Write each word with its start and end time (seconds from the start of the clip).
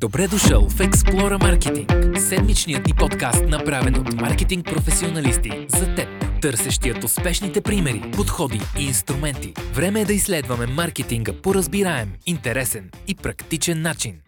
Добре 0.00 0.28
дошъл 0.28 0.68
в 0.68 0.78
Explora 0.78 1.38
Marketing, 1.38 2.18
седмичният 2.18 2.86
ни 2.86 2.92
подкаст, 2.98 3.44
направен 3.48 3.94
от 3.94 4.12
маркетинг 4.12 4.66
професионалисти 4.66 5.50
за 5.68 5.94
теб, 5.94 6.08
търсещият 6.42 7.04
успешните 7.04 7.60
примери, 7.60 8.10
подходи 8.16 8.60
и 8.80 8.84
инструменти. 8.84 9.54
Време 9.74 10.00
е 10.00 10.04
да 10.04 10.12
изследваме 10.12 10.66
маркетинга 10.66 11.32
по 11.42 11.54
разбираем, 11.54 12.12
интересен 12.26 12.90
и 13.08 13.14
практичен 13.14 13.82
начин. 13.82 14.20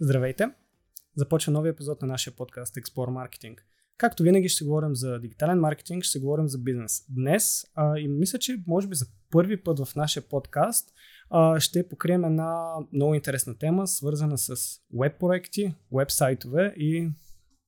Здравейте! 0.00 0.48
Започва 1.16 1.52
новия 1.52 1.70
епизод 1.70 2.02
на 2.02 2.08
нашия 2.08 2.36
подкаст 2.36 2.74
Explore 2.74 3.28
Marketing. 3.28 3.56
Както 3.98 4.22
винаги 4.22 4.48
ще 4.48 4.64
говорим 4.64 4.94
за 4.94 5.18
дигитален 5.18 5.60
маркетинг, 5.60 6.04
ще 6.04 6.18
говорим 6.18 6.48
за 6.48 6.58
бизнес. 6.58 7.04
Днес, 7.08 7.64
а, 7.74 7.98
и 7.98 8.08
мисля, 8.08 8.38
че 8.38 8.62
може 8.66 8.88
би 8.88 8.94
за 8.94 9.06
първи 9.30 9.62
път 9.62 9.78
в 9.78 9.94
нашия 9.96 10.22
подкаст, 10.22 10.93
а, 11.36 11.60
ще 11.60 11.88
покрием 11.88 12.24
една 12.24 12.74
много 12.92 13.14
интересна 13.14 13.58
тема, 13.58 13.86
свързана 13.86 14.38
с 14.38 14.54
веб 15.00 15.18
проекти, 15.18 15.74
веб 15.92 16.10
сайтове 16.10 16.74
и 16.76 17.10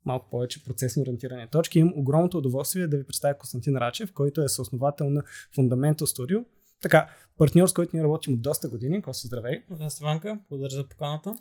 малко 0.04 0.30
повече 0.30 0.64
процесни 0.64 1.02
ориентирани 1.02 1.48
точки. 1.48 1.78
Имам 1.78 1.92
огромното 1.96 2.38
удоволствие 2.38 2.86
да 2.86 2.96
ви 2.96 3.06
представя 3.06 3.38
Константин 3.38 3.76
Рачев, 3.76 4.12
който 4.12 4.42
е 4.42 4.48
съосновател 4.48 5.10
на 5.10 5.22
Fundamental 5.58 6.00
Studio. 6.00 6.44
Така, 6.82 7.10
партньор, 7.38 7.68
с 7.68 7.72
който 7.72 7.96
ние 7.96 8.04
работим 8.04 8.34
от 8.34 8.42
доста 8.42 8.68
години. 8.68 9.02
Косто, 9.02 9.26
здравей! 9.26 9.62
Здравейте, 9.70 10.04
Ванка. 10.04 10.38
Благодаря 10.48 10.74
за 10.74 10.88
поканата. 10.88 11.34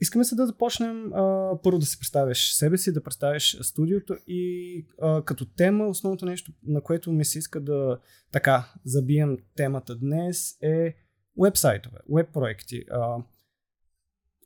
Искаме 0.00 0.24
се 0.24 0.34
да 0.34 0.46
започнем 0.46 1.12
а, 1.12 1.52
първо 1.62 1.78
да 1.78 1.86
се 1.86 1.98
представиш 1.98 2.52
себе 2.52 2.78
си, 2.78 2.92
да 2.92 3.02
представиш 3.02 3.58
студиото 3.62 4.16
и 4.26 4.86
а, 5.02 5.24
като 5.24 5.44
тема, 5.44 5.86
основното 5.86 6.26
нещо, 6.26 6.52
на 6.62 6.80
което 6.80 7.12
ми 7.12 7.24
се 7.24 7.38
иска 7.38 7.60
да 7.60 7.98
така 8.32 8.72
забием 8.84 9.38
темата 9.56 9.96
днес 9.96 10.56
е 10.62 10.94
вебсайтове, 11.40 11.98
веб 12.14 12.32
проекти. 12.32 12.84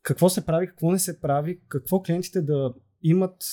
Какво 0.03 0.29
се 0.29 0.47
прави, 0.47 0.67
какво 0.67 0.93
не 0.93 0.99
се 0.99 1.21
прави, 1.21 1.61
какво 1.69 2.03
клиентите 2.03 2.43
да 2.43 2.75
имат 3.03 3.45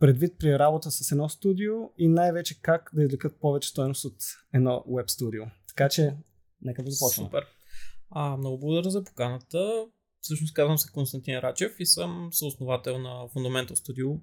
предвид 0.00 0.38
при 0.38 0.58
работа 0.58 0.90
с 0.90 1.12
едно 1.12 1.28
студио 1.28 1.72
и 1.98 2.08
най-вече 2.08 2.62
как 2.62 2.90
да 2.94 3.02
извлекат 3.02 3.40
повече 3.40 3.68
стоеност 3.68 4.04
от 4.04 4.16
едно 4.54 4.84
веб 4.96 5.10
студио. 5.10 5.42
Така 5.68 5.88
че, 5.88 6.16
нека 6.62 6.82
да 6.82 6.90
започнем. 6.90 7.26
Супер. 7.26 7.46
А, 8.10 8.36
много 8.36 8.58
благодаря 8.58 8.90
за 8.90 9.04
поканата. 9.04 9.86
Всъщност 10.20 10.54
казвам 10.54 10.78
се 10.78 10.92
Константин 10.92 11.38
Рачев 11.38 11.72
и 11.78 11.86
съм 11.86 12.28
съосновател 12.32 12.98
на 12.98 13.08
Fundamental 13.08 13.72
Studio, 13.72 14.20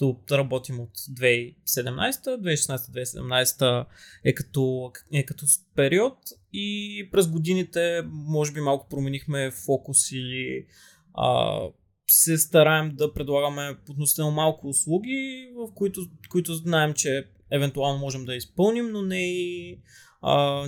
като 0.00 0.38
работим 0.38 0.80
от 0.80 0.90
2017, 0.90 1.54
2016-2017 1.66 3.86
е 4.24 4.34
като, 4.34 4.92
е 5.12 5.24
като 5.24 5.46
период 5.76 6.18
и 6.52 7.08
през 7.12 7.28
годините 7.28 8.02
може 8.06 8.52
би 8.52 8.60
малко 8.60 8.88
променихме 8.88 9.50
фокус 9.50 10.12
или 10.12 10.66
а, 11.14 11.60
се 12.06 12.38
стараем 12.38 12.96
да 12.96 13.12
предлагаме 13.12 13.76
относително 13.90 14.32
малко 14.32 14.68
услуги, 14.68 15.52
в 15.56 15.74
които, 15.74 16.06
които 16.30 16.54
знаем, 16.54 16.94
че 16.94 17.26
евентуално 17.50 17.98
можем 17.98 18.24
да 18.24 18.34
изпълним, 18.34 18.90
но 18.90 19.02
не 19.02 19.20
и 19.20 19.78
а, 20.22 20.66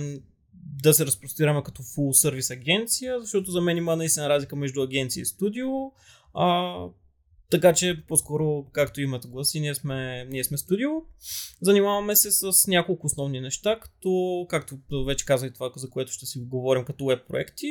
да 0.81 0.93
се 0.93 1.05
разпростираме 1.05 1.63
като 1.63 1.81
full 1.81 2.29
service 2.29 2.53
агенция, 2.53 3.21
защото 3.21 3.51
за 3.51 3.61
мен 3.61 3.77
има 3.77 3.95
наистина 3.95 4.29
разлика 4.29 4.55
между 4.55 4.81
агенция 4.81 5.21
и 5.21 5.25
студио. 5.25 5.67
А, 6.33 6.75
така 7.53 7.73
че, 7.73 8.03
по-скоро, 8.07 8.65
както 8.71 9.01
имате 9.01 9.27
гласи, 9.27 9.59
ние 9.59 9.75
сме, 9.75 10.25
ние 10.29 10.43
сме 10.43 10.57
студио. 10.57 10.89
Занимаваме 11.61 12.15
се 12.15 12.31
с 12.31 12.67
няколко 12.67 13.07
основни 13.07 13.41
неща, 13.41 13.79
като, 13.79 14.45
както 14.49 14.75
вече 15.05 15.25
казах 15.25 15.53
това, 15.53 15.71
за 15.75 15.89
което 15.89 16.11
ще 16.11 16.25
си 16.25 16.39
говорим 16.39 16.85
като 16.85 17.05
веб 17.05 17.27
проекти. 17.27 17.67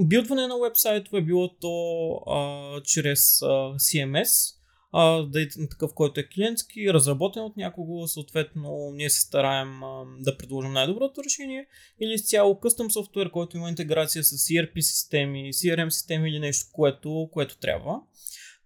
билдване 0.00 0.46
на 0.46 0.58
вебсайтове, 0.62 1.22
било 1.22 1.56
то 1.56 2.14
а, 2.26 2.82
чрез 2.84 3.42
а, 3.42 3.46
CMS, 3.74 4.56
а, 4.92 5.22
да 5.22 5.42
е 5.42 5.48
такъв, 5.70 5.94
който 5.94 6.20
е 6.20 6.28
клиентски, 6.28 6.92
разработен 6.92 7.42
от 7.42 7.56
някого, 7.56 8.08
съответно 8.08 8.90
ние 8.92 9.10
се 9.10 9.20
стараем 9.20 9.82
а, 9.82 10.04
да 10.18 10.36
предложим 10.36 10.72
най-доброто 10.72 11.24
решение, 11.24 11.66
или 12.00 12.12
изцяло 12.12 12.60
къстъм 12.60 12.90
софтуер, 12.90 13.30
който 13.30 13.56
има 13.56 13.68
интеграция 13.68 14.24
с 14.24 14.30
ERP 14.30 14.80
системи, 14.80 15.52
CRM 15.52 15.88
системи 15.88 16.30
или 16.30 16.38
нещо, 16.38 16.66
което, 16.72 17.28
което 17.32 17.58
трябва. 17.58 18.00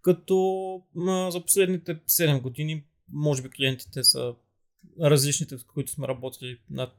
Като 0.03 0.37
а, 1.09 1.31
за 1.31 1.41
последните 1.41 1.97
7 1.97 2.41
години, 2.41 2.85
може 3.13 3.43
би 3.43 3.51
клиентите 3.51 4.05
са 4.05 4.35
различните, 5.01 5.59
с 5.59 5.65
които 5.65 5.93
сме 5.93 6.09
работили 6.09 6.59
над 6.71 6.95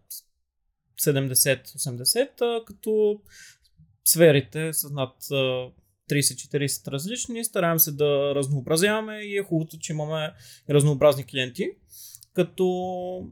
70-80, 1.01 2.65
като 2.65 3.21
сферите 4.05 4.73
са 4.73 4.89
над 4.89 5.15
30-40 6.11 6.91
различни, 6.91 7.45
стараем 7.45 7.79
се 7.79 7.91
да 7.91 8.35
разнообразяваме 8.35 9.17
и 9.17 9.37
е 9.37 9.43
хубавото, 9.43 9.77
че 9.79 9.93
имаме 9.93 10.33
разнообразни 10.69 11.25
клиенти. 11.25 11.69
Като 12.33 12.65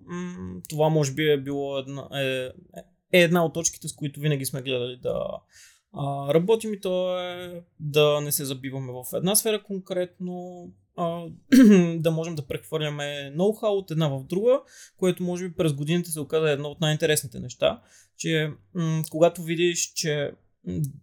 м- 0.05 0.61
това 0.69 0.89
може 0.89 1.13
би 1.13 1.31
е 1.31 1.41
било 1.41 1.77
една, 1.77 2.09
е, 2.13 2.49
е 3.13 3.21
една 3.21 3.45
от 3.45 3.53
точките, 3.53 3.87
с 3.87 3.95
които 3.95 4.19
винаги 4.19 4.45
сме 4.45 4.61
гледали 4.61 4.99
да 5.03 5.27
а, 5.93 6.33
работим 6.33 6.73
и 6.73 6.81
то 6.81 7.19
е 7.19 7.61
да 7.79 8.21
не 8.21 8.31
се 8.31 8.45
забиваме 8.45 8.91
в 8.93 9.17
една 9.17 9.35
сфера 9.35 9.63
конкретно, 9.63 10.67
а, 10.97 11.25
да 11.97 12.11
можем 12.11 12.35
да 12.35 12.47
прехвърляме 12.47 13.33
ноу-хау 13.35 13.77
от 13.77 13.91
една 13.91 14.07
в 14.07 14.23
друга, 14.23 14.61
което 14.97 15.23
може 15.23 15.49
би 15.49 15.55
през 15.55 15.73
годините 15.73 16.09
се 16.09 16.19
оказа 16.19 16.49
едно 16.49 16.69
от 16.69 16.81
най-интересните 16.81 17.39
неща, 17.39 17.81
че 18.17 18.51
м- 18.73 19.03
когато 19.11 19.43
видиш, 19.43 19.93
че 19.93 20.31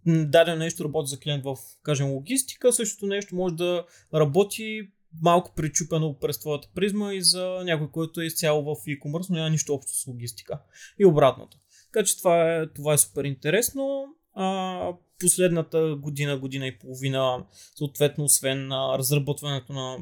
дадено 0.06 0.58
нещо 0.58 0.84
работи 0.84 1.10
за 1.10 1.20
клиент 1.20 1.44
в, 1.44 1.56
кажем, 1.82 2.10
логистика, 2.10 2.72
същото 2.72 3.06
нещо 3.06 3.34
може 3.34 3.54
да 3.54 3.84
работи 4.14 4.90
малко 5.22 5.52
причупено 5.56 6.18
през 6.18 6.40
твоята 6.40 6.68
призма 6.74 7.14
и 7.14 7.22
за 7.22 7.62
някой, 7.64 7.90
който 7.90 8.20
е 8.20 8.26
изцяло 8.26 8.62
в 8.62 8.78
e-commerce, 8.88 9.30
но 9.30 9.36
няма 9.36 9.50
нищо 9.50 9.74
общо 9.74 9.92
с 9.92 10.06
логистика. 10.06 10.58
И 10.98 11.04
обратното. 11.04 11.58
Така 11.92 12.04
че 12.04 12.18
това 12.18 12.54
е, 12.54 12.66
това 12.66 12.94
е 12.94 12.98
супер 12.98 13.24
интересно. 13.24 14.04
А, 14.34 14.92
последната 15.20 15.96
година, 15.96 16.38
година 16.38 16.66
и 16.66 16.78
половина, 16.78 17.46
съответно, 17.76 18.24
освен 18.24 18.72
а, 18.72 18.98
разработването 18.98 19.72
на 19.72 19.96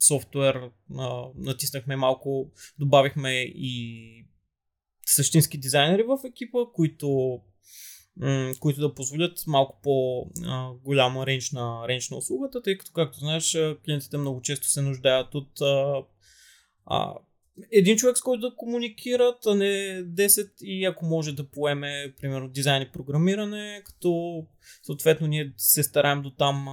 софтуер, 0.00 0.70
а, 0.98 1.24
натиснахме 1.36 1.96
малко, 1.96 2.50
добавихме 2.78 3.30
и 3.42 4.26
същински 5.06 5.58
дизайнери 5.58 6.02
в 6.02 6.18
екипа, 6.24 6.58
които 6.74 7.40
които 8.60 8.80
да 8.80 8.94
позволят 8.94 9.46
малко 9.46 9.80
по-голяма 9.82 11.26
рейндж 11.26 11.50
на, 11.50 11.88
рейндж 11.88 12.10
на 12.10 12.16
услугата, 12.16 12.62
тъй 12.62 12.78
като, 12.78 12.92
както 12.92 13.18
знаеш, 13.18 13.58
клиентите 13.84 14.18
много 14.18 14.42
често 14.42 14.66
се 14.68 14.82
нуждаят 14.82 15.34
от 15.34 15.60
а, 15.60 16.02
а, 16.86 17.14
един 17.72 17.96
човек, 17.96 18.18
с 18.18 18.20
който 18.20 18.50
да 18.50 18.56
комуникират, 18.56 19.46
а 19.46 19.54
не 19.54 19.64
10 20.04 20.62
и 20.62 20.84
ако 20.84 21.06
може 21.06 21.32
да 21.32 21.50
поеме, 21.50 22.14
примерно, 22.20 22.48
дизайн 22.48 22.82
и 22.82 22.92
програмиране, 22.92 23.82
като 23.84 24.42
съответно 24.82 25.26
ние 25.26 25.52
се 25.56 25.82
стараем 25.82 26.22
до 26.22 26.30
там, 26.30 26.66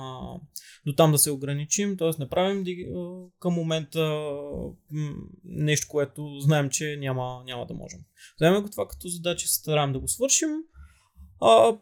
до 0.85 0.93
там 0.93 1.11
да 1.11 1.17
се 1.17 1.31
ограничим, 1.31 1.97
т.е. 1.97 2.09
не 2.19 2.29
правим 2.29 2.65
към 3.39 3.53
момента 3.53 4.23
нещо, 5.43 5.87
което 5.89 6.39
знаем, 6.39 6.69
че 6.69 6.97
няма, 6.99 7.43
няма 7.45 7.65
да 7.65 7.73
можем. 7.73 7.99
Вземем 8.39 8.61
го 8.61 8.69
това 8.69 8.87
като 8.87 9.07
задача, 9.07 9.47
се 9.47 9.55
стараем 9.55 9.93
да 9.93 9.99
го 9.99 10.07
свършим, 10.07 10.49
а, 11.41 11.77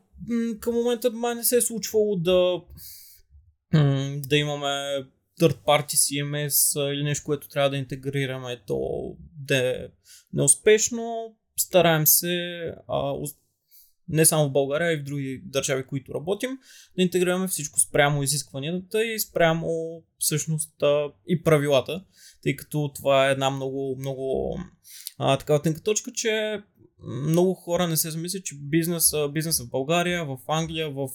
към 0.60 0.74
момента 0.74 1.12
май 1.12 1.36
не 1.36 1.44
се 1.44 1.58
е 1.58 1.62
случвало 1.62 2.16
да, 2.16 2.62
да 4.28 4.38
имаме 4.38 5.06
third 5.40 5.56
party 5.66 5.94
CMS 5.94 6.92
или 6.94 7.04
нещо, 7.04 7.26
което 7.26 7.50
трябва 7.50 7.70
да 7.70 7.78
интегрираме, 7.78 8.62
то 8.68 9.16
да 9.40 9.58
е 9.58 9.88
неуспешно. 10.34 11.36
Стараем 11.58 12.08
се, 12.08 12.64
а, 12.88 13.14
не 14.10 14.26
само 14.26 14.50
в 14.50 14.52
България, 14.52 14.88
а 14.88 14.94
и 14.94 14.98
в 14.98 15.04
други 15.04 15.42
държави, 15.46 15.86
които 15.88 16.14
работим, 16.14 16.50
да 16.96 17.04
интегрираме 17.04 17.48
всичко 17.48 17.80
спрямо 17.80 18.24
изискванията 18.24 19.06
и 19.06 19.20
спрямо 19.20 19.70
всъщност 20.20 20.84
и 21.28 21.44
правилата, 21.44 22.04
тъй 22.44 22.56
като 22.56 22.92
това 22.96 23.28
е 23.28 23.32
една 23.32 23.50
много, 23.50 23.96
много 24.00 24.58
а, 25.18 25.38
такава 25.38 25.62
тънка 25.62 25.82
точка, 25.82 26.12
че 26.12 26.62
много 27.04 27.54
хора 27.54 27.88
не 27.88 27.98
се 27.98 28.12
замислят, 28.12 28.46
че 28.46 28.56
бизнес, 28.56 29.14
бизнес 29.32 29.62
в 29.62 29.70
България, 29.70 30.26
в 30.26 30.38
Англия, 30.48 30.92
в 30.92 31.10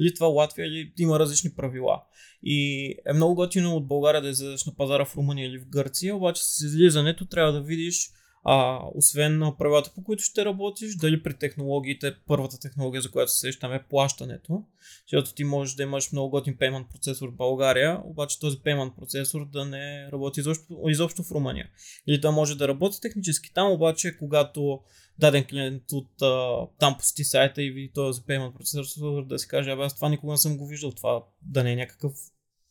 Литва, 0.00 0.26
Латвия 0.26 0.92
има 0.98 1.18
различни 1.18 1.50
правила. 1.50 2.02
И 2.42 2.88
е 3.06 3.12
много 3.12 3.34
готино 3.34 3.76
от 3.76 3.88
България 3.88 4.22
да 4.22 4.28
излезеш 4.28 4.66
на 4.66 4.74
пазара 4.74 5.04
в 5.04 5.16
Румъния 5.16 5.48
или 5.48 5.58
в 5.58 5.68
Гърция, 5.68 6.16
обаче 6.16 6.44
с 6.44 6.60
излизането 6.60 7.26
трябва 7.26 7.52
да 7.52 7.60
видиш 7.60 8.10
а, 8.48 8.80
освен 8.94 9.38
на 9.38 9.56
правилата, 9.56 9.92
по 9.94 10.04
които 10.04 10.22
ще 10.22 10.44
работиш, 10.44 10.96
дали 10.96 11.22
при 11.22 11.34
технологиите, 11.34 12.14
първата 12.26 12.60
технология, 12.60 13.02
за 13.02 13.10
която 13.10 13.32
се 13.32 13.38
сещаме 13.38 13.76
е 13.76 13.82
плащането, 13.90 14.64
защото 15.06 15.34
ти 15.34 15.44
можеш 15.44 15.74
да 15.74 15.82
имаш 15.82 16.12
много 16.12 16.30
готин 16.30 16.56
payment 16.56 16.92
процесор 16.92 17.28
в 17.28 17.36
България, 17.36 18.00
обаче 18.04 18.40
този 18.40 18.56
payment 18.56 18.94
процесор 18.96 19.50
да 19.50 19.64
не 19.64 20.08
работи 20.12 20.40
изобщо, 20.40 20.78
изобщо 20.88 21.22
в 21.22 21.30
Румъния. 21.30 21.68
Или 22.06 22.20
да 22.20 22.32
може 22.32 22.58
да 22.58 22.68
работи 22.68 23.00
технически 23.00 23.54
там, 23.54 23.72
обаче 23.72 24.18
когато 24.18 24.80
даден 25.18 25.44
клиент 25.44 25.82
от 25.92 26.22
а, 26.22 26.66
там 26.78 26.96
посети 26.98 27.24
сайта 27.24 27.62
и 27.62 27.70
види 27.70 27.92
този 27.94 28.20
payment 28.20 28.56
процесор 28.56 29.24
да 29.26 29.38
си 29.38 29.48
каже, 29.48 29.70
абе 29.70 29.82
аз 29.82 29.94
това 29.94 30.08
никога 30.08 30.32
не 30.32 30.38
съм 30.38 30.56
го 30.56 30.66
виждал, 30.66 30.92
това 30.92 31.24
да 31.42 31.64
не 31.64 31.72
е 31.72 31.76
някакъв 31.76 32.12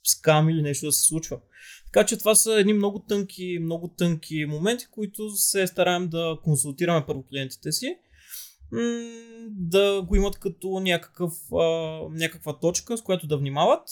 скам 0.05 0.49
или 0.49 0.61
нещо 0.61 0.85
да 0.85 0.91
се 0.91 1.03
случва. 1.03 1.39
Така 1.85 2.05
че 2.05 2.17
това 2.17 2.35
са 2.35 2.59
едни 2.59 2.73
много 2.73 2.99
тънки, 2.99 3.57
много 3.61 3.87
тънки 3.87 4.45
моменти, 4.45 4.85
които 4.91 5.29
се 5.29 5.67
стараем 5.67 6.07
да 6.09 6.37
консултираме 6.43 7.05
първо 7.07 7.23
клиентите 7.23 7.71
си, 7.71 7.97
да 9.49 10.01
го 10.01 10.15
имат 10.15 10.39
като 10.39 10.79
някакъв, 10.79 11.33
някаква 12.11 12.59
точка, 12.59 12.97
с 12.97 13.01
която 13.01 13.27
да 13.27 13.37
внимават 13.37 13.89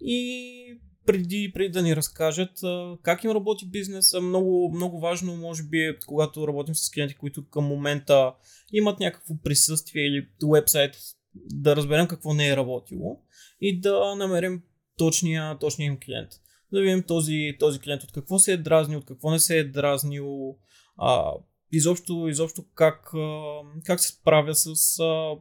и 0.00 0.78
преди, 1.06 1.50
преди 1.54 1.68
да 1.68 1.82
ни 1.82 1.96
разкажат 1.96 2.60
как 3.02 3.24
им 3.24 3.30
работи 3.30 3.70
бизнеса. 3.70 4.20
Много, 4.20 4.72
много 4.74 5.00
важно, 5.00 5.36
може 5.36 5.62
би, 5.62 5.78
е, 5.78 5.98
когато 6.06 6.48
работим 6.48 6.74
с 6.74 6.90
клиенти, 6.90 7.14
които 7.14 7.48
към 7.48 7.64
момента 7.64 8.34
имат 8.72 9.00
някакво 9.00 9.34
присъствие 9.44 10.06
или 10.06 10.28
вебсайт, 10.52 10.96
да 11.34 11.76
разберем 11.76 12.08
какво 12.08 12.34
не 12.34 12.48
е 12.48 12.56
работило 12.56 13.20
и 13.60 13.80
да 13.80 14.14
намерим 14.14 14.62
точния, 14.98 15.58
точния 15.58 15.86
им 15.86 15.98
клиент. 16.04 16.30
Да 16.72 16.80
видим 16.80 17.02
този, 17.02 17.56
този 17.58 17.78
клиент 17.78 18.02
от 18.02 18.12
какво 18.12 18.38
се 18.38 18.52
е 18.52 18.56
дразнил, 18.56 18.98
от 18.98 19.06
какво 19.06 19.30
не 19.30 19.38
се 19.38 19.58
е 19.58 19.64
дразнил, 19.64 20.56
а, 20.96 21.32
изобщо, 21.72 22.28
изобщо 22.28 22.64
как, 22.74 23.14
а, 23.14 23.60
как 23.84 24.00
се 24.00 24.08
справя 24.08 24.54
с 24.54 24.98
а, 25.00 25.34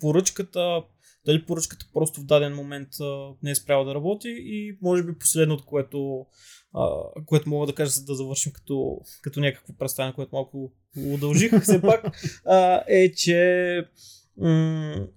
поръчката, 0.00 0.82
дали 1.26 1.46
поръчката 1.46 1.86
просто 1.92 2.20
в 2.20 2.24
даден 2.24 2.54
момент 2.54 2.88
а, 3.00 3.28
не 3.42 3.50
е 3.50 3.54
спряла 3.54 3.84
да 3.84 3.94
работи 3.94 4.28
и 4.28 4.78
може 4.82 5.02
би 5.02 5.18
последното, 5.18 5.64
което, 5.66 6.26
а, 6.74 6.88
което 7.26 7.48
мога 7.48 7.66
да 7.66 7.74
кажа, 7.74 7.90
за 7.90 8.04
да 8.04 8.14
завършим 8.14 8.52
като, 8.52 9.00
като 9.22 9.40
някакво 9.40 9.76
представяне, 9.76 10.14
което 10.14 10.34
малко 10.34 10.72
удължих 10.96 11.60
все 11.62 11.80
пак, 11.80 12.04
а, 12.44 12.82
е, 12.88 13.12
че 13.12 13.82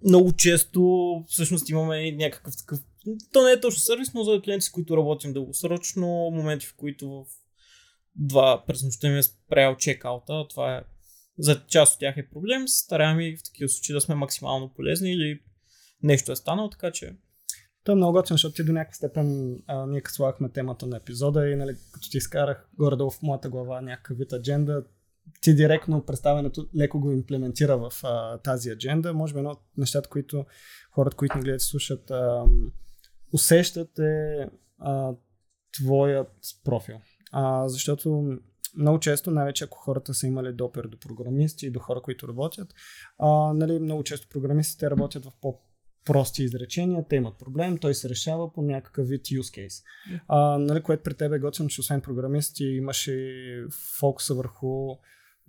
много 0.04 0.34
често 0.38 0.82
всъщност 1.28 1.70
имаме 1.70 2.12
някакъв 2.12 2.58
такъв 2.58 2.80
то 3.34 3.44
не 3.44 3.52
е 3.52 3.60
точно 3.60 3.82
сервис, 3.82 4.14
но 4.14 4.24
за 4.24 4.42
клиенти, 4.42 4.66
с 4.66 4.72
които 4.72 4.98
работим 4.98 5.34
дългосрочно, 5.34 6.08
моменти 6.08 6.66
в 6.66 6.76
които 6.76 7.10
в 7.10 7.26
два 8.16 8.64
през 8.68 8.84
нощта 8.84 9.10
ми 9.10 9.18
е 9.18 9.24
спрял 9.24 9.78
чекаута, 9.78 10.46
това 10.50 10.78
е 10.78 10.84
за 11.38 11.66
част 11.68 11.94
от 11.94 12.00
тях 12.00 12.18
е 12.18 12.30
проблем, 12.30 12.68
стараем 12.68 13.20
и 13.20 13.38
в 13.38 13.44
такива 13.44 13.70
случаи 13.70 13.94
да 13.94 14.02
сме 14.02 14.16
максимално 14.16 14.74
полезни 14.74 15.12
или 15.12 15.40
нещо 16.04 16.32
е 16.32 16.36
станало, 16.36 16.70
така 16.70 16.92
че 16.92 17.16
то 17.84 17.92
е 17.92 17.96
много 17.96 18.14
готино, 18.14 18.36
защото 18.36 18.56
ти 18.56 18.64
до 18.64 18.74
някаква 18.74 18.96
степен 18.96 19.58
а, 19.68 19.86
ние 19.86 20.02
като 20.02 20.16
слагахме 20.16 20.50
темата 20.50 20.88
на 20.88 20.98
епизода 20.98 21.50
и 21.50 21.56
нали, 21.56 21.76
като 21.92 22.10
ти 22.10 22.18
изкарах 22.18 22.70
горе-долу 22.78 23.12
в 23.12 23.22
моята 23.22 23.50
глава 23.50 23.82
някакъв 23.82 24.18
вид 24.18 24.34
адженда, 24.34 24.84
ти 25.42 25.56
директно 25.56 26.06
представянето 26.06 26.68
леко 26.78 27.00
го 27.00 27.12
имплементира 27.12 27.78
в 27.78 27.92
а, 28.04 28.38
тази 28.38 28.70
адженда. 28.70 29.14
Може 29.14 29.34
би 29.34 29.40
едно 29.40 29.52
от 29.52 29.62
нещата, 29.78 30.10
които 30.10 30.46
хората, 30.92 31.18
които 31.18 31.38
ни 31.38 31.44
гледат 31.44 31.62
и 31.62 31.66
слушат, 31.66 32.12
а, 32.12 32.46
усещат 33.34 34.00
е 34.00 34.48
а, 34.80 35.14
твоят 35.74 36.32
профил. 36.64 36.98
А, 37.32 37.70
защото 37.70 38.38
много 38.78 39.00
често, 39.00 39.32
най-вече 39.32 39.64
ако 39.64 39.78
хората 39.78 40.14
са 40.14 40.28
имали 40.28 40.54
допир 40.54 40.84
до 40.84 40.98
програмисти 41.00 41.66
и 41.66 41.72
до 41.72 41.80
хора, 41.80 42.02
които 42.02 42.28
работят, 42.28 42.74
а, 43.20 43.54
нали, 43.54 43.80
много 43.80 44.04
често 44.04 44.28
програмистите 44.30 44.90
работят 44.90 45.26
в 45.26 45.32
по 45.42 45.60
прости 46.06 46.44
изречения, 46.44 47.06
те 47.10 47.16
имат 47.16 47.38
проблем, 47.40 47.78
той 47.78 47.94
се 47.94 48.10
решава 48.10 48.54
по 48.54 48.62
някакъв 48.62 49.08
вид 49.08 49.22
use 49.22 49.68
case. 49.68 49.84
А, 50.28 50.58
нали, 50.58 50.82
което 50.82 51.04
при 51.04 51.14
теб 51.14 51.34
е 51.34 51.40
готино, 51.40 51.70
че 51.70 51.82
освен 51.82 52.02
програмисти 52.02 52.64
имаше 52.64 53.66
фокуса 54.00 54.36
върху 54.36 54.96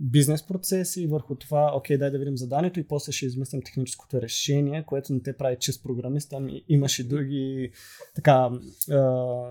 бизнес 0.00 0.46
процеси, 0.46 1.06
върху 1.06 1.34
това, 1.34 1.72
окей, 1.76 1.98
дай 1.98 2.10
да 2.10 2.18
видим 2.18 2.36
заданието 2.36 2.80
и 2.80 2.88
после 2.88 3.12
ще 3.12 3.26
измислим 3.26 3.62
техническото 3.62 4.22
решение, 4.22 4.84
което 4.86 5.12
не 5.12 5.22
те 5.22 5.36
прави 5.36 5.56
чист 5.60 5.82
програмист, 5.82 6.30
там 6.30 6.48
имаше 6.68 7.08
други 7.08 7.72
така 8.14 8.50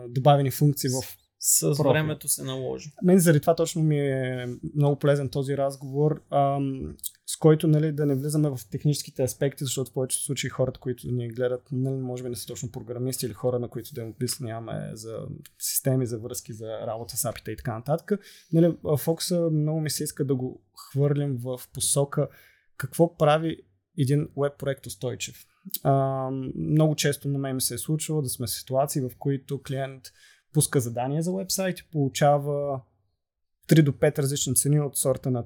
добавени 0.10 0.52
функции 0.52 0.90
в 0.90 1.18
с 1.44 1.78
профил. 1.78 1.92
времето 1.92 2.28
се 2.28 2.44
наложи. 2.44 2.92
Мен 3.04 3.20
заради 3.20 3.40
това 3.40 3.56
точно 3.56 3.84
ми 3.84 4.00
е 4.00 4.48
много 4.76 5.00
полезен 5.00 5.30
този 5.30 5.58
разговор, 5.58 6.24
ам, 6.32 6.96
с 7.26 7.38
който 7.38 7.68
нали, 7.68 7.92
да 7.92 8.06
не 8.06 8.16
влизаме 8.16 8.50
в 8.50 8.60
техническите 8.72 9.24
аспекти, 9.24 9.64
защото 9.64 9.92
в 9.92 9.94
повечето 9.94 10.24
случаи 10.24 10.50
хората, 10.50 10.80
които 10.80 11.12
ни 11.12 11.30
гледат, 11.30 11.62
нали, 11.72 11.96
може 11.96 12.24
би 12.24 12.30
не 12.30 12.36
са 12.36 12.48
точно 12.48 12.72
програмисти 12.72 13.26
или 13.26 13.34
хора, 13.34 13.60
на 13.60 13.68
които 13.68 13.94
да 13.94 14.02
им 14.02 14.10
обясняваме 14.10 14.90
за 14.94 15.20
системи, 15.60 16.06
за 16.06 16.20
връзки, 16.20 16.54
за 16.54 16.88
работа 16.88 17.18
с 17.18 17.26
апита 17.26 17.52
и 17.52 17.58
така 17.58 17.74
нататък. 17.74 18.20
Нали, 18.54 18.78
фокуса 18.98 19.50
много 19.52 19.80
ми 19.80 19.90
се 19.90 20.04
иска 20.04 20.26
да 20.26 20.36
го 20.36 20.62
хвърлим 20.76 21.38
в 21.38 21.60
посока 21.74 22.28
какво 22.78 23.18
прави 23.18 23.58
един 23.98 24.28
веб 24.38 24.54
проект 24.58 24.86
устойчив. 24.86 25.46
А, 25.84 26.30
много 26.56 26.96
често 26.96 27.28
на 27.28 27.40
мен 27.40 27.56
ми 27.56 27.62
се 27.62 27.74
е 27.74 27.78
случвало 27.78 28.22
да 28.22 28.30
сме 28.30 28.48
в 28.48 28.52
ситуации, 28.52 29.02
в 29.02 29.12
които 29.20 29.62
клиент 29.62 30.04
пуска 30.54 30.80
задание 30.80 31.22
за 31.22 31.34
вебсайт 31.34 31.80
и 31.80 31.88
получава 31.92 32.82
3 33.70 33.84
до 33.84 33.92
5 33.92 34.20
различни 34.20 34.56
цени 34.56 34.80
от 34.80 34.98
сорта 34.98 35.32
на 35.32 35.46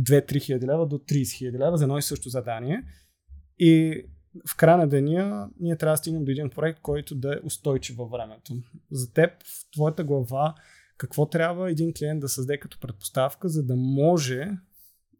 2-3 0.00 0.40
хиляди 0.40 0.66
лева 0.66 0.86
до 0.86 0.98
30 0.98 1.38
хиляди 1.38 1.58
лева 1.58 1.78
за 1.78 1.84
едно 1.84 1.98
и 1.98 2.02
също 2.02 2.28
задание. 2.28 2.84
И 3.58 4.02
в 4.48 4.56
края 4.56 4.76
на 4.76 4.88
деня 4.88 5.50
ние 5.60 5.76
трябва 5.76 5.92
да 5.92 5.96
стигнем 5.96 6.24
до 6.24 6.30
един 6.30 6.50
проект, 6.50 6.80
който 6.80 7.14
да 7.14 7.34
е 7.34 7.40
устойчив 7.44 7.96
във 7.96 8.10
времето. 8.10 8.54
За 8.90 9.12
теб, 9.12 9.30
в 9.42 9.70
твоята 9.72 10.04
глава, 10.04 10.54
какво 10.96 11.26
трябва 11.26 11.70
един 11.70 11.92
клиент 11.92 12.20
да 12.20 12.28
създаде 12.28 12.58
като 12.58 12.80
предпоставка, 12.80 13.48
за 13.48 13.62
да 13.62 13.76
може 13.76 14.50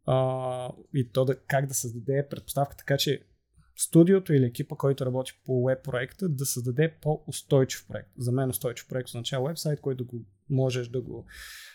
а, 0.06 0.72
и 0.94 1.08
то 1.12 1.24
да, 1.24 1.36
как 1.36 1.66
да 1.66 1.74
създаде 1.74 2.26
предпоставка 2.30 2.76
така, 2.76 2.96
че 2.96 3.22
студиото 3.82 4.32
или 4.32 4.44
екипа, 4.44 4.76
който 4.76 5.06
работи 5.06 5.32
по 5.46 5.64
веб 5.64 5.84
проекта, 5.84 6.28
да 6.28 6.46
създаде 6.46 6.94
по-устойчив 7.02 7.86
проект. 7.88 8.10
За 8.18 8.32
мен 8.32 8.50
устойчив 8.50 8.88
проект 8.88 9.08
означава 9.08 9.48
вебсайт, 9.48 9.80
който 9.80 10.06
го 10.06 10.24
можеш 10.50 10.88
да 10.88 11.00
го 11.00 11.26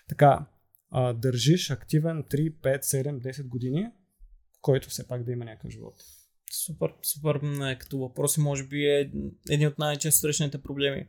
така 0.10 0.46
а, 0.92 1.14
държиш 1.14 1.72
активен 1.72 2.24
3, 2.24 2.54
5, 2.54 2.82
7, 2.82 3.20
10 3.20 3.48
години, 3.48 3.88
който 4.62 4.90
все 4.90 5.08
пак 5.08 5.24
да 5.24 5.32
има 5.32 5.46
някакъв 5.46 5.72
живот. 5.72 5.96
Супер, 6.66 6.94
супер. 7.04 7.40
Като 7.80 7.98
въпроси, 7.98 8.40
може 8.40 8.68
би 8.68 8.86
е 8.86 9.12
един 9.50 9.68
от 9.68 9.80
най-често 9.80 10.20
срещаните 10.20 10.62
проблеми 10.62 11.08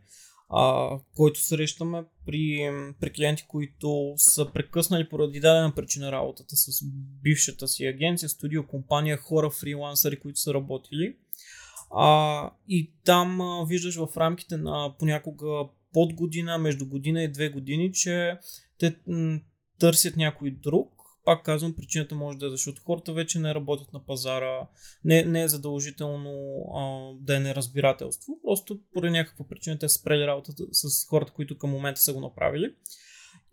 а, 0.48 0.90
който 1.16 1.40
срещаме 1.40 2.04
при, 2.26 2.70
при 3.00 3.12
клиенти, 3.12 3.44
които 3.48 4.14
са 4.16 4.52
прекъснали 4.52 5.08
поради 5.08 5.40
дадена 5.40 5.74
причина 5.74 6.12
работата 6.12 6.56
с 6.56 6.84
бившата 7.22 7.68
си 7.68 7.86
агенция, 7.86 8.28
студио, 8.28 8.66
компания, 8.66 9.16
хора, 9.16 9.50
фрилансъри, 9.50 10.20
които 10.20 10.40
са 10.40 10.54
работили. 10.54 11.16
А, 11.90 12.50
и 12.68 12.92
там 13.04 13.40
а, 13.40 13.64
виждаш 13.68 13.96
в 13.96 14.08
рамките 14.16 14.56
на 14.56 14.94
понякога 14.98 15.64
под 15.92 16.14
година, 16.14 16.58
между 16.58 16.86
година 16.86 17.22
и 17.22 17.32
две 17.32 17.48
години, 17.48 17.92
че 17.92 18.38
те 18.78 18.96
м- 19.06 19.40
търсят 19.78 20.16
някой 20.16 20.50
друг, 20.50 20.95
пак 21.26 21.44
казвам, 21.44 21.74
причината 21.76 22.14
може 22.14 22.38
да 22.38 22.46
е 22.46 22.50
защото 22.50 22.82
хората 22.82 23.12
вече 23.12 23.38
не 23.38 23.54
работят 23.54 23.92
на 23.92 24.04
пазара, 24.04 24.68
не, 25.04 25.24
не 25.24 25.42
е 25.42 25.48
задължително 25.48 26.32
а, 26.74 27.12
да 27.20 27.36
е 27.36 27.40
неразбирателство, 27.40 28.38
просто 28.42 28.80
поради 28.92 29.12
някаква 29.12 29.48
причина 29.48 29.78
те 29.78 29.88
са 29.88 29.98
спрели 29.98 30.26
работата 30.26 30.64
с 30.72 31.06
хората, 31.08 31.32
които 31.32 31.58
към 31.58 31.70
момента 31.70 32.00
са 32.00 32.12
го 32.12 32.20
направили. 32.20 32.74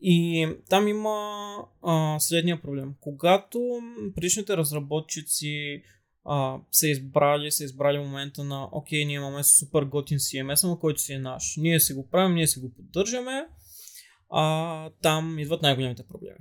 И 0.01 0.47
там 0.69 0.87
има 0.87 1.55
а, 1.83 2.19
следния 2.19 2.61
проблем. 2.61 2.95
Когато 2.99 3.79
предишните 4.15 4.57
разработчици 4.57 5.83
а, 6.25 6.57
са 6.71 6.87
избрали, 6.87 7.51
са 7.51 7.63
избрали 7.63 7.99
момента 7.99 8.43
на 8.43 8.69
окей, 8.71 9.05
ние 9.05 9.15
имаме 9.15 9.43
супер 9.43 9.83
готин 9.83 10.17
CMS, 10.17 10.67
на 10.67 10.79
който 10.79 11.01
си 11.01 11.13
е 11.13 11.19
наш. 11.19 11.53
Ние 11.57 11.79
си 11.79 11.93
го 11.93 12.09
правим, 12.09 12.35
ние 12.35 12.47
си 12.47 12.59
го 12.59 12.73
поддържаме, 12.73 13.47
а, 14.29 14.89
там 15.01 15.39
идват 15.39 15.61
най-големите 15.61 16.03
проблеми 16.03 16.39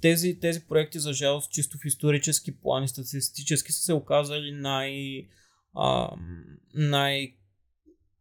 тези, 0.00 0.40
тези 0.40 0.60
проекти, 0.68 0.98
за 0.98 1.12
жалост, 1.12 1.52
чисто 1.52 1.78
в 1.78 1.84
исторически 1.84 2.60
план 2.60 2.84
и 2.84 2.88
статистически 2.88 3.72
са 3.72 3.82
се 3.82 3.92
оказали 3.92 4.52
най, 4.52 5.22
а, 5.74 6.10
най 6.74 7.32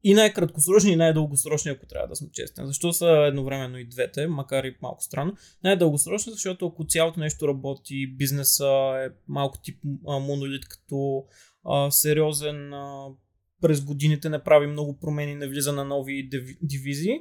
и 0.07 0.13
най-краткосрочни 0.13 0.91
и 0.91 0.95
най-дългосрочни, 0.95 1.71
ако 1.71 1.85
трябва 1.85 2.07
да 2.07 2.15
сме 2.15 2.27
честни. 2.33 2.67
Защо 2.67 2.93
са 2.93 3.25
едновременно 3.27 3.77
и 3.77 3.87
двете, 3.87 4.27
макар 4.27 4.63
и 4.63 4.77
малко 4.81 5.03
странно. 5.03 5.33
Най-дългосрочни, 5.63 6.33
защото 6.33 6.67
ако 6.67 6.85
цялото 6.87 7.19
нещо 7.19 7.47
работи, 7.47 8.15
бизнеса 8.17 8.93
е 9.05 9.09
малко 9.27 9.57
тип 9.63 9.79
а, 10.07 10.19
монолит, 10.19 10.67
като 10.67 11.25
а, 11.63 11.91
сериозен 11.91 12.73
а, 12.73 13.07
през 13.61 13.81
годините 13.81 14.29
не 14.29 14.43
прави 14.43 14.67
много 14.67 14.99
промени, 14.99 15.35
не 15.35 15.47
влиза 15.47 15.73
на 15.73 15.85
нови 15.85 16.29
дивизии, 16.61 17.19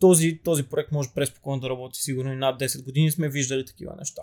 този, 0.00 0.40
този 0.44 0.62
проект 0.62 0.92
може 0.92 1.08
преспокойно 1.14 1.60
да 1.60 1.70
работи 1.70 2.00
сигурно 2.00 2.32
и 2.32 2.36
над 2.36 2.60
10 2.60 2.84
години 2.84 3.10
сме 3.10 3.28
виждали 3.28 3.64
такива 3.64 3.94
неща. 3.98 4.22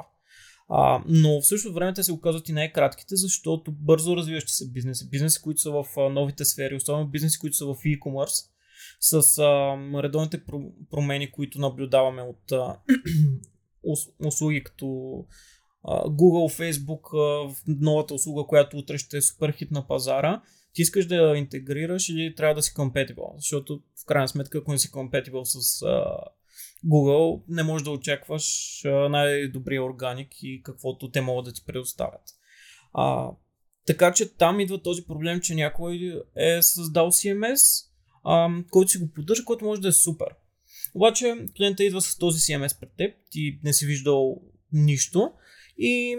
А, 0.69 1.03
но 1.07 1.41
в 1.41 1.47
същото 1.47 1.75
време 1.75 1.93
те 1.93 2.03
се 2.03 2.11
оказват 2.11 2.49
и 2.49 2.53
най-кратките, 2.53 3.15
защото 3.15 3.71
бързо 3.71 4.17
развиващи 4.17 4.53
се 4.53 4.71
бизнеси, 4.71 5.09
бизнеси, 5.09 5.41
които 5.41 5.61
са 5.61 5.71
в 5.71 5.85
новите 6.11 6.45
сфери, 6.45 6.75
особено 6.75 7.07
бизнеси, 7.07 7.39
които 7.39 7.55
са 7.55 7.65
в 7.65 7.75
e-commerce, 7.75 8.45
с 8.99 9.37
а, 9.37 9.77
редовните 10.03 10.43
промени, 10.91 11.31
които 11.31 11.59
наблюдаваме 11.59 12.21
от 12.21 12.51
а, 12.51 12.79
услуги 14.25 14.63
като 14.63 14.87
а, 15.83 16.03
Google, 16.03 16.71
Facebook, 16.71 17.13
а, 17.13 17.55
новата 17.67 18.13
услуга, 18.13 18.43
която 18.47 18.77
утре 18.77 18.97
ще 18.97 19.17
е 19.17 19.21
супер 19.21 19.51
хит 19.51 19.71
на 19.71 19.87
пазара, 19.87 20.41
ти 20.77 20.81
искаш 20.81 21.05
да 21.05 21.37
интегрираш 21.37 22.09
или 22.09 22.35
трябва 22.35 22.55
да 22.55 22.61
си 22.61 22.73
compatible, 22.73 23.35
защото 23.35 23.81
в 24.01 24.05
крайна 24.05 24.27
сметка, 24.27 24.57
ако 24.57 24.71
не 24.71 24.79
си 24.79 24.91
compatible 24.91 25.43
с 25.43 25.81
а, 25.81 26.17
Google, 26.85 27.41
не 27.47 27.63
можеш 27.63 27.85
да 27.85 27.91
очакваш 27.91 28.85
а, 28.85 28.89
най-добрия 28.89 29.83
органик 29.83 30.27
и 30.41 30.61
каквото 30.63 31.11
те 31.11 31.21
могат 31.21 31.45
да 31.45 31.53
ти 31.53 31.65
предоставят. 31.65 32.21
А, 32.93 33.31
така 33.87 34.13
че 34.13 34.35
там 34.35 34.59
идва 34.59 34.81
този 34.81 35.05
проблем, 35.05 35.39
че 35.41 35.55
някой 35.55 36.21
е 36.35 36.61
създал 36.61 37.11
CMS, 37.11 37.85
а, 38.23 38.49
който 38.71 38.91
си 38.91 38.97
го 38.97 39.11
поддържа, 39.11 39.45
който 39.45 39.65
може 39.65 39.81
да 39.81 39.87
е 39.87 39.91
супер. 39.91 40.27
Обаче 40.95 41.35
клиента 41.57 41.83
идва 41.83 42.01
с 42.01 42.17
този 42.17 42.39
CMS 42.39 42.79
пред 42.79 42.91
теб, 42.97 43.15
ти 43.31 43.59
не 43.63 43.73
си 43.73 43.85
виждал 43.85 44.41
нищо 44.73 45.31
и 45.77 46.17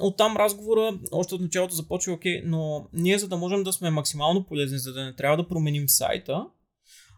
оттам 0.00 0.36
разговора 0.36 0.98
още 1.12 1.34
от 1.34 1.40
началото 1.40 1.74
започва, 1.74 2.12
окей, 2.12 2.42
но 2.44 2.88
ние 2.92 3.18
за 3.18 3.28
да 3.28 3.36
можем 3.36 3.62
да 3.62 3.72
сме 3.72 3.90
максимално 3.90 4.44
полезни, 4.44 4.78
за 4.78 4.92
да 4.92 5.04
не 5.04 5.16
трябва 5.16 5.36
да 5.36 5.48
променим 5.48 5.88
сайта, 5.88 6.46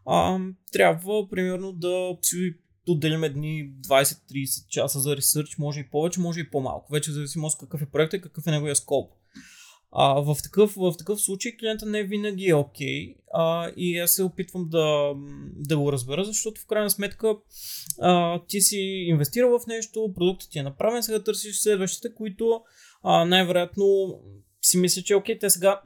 а, 0.06 0.38
трябва 0.72 1.28
примерно 1.28 1.72
да 1.72 2.16
си 2.22 2.54
отделим 2.88 3.24
едни 3.24 3.72
20-30 3.88 4.68
часа 4.68 5.00
за 5.00 5.16
ресърч, 5.16 5.58
може 5.58 5.80
и 5.80 5.90
повече, 5.90 6.20
може 6.20 6.40
и 6.40 6.50
по-малко. 6.50 6.92
Вече 6.92 7.12
зависимо 7.12 7.46
от 7.46 7.58
какъв 7.58 7.82
е 7.82 7.86
проектът 7.86 8.18
и 8.18 8.22
какъв 8.22 8.46
е 8.46 8.50
неговия 8.50 8.76
скоп. 8.76 9.12
А, 9.96 10.20
в, 10.20 10.36
такъв, 10.42 10.74
в 10.76 10.94
такъв 10.98 11.20
случай 11.20 11.56
клиента 11.56 11.86
не 11.86 12.02
винаги 12.02 12.48
е 12.48 12.54
окей 12.54 13.14
okay, 13.34 13.74
и 13.74 13.98
аз 13.98 14.10
се 14.10 14.22
опитвам 14.22 14.68
да, 14.68 15.12
да 15.56 15.78
го 15.78 15.92
разбера, 15.92 16.24
защото 16.24 16.60
в 16.60 16.66
крайна 16.66 16.90
сметка 16.90 17.36
а, 18.00 18.40
ти 18.48 18.60
си 18.60 18.78
инвестирал 19.06 19.58
в 19.58 19.66
нещо, 19.66 20.12
продуктът 20.14 20.50
ти 20.50 20.58
е 20.58 20.62
направен, 20.62 21.02
сега 21.02 21.22
търсиш 21.22 21.60
следващите, 21.60 22.14
които 22.14 22.60
а, 23.02 23.24
най-вероятно 23.24 24.18
си 24.62 24.78
мисля, 24.78 25.02
че 25.02 25.14
окей, 25.14 25.38
те 25.38 25.50
сега 25.50 25.80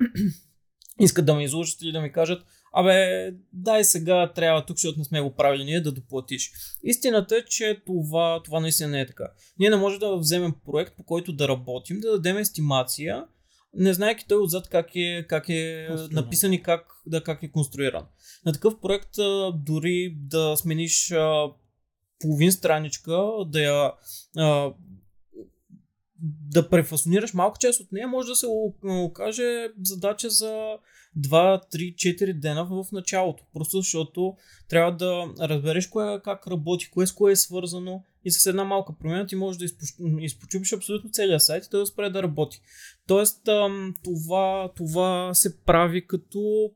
искат 1.01 1.27
да 1.27 1.35
ме 1.35 1.45
изложат 1.45 1.83
или 1.83 1.93
да 1.93 2.01
ми 2.01 2.13
кажат, 2.13 2.43
абе, 2.73 3.31
дай 3.53 3.85
сега 3.85 4.33
трябва 4.33 4.67
тук, 4.67 4.77
защото 4.77 4.99
не 4.99 5.05
сме 5.05 5.21
го 5.21 5.35
правили 5.35 5.65
ние, 5.65 5.81
да 5.81 5.93
доплатиш. 5.93 6.51
Истината 6.83 7.37
е, 7.37 7.45
че 7.45 7.83
това, 7.87 8.43
това 8.45 8.61
наистина 8.61 8.89
не 8.89 9.01
е 9.01 9.07
така. 9.07 9.25
Ние 9.59 9.71
не 9.71 9.77
можем 9.77 9.99
да 9.99 10.17
вземем 10.17 10.55
проект, 10.65 10.97
по 10.97 11.03
който 11.03 11.33
да 11.33 11.49
работим, 11.49 12.01
да 12.01 12.11
дадем 12.11 12.37
естимация, 12.37 13.25
не 13.75 13.95
знаеки 13.95 14.25
той 14.29 14.43
отзад 14.43 14.69
как 14.69 14.87
е, 14.95 15.27
как 15.29 15.49
е 15.49 15.89
написан 16.11 16.53
и 16.53 16.63
как, 16.63 16.87
да, 17.07 17.23
как 17.23 17.43
е 17.43 17.51
конструиран. 17.51 18.07
На 18.47 18.53
такъв 18.53 18.81
проект 18.81 19.11
дори 19.55 20.17
да 20.17 20.57
смениш 20.57 21.15
половин 22.21 22.53
страничка, 22.53 23.23
да 23.47 23.61
я 23.61 23.93
да 26.51 26.69
префасонираш 26.69 27.35
малка 27.35 27.59
част 27.59 27.81
от 27.81 27.93
нея, 27.93 28.09
може 28.09 28.29
да 28.29 28.37
се 28.37 28.47
окаже 28.85 29.69
задача 29.83 30.31
за 30.31 30.77
2, 31.19 31.63
3, 31.75 31.95
4 31.95 32.41
дена 32.41 32.65
в 32.65 32.87
началото. 32.93 33.45
Просто 33.53 33.77
защото 33.77 34.37
трябва 34.69 34.97
да 34.97 35.27
разбереш 35.49 35.87
кое, 35.87 36.21
как 36.25 36.47
работи, 36.47 36.91
кое 36.91 37.07
с 37.07 37.13
кое 37.13 37.33
е 37.33 37.37
свързано 37.37 38.05
и 38.25 38.31
с 38.31 38.47
една 38.47 38.65
малка 38.65 38.93
промяна 38.99 39.27
ти 39.27 39.37
можеш 39.37 39.59
да 39.59 39.65
изпочупиш 40.21 40.73
абсолютно 40.73 41.11
целия 41.11 41.41
сайт 41.41 41.65
и 41.65 41.71
той 41.71 41.81
да 41.81 41.87
спре 41.87 42.11
да 42.11 42.23
работи. 42.23 42.61
Тоест 43.09 43.49
това, 44.05 44.73
това 44.77 45.35
се 45.35 45.63
прави 45.63 46.07
като 46.07 46.71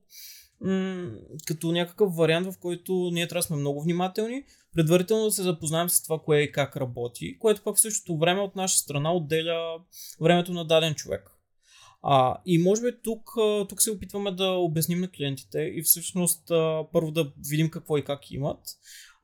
като 1.47 1.73
някакъв 1.73 2.15
вариант, 2.15 2.47
в 2.53 2.59
който 2.59 3.11
ние 3.13 3.29
трябва 3.29 3.39
да 3.39 3.47
сме 3.47 3.57
много 3.57 3.83
внимателни, 3.83 4.45
предварително 4.75 5.25
да 5.25 5.31
се 5.31 5.43
запознаем 5.43 5.89
с 5.89 6.03
това, 6.03 6.19
кое 6.19 6.39
и 6.41 6.53
как 6.53 6.77
работи, 6.77 7.39
което 7.39 7.63
пък 7.63 7.77
в 7.77 7.81
същото 7.81 8.19
време 8.19 8.41
от 8.41 8.57
наша 8.57 8.79
страна 8.79 9.15
отделя 9.15 9.79
времето 10.21 10.53
на 10.53 10.65
даден 10.65 10.95
човек. 10.95 11.31
А, 12.03 12.37
и 12.47 12.59
може 12.59 12.83
би 12.83 13.03
тук, 13.03 13.31
тук 13.69 13.83
се 13.83 13.91
опитваме 13.91 14.33
да 14.33 14.49
обясним 14.49 15.01
на 15.01 15.11
клиентите 15.11 15.59
и 15.59 15.83
всъщност 15.83 16.43
първо 16.93 17.11
да 17.11 17.33
видим 17.51 17.71
какво 17.71 17.99
и 17.99 18.05
как 18.05 18.31
имат, 18.31 18.61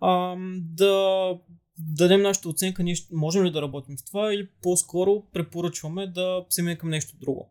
а, 0.00 0.36
да 0.60 1.34
дадем 1.78 2.22
нашата 2.22 2.48
оценка, 2.48 2.82
ние 2.82 2.94
можем 3.12 3.44
ли 3.44 3.50
да 3.50 3.62
работим 3.62 3.98
с 3.98 4.04
това 4.04 4.34
или 4.34 4.48
по-скоро 4.62 5.22
препоръчваме 5.32 6.06
да 6.06 6.44
се 6.50 6.62
мине 6.62 6.78
към 6.78 6.90
нещо 6.90 7.16
друго. 7.20 7.50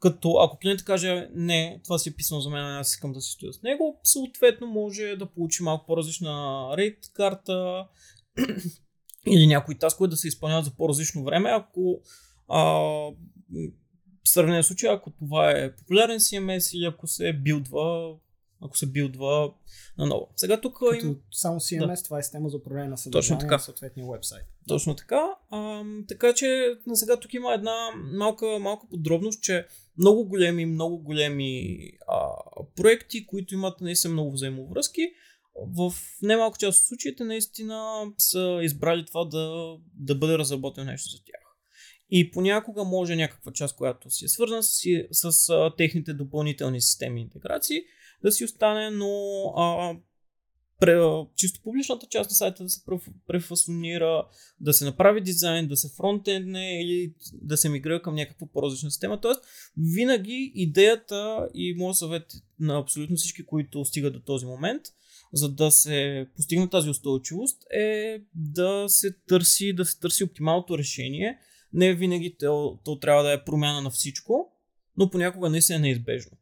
Като 0.00 0.36
ако 0.36 0.58
клиентът 0.58 0.86
каже 0.86 1.28
не, 1.34 1.80
това 1.84 1.98
си 1.98 2.08
е 2.08 2.12
писано 2.12 2.40
за 2.40 2.50
мен, 2.50 2.64
аз 2.64 2.90
искам 2.90 3.12
да 3.12 3.20
си 3.20 3.32
стоя 3.32 3.52
с 3.52 3.62
него, 3.62 4.00
съответно 4.04 4.66
може 4.66 5.16
да 5.16 5.26
получи 5.26 5.62
малко 5.62 5.86
по-различна 5.86 6.66
рейд 6.76 6.98
карта 7.14 7.86
или 9.26 9.46
някои 9.46 9.78
таскове 9.78 10.08
да 10.08 10.16
се 10.16 10.28
изпълняват 10.28 10.64
за 10.64 10.70
по-различно 10.70 11.24
време, 11.24 11.50
ако 11.50 12.00
а, 12.48 12.62
в 14.24 14.28
сравнение 14.28 14.62
с 14.62 14.66
случая, 14.66 14.92
ако 14.92 15.10
това 15.10 15.50
е 15.50 15.76
популярен 15.76 16.18
CMS 16.18 16.76
или 16.76 16.84
ако 16.84 17.06
се 17.06 17.32
билдва 17.32 18.14
ако 18.62 18.78
се 18.78 18.86
билдва 18.86 19.52
наново. 19.98 20.28
Сега 20.36 20.60
тук 20.60 20.78
Като 20.78 21.06
им... 21.06 21.20
Само 21.32 21.60
CMS, 21.60 21.96
да. 21.96 22.02
това 22.02 22.18
е 22.18 22.22
система 22.22 22.48
за 22.48 22.56
управление 22.56 22.90
на 22.90 22.98
съдържание 22.98 23.38
Точно 23.38 23.38
така. 23.38 23.54
на 23.54 23.60
съответния 23.60 24.06
вебсайт. 24.12 24.44
Точно 24.68 24.96
така. 24.96 25.34
А, 25.50 25.84
така 26.08 26.34
че 26.34 26.74
на 26.86 26.96
сега 26.96 27.20
тук 27.20 27.34
има 27.34 27.54
една 27.54 27.76
малка, 27.94 28.58
малка 28.60 28.86
подробност, 28.90 29.42
че 29.42 29.66
много 29.98 30.24
големи, 30.24 30.66
много 30.66 30.98
големи 30.98 31.78
а, 32.08 32.28
проекти, 32.76 33.26
които 33.26 33.54
имат 33.54 33.80
наистина 33.80 34.12
много 34.12 34.32
взаимовръзки, 34.32 35.02
в 35.56 35.92
немалко 36.22 36.58
част 36.58 36.78
от 36.78 36.86
случаите 36.86 37.24
наистина 37.24 38.06
са 38.18 38.60
избрали 38.62 39.06
това 39.06 39.24
да, 39.24 39.76
да 39.94 40.14
бъде 40.14 40.38
разработено 40.38 40.90
нещо 40.90 41.10
за 41.10 41.18
тях. 41.24 41.42
И 42.10 42.30
понякога 42.30 42.84
може 42.84 43.16
някаква 43.16 43.52
част, 43.52 43.76
която 43.76 44.10
си 44.10 44.24
е 44.24 44.28
свързана 44.28 44.62
с, 44.62 44.80
с, 45.10 45.32
с 45.32 45.70
техните 45.76 46.14
допълнителни 46.14 46.80
системи 46.80 47.20
интеграции, 47.20 47.82
да 48.22 48.32
си 48.32 48.44
остане, 48.44 48.90
но 48.90 49.08
а, 49.56 49.96
пре, 50.80 51.00
чисто 51.36 51.60
публичната 51.62 52.06
част 52.10 52.30
на 52.30 52.34
сайта 52.34 52.62
да 52.62 52.68
се 52.68 52.80
префасонира, 53.26 54.26
да 54.60 54.72
се 54.72 54.84
направи 54.84 55.20
дизайн, 55.20 55.68
да 55.68 55.76
се 55.76 55.88
фронтендне 55.96 56.82
или 56.82 57.14
да 57.32 57.56
се 57.56 57.68
мигрира 57.68 58.02
към 58.02 58.14
някаква 58.14 58.46
по-различна 58.52 58.90
система. 58.90 59.20
Тоест, 59.20 59.40
винаги 59.76 60.52
идеята 60.54 61.48
и 61.54 61.74
моят 61.78 61.96
съвет 61.96 62.32
на 62.60 62.78
абсолютно 62.78 63.16
всички, 63.16 63.46
които 63.46 63.84
стигат 63.84 64.12
до 64.12 64.20
този 64.20 64.46
момент, 64.46 64.82
за 65.32 65.48
да 65.48 65.70
се 65.70 66.26
постигне 66.36 66.70
тази 66.70 66.90
устойчивост 66.90 67.62
е 67.74 68.20
да 68.34 68.84
се 68.88 69.12
търси, 69.28 69.72
да 69.72 69.84
се 69.84 70.00
търси 70.00 70.24
оптималното 70.24 70.78
решение. 70.78 71.38
Не 71.72 71.94
винаги 71.94 72.36
то, 72.38 72.78
то 72.84 72.98
трябва 72.98 73.22
да 73.22 73.32
е 73.32 73.44
промяна 73.44 73.80
на 73.80 73.90
всичко, 73.90 74.52
но 74.96 75.10
понякога 75.10 75.50
наистина 75.50 75.76
е 75.76 75.80
неизбежно. 75.80 76.36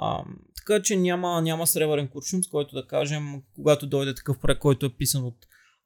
А, 0.00 0.24
така 0.56 0.82
че 0.82 0.96
няма, 0.96 1.42
няма 1.42 1.66
сребърен 1.66 2.08
куршум, 2.08 2.44
с 2.44 2.48
който 2.48 2.74
да 2.74 2.86
кажем, 2.86 3.42
когато 3.54 3.86
дойде 3.86 4.14
такъв 4.14 4.38
проект, 4.38 4.60
който 4.60 4.86
е 4.86 4.96
писан 4.96 5.24
от 5.24 5.36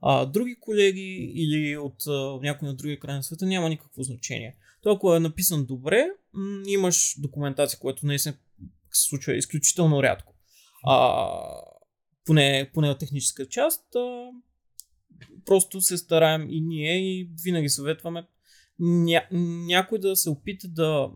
а, 0.00 0.26
други 0.26 0.56
колеги 0.60 1.32
или 1.34 1.76
от 1.76 2.06
а, 2.06 2.38
някой 2.42 2.68
на 2.68 2.74
другия 2.74 2.98
край 3.00 3.14
на 3.14 3.22
света, 3.22 3.46
няма 3.46 3.68
никакво 3.68 4.02
значение. 4.02 4.56
То 4.82 4.92
ако 4.92 5.14
е 5.14 5.20
написан 5.20 5.66
добре, 5.66 6.06
м- 6.32 6.62
имаш 6.66 7.14
документация, 7.18 7.78
което 7.78 8.06
наистина 8.06 8.34
се 8.92 9.08
случва 9.08 9.36
изключително 9.36 10.02
рядко. 10.02 10.34
А, 10.86 11.30
поне, 12.24 12.70
поне 12.74 12.90
от 12.90 12.98
техническа 12.98 13.48
част, 13.48 13.94
а, 13.96 14.30
просто 15.44 15.80
се 15.80 15.98
стараем 15.98 16.50
и 16.50 16.60
ние 16.60 16.96
и 16.98 17.30
винаги 17.44 17.68
съветваме 17.68 18.26
ня, 18.78 19.22
някой 19.66 19.98
да 19.98 20.16
се 20.16 20.30
опита 20.30 20.68
да 20.68 21.10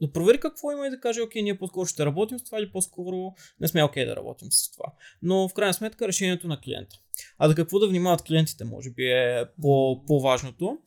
да 0.00 0.12
провери 0.12 0.40
какво 0.40 0.72
има 0.72 0.86
и 0.86 0.90
да 0.90 1.00
каже, 1.00 1.20
окей, 1.20 1.42
ние 1.42 1.58
по-скоро 1.58 1.86
ще 1.86 2.06
работим 2.06 2.38
с 2.38 2.44
това 2.44 2.58
или 2.58 2.72
по-скоро 2.72 3.34
не 3.60 3.68
сме 3.68 3.84
окей 3.84 4.04
да 4.04 4.16
работим 4.16 4.48
с 4.52 4.70
това. 4.70 4.92
Но 5.22 5.48
в 5.48 5.54
крайна 5.54 5.74
сметка 5.74 6.08
решението 6.08 6.48
на 6.48 6.60
клиента. 6.60 6.96
А 7.38 7.48
да 7.48 7.54
какво 7.54 7.78
да 7.78 7.88
внимават 7.88 8.22
клиентите, 8.22 8.64
може 8.64 8.90
би 8.90 9.04
е 9.04 9.44
по- 9.62 10.04
по-важното. 10.06 10.78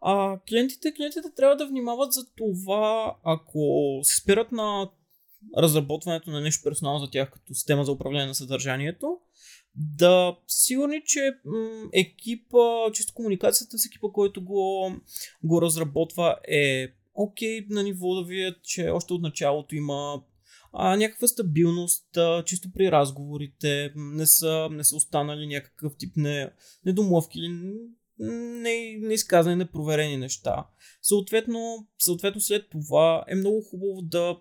А 0.00 0.38
клиентите, 0.48 0.94
клиентите 0.94 1.28
трябва 1.36 1.56
да 1.56 1.66
внимават 1.66 2.12
за 2.12 2.20
това, 2.36 3.16
ако 3.24 4.00
се 4.02 4.16
спират 4.16 4.52
на 4.52 4.90
разработването 5.56 6.30
на 6.30 6.40
нещо 6.40 6.64
персонално 6.64 6.98
за 6.98 7.10
тях 7.10 7.30
като 7.30 7.54
система 7.54 7.84
за 7.84 7.92
управление 7.92 8.26
на 8.26 8.34
съдържанието, 8.34 9.18
да 9.74 10.36
сигурни, 10.48 11.02
че 11.06 11.34
екипа, 11.92 12.92
чисто 12.92 13.14
комуникацията 13.14 13.78
с 13.78 13.86
екипа, 13.86 14.08
който 14.12 14.44
го, 14.44 14.92
го 15.42 15.62
разработва 15.62 16.36
е 16.48 16.88
окей 17.14 17.66
на 17.70 17.82
ниво 17.82 18.14
да 18.14 18.24
видят, 18.24 18.62
че 18.62 18.88
още 18.88 19.12
от 19.12 19.22
началото 19.22 19.74
има 19.74 20.22
а, 20.72 20.96
някаква 20.96 21.28
стабилност, 21.28 22.16
а, 22.16 22.44
чисто 22.44 22.72
при 22.72 22.92
разговорите, 22.92 23.92
не 23.96 24.26
са, 24.26 24.68
не 24.70 24.84
са 24.84 24.96
останали 24.96 25.46
някакъв 25.46 25.92
тип 25.98 26.12
не, 26.16 26.50
недомлъвки 26.86 27.38
или 27.38 27.48
не, 28.18 28.96
неизказани, 29.00 29.56
непроверени 29.56 30.16
неща. 30.16 30.66
Съответно, 31.02 31.86
съответно 31.98 32.40
след 32.40 32.70
това 32.70 33.24
е 33.28 33.34
много 33.34 33.62
хубаво 33.62 34.02
да 34.02 34.36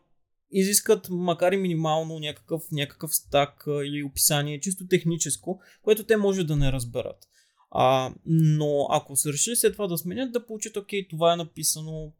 изискат 0.51 1.07
макар 1.09 1.51
и 1.51 1.57
минимално 1.57 2.19
някакъв, 2.19 2.63
някакъв 2.71 3.15
стак 3.15 3.63
или 3.67 4.03
описание, 4.03 4.59
чисто 4.59 4.87
техническо, 4.87 5.59
което 5.81 6.03
те 6.03 6.17
може 6.17 6.43
да 6.43 6.55
не 6.55 6.71
разберат. 6.71 7.27
А, 7.71 8.13
но 8.25 8.87
ако 8.89 9.15
са 9.15 9.33
решили 9.33 9.55
след 9.55 9.73
това 9.73 9.87
да 9.87 9.97
сменят, 9.97 10.31
да 10.31 10.45
получат, 10.45 10.77
окей, 10.77 11.07
това 11.07 11.33
е 11.33 11.35
написано, 11.35 12.13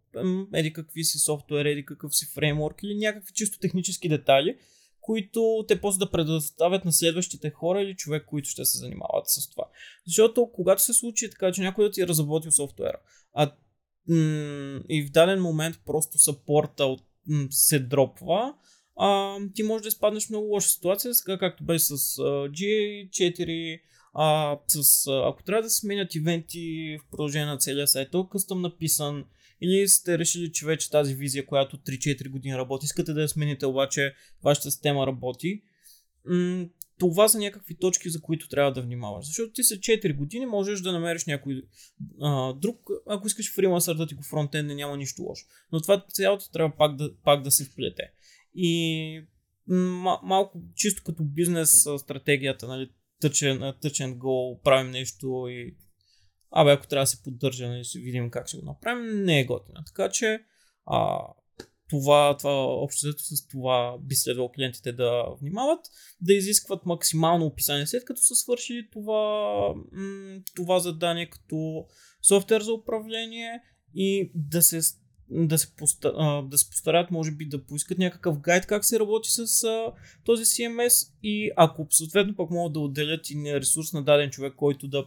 еди 0.54 0.74
какви 0.74 1.04
си 1.04 1.20
софтуер, 1.20 1.66
еди 1.66 1.86
какъв 1.86 2.16
си 2.16 2.26
фреймворк 2.36 2.84
или 2.84 2.96
някакви 2.96 3.34
чисто 3.34 3.60
технически 3.60 4.10
детайли, 4.10 4.58
които 5.02 5.66
те 5.68 5.82
после 5.82 6.00
да 6.00 6.12
предоставят 6.12 6.86
на 6.86 6.94
следващите 6.94 7.50
хора 7.50 7.82
или 7.82 7.96
човек, 7.96 8.26
които 8.26 8.50
ще 8.50 8.66
се 8.66 8.78
занимават 8.78 9.28
с 9.28 9.50
това. 9.50 9.64
Защото 10.08 10.52
когато 10.54 10.82
се 10.82 10.94
случи 10.94 11.30
така, 11.30 11.52
че 11.52 11.62
някой 11.62 11.86
да 11.86 11.92
ти 11.92 12.02
е 12.02 12.08
разработил 12.08 12.52
софтуера, 12.52 12.98
а 13.34 13.52
и 14.90 15.06
в 15.08 15.12
даден 15.12 15.42
момент 15.42 15.80
просто 15.86 16.18
саппорта 16.18 16.86
от, 16.86 17.02
се 17.50 17.80
дропва, 17.80 18.54
а, 18.96 19.38
ти 19.56 19.64
може 19.64 19.82
да 19.82 19.88
изпаднеш 19.88 20.26
в 20.26 20.30
много 20.30 20.48
лоша 20.48 20.70
ситуация, 20.70 21.14
сега 21.14 21.38
както 21.38 21.64
беше 21.64 21.84
с 21.84 21.98
uh, 21.98 22.50
GA4, 22.50 23.82
а, 24.14 24.58
с, 24.68 25.08
ако 25.08 25.44
трябва 25.44 25.62
да 25.62 25.70
сменят 25.70 26.16
ивенти 26.16 26.98
в 27.02 27.10
продължение 27.12 27.46
на 27.46 27.58
целия 27.58 27.88
сайт, 27.88 28.12
то 28.12 28.30
къстъм 28.30 28.62
написан, 28.62 29.26
или 29.62 29.88
сте 29.88 30.18
решили, 30.18 30.52
че 30.52 30.66
вече 30.66 30.90
тази 30.90 31.16
визия, 31.16 31.46
която 31.46 31.78
3-4 31.78 32.30
години 32.30 32.58
работи, 32.58 32.86
искате 32.86 33.14
да 33.14 33.22
я 33.22 33.30
смените, 33.30 33.66
обаче 33.66 34.16
вашата 34.44 34.72
система 34.72 35.08
работи, 35.08 35.62
м- 36.26 36.66
това 37.00 37.28
са 37.28 37.38
някакви 37.38 37.78
точки, 37.78 38.10
за 38.10 38.22
които 38.22 38.50
трябва 38.50 38.74
да 38.74 38.82
внимаваш. 38.82 39.26
Защото 39.26 39.54
ти 39.54 39.64
след 39.64 39.80
4 39.80 40.16
години 40.16 40.46
можеш 40.46 40.82
да 40.82 40.92
намериш 40.92 41.26
някой 41.26 41.62
а, 42.22 42.54
друг, 42.54 42.90
ако 43.08 43.28
искаш 43.28 43.56
фрилансър 43.56 43.96
да 43.96 44.08
ти 44.08 44.16
го 44.16 44.24
фронтен, 44.24 44.66
не 44.66 44.76
няма 44.76 44.98
нищо 44.98 45.22
лошо. 45.22 45.46
Но 45.72 45.82
това 45.82 46.06
цялото 46.10 46.52
трябва 46.52 46.78
пак 46.78 46.96
да, 46.96 47.16
пак 47.24 47.42
да 47.42 47.52
се 47.52 47.66
вплете. 47.66 48.04
И 48.56 49.22
м- 49.68 50.20
малко 50.24 50.62
чисто 50.76 51.04
като 51.04 51.24
бизнес 51.24 51.86
стратегията, 51.98 52.68
нали, 52.68 52.90
тъчен, 53.22 53.74
тъчен 53.82 54.16
гол, 54.18 54.62
правим 54.62 54.92
нещо 54.92 55.48
и 55.50 55.76
абе, 56.52 56.72
ако 56.72 56.88
трябва 56.88 57.04
да 57.04 57.08
се 57.08 57.24
поддържа, 57.24 57.68
нали, 57.68 57.84
ще 57.84 58.00
видим 58.00 58.30
как 58.30 58.48
ще 58.48 58.58
го 58.58 58.66
направим, 58.66 59.24
не 59.24 59.40
е 59.40 59.46
готина. 59.46 59.84
Така 59.86 60.10
че 60.10 60.40
а, 60.86 61.20
това, 61.90 62.38
това 62.38 62.54
общо 62.54 63.14
с 63.18 63.48
това 63.48 63.98
би 64.02 64.16
следвало 64.16 64.52
клиентите 64.52 64.92
да 64.92 65.26
внимават, 65.42 65.80
да 66.22 66.34
изискват 66.34 66.86
максимално 66.86 67.46
описание 67.46 67.88
след 67.88 68.06
като 68.06 68.22
са 68.22 68.36
свършили 68.36 68.90
това, 68.92 69.74
това 70.56 70.80
задание 70.80 71.30
като 71.30 71.86
софтуер 72.28 72.62
за 72.62 72.74
управление 72.74 73.62
и 73.96 74.32
да 74.36 74.62
се 74.62 74.82
да 75.34 75.58
се, 75.58 75.76
поста, 75.76 76.14
да 76.50 76.58
се 76.58 76.70
постарят, 76.70 77.12
може 77.12 77.32
би, 77.32 77.46
да 77.46 77.66
поискат 77.66 77.98
някакъв 77.98 78.40
гайд 78.40 78.66
как 78.66 78.86
се 78.86 79.00
работи 79.00 79.30
с 79.30 79.64
а, 79.64 79.92
този 80.26 80.46
CMS 80.46 81.12
и 81.24 81.52
ако 81.58 81.88
съответно 81.90 82.36
пък 82.36 82.50
могат 82.50 82.74
да 82.74 82.80
отделят 82.80 83.30
и 83.30 83.60
ресурс 83.60 83.94
на 83.94 84.04
даден 84.04 84.30
човек, 84.30 84.54
който 84.56 84.88
да 84.88 85.06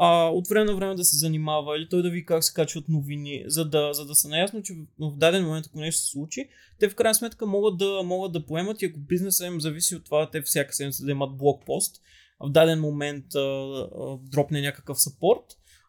а, 0.00 0.28
от 0.28 0.48
време 0.48 0.64
на 0.64 0.76
време 0.76 0.94
да 0.94 1.04
се 1.04 1.16
занимава 1.16 1.76
или 1.76 1.88
той 1.88 2.02
да 2.02 2.10
ви 2.10 2.26
как 2.26 2.44
се 2.44 2.54
качват 2.54 2.88
новини, 2.88 3.44
за 3.46 3.64
да, 3.64 3.94
за 3.94 4.06
да 4.06 4.14
са 4.14 4.28
наясно, 4.28 4.62
че 4.62 4.74
в 4.98 5.16
даден 5.16 5.44
момент, 5.44 5.66
ако 5.66 5.78
нещо 5.78 6.00
се 6.00 6.10
случи, 6.10 6.48
те 6.80 6.88
в 6.88 6.94
крайна 6.94 7.14
сметка 7.14 7.46
могат 7.46 7.78
да, 7.78 8.02
могат 8.04 8.32
да 8.32 8.46
поемат 8.46 8.82
и 8.82 8.86
ако 8.86 8.98
бизнеса 9.00 9.46
им 9.46 9.60
зависи 9.60 9.96
от 9.96 10.04
това, 10.04 10.30
те 10.30 10.42
всяка 10.42 10.74
седмица 10.74 11.04
да 11.04 11.10
имат 11.10 11.36
блокпост, 11.36 12.02
в 12.40 12.50
даден 12.50 12.80
момент 12.80 13.34
а, 13.34 13.40
а, 13.40 14.16
дропне 14.22 14.60
някакъв 14.60 15.00
сапорт, 15.00 15.44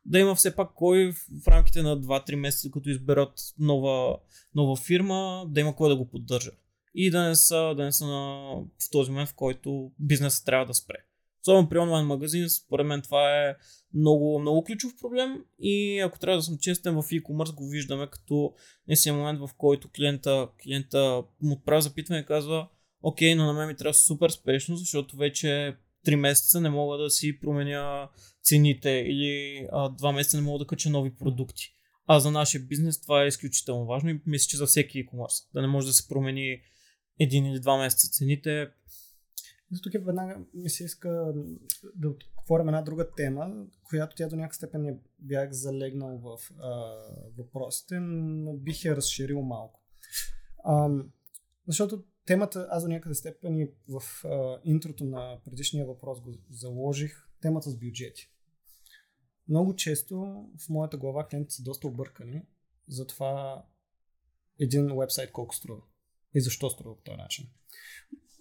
да 0.05 0.19
има 0.19 0.35
все 0.35 0.55
пак 0.55 0.69
кой 0.75 1.11
в 1.43 1.47
рамките 1.47 1.81
на 1.81 2.01
2-3 2.01 2.35
месеца, 2.35 2.71
като 2.71 2.89
изберат 2.89 3.33
нова, 3.59 4.17
нова 4.55 4.75
фирма, 4.75 5.45
да 5.47 5.59
има 5.59 5.75
кой 5.75 5.89
да 5.89 5.95
го 5.95 6.09
поддържа. 6.09 6.51
И 6.95 7.11
да 7.11 7.27
не 7.27 7.35
са, 7.35 7.73
да 7.77 7.83
не 7.83 7.91
са 7.91 8.07
на, 8.07 8.53
в 8.55 8.91
този 8.91 9.11
момент, 9.11 9.29
в 9.29 9.33
който 9.33 9.91
бизнесът 9.99 10.45
трябва 10.45 10.65
да 10.65 10.73
спре. 10.73 10.97
Особено 11.41 11.69
при 11.69 11.77
онлайн 11.77 12.05
магазин, 12.05 12.50
според 12.50 12.88
мен 12.88 13.01
това 13.01 13.48
е 13.48 13.55
много, 13.93 14.39
много 14.39 14.63
ключов 14.63 14.91
проблем 15.01 15.43
и 15.60 16.00
ако 16.00 16.19
трябва 16.19 16.38
да 16.38 16.43
съм 16.43 16.58
честен 16.62 16.93
в 16.93 17.03
e-commerce 17.03 17.55
го 17.55 17.69
виждаме 17.69 18.08
като 18.08 18.53
наистина 18.88 19.17
момент 19.17 19.39
в 19.39 19.50
който 19.58 19.89
клиента, 19.96 20.48
клиента 20.63 21.24
му 21.41 21.53
отправя 21.53 21.81
запитване 21.81 22.22
и 22.22 22.25
казва 22.25 22.67
окей, 23.01 23.36
но 23.36 23.46
на 23.46 23.53
мен 23.53 23.67
ми 23.67 23.75
трябва 23.75 23.93
супер 23.93 24.29
спешно, 24.29 24.75
защото 24.75 25.17
вече 25.17 25.75
3 26.08 26.15
месеца 26.15 26.62
не 26.62 26.69
мога 26.69 26.97
да 26.97 27.10
си 27.10 27.39
променя 27.39 28.10
цените 28.43 28.89
или 28.89 29.67
а, 29.71 29.89
2 29.89 30.15
месеца 30.15 30.38
не 30.38 30.43
мога 30.43 30.60
да 30.60 30.67
кача 30.67 30.89
нови 30.89 31.15
продукти. 31.15 31.73
А 32.08 32.19
за 32.19 32.32
нашия 32.32 32.62
бизнес 32.62 33.02
това 33.02 33.23
е 33.23 33.28
изключително 33.28 33.86
важно 33.86 34.10
и 34.10 34.21
мисля, 34.25 34.47
че 34.49 34.58
за 34.58 34.65
всеки 34.65 35.06
e-commerce. 35.06 35.54
Да 35.54 35.62
не 35.62 35.67
може 35.67 35.88
да 35.88 35.93
се 35.93 36.08
промени 36.08 36.62
един 37.19 37.45
или 37.45 37.60
два 37.60 37.78
месеца 37.78 38.10
цените, 38.12 38.69
за 39.71 39.82
тук 39.82 39.93
е 39.93 39.99
веднага 39.99 40.41
ми 40.53 40.69
се 40.69 40.84
иска 40.84 41.34
да 41.95 42.10
отворим 42.10 42.67
една 42.67 42.82
друга 42.82 43.12
тема, 43.17 43.65
която 43.84 44.15
тя 44.15 44.27
до 44.27 44.36
някакъв 44.36 44.55
степен 44.55 44.82
не 44.82 44.97
бях 45.19 45.51
залегнал 45.51 46.17
в 46.17 46.51
а, 46.60 46.95
въпросите, 47.38 47.99
но 47.99 48.53
бих 48.53 48.86
я 48.86 48.95
разширил 48.95 49.41
малко. 49.41 49.82
А, 50.63 50.89
защото 51.67 52.03
темата, 52.25 52.67
аз 52.71 52.84
до 52.84 52.89
някъде 52.89 53.15
степен 53.15 53.58
и 53.58 53.71
в 53.88 54.25
а, 54.25 54.60
интрото 54.63 55.05
на 55.05 55.39
предишния 55.45 55.86
въпрос 55.86 56.21
го 56.21 56.34
заложих, 56.49 57.27
темата 57.41 57.69
с 57.69 57.77
бюджети. 57.77 58.32
Много 59.47 59.75
често 59.75 60.15
в 60.60 60.69
моята 60.69 60.97
глава 60.97 61.27
клиентите 61.27 61.53
са 61.53 61.63
доста 61.63 61.88
объркани 61.88 62.41
за 62.88 63.08
това 63.08 63.65
един 64.60 64.97
вебсайт 64.99 65.32
колко 65.32 65.55
струва 65.55 65.82
и 66.34 66.41
защо 66.41 66.69
струва 66.69 66.95
по 66.95 67.03
този 67.03 67.17
начин. 67.17 67.49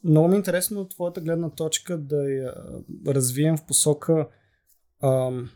Много 0.04 0.28
ми 0.28 0.34
е 0.34 0.36
интересно 0.36 0.80
от 0.80 0.90
твоята 0.90 1.20
гледна 1.20 1.50
точка 1.50 1.98
да 1.98 2.30
я 2.30 2.54
развием 3.06 3.56
в 3.56 3.66
посока 3.66 4.28
ам, 5.02 5.50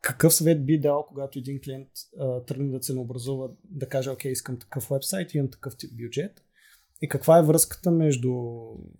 какъв 0.00 0.34
съвет 0.34 0.66
би 0.66 0.80
дал, 0.80 1.06
когато 1.08 1.38
един 1.38 1.60
клиент 1.60 1.88
а, 2.20 2.40
тръгне 2.44 2.70
да 2.70 2.78
ценообразува, 2.78 3.48
да 3.64 3.88
каже, 3.88 4.10
окей, 4.10 4.32
искам 4.32 4.58
такъв 4.58 4.88
вебсайт, 4.90 5.34
имам 5.34 5.50
такъв 5.50 5.76
тип 5.76 5.90
бюджет. 6.02 6.42
И 7.02 7.08
каква 7.08 7.38
е 7.38 7.42
връзката 7.42 7.90
между 7.90 8.32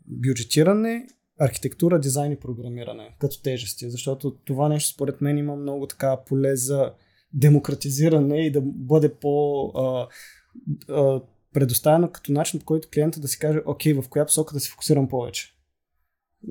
бюджетиране, 0.07 1.07
архитектура, 1.40 2.01
дизайн 2.01 2.33
и 2.33 2.40
програмиране 2.40 3.16
като 3.18 3.42
тежести? 3.42 3.90
Защото 3.90 4.37
това 4.44 4.68
нещо 4.68 4.94
според 4.94 5.21
мен 5.21 5.38
има 5.38 5.57
много 5.57 5.87
така 5.87 6.16
поле 6.27 6.57
за 6.57 6.92
демократизиране 7.33 8.47
и 8.47 8.53
да 8.53 8.61
бъде 8.64 9.14
по 9.14 9.64
а, 9.66 10.09
а, 10.88 11.21
предоставено 11.59 12.12
като 12.12 12.33
начин, 12.33 12.61
по 12.61 12.66
който 12.66 12.88
клиента 12.94 13.21
да 13.21 13.29
си 13.29 13.38
каже, 13.38 13.61
окей, 13.66 13.92
в 13.92 14.05
коя 14.09 14.27
посока 14.27 14.55
да 14.55 14.61
се 14.61 14.71
фокусирам 14.71 15.09
повече. 15.09 15.55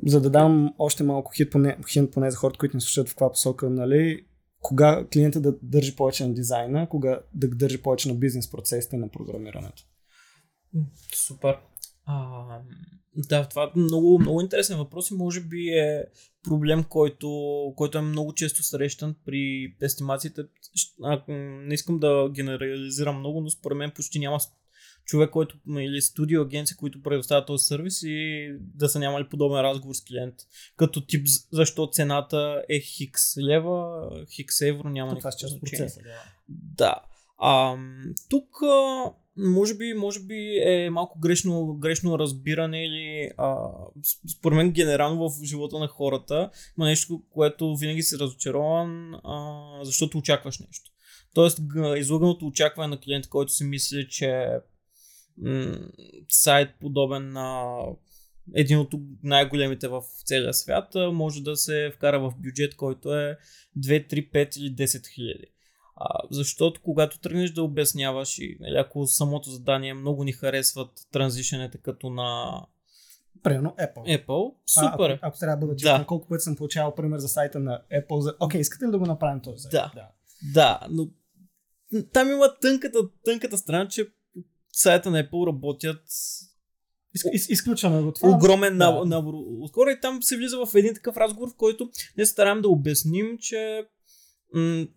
За 0.06 0.22
да 0.22 0.30
дам 0.30 0.74
още 0.78 1.04
малко 1.04 1.32
хит 1.36 1.52
поне, 1.52 1.78
хит 1.90 2.12
поне 2.12 2.32
за 2.32 2.38
хората, 2.38 2.60
които 2.60 2.78
не 2.78 2.82
слушат 2.82 3.10
в 3.10 3.12
каква 3.12 3.32
посока, 3.32 3.70
нали, 3.70 4.26
кога 4.60 5.06
клиента 5.14 5.42
да 5.42 5.56
държи 5.62 5.96
повече 5.96 6.28
на 6.28 6.34
дизайна, 6.34 6.90
кога 6.90 7.22
да 7.34 7.48
държи 7.48 7.82
повече 7.82 8.10
на 8.10 8.16
бизнес 8.16 8.52
процесите 8.52 8.98
на 8.98 9.10
програмирането. 9.10 9.84
Супер. 11.16 11.58
А, 12.06 12.44
да, 13.16 13.50
това 13.50 13.64
е 13.64 13.80
много, 13.80 14.20
много 14.20 14.42
интересен 14.42 14.78
въпрос 14.78 15.12
и 15.12 15.14
може 15.14 15.42
би 15.42 15.70
е 15.70 16.06
проблем, 16.44 16.84
който, 16.84 17.30
който 17.76 17.98
е 17.98 18.02
много 18.02 18.34
често 18.34 18.64
срещан 18.64 19.16
при 19.26 19.76
естимациите. 19.82 20.42
Не 21.30 21.74
искам 21.74 22.00
да 22.00 22.30
генерализирам 22.34 23.20
много, 23.20 23.42
но 23.42 23.50
според 23.50 23.78
мен 23.78 23.92
почти 23.96 24.20
няма 24.20 24.40
човек, 25.08 25.30
който 25.30 25.58
или 25.70 26.02
студио 26.02 26.42
агенция, 26.42 26.78
които 26.78 27.04
предоставят 27.04 27.48
този 27.48 27.66
сервис 27.66 28.04
и 28.04 28.50
да 28.60 28.90
са 28.90 29.00
нямали 29.00 29.30
подобен 29.30 29.62
разговор 29.62 29.96
с 29.96 30.04
клиент. 30.04 30.36
Като 30.76 31.06
тип, 31.06 31.28
защо 31.52 31.90
цената 31.92 32.64
е 32.70 32.80
хикс 32.80 33.38
лева, 33.38 34.10
хикс 34.36 34.62
евро, 34.62 34.90
няма 34.90 35.14
никакво 35.14 35.48
значение. 35.48 35.60
Процеса, 35.60 36.00
да. 36.00 36.22
да. 36.50 37.02
А, 37.38 37.78
тук 38.30 38.50
може 39.38 39.74
би, 39.74 39.94
може 39.94 40.20
би 40.20 40.58
е 40.58 40.90
малко 40.90 41.20
грешно, 41.20 41.74
грешно 41.74 42.20
разбиране 42.20 42.86
или 42.86 43.32
а, 43.38 43.70
според 44.38 44.56
мен 44.56 44.72
генерално 44.72 45.30
в 45.30 45.44
живота 45.44 45.80
на 45.80 45.88
хората 45.88 46.50
има 46.78 46.88
нещо, 46.88 47.22
което 47.30 47.76
винаги 47.76 48.04
се 48.04 48.20
разочарован, 48.20 49.14
а, 49.14 49.62
защото 49.84 50.18
очакваш 50.18 50.60
нещо. 50.60 50.92
Тоест, 51.34 51.60
излаганото 51.98 52.46
очакване 52.46 52.88
на 52.88 53.00
клиент, 53.00 53.28
който 53.28 53.52
си 53.52 53.64
мисли, 53.64 54.08
че 54.10 54.50
сайт 56.30 56.70
подобен 56.80 57.32
на 57.32 57.76
един 58.56 58.80
от 58.80 58.94
най-големите 59.24 59.88
в 59.88 60.04
целия 60.26 60.54
свят 60.54 60.96
може 61.12 61.44
да 61.44 61.56
се 61.56 61.92
вкара 61.96 62.20
в 62.20 62.34
бюджет, 62.38 62.76
който 62.76 63.16
е 63.16 63.38
2, 63.80 64.14
3, 64.14 64.32
5 64.32 64.58
или 64.58 64.76
10 64.76 65.08
хиляди. 65.08 65.46
А, 65.96 66.20
защото 66.32 66.82
когато 66.82 67.20
тръгнеш 67.20 67.52
да 67.52 67.64
обясняваш 67.64 68.38
и 68.38 68.58
нали, 68.60 68.76
ако 68.78 69.08
самото 69.08 69.50
задание 69.50 69.94
много 69.94 70.24
ни 70.24 70.32
харесват 70.32 70.90
транзишенете 71.12 71.78
като 71.78 72.10
на 72.10 72.62
Примерно 73.44 73.76
Apple. 73.80 74.26
Apple, 74.26 74.54
А, 74.78 74.92
супер. 74.92 75.10
ако, 75.10 75.20
ако 75.22 75.40
трябва 75.40 75.58
да 75.58 75.66
бъда 75.68 75.76
Да. 75.84 76.06
колко 76.08 76.28
пъти 76.28 76.42
съм 76.42 76.56
получавал 76.56 76.96
пример 76.96 77.18
за 77.20 77.28
сайта 77.28 77.60
на 77.60 77.82
Apple 77.94 78.20
за... 78.20 78.36
Окей, 78.40 78.62
искате 78.62 78.86
ли 78.86 78.92
да 78.92 79.00
го 79.00 79.06
направим 79.06 79.42
този 79.42 79.62
сайт? 79.62 79.72
Да. 79.72 80.10
Да, 80.54 80.80
но 80.90 81.08
там 82.14 82.32
има 82.32 82.56
тънката, 82.62 83.00
тънката 83.26 83.58
страна, 83.58 83.88
че 83.88 84.08
сайта 84.78 85.12
на 85.12 85.24
Apple 85.24 85.48
работят 85.48 86.02
Из, 87.16 87.24
из, 87.34 87.50
изключваме 87.50 88.02
го 88.02 88.12
това. 88.12 88.30
огромен 88.30 88.78
да. 88.78 89.06
набор 89.06 89.34
от 89.36 89.72
хора 89.72 89.92
и 89.92 90.02
там 90.02 90.24
се 90.24 90.38
влиза 90.38 90.66
в 90.66 90.76
един 90.76 90.94
такъв 90.94 91.18
разговор, 91.18 91.50
в 91.50 91.56
който 91.56 91.90
не 92.18 92.26
стараем 92.26 92.62
да 92.62 92.70
обясним, 92.70 93.38
че 93.38 93.86
м- 94.54 94.88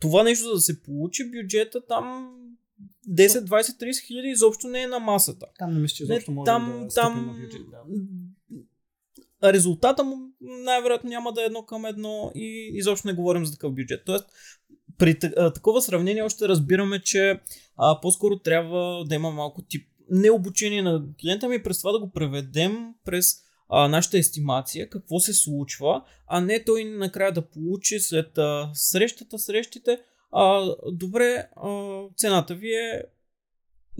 това 0.00 0.22
нещо 0.22 0.44
за 0.44 0.50
да 0.50 0.60
се 0.60 0.82
получи 0.82 1.30
бюджета 1.30 1.86
там 1.86 2.34
10, 3.08 3.28
20, 3.28 3.50
30 3.82 4.06
хиляди 4.06 4.28
изобщо 4.28 4.68
не 4.68 4.82
е 4.82 4.86
на 4.86 4.98
масата. 4.98 5.46
Там 5.58 5.74
не 5.74 5.80
мисля, 5.80 5.94
че 5.96 6.04
Не, 6.04 6.14
изобщо 6.14 6.32
може 6.32 6.44
там, 6.44 6.86
да 6.88 6.94
там 6.94 7.26
на 7.26 7.32
бюджет. 7.32 7.62
Да. 9.42 9.52
резултата 9.52 10.04
му 10.04 10.16
най-вероятно 10.40 11.10
няма 11.10 11.32
да 11.32 11.42
е 11.42 11.46
едно 11.46 11.62
към 11.62 11.84
едно 11.84 12.32
и 12.34 12.70
изобщо 12.74 13.08
не 13.08 13.14
говорим 13.14 13.46
за 13.46 13.52
такъв 13.52 13.74
бюджет. 13.74 14.02
Тоест, 14.06 14.24
при 14.98 15.18
такова 15.54 15.82
сравнение 15.82 16.22
още 16.22 16.48
разбираме, 16.48 17.02
че 17.02 17.40
а, 17.76 18.00
по-скоро 18.00 18.38
трябва 18.38 19.04
да 19.04 19.14
има 19.14 19.30
малко 19.30 19.62
тип 19.62 19.88
не 20.10 20.30
обучение 20.30 20.82
на 20.82 21.02
клиента 21.20 21.48
ми, 21.48 21.62
през 21.62 21.78
това 21.78 21.92
да 21.92 21.98
го 21.98 22.10
преведем 22.10 22.94
през 23.04 23.36
а, 23.68 23.88
нашата 23.88 24.18
естимация, 24.18 24.90
какво 24.90 25.20
се 25.20 25.34
случва, 25.34 26.04
а 26.26 26.40
не 26.40 26.64
той 26.64 26.84
накрая 26.84 27.32
да 27.32 27.50
получи 27.50 28.00
след 28.00 28.38
а, 28.38 28.70
срещата, 28.74 29.38
срещите, 29.38 29.98
а, 30.32 30.74
добре, 30.92 31.48
а, 31.56 32.00
цената 32.16 32.54
ви 32.54 32.68
е 32.68 33.02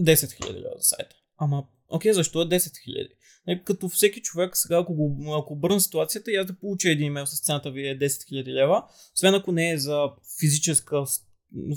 10 0.01 0.13
000 0.13 0.53
лева 0.53 0.73
за 0.77 0.83
сайта. 0.83 1.15
Ама, 1.37 1.63
окей, 1.93 2.13
защо 2.13 2.41
е 2.41 2.45
10 2.45 2.57
000? 2.57 3.07
Нали, 3.47 3.61
Като 3.65 3.89
всеки 3.89 4.21
човек, 4.21 4.57
сега 4.57 4.77
ако, 4.77 4.93
го, 4.93 5.35
ако 5.35 5.53
обърна 5.53 5.79
ситуацията 5.79 6.31
и 6.31 6.35
аз 6.35 6.45
да 6.45 6.53
получа 6.53 6.89
един 6.89 7.07
имейл 7.07 7.25
с 7.25 7.41
цената 7.41 7.71
ви 7.71 7.87
е 7.87 7.99
10 7.99 8.07
000 8.07 8.47
лева, 8.47 8.83
освен 9.15 9.35
ако 9.35 9.51
не 9.51 9.71
е 9.71 9.77
за 9.77 10.09
физическа 10.39 11.03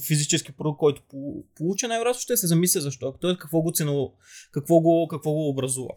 физически 0.07 0.53
продукт, 0.53 0.79
който 0.79 1.03
по- 1.11 1.45
получа, 1.57 1.89
най-вероятно 1.89 2.21
ще 2.21 2.37
се 2.37 2.47
замисля 2.47 2.81
защо. 2.81 3.13
Т.е. 3.13 3.37
какво 3.39 3.61
го 3.61 3.73
цено, 3.73 4.13
какво 4.53 4.81
го, 4.81 5.09
какво 5.09 5.33
го 5.33 5.49
образува. 5.49 5.91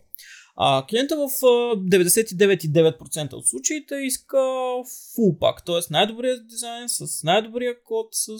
А, 0.55 0.85
клиента 0.85 1.15
в 1.15 1.21
а, 1.21 1.75
99,9% 1.75 3.33
от 3.33 3.47
случаите 3.47 3.95
иска 3.95 4.37
full 4.37 5.37
pack, 5.39 5.65
т.е. 5.65 5.93
най-добрият 5.93 6.47
дизайн 6.47 6.89
с 6.89 7.23
най-добрия 7.23 7.83
код, 7.83 8.07
с 8.11 8.37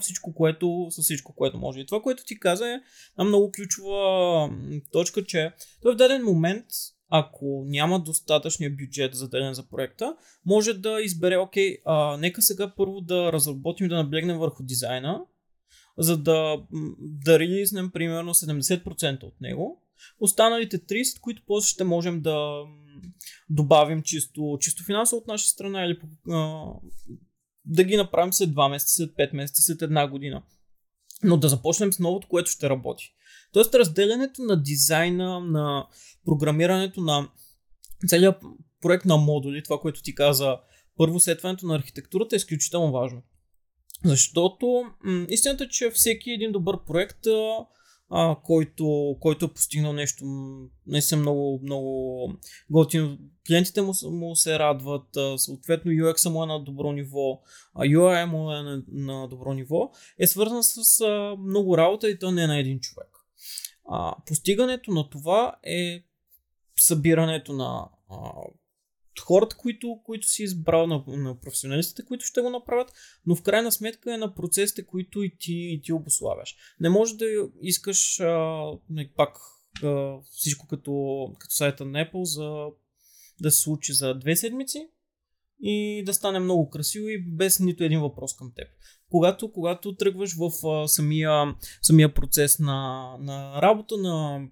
всичко, 0.00 0.34
което, 0.34 0.86
с 0.90 1.02
всичко, 1.02 1.34
което 1.34 1.58
може. 1.58 1.80
И 1.80 1.86
това, 1.86 2.02
което 2.02 2.24
ти 2.24 2.38
каза 2.38 2.68
е 2.68 2.80
една 3.12 3.24
много 3.24 3.52
ключова 3.52 4.50
точка, 4.92 5.24
че 5.24 5.52
той 5.82 5.94
в 5.94 5.96
даден 5.96 6.24
момент, 6.24 6.66
ако 7.08 7.64
няма 7.66 8.00
достатъчния 8.00 8.70
бюджет 8.70 9.14
заделен 9.14 9.54
за 9.54 9.68
проекта, 9.68 10.16
може 10.46 10.74
да 10.74 11.00
избере, 11.00 11.36
окей, 11.36 11.78
а, 11.84 12.16
нека 12.16 12.42
сега 12.42 12.72
първо 12.76 13.00
да 13.00 13.32
разработим, 13.32 13.88
да 13.88 13.96
наблегнем 13.96 14.38
върху 14.38 14.62
дизайна, 14.62 15.20
за 15.98 16.16
да, 16.16 16.56
да 16.98 17.38
релизнем 17.38 17.90
примерно 17.90 18.34
70% 18.34 19.22
от 19.22 19.40
него. 19.40 19.81
Останалите 20.20 20.78
30, 20.78 21.20
които 21.20 21.42
после 21.46 21.68
ще 21.68 21.84
можем 21.84 22.20
да 22.20 22.62
добавим 23.50 24.02
чисто, 24.02 24.58
чисто 24.60 24.84
финансово 24.84 25.20
от 25.20 25.26
наша 25.26 25.48
страна 25.48 25.84
или 25.84 26.00
а, 26.30 26.66
да 27.64 27.84
ги 27.84 27.96
направим 27.96 28.32
след 28.32 28.50
2 28.50 28.70
месеца, 28.70 28.94
след 28.94 29.10
5 29.10 29.36
месеца, 29.36 29.62
след 29.62 29.82
една 29.82 30.08
година. 30.08 30.42
Но 31.22 31.36
да 31.36 31.48
започнем 31.48 31.92
с 31.92 31.98
новото, 31.98 32.28
което 32.28 32.50
ще 32.50 32.70
работи. 32.70 33.14
Тоест 33.52 33.74
разделянето 33.74 34.42
на 34.42 34.62
дизайна, 34.62 35.40
на 35.40 35.86
програмирането 36.24 37.00
на 37.00 37.28
целият 38.06 38.42
проект 38.80 39.04
на 39.04 39.16
модули, 39.16 39.62
това, 39.62 39.80
което 39.80 40.02
ти 40.02 40.14
каза, 40.14 40.58
първо 40.96 41.20
сетването 41.20 41.66
на 41.66 41.76
архитектурата 41.76 42.34
е 42.34 42.36
изключително 42.36 42.92
важно. 42.92 43.22
Защото 44.04 44.84
м- 45.04 45.26
истината 45.28 45.64
е, 45.64 45.68
че 45.68 45.90
всеки 45.90 46.30
един 46.30 46.52
добър 46.52 46.84
проект, 46.86 47.26
а, 47.26 47.66
а, 48.14 48.36
който, 48.42 49.16
който 49.20 49.44
е 49.44 49.52
постигнал 49.52 49.92
нещо 49.92 50.24
м, 50.24 50.66
наистина 50.86 51.20
много, 51.20 51.60
много 51.62 52.32
готино, 52.70 53.18
клиентите 53.46 53.82
му, 53.82 53.92
му 54.10 54.36
се 54.36 54.58
радват, 54.58 55.16
а, 55.16 55.38
съответно 55.38 55.92
UX 55.92 56.30
му 56.30 56.42
е 56.42 56.46
на 56.46 56.64
добро 56.64 56.92
ниво, 56.92 57.40
а 57.74 57.80
UI 57.80 58.24
му 58.24 58.52
е 58.52 58.62
на, 58.62 58.82
на 58.88 59.28
добро 59.28 59.52
ниво, 59.52 59.90
е 60.18 60.26
свързан 60.26 60.62
с 60.62 61.00
а, 61.00 61.36
много 61.36 61.78
работа 61.78 62.10
и 62.10 62.18
то 62.18 62.30
не 62.30 62.42
е 62.42 62.46
на 62.46 62.58
един 62.58 62.80
човек. 62.80 63.08
А, 63.88 64.14
постигането 64.26 64.90
на 64.90 65.10
това 65.10 65.56
е 65.62 66.04
събирането 66.80 67.52
на 67.52 67.88
а, 68.10 68.16
хората, 69.20 69.56
които, 69.56 70.00
които 70.04 70.26
си 70.26 70.42
избрал, 70.42 70.86
на, 70.86 71.04
на 71.06 71.40
професионалистите, 71.40 72.04
които 72.04 72.24
ще 72.24 72.40
го 72.40 72.50
направят, 72.50 72.92
но 73.26 73.36
в 73.36 73.42
крайна 73.42 73.72
сметка 73.72 74.14
е 74.14 74.18
на 74.18 74.34
процесите, 74.34 74.86
които 74.86 75.22
и 75.22 75.36
ти, 75.38 75.54
и 75.54 75.80
ти 75.82 75.92
обославяш. 75.92 76.56
Не 76.80 76.88
може 76.88 77.16
да 77.16 77.26
искаш 77.62 78.20
а, 78.20 78.64
не, 78.90 79.12
пак 79.16 79.36
а, 79.82 80.14
всичко 80.30 80.66
като, 80.66 81.26
като 81.38 81.54
сайта 81.54 81.84
на 81.84 81.98
Apple 81.98 82.22
за, 82.22 82.66
да 83.40 83.50
се 83.50 83.60
случи 83.60 83.92
за 83.92 84.14
две 84.14 84.36
седмици 84.36 84.88
и 85.60 86.02
да 86.06 86.14
стане 86.14 86.38
много 86.38 86.70
красиво 86.70 87.08
и 87.08 87.18
без 87.18 87.60
нито 87.60 87.84
един 87.84 88.00
въпрос 88.00 88.36
към 88.36 88.52
теб. 88.56 88.68
Когато, 89.10 89.52
когато 89.52 89.96
тръгваш 89.96 90.36
в 90.36 90.66
а, 90.68 90.88
самия, 90.88 91.54
самия 91.82 92.14
процес 92.14 92.58
на, 92.58 93.10
на 93.20 93.62
работа, 93.62 93.96
на 93.96 94.46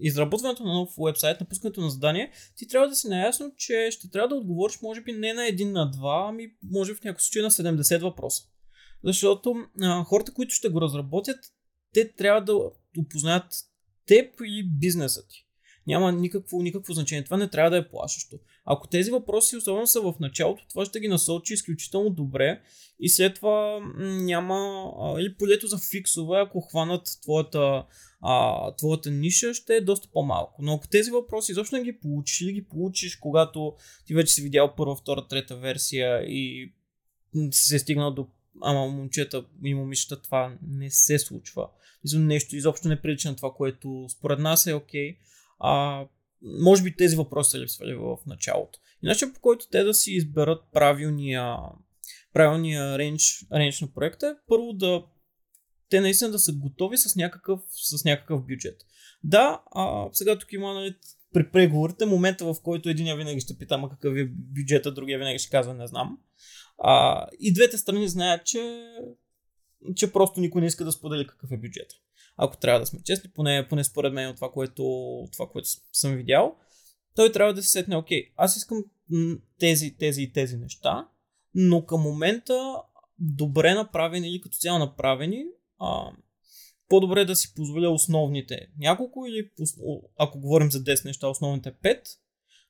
изработването 0.00 0.64
на 0.64 0.74
нов 0.74 0.90
вебсайт, 1.06 1.40
напускането 1.40 1.80
на 1.80 1.90
задание, 1.90 2.32
ти 2.56 2.68
трябва 2.68 2.88
да 2.88 2.94
си 2.94 3.08
наясно, 3.08 3.52
че 3.56 3.88
ще 3.90 4.10
трябва 4.10 4.28
да 4.28 4.34
отговориш 4.34 4.80
може 4.82 5.00
би 5.00 5.12
не 5.12 5.32
на 5.32 5.46
един, 5.46 5.72
на 5.72 5.90
два, 5.90 6.26
ами 6.28 6.52
може 6.62 6.94
в 6.94 7.04
някакъв 7.04 7.22
случай 7.22 7.42
на 7.42 7.50
70 7.50 8.02
въпроса. 8.02 8.42
Защото 9.04 9.54
а, 9.82 10.04
хората, 10.04 10.34
които 10.34 10.54
ще 10.54 10.68
го 10.68 10.80
разработят, 10.80 11.38
те 11.92 12.12
трябва 12.12 12.40
да 12.40 12.54
опознаят 12.98 13.44
теб 14.06 14.34
и 14.44 14.70
бизнеса 14.78 15.26
ти. 15.28 15.49
Няма 15.86 16.12
никакво, 16.12 16.62
никакво 16.62 16.92
значение. 16.92 17.24
Това 17.24 17.36
не 17.36 17.48
трябва 17.48 17.70
да 17.70 17.76
е 17.76 17.88
плашещо. 17.88 18.36
Ако 18.64 18.88
тези 18.88 19.10
въпроси, 19.10 19.56
особено 19.56 19.86
са 19.86 20.00
в 20.00 20.14
началото, 20.20 20.64
това 20.68 20.84
ще 20.84 21.00
ги 21.00 21.08
насочи 21.08 21.54
изключително 21.54 22.10
добре 22.10 22.60
и 23.00 23.08
след 23.08 23.34
това 23.34 23.80
няма 23.98 24.90
или 25.18 25.34
полето 25.34 25.66
за 25.66 25.78
фиксове, 25.90 26.38
ако 26.40 26.60
хванат 26.60 27.18
твоята, 27.22 27.84
а, 28.20 28.72
твоята 28.76 29.10
ниша, 29.10 29.54
ще 29.54 29.76
е 29.76 29.80
доста 29.80 30.08
по-малко. 30.12 30.62
Но 30.62 30.74
ако 30.74 30.88
тези 30.88 31.10
въпроси 31.10 31.52
изобщо 31.52 31.76
не 31.76 31.82
ги 31.82 31.98
получиш 31.98 32.40
или 32.40 32.52
ги 32.52 32.64
получиш, 32.64 33.16
когато 33.16 33.74
ти 34.06 34.14
вече 34.14 34.34
си 34.34 34.42
видял 34.42 34.74
първа, 34.76 34.96
втора, 34.96 35.26
трета 35.28 35.56
версия 35.56 36.22
и 36.22 36.72
се 37.50 37.76
е 37.76 37.78
стигнал 37.78 38.10
до 38.10 38.26
ама 38.62 38.86
момчета 38.86 39.44
и 39.64 39.74
момичета 39.74 40.22
това 40.22 40.56
не 40.68 40.90
се 40.90 41.18
случва. 41.18 41.68
Нещо 42.14 42.56
изобщо 42.56 42.88
не 42.88 43.00
прилича 43.00 43.30
на 43.30 43.36
това, 43.36 43.52
което 43.52 44.06
според 44.10 44.38
нас 44.38 44.66
е 44.66 44.74
окей. 44.74 45.16
А, 45.60 46.04
може 46.42 46.82
би 46.82 46.96
тези 46.96 47.16
въпроси 47.16 47.50
са 47.50 47.58
липсвали 47.58 47.94
в 47.94 48.16
началото. 48.26 48.78
И 49.02 49.06
начин 49.06 49.32
по 49.34 49.40
който 49.40 49.66
те 49.70 49.82
да 49.82 49.94
си 49.94 50.12
изберат 50.12 50.62
правилния, 50.72 51.56
правилния 52.32 52.98
рейндж, 52.98 53.46
рейндж 53.52 53.80
на 53.80 53.92
проекта 53.94 54.26
е 54.26 54.46
първо 54.48 54.72
да 54.72 55.04
те 55.90 56.00
наистина 56.00 56.30
да 56.30 56.38
са 56.38 56.52
готови 56.52 56.98
с 56.98 57.16
някакъв, 57.16 57.60
с 57.70 58.04
някакъв 58.04 58.46
бюджет. 58.46 58.86
Да, 59.24 59.62
а, 59.70 60.08
сега 60.12 60.38
тук 60.38 60.52
има 60.52 60.74
нали, 60.74 60.94
при 61.32 61.50
преговорите 61.50 62.06
момента, 62.06 62.44
в 62.44 62.56
който 62.62 62.88
един 62.88 63.16
винаги 63.16 63.40
ще 63.40 63.58
пита, 63.58 63.74
ама 63.74 63.90
какъв 63.90 64.16
е 64.16 64.30
бюджета, 64.30 64.92
другия 64.92 65.18
винаги 65.18 65.38
ще 65.38 65.50
казва 65.50 65.74
не 65.74 65.86
знам. 65.86 66.18
А, 66.78 67.26
и 67.40 67.52
двете 67.52 67.78
страни 67.78 68.08
знаят, 68.08 68.46
че, 68.46 68.86
че 69.96 70.12
просто 70.12 70.40
никой 70.40 70.60
не 70.60 70.66
иска 70.66 70.84
да 70.84 70.92
сподели 70.92 71.26
какъв 71.26 71.52
е 71.52 71.56
бюджет. 71.56 71.90
Ако 72.36 72.56
трябва 72.56 72.80
да 72.80 72.86
сме 72.86 73.02
честни, 73.04 73.30
поне, 73.30 73.66
поне 73.68 73.84
според 73.84 74.12
мен 74.12 74.28
от 74.28 74.36
това, 74.36 74.52
което, 74.52 74.82
това, 75.32 75.48
което 75.48 75.68
съм 75.92 76.16
видял, 76.16 76.56
той 77.16 77.32
трябва 77.32 77.54
да 77.54 77.62
се 77.62 77.68
сетне, 77.68 77.96
окей, 77.96 78.32
аз 78.36 78.56
искам 78.56 78.84
тези, 79.58 79.96
тези 79.98 80.22
и 80.22 80.32
тези 80.32 80.56
неща, 80.56 81.08
но 81.54 81.86
към 81.86 82.00
момента 82.00 82.76
добре 83.18 83.74
направени 83.74 84.28
или 84.28 84.40
като 84.40 84.56
цяло 84.56 84.78
направени, 84.78 85.44
а, 85.78 86.12
по-добре 86.88 87.24
да 87.24 87.36
си 87.36 87.54
позволя 87.54 87.88
основните 87.88 88.68
няколко 88.78 89.26
или 89.26 89.50
ако 90.18 90.40
говорим 90.40 90.70
за 90.70 90.84
10 90.84 91.04
неща, 91.04 91.28
основните 91.28 91.72
5, 91.72 92.00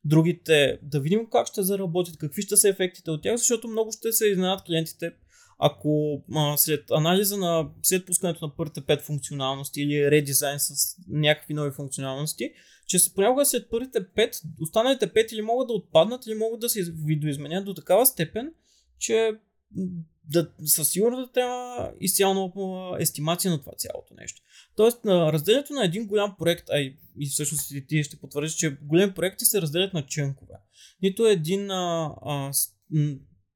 другите 0.05 0.79
да 0.83 1.01
видим 1.01 1.27
как 1.33 1.47
ще 1.47 1.63
заработят, 1.63 2.19
какви 2.19 2.43
ще 2.43 2.57
са 2.57 2.69
ефектите 2.69 3.11
от 3.11 3.23
тях, 3.23 3.37
защото 3.37 3.69
много 3.69 3.93
ще 3.93 4.13
се 4.13 4.27
изненадат 4.27 4.65
клиентите, 4.65 5.13
ако 5.63 6.23
а, 6.35 6.57
след 6.57 6.91
анализа 6.91 7.37
на, 7.37 7.71
след 7.83 8.07
пускането 8.07 8.47
на 8.47 8.57
първите 8.57 8.81
5 8.81 9.01
функционалности 9.01 9.83
или 9.83 10.11
редизайн 10.11 10.61
с 10.61 10.97
някакви 11.09 11.55
нови 11.55 11.71
функционалности, 11.71 12.53
че 12.87 12.99
с- 12.99 13.15
понякога 13.15 13.47
след 13.47 13.71
първите 13.71 13.99
5, 14.01 14.43
останалите 14.61 15.07
5 15.07 15.33
или 15.33 15.43
могат 15.43 15.69
да 15.69 15.75
отпаднат, 15.75 16.27
или 16.27 16.35
могат 16.35 16.61
да 16.61 16.69
се 16.69 16.81
из- 16.81 16.93
видоизменят 17.07 17.65
до 17.65 17.75
такава 17.75 18.07
степен, 18.07 18.53
че 18.99 19.33
да, 20.25 20.51
със 20.65 20.89
сигурност 20.89 21.29
да 21.29 21.33
трябва 21.33 21.93
изцяло 22.01 22.53
естимация 22.99 23.51
на 23.51 23.61
това 23.61 23.73
цялото 23.77 24.15
нещо. 24.15 24.43
Тоест, 24.77 25.05
на 25.05 25.33
разделянето 25.33 25.73
на 25.73 25.85
един 25.85 26.07
голям 26.07 26.35
проект, 26.39 26.71
а 26.71 26.79
и, 26.79 26.97
и 27.21 27.27
всъщност 27.27 27.71
и 27.71 27.87
ти 27.87 28.05
ще 28.05 28.17
потвърдиш, 28.21 28.53
че 28.53 28.77
големи 28.83 29.15
проекти 29.15 29.45
се 29.45 29.63
разделят 29.63 29.95
на 29.95 30.07
чънкове. 30.07 30.55
Нито 31.03 31.27
един 31.27 31.71
а, 31.71 32.15
а, 32.23 32.51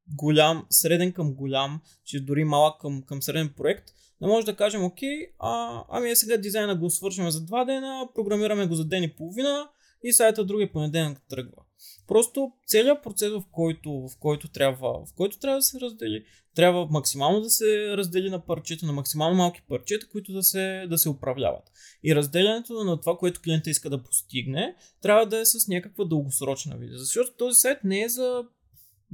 голям, 0.08 0.66
среден 0.70 1.12
към 1.12 1.34
голям, 1.34 1.80
че 2.04 2.20
дори 2.20 2.44
малък 2.44 2.80
към, 2.80 3.02
към 3.02 3.22
среден 3.22 3.54
проект, 3.56 3.90
не 4.20 4.28
може 4.28 4.46
да 4.46 4.56
кажем, 4.56 4.84
окей, 4.84 5.26
а, 5.38 5.84
ами 5.90 6.10
е 6.10 6.16
сега 6.16 6.36
дизайна 6.36 6.76
го 6.76 6.90
свършим 6.90 7.30
за 7.30 7.44
два 7.44 7.64
дена, 7.64 8.08
програмираме 8.14 8.66
го 8.66 8.74
за 8.74 8.84
ден 8.84 9.02
и 9.02 9.14
половина 9.16 9.68
и 10.02 10.12
сайта 10.12 10.44
други 10.44 10.72
понеделник 10.72 11.20
тръгва. 11.28 11.62
Просто 12.06 12.52
целият 12.66 13.02
процес, 13.02 13.30
в 13.30 13.42
който, 13.52 13.90
в 13.92 14.18
който, 14.20 14.48
трябва, 14.48 14.92
в 15.06 15.14
който 15.16 15.38
трябва 15.38 15.58
да 15.58 15.62
се 15.62 15.80
раздели, 15.80 16.24
трябва 16.54 16.86
максимално 16.90 17.40
да 17.40 17.50
се 17.50 17.96
раздели 17.96 18.30
на 18.30 18.46
парчета, 18.46 18.86
на 18.86 18.92
максимално 18.92 19.36
малки 19.36 19.62
парчета, 19.68 20.08
които 20.08 20.32
да 20.32 20.42
се, 20.42 20.86
да 20.90 20.98
се 20.98 21.08
управляват. 21.08 21.72
И 22.04 22.14
разделянето 22.14 22.84
на 22.84 23.00
това, 23.00 23.16
което 23.16 23.40
клиента 23.40 23.70
иска 23.70 23.90
да 23.90 24.02
постигне, 24.02 24.76
трябва 25.02 25.26
да 25.26 25.38
е 25.38 25.44
с 25.44 25.68
някаква 25.68 26.04
дългосрочна 26.04 26.76
визия. 26.76 26.98
Защото 26.98 27.36
този 27.36 27.60
сайт 27.60 27.78
не 27.84 28.02
е 28.02 28.08
за, 28.08 28.44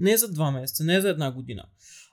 не 0.00 0.16
за 0.16 0.32
два 0.32 0.50
месеца, 0.50 0.84
не 0.84 1.00
за 1.00 1.08
една 1.08 1.32
година. 1.32 1.64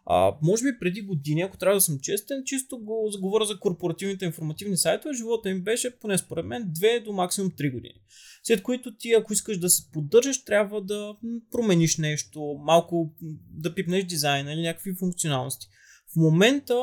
А, 0.10 0.34
може 0.42 0.64
би 0.64 0.80
преди 0.80 1.02
години, 1.02 1.42
ако 1.42 1.58
трябва 1.58 1.78
да 1.78 1.82
съм 1.82 2.00
честен, 2.00 2.44
чисто 2.46 2.80
го 2.80 3.10
заговоря 3.12 3.46
за 3.46 3.60
корпоративните 3.60 4.26
информативни 4.26 4.78
сайтове, 4.78 5.14
живота 5.14 5.50
им 5.50 5.62
беше, 5.62 6.00
поне 6.00 6.18
според 6.18 6.46
мен, 6.46 6.64
2 6.64 7.04
до 7.04 7.14
максимум 7.14 7.52
3 7.52 7.72
години. 7.72 8.02
След 8.44 8.64
които 8.64 8.96
ти, 8.96 9.14
ако 9.14 9.34
искаш 9.34 9.58
да 9.58 9.70
се 9.70 9.92
поддържаш, 9.92 10.46
трябва 10.46 10.82
да 10.82 11.16
промениш 11.52 11.98
нещо, 11.98 12.56
малко 12.60 13.14
да 13.52 13.76
пипнеш 13.76 14.04
дизайна 14.04 14.54
или 14.54 14.62
някакви 14.62 14.96
функционалности. 14.96 15.68
В 16.14 16.16
момента, 16.16 16.74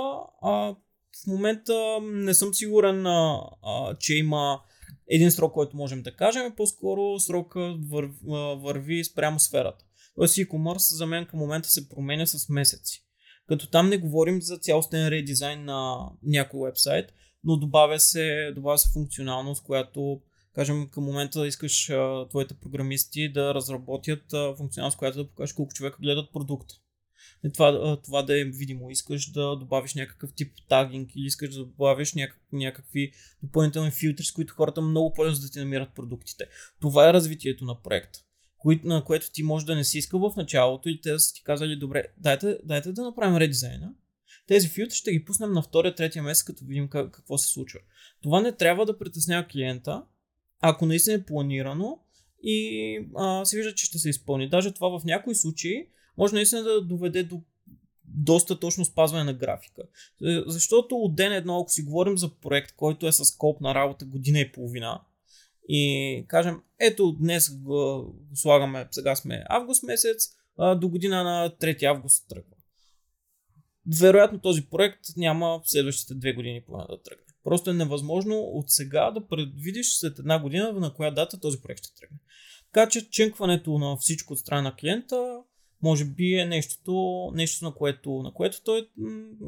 а, 0.42 0.76
в 1.22 1.26
момента 1.26 1.98
не 2.02 2.34
съм 2.34 2.54
сигурен, 2.54 3.06
а, 3.06 3.40
а, 3.62 3.96
че 3.98 4.14
има 4.14 4.60
един 5.08 5.30
срок, 5.30 5.52
който 5.52 5.76
можем 5.76 6.02
да 6.02 6.16
кажем, 6.16 6.52
по-скоро 6.56 7.18
срока 7.18 7.76
вър, 7.90 8.10
върви 8.56 9.04
спрямо 9.04 9.40
сферата. 9.40 9.84
Тоест 10.16 10.34
e-commerce 10.34 10.94
за 10.94 11.06
мен 11.06 11.26
към 11.26 11.38
момента 11.38 11.68
се 11.68 11.88
променя 11.88 12.26
с 12.26 12.48
месеци. 12.48 13.04
Като 13.46 13.70
там 13.70 13.88
не 13.88 13.98
говорим 13.98 14.42
за 14.42 14.58
цялостен 14.58 15.08
редизайн 15.08 15.64
на 15.64 16.10
някой 16.22 16.68
вебсайт, 16.68 17.12
но 17.44 17.56
добавя 17.56 18.00
се, 18.00 18.52
добавя 18.54 18.78
се 18.78 18.92
функционалност, 18.92 19.64
която 19.64 20.20
кажем 20.54 20.88
към 20.88 21.04
момента 21.04 21.46
искаш 21.46 21.90
а, 21.90 22.28
твоите 22.28 22.54
програмисти 22.54 23.32
да 23.32 23.54
разработят 23.54 24.32
а, 24.32 24.54
функционалност, 24.56 24.98
която 24.98 25.18
да 25.18 25.28
покажеш 25.28 25.52
колко 25.52 25.72
човека 25.72 25.98
гледат 26.00 26.32
продукта. 26.32 26.74
И 27.44 27.52
това, 27.52 27.68
а, 27.68 28.02
това 28.02 28.22
да 28.22 28.40
е 28.40 28.44
видимо. 28.44 28.90
Искаш 28.90 29.30
да 29.30 29.56
добавиш 29.56 29.94
някакъв 29.94 30.30
тип 30.34 30.52
тагинг 30.68 31.10
или 31.16 31.26
искаш 31.26 31.54
да 31.54 31.64
добавиш 31.64 32.14
някак, 32.14 32.40
някакви 32.52 33.12
допълнителни 33.42 33.90
филтри, 33.90 34.24
с 34.24 34.32
които 34.32 34.54
хората 34.54 34.80
много 34.80 35.12
по-лесно 35.12 35.42
да 35.42 35.50
ти 35.50 35.58
намират 35.58 35.94
продуктите. 35.94 36.44
Това 36.80 37.08
е 37.08 37.12
развитието 37.12 37.64
на 37.64 37.82
проекта 37.82 38.20
на 38.84 39.04
което 39.04 39.32
ти 39.32 39.42
може 39.42 39.66
да 39.66 39.74
не 39.74 39.84
си 39.84 39.98
искал 39.98 40.20
в 40.20 40.36
началото 40.36 40.88
и 40.88 41.00
те 41.00 41.12
да 41.12 41.20
са 41.20 41.34
ти 41.34 41.42
казали, 41.44 41.76
добре, 41.76 42.04
дайте, 42.18 42.58
дайте 42.64 42.92
да 42.92 43.02
направим 43.02 43.36
редизайна. 43.36 43.94
Тези 44.46 44.68
филтри 44.68 44.96
ще 44.96 45.12
ги 45.12 45.24
пуснем 45.24 45.52
на 45.52 45.62
втория, 45.62 45.94
третия 45.94 46.22
месец, 46.22 46.44
като 46.44 46.64
видим 46.64 46.88
как, 46.88 47.10
какво 47.10 47.38
се 47.38 47.48
случва. 47.48 47.80
Това 48.22 48.40
не 48.40 48.52
трябва 48.52 48.86
да 48.86 48.98
притеснява 48.98 49.46
клиента, 49.46 50.02
ако 50.60 50.86
наистина 50.86 51.16
е 51.16 51.24
планирано 51.24 51.98
и 52.42 52.98
а, 53.16 53.44
се 53.44 53.56
вижда, 53.56 53.74
че 53.74 53.86
ще 53.86 53.98
се 53.98 54.08
изпълни. 54.08 54.48
Даже 54.48 54.72
това 54.72 54.98
в 54.98 55.04
някои 55.04 55.34
случаи 55.34 55.88
може 56.16 56.34
наистина 56.34 56.62
да 56.62 56.82
доведе 56.82 57.22
до 57.22 57.42
доста 58.04 58.60
точно 58.60 58.84
спазване 58.84 59.24
на 59.24 59.32
графика. 59.32 59.82
Защото 60.46 60.96
от 60.96 61.16
ден 61.16 61.32
едно, 61.32 61.60
ако 61.60 61.70
си 61.70 61.82
говорим 61.82 62.18
за 62.18 62.34
проект, 62.34 62.72
който 62.76 63.06
е 63.06 63.12
с 63.12 63.24
скоп 63.24 63.60
на 63.60 63.74
работа 63.74 64.04
година 64.04 64.40
и 64.40 64.52
половина, 64.52 65.00
и 65.68 66.24
кажем, 66.28 66.60
ето 66.80 67.12
днес 67.12 67.58
го, 67.58 68.14
слагаме, 68.34 68.88
сега 68.90 69.16
сме 69.16 69.44
август 69.48 69.82
месец, 69.82 70.28
а, 70.58 70.74
до 70.74 70.88
година 70.88 71.24
на 71.24 71.50
3 71.60 71.82
август 71.82 72.28
тръгва. 72.28 72.56
Вероятно 74.00 74.38
този 74.38 74.66
проект 74.66 75.00
няма 75.16 75.60
в 75.64 75.70
следващите 75.70 76.14
две 76.14 76.32
години 76.32 76.62
поне 76.66 76.84
да 76.90 77.02
тръгне. 77.02 77.24
Просто 77.44 77.70
е 77.70 77.74
невъзможно 77.74 78.38
от 78.38 78.64
сега 78.68 79.10
да 79.10 79.26
предвидиш 79.26 79.98
след 79.98 80.18
една 80.18 80.42
година 80.42 80.72
на 80.72 80.94
коя 80.94 81.10
дата 81.10 81.40
този 81.40 81.60
проект 81.60 81.84
ще 81.84 81.94
тръгне. 81.94 82.18
Така 82.72 82.88
че 82.88 83.10
ченкването 83.10 83.78
на 83.78 83.96
всичко 83.96 84.32
от 84.32 84.38
страна 84.38 84.62
на 84.62 84.76
клиента 84.76 85.42
може 85.82 86.04
би 86.04 86.34
е 86.34 86.46
нещото, 86.46 87.30
нещо 87.34 87.64
на 87.64 87.74
което, 87.74 88.10
на 88.12 88.32
което 88.32 88.62
той 88.64 88.88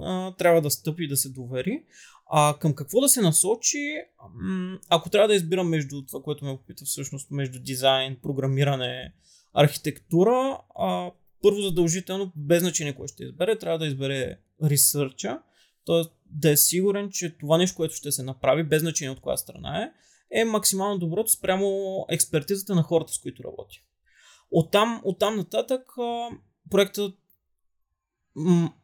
а, 0.03 0.35
трябва 0.35 0.63
да 0.63 0.71
стъпи 0.71 1.05
и 1.05 1.09
да 1.09 1.17
се 1.17 1.29
довери. 1.29 1.83
А 2.31 2.57
към 2.61 2.75
какво 2.75 3.01
да 3.01 3.09
се 3.09 3.21
насочи, 3.21 3.95
ако 4.89 5.11
трябва 5.11 5.29
да 5.29 5.35
избирам 5.35 5.69
между 5.69 6.07
това, 6.07 6.23
което 6.23 6.45
ме 6.45 6.57
попита 6.57 6.85
всъщност, 6.85 7.31
между 7.31 7.61
дизайн, 7.61 8.17
програмиране, 8.23 9.15
архитектура, 9.55 10.59
а, 10.79 11.11
първо 11.43 11.61
задължително, 11.61 12.33
без 12.37 12.63
значение 12.63 12.95
кое 12.95 13.09
ще 13.09 13.25
избере, 13.25 13.59
трябва 13.59 13.79
да 13.79 13.87
избере 13.87 14.39
ресърча, 14.63 15.39
т.е. 15.87 16.03
да 16.27 16.51
е 16.51 16.57
сигурен, 16.57 17.11
че 17.11 17.39
това 17.39 17.59
нещо, 17.59 17.77
което 17.77 17.95
ще 17.95 18.13
се 18.13 18.23
направи, 18.23 18.65
без 18.65 18.83
значение 18.83 19.11
от 19.11 19.21
коя 19.21 19.37
страна 19.37 19.83
е, 19.83 19.91
е 20.41 20.45
максимално 20.45 20.99
доброто 20.99 21.31
спрямо 21.31 22.07
експертизата 22.09 22.75
на 22.75 22.83
хората, 22.83 23.13
с 23.13 23.19
които 23.19 23.45
работи. 23.45 23.83
Оттам, 24.51 25.01
оттам 25.05 25.37
нататък 25.37 25.83
проектът 26.71 27.19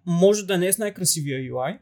може 0.07 0.47
да 0.47 0.59
не 0.59 0.67
е 0.67 0.73
с 0.73 0.79
най-красивия 0.79 1.53
UI, 1.53 1.79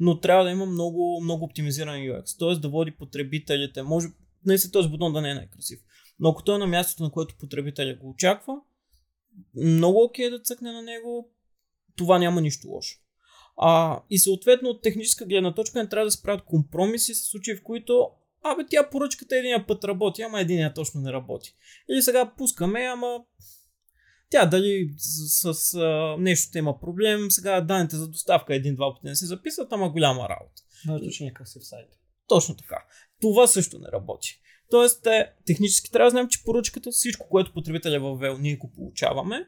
но 0.00 0.20
трябва 0.20 0.44
да 0.44 0.50
има 0.50 0.66
много, 0.66 1.20
много 1.22 1.44
оптимизиран 1.44 1.94
UX, 1.94 2.38
т.е. 2.38 2.60
да 2.60 2.68
води 2.68 2.90
потребителите. 2.90 3.82
Може 3.82 4.08
наистина 4.46 4.72
този 4.72 4.88
бутон 4.88 5.12
да 5.12 5.20
не 5.20 5.30
е 5.30 5.34
най-красив, 5.34 5.80
но 6.18 6.28
ако 6.28 6.42
той 6.42 6.54
е 6.54 6.58
на 6.58 6.66
мястото, 6.66 7.02
на 7.02 7.10
което 7.10 7.36
потребителя 7.38 7.94
го 7.94 8.10
очаква, 8.10 8.54
много 9.54 10.04
окей 10.04 10.26
okay 10.26 10.30
да 10.30 10.42
цъкне 10.42 10.72
на 10.72 10.82
него, 10.82 11.30
това 11.96 12.18
няма 12.18 12.40
нищо 12.40 12.68
лошо. 12.68 12.98
А, 13.56 14.02
и 14.10 14.18
съответно 14.18 14.68
от 14.68 14.82
техническа 14.82 15.26
гледна 15.26 15.54
точка 15.54 15.82
не 15.82 15.88
трябва 15.88 16.06
да 16.06 16.10
се 16.10 16.22
правят 16.22 16.44
компромиси 16.44 17.14
с 17.14 17.30
случаи, 17.30 17.56
в 17.56 17.62
които 17.62 18.10
Абе, 18.42 18.66
тя 18.70 18.90
поръчката 18.90 19.36
един 19.36 19.64
път 19.66 19.84
работи, 19.84 20.22
ама 20.22 20.40
единия 20.40 20.74
точно 20.74 21.00
не 21.00 21.12
работи. 21.12 21.54
Или 21.90 22.02
сега 22.02 22.32
пускаме, 22.36 22.80
ама 22.80 23.20
тя 24.30 24.46
дали 24.46 24.94
с, 24.98 25.54
с 25.54 25.74
а, 25.74 26.16
нещо 26.18 26.58
има 26.58 26.80
проблем, 26.80 27.30
сега 27.30 27.60
данните 27.60 27.96
за 27.96 28.08
доставка 28.08 28.54
един-два 28.54 28.94
пъти 28.94 29.06
не 29.06 29.16
се 29.16 29.26
записват, 29.26 29.72
ама 29.72 29.90
голяма 29.90 30.28
работа. 30.28 30.62
Защото 30.86 31.10
че 31.10 31.24
някакъв 31.24 31.48
си 31.48 31.58
в 31.58 31.66
сайта. 31.66 31.96
Точно 32.28 32.56
така. 32.56 32.84
Това 33.20 33.46
също 33.46 33.78
не 33.78 33.88
работи. 33.92 34.40
Тоест, 34.70 35.02
те, 35.02 35.32
технически 35.46 35.90
трябва 35.90 36.06
да 36.06 36.10
знаем, 36.10 36.28
че 36.28 36.44
поръчката, 36.44 36.90
всичко, 36.90 37.28
което 37.28 37.52
потребителя 37.52 37.96
е 37.96 37.98
въвел, 37.98 38.38
ние 38.38 38.56
го 38.56 38.72
получаваме, 38.72 39.46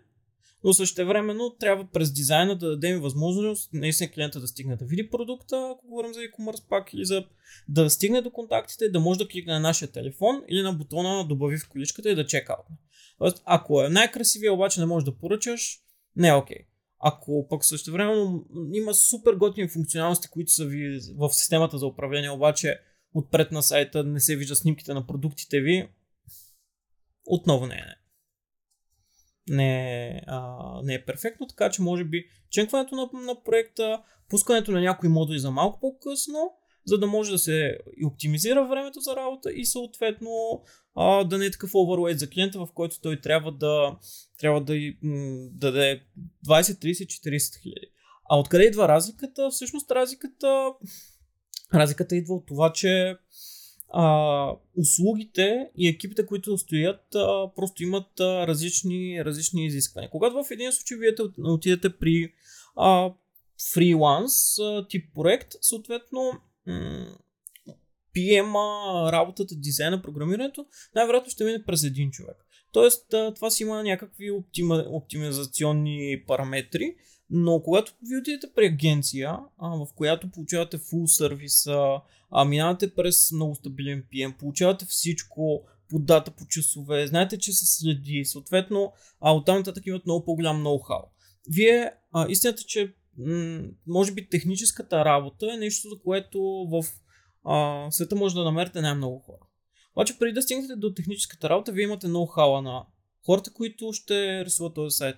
но 0.65 0.73
също 0.73 1.07
времено 1.07 1.57
трябва 1.61 1.91
през 1.93 2.13
дизайна 2.13 2.59
да 2.59 2.71
дадем 2.71 3.01
възможност 3.01 3.73
наистина 3.73 4.11
клиента 4.11 4.41
да 4.41 4.47
стигне 4.47 4.77
да 4.77 4.85
види 4.85 5.11
продукта, 5.11 5.71
ако 5.73 5.87
говорим 5.87 6.15
за 6.15 6.21
e-commerce 6.21 6.69
пак, 6.69 6.93
или 6.93 7.05
за 7.05 7.25
да 7.69 7.91
стигне 7.91 8.23
до 8.23 8.31
контактите, 8.31 8.89
да 8.89 9.01
може 9.01 9.19
да 9.19 9.29
кликне 9.29 9.53
на 9.53 9.61
нашия 9.61 9.93
телефон 9.93 10.43
или 10.49 10.63
на 10.63 10.73
бутона 10.73 11.29
добави 11.29 11.59
в 11.59 11.69
количката 11.69 12.11
и 12.11 12.15
да 12.15 12.27
чекаутне. 12.27 12.77
Тоест, 13.23 13.43
ако 13.45 13.83
е 13.83 13.89
най-красивия, 13.89 14.53
обаче 14.53 14.81
не 14.81 14.87
можеш 14.87 15.05
да 15.05 15.19
поръчаш, 15.19 15.81
не 16.17 16.29
е 16.29 16.33
окей. 16.33 16.57
Okay. 16.57 16.67
Ако 16.99 17.47
пък 17.51 17.65
също 17.65 17.93
време 17.93 18.41
има 18.73 18.95
супер 18.95 19.33
готини 19.33 19.69
функционалности, 19.69 20.29
които 20.29 20.53
са 20.53 20.65
ви 20.65 21.01
в 21.17 21.33
системата 21.33 21.79
за 21.79 21.87
управление, 21.87 22.31
обаче 22.31 22.81
отпред 23.15 23.53
на 23.53 23.63
сайта 23.63 24.05
не 24.05 24.21
се 24.21 24.37
вижда 24.37 24.57
снимките 24.57 24.95
на 24.95 25.07
продуктите 25.07 25.61
ви, 25.61 25.89
отново 27.27 27.67
не 27.67 27.75
е. 27.75 27.85
Не, 29.49 30.07
е, 30.09 30.23
а, 30.27 30.81
не 30.83 30.95
е 30.95 31.05
перфектно, 31.05 31.47
така 31.47 31.71
че 31.71 31.83
може 31.83 32.05
би 32.05 32.25
ченкването 32.51 32.95
на, 32.95 33.23
на 33.23 33.43
проекта, 33.43 34.03
пускането 34.29 34.73
на 34.73 34.81
някои 34.81 35.09
модули 35.09 35.39
за 35.39 35.51
малко 35.51 35.81
по-късно, 35.81 36.53
за 36.87 36.99
да 36.99 37.07
може 37.07 37.31
да 37.31 37.39
се 37.39 37.79
оптимизира 38.05 38.67
времето 38.69 39.01
за 39.01 39.17
работа 39.17 39.53
и 39.53 39.67
съответно 39.67 40.63
а, 40.95 41.25
да 41.25 41.39
не 41.39 41.47
е 41.47 41.51
такъв 41.51 41.71
overweight 41.71 42.17
за 42.17 42.31
клиента, 42.31 42.59
в 42.59 42.69
който 42.75 43.01
той 43.01 43.21
трябва 43.21 43.53
да, 43.53 43.97
трябва 44.39 44.61
да, 44.61 44.75
да 45.03 45.73
даде 45.73 46.03
20, 46.47 46.61
30, 46.61 47.07
40 47.29 47.63
хиляди. 47.63 47.87
А 48.31 48.39
откъде 48.39 48.65
идва 48.65 48.89
разликата? 48.89 49.51
Всъщност 49.51 49.91
разликата, 49.91 50.73
разликата 51.75 52.17
идва 52.17 52.35
от 52.35 52.47
това, 52.47 52.73
че 52.73 53.17
а, 53.93 54.47
услугите 54.77 55.71
и 55.77 55.89
екипите, 55.89 56.27
които 56.27 56.59
стоят, 56.59 57.15
а, 57.15 57.55
просто 57.57 57.83
имат 57.83 58.21
а, 58.21 58.47
различни, 58.47 59.25
различни 59.25 59.67
изисквания. 59.67 60.11
Когато 60.11 60.45
в 60.45 60.51
един 60.51 60.73
случай 60.73 60.99
вие 60.99 61.15
отидете 61.45 61.99
при 61.99 62.33
а, 62.77 63.13
фриланс 63.75 64.59
а, 64.59 64.87
тип 64.89 65.15
проект, 65.15 65.53
съответно 65.61 66.33
приема 68.15 68.61
работата, 69.13 69.55
дизайна, 69.57 70.03
програмирането, 70.03 70.67
най-вероятно 70.95 71.31
ще 71.31 71.45
мине 71.45 71.65
през 71.65 71.85
един 71.85 72.11
човек. 72.11 72.37
Тоест, 72.73 73.15
това 73.35 73.51
си 73.51 73.63
има 73.63 73.83
някакви 73.83 74.31
оптима, 74.31 74.85
оптимизационни 74.89 76.23
параметри, 76.27 76.97
Но 77.31 77.63
когато 77.63 77.93
ви 78.09 78.17
отидете 78.17 78.47
при 78.55 78.67
агенция, 78.67 79.39
в 79.59 79.87
която 79.97 80.31
получавате 80.31 80.79
full 80.79 81.07
сервиса, 81.07 82.01
а, 82.31 82.45
минавате 82.45 82.95
през 82.95 83.33
много 83.33 83.55
стабилен 83.55 84.05
PM, 84.13 84.37
получавате 84.39 84.85
всичко 84.85 85.63
по 85.89 85.99
дата, 85.99 86.31
по 86.31 86.47
часове, 86.47 87.07
знаете, 87.07 87.39
че 87.39 87.53
се 87.53 87.67
следи, 87.67 88.25
съответно, 88.25 88.93
а 89.21 89.35
оттам 89.35 89.57
нататък 89.57 89.87
имат 89.87 90.07
много 90.07 90.25
по-голям 90.25 90.65
ноу-хау. 90.65 91.05
Вие, 91.49 91.91
а, 92.13 92.27
истината, 92.29 92.63
че 92.63 92.95
м- 93.19 93.63
може 93.87 94.13
би 94.13 94.29
техническата 94.29 95.05
работа 95.05 95.53
е 95.55 95.57
нещо, 95.57 95.89
за 95.89 96.03
което 96.03 96.41
в 96.43 96.85
а, 97.45 97.87
света 97.91 98.17
може 98.17 98.35
да 98.35 98.45
намерите 98.45 98.81
най-много 98.81 99.19
хора. 99.19 99.47
Обаче 99.97 100.19
преди 100.19 100.33
да 100.33 100.43
стигнете 100.43 100.77
до 100.77 100.95
техническата 100.95 101.51
работа, 101.51 101.73
вие 101.73 101.85
имате 101.85 102.07
ноу-хауа 102.07 102.61
на 102.61 102.87
хората, 103.27 103.53
които 103.53 103.93
ще 103.93 104.45
рисуват 104.45 104.75
този 104.75 104.97
сайт, 104.97 105.17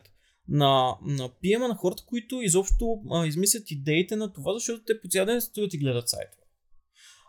на, 0.48 0.96
на 1.02 1.28
PM 1.28 1.68
на 1.68 1.74
хората, 1.74 2.02
които 2.06 2.42
изобщо 2.42 3.02
а, 3.10 3.26
измислят 3.26 3.70
идеите 3.70 4.16
на 4.16 4.32
това, 4.32 4.54
защото 4.54 4.84
те 4.84 5.00
по 5.00 5.08
цял 5.08 5.26
ден 5.26 5.40
стоят 5.40 5.74
и 5.74 5.78
гледат 5.78 6.08
сайтове. 6.08 6.42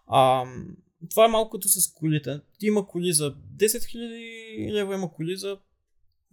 А, 0.08 0.44
това 1.10 1.26
е 1.26 1.30
малко 1.30 1.50
като 1.50 1.68
с 1.68 1.94
колите. 1.94 2.40
Ти 2.60 2.66
има 2.66 2.88
коли 2.88 3.14
за 3.14 3.36
10 3.36 3.66
000 3.66 4.72
лева, 4.74 4.96
има 4.96 5.14
коли 5.14 5.38
за 5.38 5.58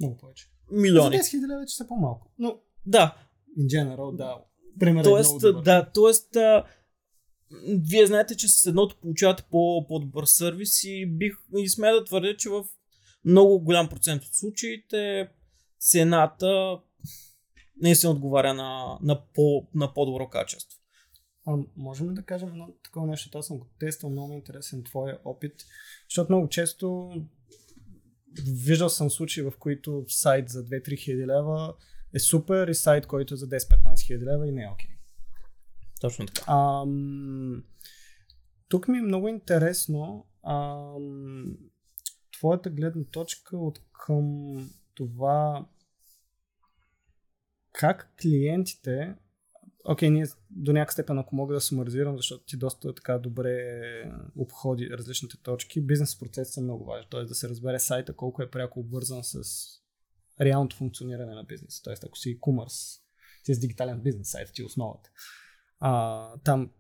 Много 0.00 0.16
повече. 0.16 0.50
милиони. 0.72 1.16
За 1.16 1.22
10 1.22 1.26
000 1.36 1.60
вече 1.60 1.76
са 1.76 1.86
по-малко. 1.88 2.32
Но, 2.38 2.60
Да, 2.86 3.16
in 3.58 3.66
general, 3.66 4.16
да. 4.16 4.38
Примерът 4.80 5.04
Тоест, 5.04 5.30
е 5.30 5.32
много 5.32 5.46
добър. 5.46 5.64
да, 5.64 5.90
тоест, 5.94 6.36
а, 6.36 6.64
вие 7.68 8.06
знаете, 8.06 8.36
че 8.36 8.48
с 8.48 8.66
едното 8.66 8.96
получавате 9.00 9.42
по, 9.50 9.86
по-добър 9.88 10.24
сервис 10.24 10.84
и 10.84 11.06
бих 11.06 11.32
и 11.56 11.68
смея 11.68 11.94
да 11.94 12.04
твърдя, 12.04 12.36
че 12.36 12.48
в 12.50 12.64
много 13.24 13.60
голям 13.60 13.88
процент 13.88 14.22
от 14.22 14.34
случаите 14.34 15.28
цената 15.78 16.80
не 17.80 17.94
се 17.94 18.08
отговаря 18.08 18.54
на, 18.54 18.98
на, 19.02 19.20
по, 19.34 19.66
на 19.74 19.94
по-добро 19.94 20.28
качество. 20.28 20.78
А, 21.46 21.56
можем 21.76 22.10
ли 22.10 22.14
да 22.14 22.22
кажем 22.22 22.48
едно 22.48 22.68
такова 22.84 23.06
нещо? 23.06 23.38
Аз 23.38 23.46
съм 23.46 23.58
го 23.58 23.66
тествал, 23.80 24.12
много 24.12 24.32
е 24.32 24.36
интересен 24.36 24.84
твоя 24.84 25.18
опит, 25.24 25.54
защото 26.08 26.32
много 26.32 26.48
често 26.48 27.12
виждал 28.64 28.88
съм 28.88 29.10
случаи, 29.10 29.42
в 29.42 29.52
които 29.58 30.04
сайт 30.08 30.48
за 30.48 30.64
2-3 30.64 30.98
хиляди 30.98 31.26
лева 31.26 31.74
е 32.14 32.18
супер 32.18 32.68
и 32.68 32.74
сайт, 32.74 33.06
който 33.06 33.34
е 33.34 33.36
за 33.36 33.48
10-15 33.48 34.06
хиляди 34.06 34.24
лева 34.24 34.48
и 34.48 34.52
не 34.52 34.62
е 34.62 34.68
окей. 34.68 34.90
Точно 36.00 36.26
така. 36.26 36.52
Ам, 36.52 37.64
тук 38.68 38.88
ми 38.88 38.98
е 38.98 39.02
много 39.02 39.28
интересно 39.28 40.26
ам, 40.46 41.56
твоята 42.32 42.70
гледна 42.70 43.04
точка 43.04 43.58
от 43.58 43.80
към 43.92 44.56
това 44.94 45.66
как 47.72 48.14
клиентите 48.22 49.14
Окей, 49.84 50.10
ние 50.10 50.26
до 50.50 50.72
някакъв 50.72 50.92
степен, 50.92 51.18
ако 51.18 51.36
мога 51.36 51.54
да 51.54 51.60
сумаризирам, 51.60 52.16
защото 52.16 52.44
ти 52.44 52.56
доста 52.56 52.94
така 52.94 53.18
добре 53.18 53.82
обходи 54.36 54.90
различните 54.90 55.36
точки, 55.42 55.80
бизнес 55.80 56.18
процесите 56.18 56.54
са 56.54 56.60
много 56.60 56.84
важни. 56.84 57.06
Т.е. 57.10 57.24
да 57.24 57.34
се 57.34 57.48
разбере 57.48 57.78
сайта 57.78 58.16
колко 58.16 58.42
е 58.42 58.50
пряко 58.50 58.80
обвързан 58.80 59.24
с 59.24 59.42
реалното 60.44 60.76
функциониране 60.76 61.34
на 61.34 61.44
бизнеса. 61.44 61.82
Т.е. 61.82 61.94
ако 62.06 62.18
си 62.18 62.38
e-commerce, 62.38 63.00
си 63.44 63.60
дигитален 63.60 64.00
бизнес 64.00 64.30
сайт, 64.30 64.52
ти 64.54 64.62
е 64.62 64.64
основата. 64.64 65.10
А, 65.80 66.28
там, 66.44 66.70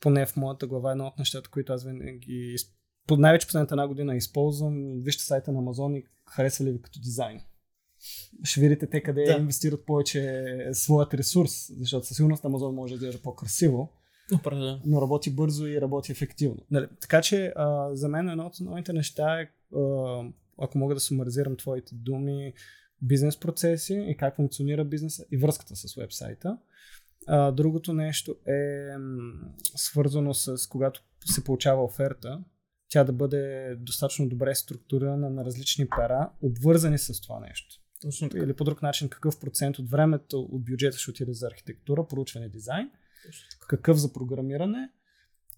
поне 0.00 0.26
в 0.26 0.36
моята 0.36 0.66
глава, 0.66 0.90
едно 0.92 1.06
от 1.06 1.18
нещата, 1.18 1.50
които 1.50 1.72
аз 1.72 1.84
винаги, 1.84 2.52
из- 2.54 2.66
по 3.06 3.16
най-вече 3.16 3.46
последната 3.46 3.74
една 3.74 3.88
година 3.88 4.16
използвам, 4.16 5.00
вижте 5.02 5.22
сайта 5.24 5.52
на 5.52 5.60
Amazon 5.60 5.98
и 5.98 6.04
харесва 6.30 6.64
ли 6.64 6.72
ви 6.72 6.82
като 6.82 7.00
дизайн. 7.00 7.40
Ще 8.42 8.60
видите 8.60 8.86
те 8.86 9.02
къде 9.02 9.24
Да. 9.24 9.32
инвестират 9.32 9.86
повече 9.86 10.44
своят 10.72 11.14
ресурс, 11.14 11.52
защото 11.78 12.06
със 12.06 12.16
сигурност 12.16 12.42
Amazon 12.42 12.74
може 12.74 12.90
да 12.92 12.96
изглежда 12.96 13.22
по-красиво, 13.22 13.92
Определено. 14.34 14.80
но 14.86 15.02
работи 15.02 15.30
бързо 15.30 15.66
и 15.66 15.80
работи 15.80 16.12
ефективно. 16.12 16.58
Нали, 16.70 16.86
така 17.00 17.22
че 17.22 17.52
а, 17.56 17.94
за 17.94 18.08
мен 18.08 18.28
едно 18.28 18.46
от 18.46 18.60
новите 18.60 18.92
неща 18.92 19.40
е, 19.40 19.50
а, 19.76 19.80
ако 20.58 20.78
мога 20.78 20.94
да 20.94 21.00
сумаризирам 21.00 21.56
твоите 21.56 21.94
думи, 21.94 22.52
бизнес 23.02 23.40
процеси 23.40 24.04
и 24.08 24.16
как 24.16 24.36
функционира 24.36 24.84
бизнеса 24.84 25.24
и 25.30 25.36
връзката 25.36 25.76
с 25.76 25.94
вебсайта. 25.94 26.58
А, 27.26 27.52
другото 27.52 27.92
нещо 27.92 28.36
е 28.46 28.88
свързано 29.76 30.34
с 30.34 30.68
когато 30.68 31.02
се 31.24 31.44
получава 31.44 31.84
оферта, 31.84 32.44
тя 32.88 33.04
да 33.04 33.12
бъде 33.12 33.74
достатъчно 33.80 34.28
добре 34.28 34.54
структурирана 34.54 35.30
на 35.30 35.44
различни 35.44 35.88
пера, 35.88 36.30
обвързани 36.42 36.98
с 36.98 37.20
това 37.20 37.40
нещо. 37.40 37.80
Точно 38.02 38.28
така. 38.28 38.44
Или 38.44 38.52
по 38.52 38.64
друг 38.64 38.82
начин, 38.82 39.08
какъв 39.08 39.40
процент 39.40 39.78
от 39.78 39.90
времето 39.90 40.40
от 40.40 40.64
бюджета 40.64 40.98
ще 40.98 41.10
отиде 41.10 41.32
за 41.32 41.46
архитектура, 41.46 42.06
проучване, 42.06 42.48
дизайн, 42.48 42.90
какъв 43.68 43.96
за 43.96 44.12
програмиране. 44.12 44.90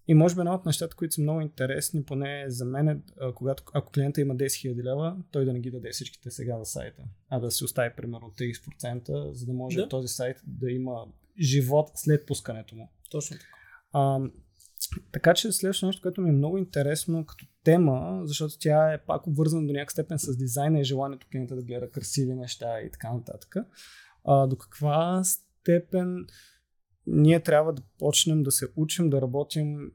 И 0.07 0.13
може 0.13 0.35
би 0.35 0.41
едно 0.41 0.53
от 0.53 0.65
нещата, 0.65 0.95
които 0.95 1.13
са 1.13 1.21
много 1.21 1.41
интересни, 1.41 2.03
поне 2.03 2.45
за 2.47 2.65
мен, 2.65 2.87
е, 2.89 3.01
когато, 3.35 3.63
ако 3.73 3.91
клиента 3.91 4.21
има 4.21 4.35
10 4.35 4.45
000 4.45 4.83
лева, 4.83 5.17
той 5.31 5.45
да 5.45 5.53
не 5.53 5.59
ги 5.59 5.71
даде 5.71 5.89
всичките 5.91 6.31
сега 6.31 6.59
за 6.59 6.65
сайта, 6.65 7.03
а 7.29 7.39
да 7.39 7.51
се 7.51 7.65
остави 7.65 7.93
примерно 7.97 8.33
30%, 8.37 9.31
за 9.31 9.45
да 9.45 9.53
може 9.53 9.77
Да. 9.77 9.89
този 9.89 10.07
сайт 10.07 10.37
да 10.47 10.71
има 10.71 11.05
живот 11.39 11.89
след 11.95 12.25
пускането 12.25 12.75
му. 12.75 12.91
Точно 13.11 13.37
така. 13.37 13.49
А, 13.91 14.19
така 15.11 15.33
че 15.33 15.51
следващото 15.51 15.85
нещо, 15.85 16.01
което 16.01 16.21
ми 16.21 16.29
е 16.29 16.33
много 16.33 16.57
интересно 16.57 17.25
като 17.25 17.45
тема, 17.63 18.21
защото 18.23 18.59
тя 18.59 18.93
е 18.93 19.01
пак 19.05 19.27
обвързана 19.27 19.67
до 19.67 19.73
някакъв 19.73 19.91
степен 19.91 20.19
с 20.19 20.37
дизайна 20.37 20.79
и 20.79 20.83
желанието 20.83 21.27
клиента 21.31 21.55
да 21.55 21.63
гледа 21.63 21.91
красиви 21.91 22.35
неща 22.35 22.81
и 22.81 22.91
така 22.91 23.13
нататък. 23.13 23.55
А, 24.25 24.47
до 24.47 24.57
каква 24.57 25.21
степен 25.23 26.25
ние 27.07 27.43
трябва 27.43 27.73
да 27.73 27.81
почнем 27.99 28.43
да 28.43 28.51
се 28.51 28.67
учим 28.75 29.09
да 29.09 29.21
работим 29.21 29.91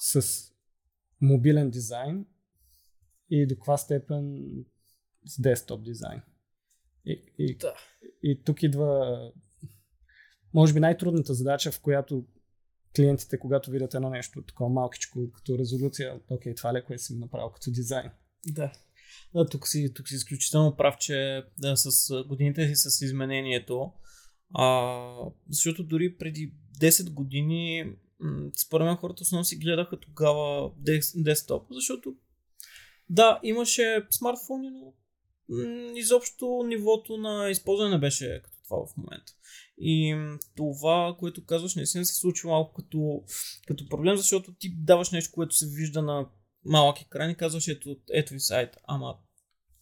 с 0.00 0.22
мобилен 1.20 1.70
дизайн 1.70 2.26
и 3.30 3.46
до 3.46 3.54
каква 3.54 3.78
степен 3.78 4.48
с 5.26 5.40
десктоп 5.40 5.84
дизайн. 5.84 6.20
И, 7.04 7.22
и, 7.38 7.56
Да. 7.56 7.74
и 8.22 8.42
тук 8.44 8.62
идва 8.62 9.32
може 10.54 10.74
би 10.74 10.80
най-трудната 10.80 11.34
задача, 11.34 11.72
в 11.72 11.80
която 11.80 12.26
клиентите, 12.96 13.38
когато 13.38 13.70
видят 13.70 13.94
едно 13.94 14.10
нещо 14.10 14.42
такова 14.42 14.70
малкичко, 14.70 15.32
като 15.32 15.58
резолюция, 15.58 16.20
окей, 16.30 16.54
това 16.54 16.72
леко 16.72 16.92
е 16.94 16.98
си 16.98 17.14
ми 17.14 17.18
направил 17.18 17.50
като 17.50 17.70
дизайн. 17.70 18.10
Да. 18.46 18.72
Да, 19.34 19.46
тук 19.46 19.68
си, 19.68 19.94
тук 19.94 20.08
си 20.08 20.14
изключително 20.14 20.76
прав, 20.76 20.96
че 20.98 21.42
да, 21.58 21.76
с 21.76 22.24
годините 22.28 22.68
си 22.68 22.90
с 22.90 23.00
изменението, 23.04 23.92
а, 24.54 25.12
защото 25.48 25.84
дори 25.84 26.16
преди 26.16 26.54
10 26.80 27.12
години, 27.12 27.92
според 28.56 28.86
мен 28.86 28.96
хората 28.96 29.22
основно 29.22 29.44
си 29.44 29.56
гледаха 29.56 30.00
тогава 30.00 30.70
дес- 30.76 31.22
десктоп, 31.22 31.66
защото 31.70 32.14
да, 33.10 33.40
имаше 33.42 34.06
смартфони, 34.10 34.70
но 34.70 34.92
изобщо 35.94 36.62
нивото 36.66 37.16
на 37.16 37.50
използване 37.50 37.90
не 37.90 37.98
беше 37.98 38.40
като 38.44 38.56
това 38.64 38.86
в 38.86 38.96
момента. 38.96 39.32
И 39.78 40.16
това, 40.56 41.16
което 41.18 41.44
казваш, 41.44 41.74
наистина 41.74 42.04
се 42.04 42.14
случва 42.14 42.50
малко 42.50 42.74
като, 42.74 43.22
като 43.66 43.88
проблем, 43.88 44.16
защото 44.16 44.54
ти 44.54 44.74
даваш 44.76 45.10
нещо, 45.10 45.32
което 45.34 45.54
се 45.54 45.66
вижда 45.68 46.02
на 46.02 46.28
малък 46.64 47.00
екран 47.00 47.30
и 47.30 47.36
казваш, 47.36 47.68
ето, 47.68 47.96
ето 48.12 48.34
ви 48.34 48.40
сайта. 48.40 48.78
Ама 48.84 49.18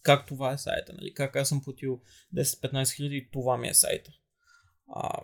как 0.01 0.27
това 0.27 0.53
е 0.53 0.57
сайта, 0.57 0.93
нали? 0.93 1.13
Как 1.13 1.35
аз 1.35 1.49
съм 1.49 1.63
платил 1.63 2.01
10-15 2.35 2.95
хиляди 2.95 3.15
и 3.15 3.29
това 3.31 3.57
ми 3.57 3.67
е 3.67 3.73
сайта. 3.73 4.11
А, 4.87 5.21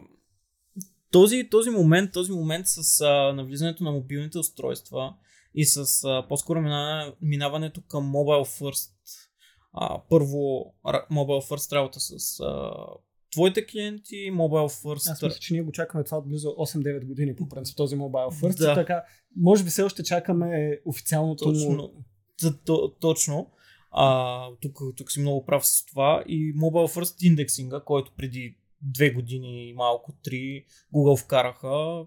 този, 1.11 1.47
този 1.51 1.69
момент, 1.69 2.11
този 2.11 2.31
момент 2.31 2.67
с 2.67 3.01
а, 3.01 3.33
навлизането 3.33 3.83
на 3.83 3.91
мобилните 3.91 4.39
устройства 4.39 5.13
и 5.55 5.65
с 5.65 6.03
а, 6.03 6.27
по-скоро 6.27 6.61
мина- 6.61 7.13
минаването 7.21 7.81
към 7.81 8.13
Mobile 8.13 8.61
First. 8.61 8.91
А, 9.73 10.01
първо 10.09 10.37
Mobile 11.11 11.49
First 11.51 11.71
работа 11.71 11.99
с 11.99 12.39
а, 12.39 12.71
твоите 13.31 13.65
клиенти, 13.65 14.15
Mobile 14.15 14.83
First. 14.83 15.11
Аз 15.11 15.21
мисля, 15.21 15.39
че 15.39 15.53
ние 15.53 15.63
го 15.63 15.71
чакаме 15.71 16.03
това 16.03 16.17
от 16.17 16.27
близо 16.27 16.47
8-9 16.47 17.05
години, 17.05 17.35
по 17.35 17.49
принцип, 17.49 17.77
този 17.77 17.95
Mobile 17.95 18.41
First. 18.41 18.57
Да. 18.57 18.75
Така, 18.75 19.03
може 19.35 19.63
би 19.63 19.69
все 19.69 19.83
още 19.83 20.03
чакаме 20.03 20.79
официалното 20.85 21.47
му... 21.47 21.53
Точно. 21.53 21.91
То, 22.65 22.91
точно. 22.91 23.51
А, 23.91 24.47
тук, 24.61 24.79
тук 24.97 25.11
си 25.11 25.21
много 25.21 25.45
прав 25.45 25.65
с 25.65 25.85
това. 25.85 26.23
И 26.27 26.55
Mobile 26.55 26.99
First 26.99 27.27
индексинга, 27.27 27.79
който 27.79 28.11
преди 28.17 28.57
две 28.83 29.09
години 29.09 29.69
и 29.69 29.73
малко, 29.73 30.13
три, 30.23 30.65
Google 30.93 31.23
вкараха. 31.23 32.05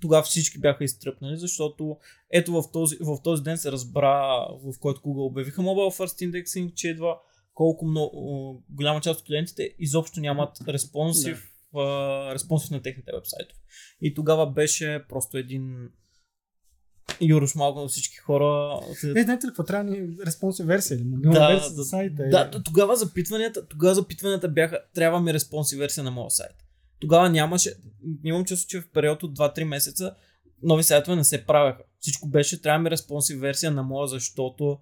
Тогава 0.00 0.22
всички 0.22 0.58
бяха 0.58 0.84
изтръпнали, 0.84 1.36
защото 1.36 1.96
ето 2.30 2.52
в 2.52 2.72
този, 2.72 2.96
в 3.00 3.22
този 3.22 3.42
ден 3.42 3.58
се 3.58 3.72
разбра, 3.72 4.46
в 4.50 4.78
който 4.80 5.00
Google 5.00 5.26
обявиха 5.26 5.62
Mobile 5.62 6.04
First 6.04 6.30
Indexing, 6.30 6.74
че 6.74 6.88
едва 6.88 7.18
колко 7.54 7.86
много, 7.86 8.62
голяма 8.70 9.00
част 9.00 9.20
от 9.20 9.26
клиентите 9.26 9.74
изобщо 9.78 10.20
нямат 10.20 10.56
респонсив, 10.68 11.52
да. 11.74 12.30
респонсив 12.34 12.70
на 12.70 12.82
техните 12.82 13.12
вебсайтове. 13.14 13.60
И 14.00 14.14
тогава 14.14 14.46
беше 14.46 15.04
просто 15.08 15.38
един 15.38 15.88
юруш 17.20 17.54
малко 17.54 17.80
на 17.80 17.88
всички 17.88 18.16
хора. 18.16 18.80
Е, 19.16 19.22
знаете 19.22 19.46
ли 19.46 19.50
какво 19.50 19.64
трябва 19.64 19.84
ни 19.84 20.08
респонсив 20.26 20.66
версия 20.66 21.00
мобилна 21.04 21.38
Да, 21.40 21.48
версия 21.48 21.70
да, 21.70 21.74
за 21.74 21.84
сайта? 21.84 22.28
Да, 22.30 22.50
или- 22.54 22.62
тогава 22.64 22.96
запитванията, 22.96 23.66
тогава 23.68 23.94
запитванията 23.94 24.48
бяха, 24.48 24.80
трябва 24.94 25.20
ми 25.20 25.34
респонси 25.34 25.76
версия 25.76 26.04
на 26.04 26.10
моя 26.10 26.30
сайт. 26.30 26.56
тогава 27.00 27.30
нямаше, 27.30 27.74
имам 28.24 28.44
чувство, 28.44 28.68
че 28.68 28.80
в 28.80 28.90
период 28.90 29.22
от 29.22 29.38
2-3 29.38 29.64
месеца 29.64 30.14
нови 30.62 30.82
сайтове 30.82 31.16
не 31.16 31.24
се 31.24 31.46
правяха. 31.46 31.82
Всичко 32.00 32.28
беше, 32.28 32.62
трябва 32.62 32.78
ми 32.78 32.90
респонсив 32.90 33.40
версия 33.40 33.70
на 33.70 33.82
моя, 33.82 34.08
защото 34.08 34.78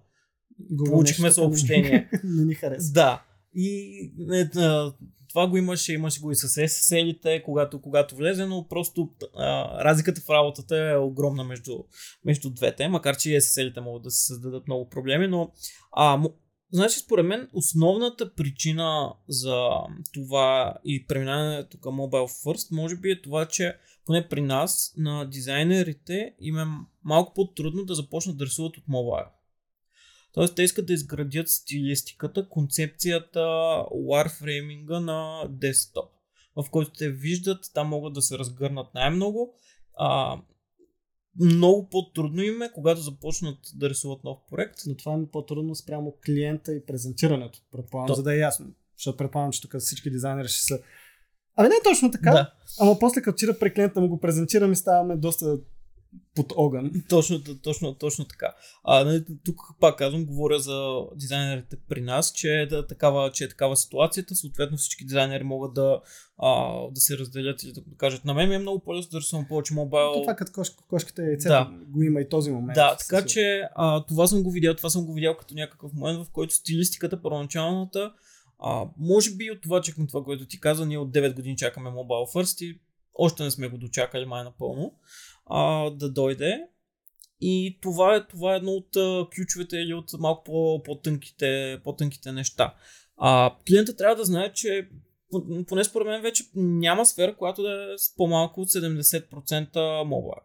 Google 0.73 0.89
получихме 0.91 1.31
съобщение. 1.31 2.09
Не, 2.23 2.45
ни 2.45 2.55
хареса. 2.55 2.91
Да. 2.93 3.23
И 3.55 3.99
е, 4.33 4.59
а, 4.59 4.93
това 5.29 5.47
го 5.47 5.57
имаше, 5.57 5.93
имаше 5.93 6.19
го 6.19 6.31
и 6.31 6.35
с 6.35 6.47
SSL-ите, 6.47 7.43
когато, 7.43 7.81
когато 7.81 8.15
влезе, 8.15 8.45
но 8.45 8.67
просто 8.67 9.09
а, 9.35 9.83
разликата 9.83 10.21
в 10.21 10.29
работата 10.29 10.77
е 10.77 10.97
огромна 10.97 11.43
между, 11.43 11.71
между 12.25 12.49
двете, 12.49 12.87
макар 12.87 13.17
че 13.17 13.31
и 13.31 13.41
SSL-ите 13.41 13.79
могат 13.79 14.03
да 14.03 14.11
се 14.11 14.25
създадат 14.25 14.67
много 14.67 14.89
проблеми, 14.89 15.27
но 15.27 15.51
а, 15.91 16.23
значи 16.71 16.99
според 16.99 17.25
мен 17.25 17.49
основната 17.53 18.35
причина 18.35 19.13
за 19.27 19.69
това 20.13 20.73
и 20.85 21.07
преминаването 21.07 21.77
към 21.77 21.95
Mobile 21.95 22.45
First 22.45 22.75
може 22.75 22.95
би 22.95 23.11
е 23.11 23.21
това, 23.21 23.45
че 23.45 23.77
поне 24.05 24.27
при 24.27 24.41
нас 24.41 24.93
на 24.97 25.29
дизайнерите 25.29 26.33
им 26.39 26.57
е 26.59 26.65
малко 27.03 27.33
по-трудно 27.33 27.85
да 27.85 27.95
започнат 27.95 28.37
да 28.37 28.45
рисуват 28.45 28.77
от 28.77 28.83
мобайл. 28.87 29.25
Тоест, 30.37 30.55
те 30.55 30.63
искат 30.63 30.85
да 30.85 30.93
изградят 30.93 31.49
стилистиката, 31.49 32.49
концепцията, 32.49 33.39
warframing 33.91 34.99
на 34.99 35.47
десктоп, 35.49 36.09
в 36.55 36.69
който 36.71 36.91
те 36.91 37.09
виждат, 37.09 37.59
там 37.73 37.87
могат 37.87 38.13
да 38.13 38.21
се 38.21 38.37
разгърнат 38.37 38.93
най-много. 38.93 39.53
А, 39.97 40.37
много 41.39 41.89
по-трудно 41.89 42.41
им 42.41 42.61
е, 42.61 42.71
когато 42.73 43.01
започнат 43.01 43.57
да 43.75 43.89
рисуват 43.89 44.23
нов 44.23 44.37
проект. 44.49 44.79
Но 44.87 44.95
това 44.95 45.13
е 45.13 45.31
по-трудно 45.31 45.75
спрямо 45.75 46.13
клиента 46.25 46.73
и 46.73 46.85
презентирането, 46.85 47.59
предполагам, 47.71 48.07
То- 48.07 48.13
за 48.13 48.23
да 48.23 48.35
е 48.35 48.37
ясно. 48.37 48.65
Защото 48.97 49.17
предполагам, 49.17 49.51
че 49.51 49.61
тук 49.61 49.75
всички 49.79 50.09
дизайнери 50.09 50.47
ще 50.47 50.61
са... 50.61 50.79
Абе 51.55 51.69
не 51.69 51.75
е 51.75 51.83
точно 51.83 52.11
така, 52.11 52.31
Да, 52.31 52.53
ама 52.79 52.99
после 52.99 53.21
като 53.21 53.37
чира 53.37 53.59
при 53.59 53.73
клиента 53.73 54.01
му 54.01 54.07
го 54.07 54.19
презентираме, 54.19 54.75
ставаме 54.75 55.17
доста 55.17 55.59
под 56.35 56.53
огън. 56.55 56.91
точно, 57.09 57.39
точно, 57.63 57.93
точно 57.93 58.25
така. 58.25 58.53
А, 58.83 59.03
нали, 59.03 59.25
тук 59.45 59.61
пак 59.79 59.97
казвам, 59.97 60.25
говоря 60.25 60.59
за 60.59 61.01
дизайнерите 61.15 61.77
при 61.89 62.01
нас, 62.01 62.31
че 62.31 62.61
е, 62.61 62.65
да, 62.65 62.87
такава, 62.87 63.31
че 63.31 63.43
е 63.43 63.49
такава 63.49 63.77
ситуацията. 63.77 64.35
Съответно 64.35 64.77
всички 64.77 65.05
дизайнери 65.05 65.43
могат 65.43 65.73
да, 65.73 66.01
а, 66.37 66.81
да 66.91 67.01
се 67.01 67.17
разделят 67.17 67.63
и 67.63 67.73
да 67.73 67.81
кажат 67.97 68.25
на 68.25 68.33
мен 68.33 68.49
ми 68.49 68.55
е 68.55 68.59
много 68.59 68.79
по-лесно 68.79 69.11
да 69.11 69.19
рисувам 69.19 69.47
повече 69.47 69.73
мобайл. 69.73 70.13
То 70.13 70.21
това 70.21 70.35
като 70.35 70.51
кош, 70.51 70.69
кошката 70.89 71.21
и 71.21 71.25
яйцето 71.25 71.53
Да. 71.53 71.71
го 71.87 72.03
има 72.03 72.21
и 72.21 72.29
този 72.29 72.51
момент. 72.51 72.75
Да, 72.75 72.97
така 72.97 73.25
че 73.25 73.61
а, 73.75 74.05
това 74.05 74.27
съм 74.27 74.43
го 74.43 74.51
видял, 74.51 74.73
това 74.73 74.89
съм 74.89 75.05
го 75.05 75.13
видял 75.13 75.37
като 75.37 75.53
някакъв 75.53 75.93
момент, 75.93 76.25
в 76.25 76.31
който 76.31 76.53
стилистиката, 76.53 77.21
първоначалната, 77.21 78.13
а, 78.59 78.85
може 78.97 79.31
би 79.31 79.51
от 79.51 79.61
това, 79.61 79.81
че 79.81 79.95
към 79.95 80.07
това, 80.07 80.23
което 80.23 80.45
ти 80.45 80.59
каза, 80.59 80.85
ние 80.85 80.97
от 80.97 81.11
9 81.11 81.35
години 81.35 81.57
чакаме 81.57 81.89
Mobile 81.89 82.33
First 82.35 82.65
и 82.65 82.79
още 83.17 83.43
не 83.43 83.51
сме 83.51 83.67
го 83.67 83.77
дочакали 83.77 84.25
май 84.25 84.43
напълно 84.43 84.93
а, 85.49 85.89
да 85.89 86.11
дойде. 86.11 86.67
И 87.41 87.79
това 87.81 88.15
е, 88.15 88.27
това 88.27 88.53
е 88.53 88.57
едно 88.57 88.71
от 88.71 88.95
а, 88.95 89.27
ключовете 89.35 89.77
или 89.77 89.93
от 89.93 90.13
малко 90.19 90.43
по, 90.43 90.83
по-тънките, 90.83 91.79
по-тънките 91.83 92.31
неща. 92.31 92.75
А, 93.17 93.55
клиента 93.67 93.95
трябва 93.95 94.15
да 94.15 94.25
знае, 94.25 94.53
че 94.53 94.89
по- 95.31 95.65
поне 95.67 95.83
според 95.83 96.07
мен 96.07 96.21
вече 96.21 96.43
няма 96.55 97.05
сфера, 97.05 97.35
която 97.35 97.61
да 97.61 97.93
е 97.93 97.97
с 97.97 98.15
по-малко 98.15 98.61
от 98.61 98.69
70% 98.69 100.03
мобайл. 100.03 100.41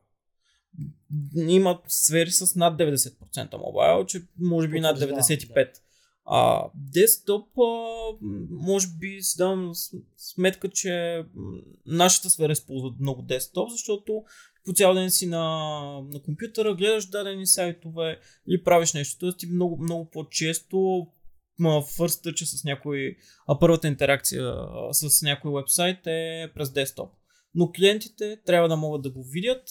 Има 1.37 1.81
сфери 1.89 2.31
с 2.31 2.57
над 2.57 2.79
90% 2.79 3.59
мобайл, 3.59 4.07
че 4.07 4.23
може 4.41 4.69
би 4.69 4.81
над 4.81 5.01
Потвърждавам, 5.01 5.45
95%. 5.47 5.69
А, 6.25 6.65
десктоп, 6.75 7.59
а, 7.59 7.93
може 8.51 8.87
би 9.01 9.23
си 9.23 9.39
давам 9.39 9.73
сметка, 10.17 10.69
че 10.69 11.25
нашата 11.87 12.31
сфера 12.31 12.53
използва 12.53 12.95
много 13.01 13.23
десктоп, 13.23 13.71
защото 13.71 14.25
по 14.65 14.73
цял 14.73 14.95
ден 14.95 15.11
си 15.11 15.27
на, 15.27 15.41
на 16.13 16.23
компютъра, 16.23 16.75
гледаш 16.75 17.07
дадени 17.07 17.47
сайтове 17.47 18.21
или 18.49 18.65
правиш 18.65 18.93
нещо. 18.93 19.19
Тоест 19.19 19.39
ти 19.39 19.47
много, 19.47 19.83
много 19.83 20.11
по-често 20.11 21.07
че 22.37 22.47
с 22.47 22.65
някой, 22.65 23.17
а 23.49 23.59
първата 23.59 23.89
интеракция 23.89 24.55
с 24.93 25.23
някой 25.23 25.53
вебсайт 25.55 26.07
е 26.07 26.51
през 26.55 26.73
десктоп. 26.73 27.13
Но 27.55 27.73
клиентите 27.73 28.41
трябва 28.47 28.69
да 28.69 28.77
могат 28.77 29.03
да 29.03 29.11
го 29.11 29.25
видят, 29.25 29.63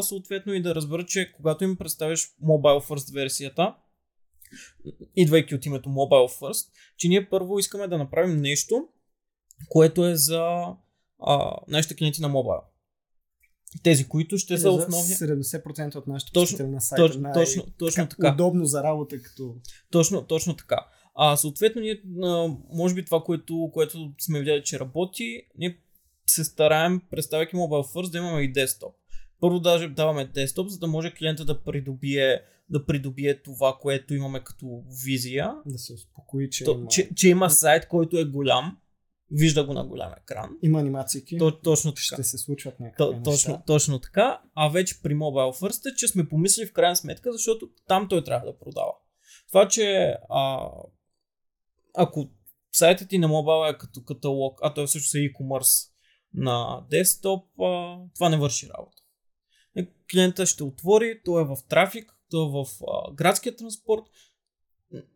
съответно 0.00 0.54
и 0.54 0.62
да 0.62 0.74
разберат, 0.74 1.08
че 1.08 1.32
когато 1.32 1.64
им 1.64 1.76
представиш 1.76 2.20
Mobile 2.44 2.88
First 2.88 3.14
версията, 3.14 3.74
идвайки 5.16 5.54
от 5.54 5.66
името 5.66 5.88
Mobile 5.88 6.40
First, 6.40 6.68
че 6.96 7.08
ние 7.08 7.28
първо 7.28 7.58
искаме 7.58 7.88
да 7.88 7.98
направим 7.98 8.40
нещо, 8.40 8.88
което 9.68 10.06
е 10.06 10.14
за 10.14 10.66
а, 11.18 11.56
нашите 11.68 11.96
клиенти 11.96 12.22
на 12.22 12.28
мобайл. 12.28 12.60
Тези, 13.82 14.08
които 14.08 14.38
ще 14.38 14.58
са 14.58 14.70
основни. 14.70 15.14
70% 15.14 15.96
от 15.96 16.06
нашите 16.06 16.32
Точно- 16.32 16.68
на 16.68 16.80
сайта. 16.80 17.02
Точно, 17.06 17.20
най- 17.20 17.32
точно, 17.32 17.64
точно 17.78 18.08
така. 18.08 18.32
Удобно 18.34 18.64
за 18.64 18.82
работа, 18.82 19.22
като... 19.22 19.54
Точно, 19.90 20.22
точно 20.22 20.56
така. 20.56 20.86
А 21.14 21.36
съответно, 21.36 21.80
ние, 21.82 22.02
може 22.72 22.94
би 22.94 23.04
това, 23.04 23.22
което, 23.22 23.70
което 23.72 24.12
сме 24.20 24.38
видяли, 24.38 24.62
че 24.64 24.80
работи, 24.80 25.42
ние 25.58 25.78
се 26.26 26.44
стараем, 26.44 27.00
представяйки 27.10 27.56
Mobile 27.56 27.94
First, 27.94 28.10
да 28.10 28.18
имаме 28.18 28.42
и 28.42 28.52
десктоп. 28.52 28.94
Първо 29.40 29.60
даже 29.60 29.88
даваме 29.88 30.24
десктоп, 30.24 30.68
за 30.68 30.78
да 30.78 30.86
може 30.86 31.14
клиента 31.14 31.44
да 31.44 31.62
придобие, 31.62 32.40
да 32.70 32.86
придобие 32.86 33.42
това, 33.42 33.78
което 33.80 34.14
имаме 34.14 34.40
като 34.44 34.82
визия. 35.04 35.54
Да 35.66 35.78
се 35.78 35.92
успокои, 35.92 36.50
че, 36.50 36.64
То, 36.64 36.72
има, 36.72 36.88
че, 36.88 37.10
че 37.16 37.28
има 37.28 37.50
сайт, 37.50 37.88
който 37.88 38.18
е 38.18 38.24
голям, 38.24 38.76
вижда 39.32 39.64
го 39.64 39.72
на 39.72 39.84
голям 39.84 40.12
екран. 40.22 40.50
има 40.62 40.80
анимации. 40.80 41.22
То, 41.38 41.60
точно 41.60 41.92
така. 41.92 42.02
ще 42.02 42.22
се 42.22 42.38
случват 42.38 42.80
някакви 42.80 42.98
То, 42.98 43.12
неща. 43.12 43.30
точно, 43.30 43.62
точно 43.66 43.98
така. 43.98 44.42
А 44.54 44.68
вече 44.68 45.02
при 45.02 45.14
Mobile 45.14 45.60
First 45.60 45.92
е, 45.92 45.96
че 45.96 46.08
сме 46.08 46.28
помислили 46.28 46.66
в 46.66 46.72
крайна 46.72 46.96
сметка, 46.96 47.32
защото 47.32 47.68
там 47.88 48.08
той 48.08 48.24
трябва 48.24 48.46
да 48.46 48.58
продава. 48.58 48.92
Това, 49.48 49.68
че 49.68 50.16
а, 50.30 50.70
ако 51.94 52.28
сайтът 52.72 53.08
ти 53.08 53.18
на 53.18 53.28
мобайл 53.28 53.70
е 53.70 53.78
като 53.78 54.04
каталог, 54.04 54.58
а 54.62 54.74
той 54.74 54.86
всъщност 54.86 55.14
е 55.14 55.18
e-commerce 55.18 55.90
на 56.34 56.86
десктоп, 56.90 57.44
а, 57.60 57.98
това 58.14 58.28
не 58.28 58.36
върши 58.36 58.68
работа. 58.78 59.02
Е, 59.76 59.86
Клиента 60.12 60.46
ще 60.46 60.64
отвори, 60.64 61.20
той 61.24 61.42
е 61.42 61.44
в 61.44 61.56
трафик, 61.68 62.16
той 62.30 62.46
е 62.46 62.50
в 62.50 62.64
а, 62.88 63.14
градския 63.14 63.56
транспорт. 63.56 64.02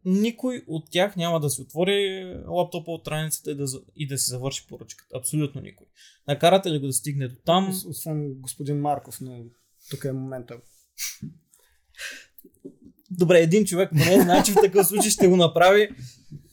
Никой 0.05 0.64
от 0.66 0.90
тях 0.90 1.16
няма 1.16 1.40
да 1.40 1.50
си 1.50 1.62
отвори 1.62 2.24
лаптопа 2.48 2.90
от 2.92 3.00
страницата 3.02 3.50
и 3.50 3.55
да, 3.55 3.64
и 3.96 4.07
да 4.07 4.18
си 4.18 4.30
завърши 4.30 4.66
поръчката. 4.68 5.16
Абсолютно 5.18 5.61
никой. 5.61 5.86
Накарате 6.28 6.70
ли 6.70 6.78
го 6.78 6.86
да 6.86 6.92
стигне 6.92 7.28
до 7.28 7.36
там? 7.44 7.72
Ос- 7.72 7.88
Освен 7.90 8.34
господин 8.34 8.80
Марков, 8.80 9.20
но 9.20 9.44
тук 9.90 10.05
е 10.05 10.12
момента. 10.12 10.57
Добре, 13.11 13.38
един 13.40 13.64
човек 13.64 13.90
поне 13.90 14.20
значи 14.22 14.52
в 14.52 14.55
такъв 14.55 14.86
случай 14.86 15.11
ще 15.11 15.28
го 15.28 15.36
направи, 15.36 15.88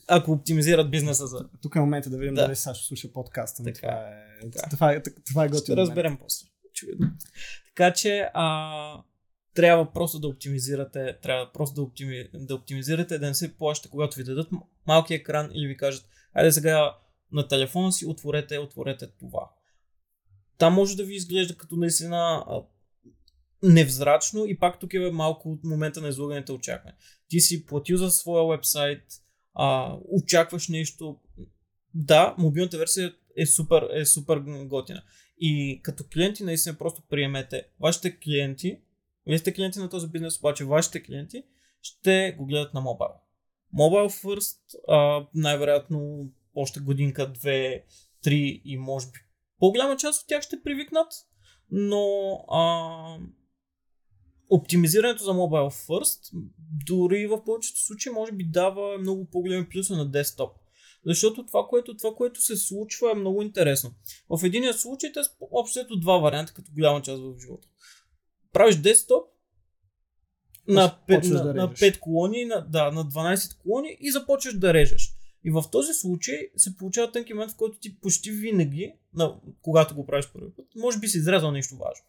ако 0.08 0.32
оптимизират 0.32 0.90
бизнеса 0.90 1.26
за... 1.26 1.48
Тук 1.62 1.76
е 1.76 1.80
момента 1.80 2.10
да 2.10 2.18
видим 2.18 2.34
Да. 2.34 2.42
дали 2.42 2.56
Сашо 2.56 2.84
слуша 2.84 3.12
подкаста. 3.12 3.62
Така, 3.62 3.80
Това 3.80 3.92
е, 4.08 4.50
така. 4.50 4.70
това 4.70 4.92
е, 4.92 5.02
това 5.02 5.44
е 5.44 5.48
готин 5.48 5.62
Ще 5.62 5.76
разберем 5.76 6.18
после. 6.20 6.46
Очевидно. 6.70 7.06
Така 7.68 7.92
че 7.92 8.30
а, 8.34 9.02
трябва 9.54 9.92
просто 9.92 10.18
да 10.18 10.28
оптимизирате, 10.28 11.18
трябва 11.22 11.52
просто 11.52 11.74
да, 11.74 11.82
оптими, 11.82 12.28
да 12.34 12.54
оптимизирате, 12.54 13.18
да 13.18 13.26
не 13.26 13.34
се 13.34 13.56
плащате, 13.56 13.90
когато 13.90 14.16
ви 14.16 14.24
дадат 14.24 14.48
малки 14.86 15.14
екран 15.14 15.50
или 15.54 15.66
ви 15.66 15.76
кажат, 15.76 16.08
айде 16.34 16.52
сега 16.52 16.96
на 17.32 17.48
телефона 17.48 17.92
си 17.92 18.06
отворете, 18.06 18.58
отворете 18.58 19.06
това. 19.06 19.50
Там 20.58 20.74
може 20.74 20.96
да 20.96 21.04
ви 21.04 21.14
изглежда 21.14 21.56
като 21.56 21.76
наистина 21.76 22.44
невзрачно 23.62 24.46
и 24.46 24.58
пак 24.58 24.80
тук 24.80 24.94
е 24.94 25.10
малко 25.10 25.52
от 25.52 25.64
момента 25.64 26.00
на 26.00 26.08
излаганите 26.08 26.52
очаквания. 26.52 26.96
Ти 27.28 27.40
си 27.40 27.66
платил 27.66 27.96
за 27.96 28.10
своя 28.10 28.56
вебсайт, 28.56 29.02
а, 29.54 29.96
очакваш 30.08 30.68
нещо. 30.68 31.20
Да, 31.94 32.34
мобилната 32.38 32.78
версия 32.78 33.14
е 33.36 33.46
супер, 33.46 33.88
е 33.94 34.04
супер 34.04 34.38
готина. 34.64 35.02
И 35.40 35.80
като 35.82 36.04
клиенти 36.12 36.44
наистина 36.44 36.78
просто 36.78 37.02
приемете 37.10 37.66
вашите 37.80 38.18
клиенти, 38.18 38.80
вие 39.26 39.38
сте 39.38 39.54
клиенти 39.54 39.78
на 39.78 39.88
този 39.88 40.08
бизнес, 40.08 40.38
обаче 40.38 40.64
вашите 40.64 41.02
клиенти 41.02 41.42
ще 41.82 42.34
го 42.38 42.46
гледат 42.46 42.74
на 42.74 42.80
мобайл. 42.80 43.14
Mobile 43.78 44.24
First, 44.24 44.58
а, 44.88 45.26
най-вероятно 45.34 46.28
още 46.54 46.80
годинка, 46.80 47.32
две, 47.32 47.84
три 48.22 48.62
и 48.64 48.78
може 48.78 49.06
би 49.06 49.18
по-голяма 49.58 49.96
част 49.96 50.22
от 50.22 50.28
тях 50.28 50.42
ще 50.42 50.62
привикнат, 50.62 51.12
но 51.70 52.32
а, 52.50 53.18
оптимизирането 54.50 55.24
за 55.24 55.30
Mobile 55.30 55.86
First 55.86 56.30
дори 56.86 57.26
в 57.26 57.44
повечето 57.44 57.80
случаи 57.80 58.12
може 58.12 58.32
би 58.32 58.44
дава 58.44 58.98
много 58.98 59.30
по-големи 59.30 59.68
плюсове 59.68 59.98
на 59.98 60.10
десктоп. 60.10 60.56
Защото 61.06 61.46
това 61.46 61.66
което, 61.68 61.96
това, 61.96 62.14
което 62.14 62.40
се 62.40 62.56
случва 62.56 63.10
е 63.10 63.14
много 63.14 63.42
интересно. 63.42 63.90
В 64.30 64.44
единия 64.44 64.74
случай 64.74 65.12
те 65.12 65.24
са 65.24 65.30
два 66.00 66.18
варианта, 66.18 66.54
като 66.54 66.70
голяма 66.74 67.02
част 67.02 67.22
в 67.22 67.40
живота. 67.40 67.68
Правиш 68.52 68.76
десктоп 68.76 69.28
на 70.68 70.98
5, 71.08 71.14
Почваш 71.16 71.38
на, 71.38 71.44
да 71.44 71.54
на 71.54 71.70
режеш. 71.70 71.94
5 71.94 71.98
колони, 71.98 72.44
на, 72.44 72.66
да, 72.68 72.90
на 72.90 73.04
12 73.04 73.58
колони 73.58 73.96
и 74.00 74.10
започваш 74.10 74.58
да 74.58 74.74
режеш. 74.74 75.14
И 75.44 75.50
в 75.50 75.64
този 75.72 75.92
случай 75.92 76.38
се 76.56 76.76
получава 76.76 77.12
тънки 77.12 77.34
момент, 77.34 77.52
в 77.52 77.56
който 77.56 77.78
ти 77.78 78.00
почти 78.00 78.30
винаги, 78.30 78.94
на, 79.14 79.34
когато 79.62 79.94
го 79.94 80.06
правиш 80.06 80.28
първи 80.32 80.50
път, 80.56 80.66
може 80.76 80.98
би 80.98 81.08
си 81.08 81.18
изрязал 81.18 81.50
нещо 81.50 81.76
важно. 81.76 82.04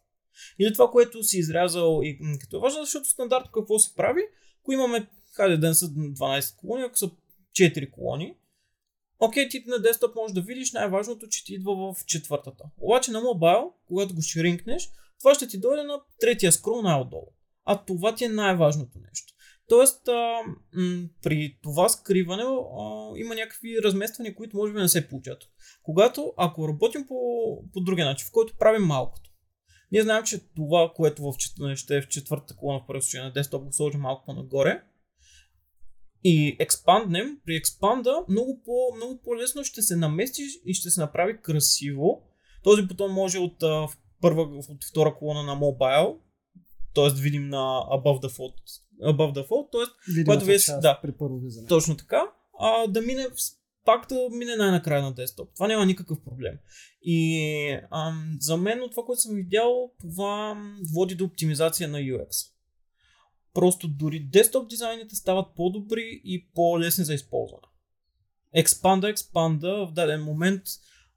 Или 0.59 0.73
това, 0.73 0.91
което 0.91 1.23
си 1.23 1.37
изрязал 1.37 2.01
и 2.03 2.19
като 2.39 2.57
е 2.57 2.59
важно, 2.59 2.83
защото 2.83 3.09
стандартно 3.09 3.51
какво 3.51 3.79
се 3.79 3.95
прави, 3.95 4.21
ако 4.61 4.71
имаме, 4.71 5.07
хайде 5.31 5.57
ден 5.57 5.75
са 5.75 5.85
12 5.85 6.55
колони, 6.55 6.83
ако 6.83 6.97
са 6.97 7.11
4 7.51 7.91
колони, 7.91 8.35
окей, 9.19 9.49
ти 9.49 9.63
на 9.67 9.79
десктоп 9.79 10.15
можеш 10.15 10.33
да 10.33 10.41
видиш 10.41 10.71
най-важното, 10.71 11.27
че 11.27 11.45
ти 11.45 11.53
идва 11.53 11.93
в 11.93 12.05
четвъртата. 12.05 12.63
Обаче 12.77 13.11
на 13.11 13.21
мобайл, 13.21 13.73
когато 13.87 14.15
го 14.15 14.21
шринкнеш, 14.21 14.89
това 15.23 15.35
ще 15.35 15.47
ти 15.47 15.59
дойде 15.59 15.83
на 15.83 15.99
третия 16.19 16.51
скрол 16.51 16.81
най-отдолу. 16.81 17.27
А 17.65 17.85
това 17.85 18.15
ти 18.15 18.25
е 18.25 18.29
най-важното 18.29 18.99
нещо. 19.09 19.33
Тоест, 19.69 20.07
а, 20.07 20.37
м- 20.73 21.07
при 21.21 21.57
това 21.61 21.89
скриване 21.89 22.43
а, 22.43 23.11
има 23.17 23.35
някакви 23.35 23.81
размествания, 23.83 24.35
които 24.35 24.57
може 24.57 24.73
би 24.73 24.79
не 24.79 24.89
се 24.89 25.07
получат. 25.07 25.43
Когато, 25.83 26.33
ако 26.37 26.67
работим 26.67 27.07
по, 27.07 27.15
по 27.73 27.81
другия 27.81 28.05
начин, 28.05 28.27
в 28.27 28.31
който 28.31 28.57
правим 28.57 28.83
малкото, 28.83 29.29
ние 29.91 30.01
знаем, 30.01 30.23
че 30.23 30.39
това, 30.55 30.91
което 30.95 31.23
в, 31.23 31.33
ще 31.75 31.97
е 31.97 32.01
в 32.01 32.07
четвъртата 32.07 32.55
колона 32.55 32.79
в 32.79 32.87
първи 32.87 33.01
случай 33.01 33.21
на 33.21 33.33
десктоп 33.33 33.63
го 33.63 33.73
сложим 33.73 34.01
малко 34.01 34.25
по-нагоре, 34.25 34.83
и 36.23 36.57
експанднем, 36.59 37.37
при 37.45 37.55
експанда 37.55 38.25
много, 38.29 38.61
по, 38.65 38.95
много 38.95 39.21
по-лесно 39.23 39.63
ще 39.63 39.81
се 39.81 39.95
намести 39.95 40.41
и 40.65 40.73
ще 40.73 40.89
се 40.89 41.01
направи 41.01 41.41
красиво. 41.41 42.23
Този 42.63 42.81
бутон 42.81 43.11
може 43.11 43.39
от 43.39 43.63
а, 43.63 43.87
първа, 44.23 44.41
от 44.41 44.83
втора 44.83 45.15
колона 45.15 45.43
на 45.43 45.55
мобайл, 45.55 46.19
т.е. 46.95 47.21
видим 47.21 47.49
на 47.49 47.57
above 47.91 48.27
default, 48.27 48.53
above 49.03 49.33
default 49.33 49.71
т.е. 49.71 50.23
когато 50.23 50.45
вие 50.45 50.57
да, 50.81 50.99
при 51.01 51.11
първо 51.11 51.39
визане. 51.39 51.67
Точно 51.67 51.97
така, 51.97 52.21
а, 52.59 52.87
да 52.87 53.01
мине 53.01 53.27
пак 53.85 54.09
да 54.09 54.27
мине 54.31 54.55
най-накрая 54.55 55.01
на 55.01 55.13
десктоп. 55.13 55.49
Това 55.53 55.67
няма 55.67 55.85
никакъв 55.85 56.23
проблем. 56.23 56.53
И 57.01 57.79
ам, 57.91 58.37
за 58.39 58.57
мен 58.57 58.81
от 58.81 58.91
това, 58.91 59.03
което 59.05 59.21
съм 59.21 59.35
видял, 59.35 59.91
това 60.01 60.63
води 60.93 61.15
до 61.15 61.25
оптимизация 61.25 61.89
на 61.89 61.97
UX. 61.97 62.49
Просто 63.53 63.87
дори 63.87 64.19
десктоп 64.19 64.69
дизайните 64.69 65.15
стават 65.15 65.55
по-добри 65.55 66.21
и 66.23 66.47
по-лесни 66.55 67.05
за 67.05 67.13
използване. 67.13 67.67
Експанда, 68.53 69.09
експанда 69.09 69.85
в 69.87 69.91
даден 69.91 70.23
момент 70.23 70.61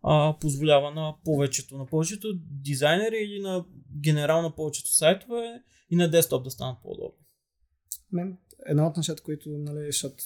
а, 0.07 0.39
позволява 0.41 0.91
на 0.91 1.15
повечето, 1.25 1.79
на 1.79 1.87
повечето 1.87 2.29
дизайнери 2.51 3.17
или 3.17 3.43
на 3.43 3.65
генерално 4.01 4.55
повечето 4.55 4.95
сайтове 4.95 5.63
и 5.91 5.97
на 5.97 6.11
десктоп 6.11 6.45
да 6.45 6.51
станат 6.51 6.83
по-удобни. 6.83 7.25
Мен, 8.13 8.39
една 8.67 8.87
от 8.87 8.97
нещата, 8.97 9.23
които, 9.23 9.49
нали, 9.51 9.87
защото 9.87 10.17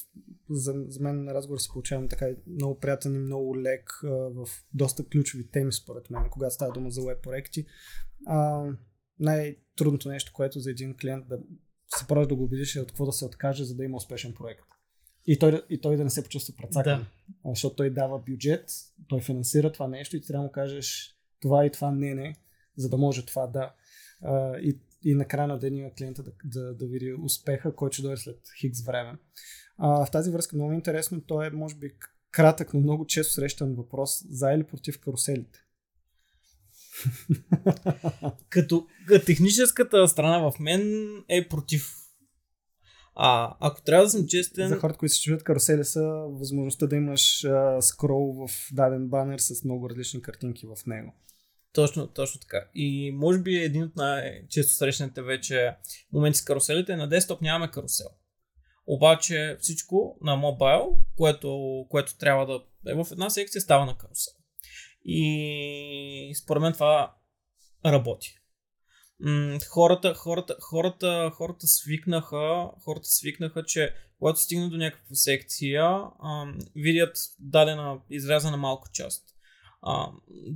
за, 0.49 0.73
за 0.87 1.03
мен 1.03 1.23
на 1.23 1.33
разговор 1.33 1.59
се 1.59 1.69
получавам 1.73 2.07
така 2.07 2.29
много 2.47 2.79
приятен 2.79 3.15
и 3.15 3.19
много 3.19 3.61
лек 3.61 3.89
а, 4.03 4.07
в 4.09 4.47
доста 4.73 5.05
ключови 5.05 5.51
теми, 5.51 5.73
според 5.73 6.09
мен, 6.09 6.23
когато 6.31 6.53
става 6.53 6.73
дума 6.73 6.89
за 6.89 7.01
веб 7.05 7.23
проекти. 7.23 7.65
А, 8.27 8.65
най-трудното 9.19 10.09
нещо, 10.09 10.31
което 10.33 10.59
за 10.59 10.71
един 10.71 10.95
клиент 10.97 11.27
да 11.27 11.39
се 11.97 12.07
прави 12.07 12.27
да 12.27 12.35
го 12.35 12.43
убедиш 12.43 12.75
е 12.75 12.81
от 12.81 12.87
какво 12.87 13.05
да 13.05 13.11
се 13.11 13.25
откаже, 13.25 13.63
за 13.63 13.75
да 13.75 13.83
има 13.83 13.97
успешен 13.97 14.33
проект. 14.33 14.70
И 15.27 15.39
той, 15.39 15.61
и 15.69 15.81
той 15.81 15.97
да 15.97 16.03
не 16.03 16.09
се 16.09 16.23
почувства 16.23 16.55
прецакан. 16.57 16.99
Да. 16.99 17.49
Защото 17.49 17.75
той 17.75 17.89
дава 17.89 18.19
бюджет, 18.19 18.71
той 19.07 19.21
финансира 19.21 19.71
това 19.71 19.87
нещо 19.87 20.17
и 20.17 20.21
ти 20.21 20.27
трябва 20.27 20.43
да 20.43 20.47
му 20.47 20.51
кажеш 20.51 21.15
това 21.41 21.65
и 21.65 21.71
това 21.71 21.91
не, 21.91 22.13
не, 22.13 22.35
за 22.77 22.89
да 22.89 22.97
може 22.97 23.25
това 23.25 23.47
да. 23.47 23.73
А, 24.21 24.57
и, 24.57 24.79
и 25.03 25.15
накрая 25.15 25.47
на 25.47 25.59
деня 25.59 25.91
клиента 25.97 26.23
да, 26.23 26.31
да, 26.45 26.73
да 26.73 26.87
види 26.87 27.13
успеха, 27.13 27.75
който 27.75 27.93
ще 27.93 28.01
дойде 28.01 28.17
след 28.17 28.39
хикс 28.59 28.81
време. 28.81 29.17
А, 29.77 30.05
в 30.05 30.11
тази 30.11 30.31
връзка 30.31 30.55
много 30.55 30.71
интересно, 30.71 31.21
то 31.21 31.43
е 31.43 31.49
може 31.49 31.75
би 31.75 31.91
кратък, 32.31 32.73
но 32.73 32.79
много 32.79 33.05
често 33.05 33.33
срещан 33.33 33.75
въпрос 33.75 34.23
за 34.29 34.51
или 34.51 34.63
против 34.63 34.99
каруселите. 34.99 35.59
като 38.49 38.87
техническата 39.25 40.07
страна 40.07 40.51
в 40.51 40.59
мен 40.59 41.13
е 41.29 41.47
против. 41.47 42.00
А, 43.15 43.55
ако 43.59 43.81
трябва 43.81 44.03
да 44.05 44.09
съм 44.09 44.27
честен... 44.27 44.69
За 44.69 44.79
хората, 44.79 44.99
които 44.99 45.13
се 45.13 45.21
чуят 45.21 45.43
карусели 45.43 45.83
са 45.83 46.01
възможността 46.29 46.87
да 46.87 46.95
имаш 46.95 47.43
а, 47.43 47.81
скрол 47.81 48.47
в 48.47 48.51
даден 48.71 49.07
банер 49.07 49.39
с 49.39 49.63
много 49.63 49.89
различни 49.89 50.21
картинки 50.21 50.65
в 50.65 50.85
него. 50.85 51.13
Точно, 51.73 52.07
точно 52.07 52.41
така. 52.41 52.65
И 52.73 53.11
може 53.11 53.39
би 53.39 53.55
един 53.55 53.83
от 53.83 53.95
най-често 53.95 54.73
срещаните 54.73 55.21
вече 55.21 55.75
моменти 56.13 56.39
с 56.39 56.43
каруселите 56.43 56.93
е 56.93 56.95
на 56.95 57.09
десктоп 57.09 57.41
нямаме 57.41 57.71
карусел. 57.71 58.07
Обаче 58.87 59.57
всичко 59.59 60.17
на 60.21 60.35
мобайл, 60.35 60.97
което, 61.17 61.85
което 61.89 62.17
трябва 62.17 62.45
да 62.45 62.91
е 62.91 62.93
в 62.93 63.07
една 63.11 63.29
секция, 63.29 63.61
става 63.61 63.85
на 63.85 63.97
карусел. 63.97 64.33
И 65.05 66.33
според 66.43 66.61
мен 66.61 66.73
това 66.73 67.15
работи. 67.85 68.40
Хората, 69.69 70.13
хората, 70.13 70.55
хората, 70.61 71.31
хората 71.33 71.67
свикнаха, 71.67 72.69
хората 72.83 73.07
свикнаха, 73.07 73.63
че 73.63 73.93
когато 74.19 74.39
стигнат 74.39 74.71
до 74.71 74.77
някаква 74.77 75.15
секция, 75.15 76.03
видят 76.75 77.17
дадена 77.39 77.99
изрязана 78.09 78.57
малка 78.57 78.89
част. 78.93 79.23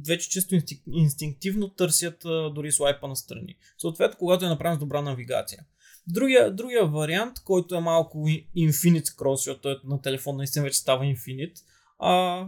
вече 0.08 0.30
често 0.30 0.56
инстинктивно 0.92 1.70
търсят 1.70 2.18
дори 2.54 2.72
слайпа 2.72 3.08
на 3.08 3.16
страни. 3.16 3.56
Съответно, 3.78 4.18
когато 4.18 4.46
е 4.46 4.50
направен 4.50 4.76
с 4.76 4.80
добра 4.80 5.02
навигация. 5.02 5.66
Другия, 6.08 6.56
другия 6.56 6.86
вариант, 6.86 7.40
който 7.44 7.76
е 7.76 7.80
малко 7.80 8.18
Infinite 8.58 9.06
Scroll, 9.06 9.36
защото 9.36 9.70
е 9.70 9.78
на 9.84 10.02
телефон 10.02 10.38
наистина 10.38 10.64
вече 10.64 10.80
става 10.80 11.06
Infinite, 11.06 11.56
а, 12.00 12.48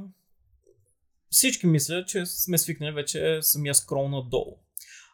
всички 1.29 1.67
мислят, 1.67 2.07
че 2.07 2.25
сме 2.25 2.57
свикнали 2.57 2.91
вече 2.91 3.39
самия 3.41 3.75
скрол 3.75 4.09
надолу. 4.09 4.57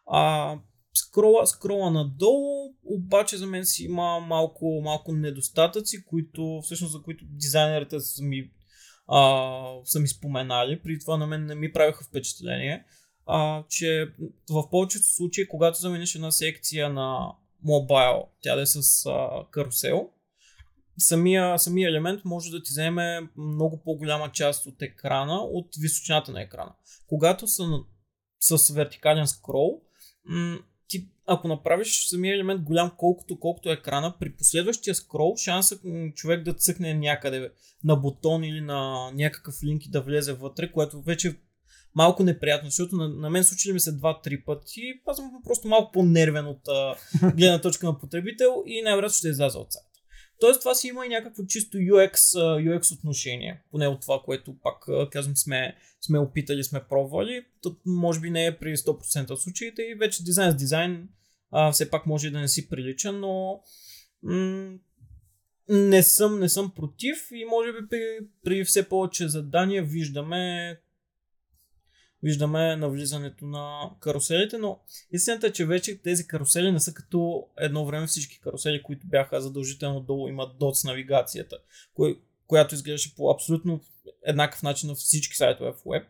А, 0.07 0.55
скрола, 0.93 1.47
скрола 1.47 1.91
надолу, 1.91 2.75
обаче 2.83 3.37
за 3.37 3.47
мен 3.47 3.65
си 3.65 3.83
има 3.83 4.19
малко, 4.19 4.81
малко 4.83 5.13
недостатъци, 5.13 6.05
които 6.05 6.59
всъщност 6.63 6.91
за 6.93 7.01
които 7.01 7.25
дизайнерите 7.27 7.99
са 7.99 8.23
ми, 8.23 8.51
а, 9.07 9.61
са 9.83 9.99
ми 9.99 10.07
споменали. 10.07 10.81
При 10.81 10.99
това 10.99 11.17
на 11.17 11.27
мен 11.27 11.45
не 11.45 11.55
ми 11.55 11.73
правиха 11.73 12.03
впечатление, 12.03 12.85
а, 13.25 13.63
че 13.69 14.13
в 14.49 14.69
повечето 14.69 15.05
случаи, 15.05 15.47
когато 15.47 15.79
замениш 15.79 16.15
една 16.15 16.31
секция 16.31 16.89
на 16.89 17.31
мобайл, 17.63 18.27
тя 18.41 18.55
да 18.55 18.61
е 18.61 18.65
с 18.65 19.05
а, 19.05 19.29
карусел, 19.51 20.09
самия, 20.97 21.59
самия 21.59 21.89
елемент 21.89 22.25
може 22.25 22.51
да 22.51 22.63
ти 22.63 22.69
вземе 22.69 23.29
много 23.37 23.81
по-голяма 23.83 24.31
част 24.31 24.65
от 24.65 24.81
екрана, 24.81 25.35
от 25.35 25.67
височината 25.79 26.31
на 26.31 26.41
екрана. 26.41 26.71
Когато 27.07 27.47
са 27.47 27.63
с 28.39 28.73
вертикален 28.73 29.27
скрол, 29.27 29.81
ти, 30.93 31.07
ако 31.25 31.47
направиш 31.47 32.07
самия 32.07 32.35
елемент 32.35 32.61
голям 32.61 32.91
колкото, 32.97 33.39
колкото 33.39 33.69
е 33.69 33.73
екрана, 33.73 34.13
при 34.19 34.35
последващия 34.35 34.95
скрол 34.95 35.35
шансът 35.37 35.81
човек 36.15 36.43
да 36.43 36.53
цъкне 36.53 36.93
някъде 36.93 37.51
на 37.83 37.95
бутон 37.95 38.43
или 38.43 38.61
на 38.61 39.11
някакъв 39.13 39.55
линк 39.63 39.85
и 39.85 39.89
да 39.89 40.01
влезе 40.01 40.33
вътре, 40.33 40.71
което 40.71 41.01
вече 41.01 41.27
е 41.27 41.35
малко 41.95 42.23
неприятно, 42.23 42.69
защото 42.69 42.95
на, 42.95 43.09
на 43.09 43.29
мен 43.29 43.43
случили 43.43 43.73
ми 43.73 43.79
се 43.79 43.91
два-три 43.91 44.43
пъти. 44.43 44.81
Аз 45.05 45.17
съм 45.17 45.31
просто 45.43 45.67
малко 45.67 45.91
по-нервен 45.91 46.47
от 46.47 46.61
гледна 47.35 47.61
точка 47.61 47.85
на 47.85 47.99
потребител 47.99 48.63
и 48.65 48.81
най-вероятно 48.81 49.15
ще 49.15 49.27
изляза 49.27 49.59
от 49.59 49.73
сайта. 49.73 49.92
Тоест 50.43 50.59
това 50.59 50.75
си 50.75 50.87
има 50.87 51.05
и 51.05 51.09
някакво 51.09 51.45
чисто 51.45 51.77
UX, 51.77 52.15
UX 52.39 52.97
отношение, 52.97 53.61
поне 53.71 53.87
от 53.87 54.01
това, 54.01 54.21
което 54.25 54.55
пак 54.63 54.85
казвам 55.11 55.37
сме, 55.37 55.75
сме 56.01 56.19
опитали, 56.19 56.63
сме 56.63 56.83
пробвали. 56.89 57.45
Тут 57.61 57.79
може 57.85 58.19
би 58.19 58.29
не 58.29 58.45
е 58.45 58.57
при 58.57 58.77
100% 58.77 59.29
от 59.29 59.41
случаите 59.41 59.81
и 59.81 59.95
вече 59.95 60.23
дизайн 60.23 60.51
с 60.51 60.55
дизайн 60.55 61.09
а, 61.51 61.71
все 61.71 61.89
пак 61.89 62.05
може 62.05 62.29
да 62.29 62.39
не 62.39 62.47
си 62.47 62.69
прилича, 62.69 63.11
но 63.11 63.61
м- 64.23 64.77
не 65.69 66.03
съм, 66.03 66.39
не 66.39 66.49
съм 66.49 66.71
против 66.75 67.27
и 67.31 67.45
може 67.45 67.71
би 67.73 67.89
при, 67.89 68.19
при 68.43 68.63
все 68.63 68.89
повече 68.89 69.27
задания 69.27 69.83
виждаме 69.83 70.77
виждаме 72.24 72.76
навлизането 72.76 73.45
на 73.45 73.91
каруселите, 73.99 74.57
но 74.57 74.80
истината 75.11 75.47
е, 75.47 75.51
че 75.51 75.65
вече 75.65 75.97
тези 75.97 76.28
карусели 76.28 76.71
не 76.71 76.80
са 76.80 76.93
като 76.93 77.47
едно 77.57 77.86
време 77.86 78.07
всички 78.07 78.39
карусели, 78.39 78.84
които 78.84 79.07
бяха 79.07 79.41
задължително 79.41 80.01
долу. 80.01 80.28
Имат 80.28 80.57
дот 80.59 80.78
с 80.78 80.84
навигацията, 80.84 81.57
кое, 81.93 82.15
която 82.47 82.76
изглеждаше 82.76 83.15
по 83.15 83.32
абсолютно 83.32 83.82
еднакъв 84.26 84.63
начин 84.63 84.89
на 84.89 84.95
всички 84.95 85.36
сайтове 85.36 85.71
в 85.71 85.89
веб 85.91 86.07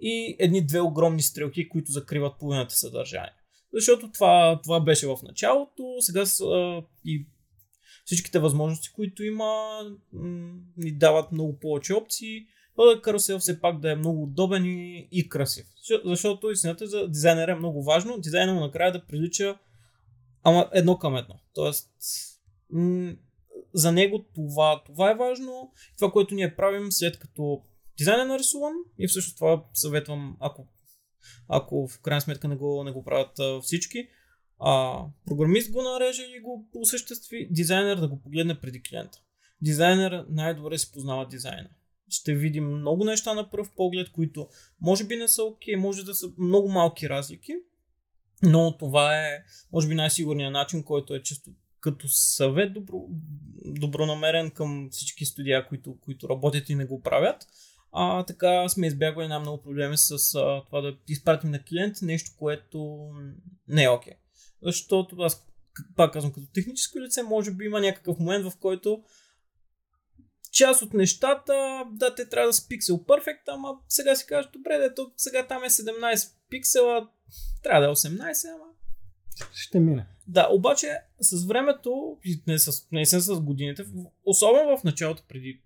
и 0.00 0.36
едни 0.38 0.66
две 0.66 0.80
огромни 0.80 1.22
стрелки, 1.22 1.68
които 1.68 1.92
закриват 1.92 2.38
половината 2.38 2.74
съдържание. 2.74 3.32
Защото 3.72 4.12
това, 4.12 4.60
това 4.62 4.80
беше 4.80 5.06
в 5.06 5.18
началото, 5.22 5.96
сега 6.00 6.26
са, 6.26 6.82
и 7.04 7.26
всичките 8.04 8.38
възможности, 8.38 8.92
които 8.92 9.24
има, 9.24 9.80
ни 10.76 10.92
дават 10.92 11.32
много 11.32 11.58
повече 11.58 11.94
опции 11.94 12.46
карусел 13.02 13.38
все 13.38 13.60
пак 13.60 13.80
да 13.80 13.92
е 13.92 13.96
много 13.96 14.22
удобен 14.22 14.64
и, 14.64 15.08
и 15.12 15.28
красив. 15.28 15.66
Защото 16.04 16.50
истината 16.50 16.86
за 16.86 17.08
дизайнера 17.08 17.52
е 17.52 17.54
много 17.54 17.84
важно, 17.84 18.18
дизайнера 18.18 18.54
му 18.54 18.60
накрая 18.60 18.92
да 18.92 19.06
прилича 19.06 19.58
ама 20.46 20.68
едно 20.72 20.98
към 20.98 21.16
едно. 21.16 21.34
Тоест, 21.54 21.90
м- 22.70 23.14
за 23.74 23.92
него 23.92 24.24
това, 24.34 24.82
това 24.86 25.10
е 25.10 25.14
важно. 25.14 25.72
Това, 25.98 26.12
което 26.12 26.34
ние 26.34 26.56
правим 26.56 26.92
след 26.92 27.18
като 27.18 27.62
дизайн 27.98 28.20
е 28.20 28.24
нарисуван 28.24 28.72
и 28.98 29.08
всъщност 29.08 29.36
това 29.36 29.64
съветвам, 29.74 30.36
ако, 30.40 30.68
ако 31.48 31.88
в 31.88 32.00
крайна 32.00 32.20
сметка 32.20 32.48
не 32.48 32.56
го, 32.56 32.84
не 32.84 32.92
го 32.92 33.04
правят 33.04 33.62
всички, 33.62 34.08
а, 34.58 35.04
програмист 35.26 35.72
го 35.72 35.82
нареже 35.82 36.22
и 36.22 36.40
го 36.40 36.68
осъществи, 36.74 37.48
дизайнер 37.50 37.96
да 37.96 38.08
го 38.08 38.20
погледне 38.20 38.60
преди 38.60 38.82
клиента. 38.82 39.18
Дизайнер 39.62 40.24
най-добре 40.28 40.78
се 40.78 40.92
познава 40.92 41.26
дизайна. 41.28 41.68
Ще 42.08 42.34
видим 42.34 42.78
много 42.78 43.04
неща 43.04 43.34
на 43.34 43.50
пръв 43.50 43.70
поглед, 43.76 44.12
които 44.12 44.48
може 44.80 45.04
би 45.04 45.16
не 45.16 45.28
са 45.28 45.44
окей, 45.44 45.74
okay, 45.74 45.78
може 45.78 46.04
да 46.04 46.14
са 46.14 46.32
много 46.38 46.68
малки 46.68 47.08
разлики, 47.08 47.54
но 48.42 48.76
това 48.76 49.26
е, 49.26 49.44
може 49.72 49.88
би, 49.88 49.94
най-сигурният 49.94 50.52
начин, 50.52 50.82
който 50.82 51.14
е 51.14 51.22
често 51.22 51.50
като 51.80 52.08
съвет 52.08 52.72
добро, 52.72 53.04
добронамерен 53.64 54.50
към 54.50 54.88
всички 54.90 55.24
студия, 55.24 55.68
които, 55.68 55.96
които 56.00 56.28
работят 56.28 56.68
и 56.68 56.74
не 56.74 56.84
го 56.84 57.02
правят. 57.02 57.46
А, 57.92 58.22
така 58.22 58.68
сме 58.68 58.86
избягвали 58.86 59.24
една 59.24 59.38
много 59.38 59.62
проблеми 59.62 59.98
с 59.98 60.34
а, 60.34 60.62
това 60.66 60.80
да 60.80 60.96
изпратим 61.08 61.50
на 61.50 61.62
клиент 61.62 61.96
нещо, 62.02 62.30
което 62.38 63.08
не 63.68 63.82
е 63.82 63.88
окей. 63.88 64.12
Okay. 64.12 64.16
Защото 64.62 65.16
аз 65.20 65.46
пак 65.96 66.12
казвам, 66.12 66.32
като 66.32 66.46
техническо 66.54 67.00
лице, 67.00 67.22
може 67.22 67.50
би 67.50 67.64
има 67.64 67.80
някакъв 67.80 68.18
момент, 68.18 68.44
в 68.44 68.56
който 68.60 69.02
част 70.56 70.82
от 70.82 70.94
нещата, 70.94 71.84
да, 71.90 72.14
те 72.14 72.28
трябва 72.28 72.48
да 72.48 72.52
са 72.52 72.68
пиксел 72.68 73.04
перфект, 73.04 73.48
ама 73.48 73.74
сега 73.88 74.16
си 74.16 74.26
кажеш, 74.26 74.50
добре, 74.52 74.78
дето 74.78 75.12
сега 75.16 75.46
там 75.46 75.64
е 75.64 75.68
17 75.68 76.32
пиксела, 76.50 77.08
трябва 77.62 77.80
да 77.80 77.86
е 77.86 77.94
18, 77.94 78.54
ама 78.54 78.64
ще 79.52 79.80
мине. 79.80 80.06
Да, 80.26 80.48
обаче 80.50 80.98
с 81.20 81.46
времето, 81.46 82.18
не, 82.46 82.58
с, 82.58 82.88
не 82.92 83.06
с 83.06 83.40
годините, 83.40 83.86
особено 84.24 84.78
в 84.78 84.84
началото 84.84 85.22
преди 85.28 85.62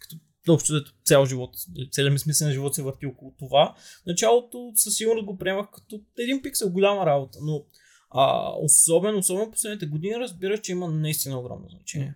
като 0.00 0.16
общо 0.48 0.84
цял 1.04 1.26
живот, 1.26 1.56
целият 1.90 2.12
ми 2.12 2.18
смислен 2.18 2.52
живот 2.52 2.74
се 2.74 2.82
върти 2.82 3.06
около 3.06 3.34
това. 3.38 3.74
Началото 4.06 4.72
със 4.74 4.94
сигурност 4.94 5.26
го 5.26 5.38
приемах 5.38 5.66
като 5.72 6.00
един 6.18 6.42
пиксел 6.42 6.70
голяма 6.70 7.06
работа, 7.06 7.38
но 7.42 7.64
а, 8.10 8.52
особено, 8.58 9.18
особено 9.18 9.50
последните 9.50 9.86
години 9.86 10.14
разбираш, 10.14 10.60
че 10.60 10.72
има 10.72 10.88
наистина 10.88 11.38
огромно 11.38 11.68
значение. 11.68 12.14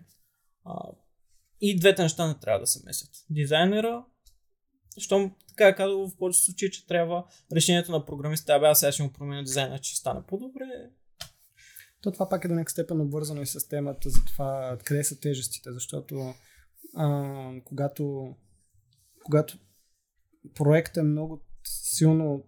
А, 0.65 0.73
и 1.61 1.79
двете 1.79 2.01
неща 2.03 2.27
не 2.27 2.39
трябва 2.39 2.59
да 2.59 2.67
се 2.67 2.85
месят. 2.85 3.09
Дизайнера, 3.29 4.05
щом 4.97 5.35
така 5.47 5.67
е 5.67 5.75
казал 5.75 6.07
в 6.07 6.17
повечето 6.17 6.45
случаи, 6.45 6.71
че 6.71 6.87
трябва 6.87 7.25
решението 7.55 7.91
на 7.91 8.05
програмиста, 8.05 8.53
абе 8.53 8.65
аз 8.65 8.79
сега 8.79 8.91
ще 8.91 9.03
му 9.03 9.13
променя 9.13 9.43
дизайна, 9.43 9.79
че 9.79 9.97
стане 9.97 10.21
по-добре. 10.27 10.89
То 12.01 12.11
това 12.11 12.29
пак 12.29 12.45
е 12.45 12.47
до 12.47 12.53
някакъв 12.53 12.71
степен 12.71 13.01
обвързано 13.01 13.41
и 13.41 13.45
с 13.45 13.67
темата 13.67 14.09
за 14.09 14.19
това 14.25 14.77
къде 14.83 15.03
са 15.03 15.19
тежестите, 15.19 15.71
защото 15.71 16.33
а, 16.95 17.51
когато, 17.65 18.35
когато 19.25 19.57
проектът 20.55 20.97
е 20.97 21.03
много 21.03 21.41
силно 21.63 22.47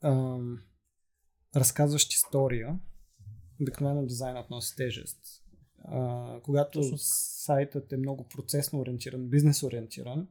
а, 0.00 0.38
разказващ 1.56 2.12
история, 2.12 2.78
обикновено 3.60 4.06
дизайнът 4.06 4.50
носи 4.50 4.76
тежест. 4.76 5.41
А, 5.84 6.40
когато 6.42 6.80
Точно. 6.80 6.96
сайтът 6.98 7.92
е 7.92 7.96
много 7.96 8.28
процесно 8.28 8.80
ориентиран, 8.80 9.28
бизнес 9.28 9.62
ориентиран, 9.62 10.28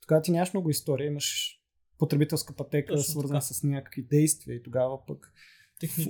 тогава 0.00 0.22
ти 0.22 0.30
нямаш 0.30 0.52
много 0.52 0.70
история, 0.70 1.06
имаш 1.06 1.58
потребителска 1.98 2.54
пътека, 2.56 2.94
Точно 2.94 3.12
свързана 3.12 3.40
така. 3.40 3.54
с 3.54 3.62
някакви 3.62 4.02
действия 4.02 4.56
и 4.56 4.62
тогава 4.62 5.06
пък 5.06 5.32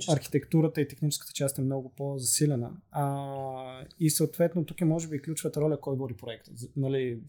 архитектурата 0.09 0.81
и 0.81 0.87
техническата 0.87 1.33
част 1.33 1.57
е 1.57 1.61
много 1.61 1.93
по-засилена. 1.95 2.71
А, 2.91 3.85
и 3.99 4.09
съответно 4.09 4.65
тук 4.65 4.81
е 4.81 4.85
може 4.85 5.07
би 5.07 5.21
ключовата 5.21 5.61
роля 5.61 5.81
кой 5.81 5.95
води 5.95 6.13
проекта. 6.13 6.51
Нали, 6.75 7.21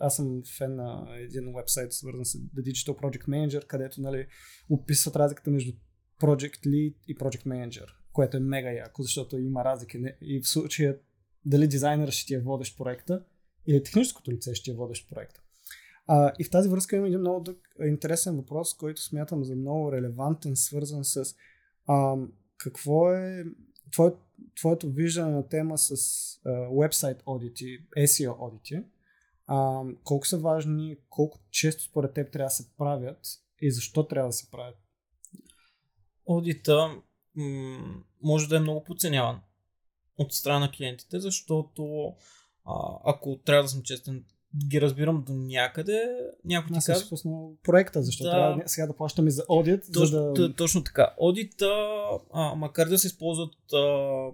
аз 0.00 0.16
съм 0.16 0.42
фен 0.58 0.74
на 0.74 1.06
един 1.18 1.54
вебсайт, 1.56 1.92
свързан 1.92 2.24
с 2.24 2.38
The 2.38 2.60
Digital 2.60 3.00
Project 3.00 3.28
Manager, 3.28 3.66
където 3.66 4.00
нали, 4.00 4.26
описват 4.70 5.16
разликата 5.16 5.50
между 5.50 5.72
Project 6.20 6.66
Lead 6.66 6.94
и 7.08 7.16
Project 7.16 7.46
Manager, 7.46 7.86
което 8.14 8.36
е 8.36 8.40
мега 8.40 8.72
яко, 8.72 9.02
защото 9.02 9.38
има 9.38 9.64
разлики. 9.64 10.04
И 10.20 10.40
в 10.40 10.48
случая 10.48 10.98
дали 11.44 11.68
дизайнера 11.68 12.10
ще 12.10 12.26
ти 12.26 12.34
е 12.34 12.40
водещ 12.40 12.78
проекта 12.78 13.24
или 13.66 13.82
техническото 13.82 14.30
лице 14.30 14.54
ще 14.54 14.64
ти 14.64 14.70
е 14.70 14.74
водещ 14.74 15.10
проекта. 15.10 15.40
А, 16.06 16.32
и 16.38 16.44
в 16.44 16.50
тази 16.50 16.68
връзка 16.68 16.96
има 16.96 17.06
един 17.06 17.20
много 17.20 17.40
дък, 17.40 17.56
интересен 17.84 18.36
въпрос, 18.36 18.76
който 18.76 19.02
смятам 19.02 19.44
за 19.44 19.56
много 19.56 19.92
релевантен, 19.92 20.56
свързан 20.56 21.04
с 21.04 21.34
а, 21.86 22.16
какво 22.56 23.12
е 23.12 23.44
твое, 23.92 24.12
твоето 24.56 24.90
виждане 24.90 25.32
на 25.32 25.48
тема 25.48 25.78
с 25.78 25.94
вебсайт 26.80 27.22
одити, 27.26 27.78
SEO 27.98 28.36
одити, 28.38 28.82
а, 29.46 29.82
колко 30.04 30.26
са 30.26 30.38
важни, 30.38 30.96
колко 31.08 31.38
често 31.50 31.82
според 31.82 32.12
теб 32.12 32.32
трябва 32.32 32.46
да 32.46 32.50
се 32.50 32.76
правят 32.78 33.18
и 33.60 33.70
защо 33.70 34.06
трябва 34.06 34.28
да 34.28 34.32
се 34.32 34.50
правят? 34.50 34.76
Одита 36.26 37.02
м- 37.36 38.02
може 38.22 38.48
да 38.48 38.56
е 38.56 38.60
много 38.60 38.84
подценяван 38.84 39.40
от 40.18 40.32
страна 40.32 40.58
на 40.58 40.70
клиентите, 40.70 41.20
защото 41.20 42.12
а, 42.64 42.98
ако 43.04 43.38
трябва 43.44 43.62
да 43.62 43.68
съм 43.68 43.82
честен, 43.82 44.24
ги 44.68 44.80
разбирам 44.80 45.24
до 45.26 45.32
някъде. 45.32 46.20
Някой 46.44 46.68
ти 46.68 46.84
казва... 46.86 47.06
спуснал 47.06 47.56
проекта, 47.62 48.02
защото 48.02 48.24
да, 48.24 48.30
трябва 48.30 48.62
сега 48.66 48.86
да 48.86 48.96
плащаме 48.96 49.30
за 49.30 49.44
одит. 49.48 49.84
Точно, 49.92 50.06
за 50.06 50.32
да... 50.32 50.54
точно 50.54 50.84
така. 50.84 51.14
Одита, 51.18 51.70
а, 52.32 52.54
макар 52.54 52.88
да 52.88 52.98
се 52.98 53.06
използват 53.06 53.72
а, 53.72 54.26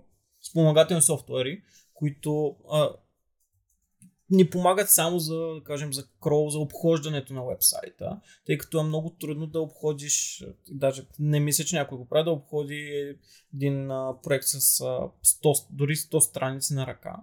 спомагателни 0.51 1.03
софтуери, 1.03 1.63
които 1.95 2.57
а, 2.73 2.89
ни 4.31 4.51
помагат 4.51 4.91
само 4.91 5.19
за, 5.19 5.37
да 5.37 5.61
кажем, 5.65 5.93
за 5.93 6.07
крол, 6.23 6.51
за 6.51 6.59
обхождането 6.59 7.35
на 7.35 7.47
вебсайта, 7.47 8.21
тъй 8.47 8.59
като 8.59 8.81
е 8.81 8.83
много 8.83 9.11
трудно 9.11 9.47
да 9.47 9.61
обходиш, 9.61 10.45
даже 10.71 11.07
не 11.19 11.41
мисля, 11.41 11.65
че 11.65 11.77
някой 11.77 11.99
го 11.99 12.09
прави, 12.09 12.25
да 12.25 12.31
обходи 12.31 13.15
един 13.55 13.91
а, 13.91 14.15
проект 14.23 14.45
с 14.47 14.81
а, 14.81 15.09
100, 15.25 15.67
дори 15.71 15.97
100 15.97 16.21
страници 16.21 16.75
на 16.75 16.87
ръка. 16.87 17.17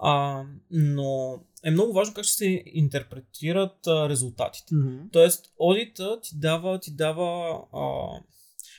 А, 0.00 0.44
но 0.70 1.40
е 1.64 1.70
много 1.70 1.92
важно 1.92 2.14
как 2.14 2.24
ще 2.24 2.36
се 2.36 2.62
интерпретират 2.66 3.86
а, 3.86 4.08
резултатите. 4.08 4.74
Mm-hmm. 4.74 5.12
Тоест, 5.12 5.52
одита 5.58 6.20
ти 6.20 6.30
дава, 6.38 6.80
ти 6.80 6.90
дава 6.90 7.58
а, 7.72 8.08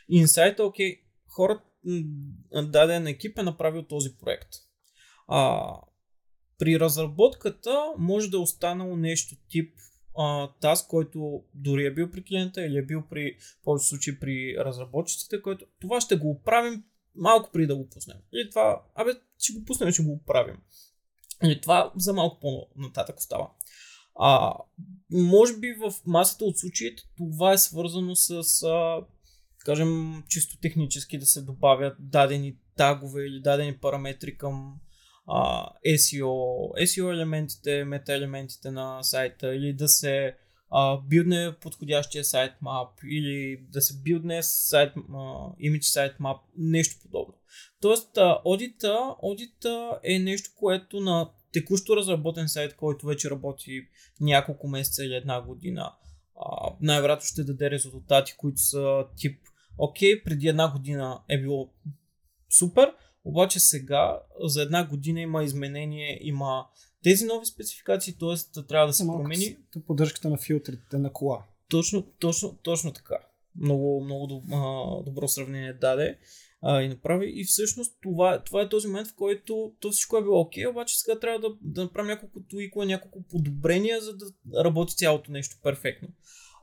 инсайта, 0.10 0.64
окей, 0.64 1.02
хората, 1.28 1.64
даден 2.64 3.08
екип 3.08 3.38
е 3.38 3.44
направил 3.44 3.84
този 3.84 4.18
проект. 4.18 4.50
А, 5.28 5.72
при 6.60 6.80
разработката 6.80 7.86
може 7.98 8.30
да 8.30 8.38
е 8.38 8.40
останало 8.40 8.96
нещо 8.96 9.36
тип 9.50 9.74
а, 10.18 10.50
таз, 10.62 10.88
който 10.88 11.44
дори 11.54 11.86
е 11.86 11.94
бил 11.94 12.12
при 12.12 12.24
клиента 12.24 12.66
или 12.66 12.78
е 12.78 12.86
бил 12.86 13.04
при 13.10 13.38
повече 13.64 13.88
случаи 13.88 14.20
при 14.20 14.56
разработчиците, 14.60 15.42
който 15.42 15.66
това 15.82 16.02
ще 16.02 16.16
го 16.16 16.30
оправим 16.30 16.84
малко 17.16 17.50
преди 17.54 17.68
да 17.68 17.76
го 17.76 17.90
пуснем. 17.90 18.18
Или 18.34 18.50
това, 18.50 18.82
абе, 18.96 19.12
ще 19.40 19.54
го 19.54 19.66
пуснем, 19.66 19.92
ще 19.92 20.04
го 20.04 20.12
оправим. 20.12 20.58
И 21.44 21.62
това 21.62 21.92
за 21.96 22.14
малко 22.14 22.40
по-нататък 22.40 23.18
остава. 23.18 23.52
А, 24.20 24.54
може 25.12 25.58
би 25.58 25.74
в 25.74 25.94
масата 26.06 26.46
от 26.46 26.60
случаите 26.60 27.04
това 27.18 27.54
е 27.54 27.58
свързано 27.58 28.16
с, 28.16 28.64
а, 28.64 29.02
кажем, 29.60 30.24
чисто 30.30 30.58
технически 30.60 31.18
да 31.18 31.26
се 31.26 31.42
добавят 31.42 31.96
дадени 32.00 32.58
тагове 32.78 33.26
или 33.26 33.42
дадени 33.42 33.78
параметри 33.78 34.38
към 34.38 34.80
а, 35.28 35.70
SEO, 35.88 36.72
SEO 36.86 37.14
елементите, 37.14 37.84
мета 37.84 38.14
елементите 38.14 38.72
на 38.72 39.04
сайта 39.04 39.56
или 39.56 39.74
да 39.74 39.88
се 39.88 40.36
а, 40.72 40.98
билдне 40.98 41.56
подходящия 41.62 42.24
сайт 42.24 42.52
мап 42.62 42.90
или 43.10 43.66
да 43.70 43.82
се 43.82 44.02
билдне 44.02 44.44
сайт, 44.44 44.94
а, 44.98 45.02
image 45.64 45.84
сайт 45.84 46.20
мап, 46.20 46.38
нещо 46.58 46.96
подобно. 47.02 47.34
Тоест, 47.82 48.18
одита, 48.46 49.16
одита 49.22 50.00
е 50.04 50.20
нещо, 50.20 50.50
което 50.56 51.00
на 51.00 51.30
текущо 51.52 51.98
разработен 51.98 52.50
сайт, 52.50 52.76
който 52.76 53.06
вече 53.06 53.30
работи 53.30 53.88
няколко 54.22 54.68
месеца 54.68 55.06
или 55.06 55.16
една 55.16 55.42
година, 55.42 55.94
най-вероятно 56.82 57.26
ще 57.26 57.44
даде 57.44 57.72
резултати, 57.72 58.34
които 58.38 58.58
са 58.58 59.06
тип 59.18 59.40
окей, 59.78 60.24
преди 60.24 60.48
една 60.48 60.72
година 60.72 61.20
е 61.30 61.42
било 61.42 61.74
супер, 62.60 62.94
обаче 63.26 63.60
сега 63.60 64.20
за 64.40 64.62
една 64.62 64.88
година 64.88 65.22
има 65.22 65.44
изменение, 65.44 66.20
има 66.22 66.68
тези 67.04 67.26
нови 67.26 67.46
спецификации, 67.46 68.18
т.е. 68.20 68.64
трябва 68.64 68.88
да 68.88 68.94
се 68.94 69.04
Малко 69.04 69.22
промени. 69.22 69.58
Поддръжката 69.88 70.30
на 70.30 70.38
филтрите 70.38 70.98
на 70.98 71.14
кола. 71.14 71.46
Точно, 71.70 72.02
точно, 72.20 72.58
точно 72.64 72.94
така. 72.94 73.16
Много, 73.56 74.04
много 74.04 74.44
добро 75.06 75.28
сравнение 75.28 75.74
даде 75.74 76.18
а, 76.62 76.82
и 76.82 76.88
направи. 76.88 77.32
И 77.36 77.44
всъщност 77.44 77.98
това, 78.02 78.44
това 78.44 78.62
е 78.62 78.70
този 78.70 78.88
момент, 78.88 79.08
в 79.08 79.16
който 79.16 79.74
то 79.80 79.92
всичко 79.92 80.18
е 80.18 80.24
било 80.24 80.40
окей, 80.40 80.68
обаче 80.68 81.00
сега 81.00 81.20
трябва 81.20 81.40
да, 81.40 81.56
да 81.62 81.84
направим 81.84 82.08
няколко 82.08 82.44
туикла, 82.44 82.86
няколко 82.86 83.24
подобрения, 83.24 84.02
за 84.02 84.14
да 84.18 84.26
работи 84.64 84.96
цялото 84.96 85.32
нещо 85.32 85.56
перфектно. 85.64 86.08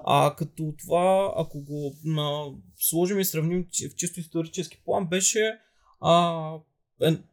А 0.05 0.35
като 0.37 0.75
това, 0.79 1.35
ако 1.37 1.61
го 1.61 1.95
на, 2.05 2.45
сложим 2.81 3.21
и 3.21 3.25
сравним 3.25 3.65
в 3.65 3.95
чисто 3.95 4.21
исторически 4.21 4.83
план, 4.85 5.09
беше 5.09 5.59
а, 6.03 6.59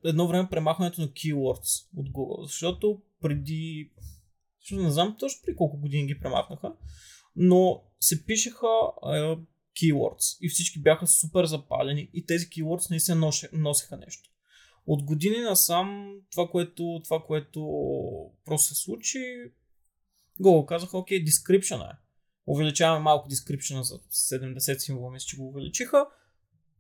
едно 0.03 0.28
време 0.28 0.49
премахването 0.49 1.01
на 1.01 1.07
keywords 1.07 1.88
от 1.95 2.09
Google, 2.09 2.43
защото 2.43 3.01
преди, 3.22 3.91
защото 4.61 4.84
не 4.84 4.91
знам 4.91 5.15
точно 5.20 5.41
при 5.45 5.55
колко 5.55 5.78
години 5.78 6.07
ги 6.07 6.20
премахнаха, 6.20 6.74
но 7.36 7.84
се 7.99 8.26
пишеха 8.26 8.67
е, 9.03 9.38
keywords 9.78 10.38
и 10.41 10.49
всички 10.49 10.82
бяха 10.82 11.07
супер 11.07 11.45
запалени 11.45 12.09
и 12.13 12.26
тези 12.26 12.45
keywords 12.45 12.89
наистина 12.89 13.32
носеха 13.53 13.97
нещо. 13.97 14.30
От 14.88 15.03
години 15.03 15.38
насам 15.38 16.15
това, 16.32 16.47
което, 16.47 17.01
това, 17.03 17.24
което 17.24 17.61
просто 18.45 18.76
се 18.76 18.82
случи, 18.82 19.20
Google 20.41 20.65
казаха, 20.65 20.97
окей, 20.97 21.26
description 21.26 21.91
е. 21.91 21.97
Увеличаваме 22.47 23.03
малко 23.03 23.30
description 23.30 23.82
за 23.82 23.99
70 23.99 24.78
символа, 24.78 25.11
мисля, 25.11 25.26
че 25.26 25.38
го 25.38 25.47
увеличиха. 25.47 26.05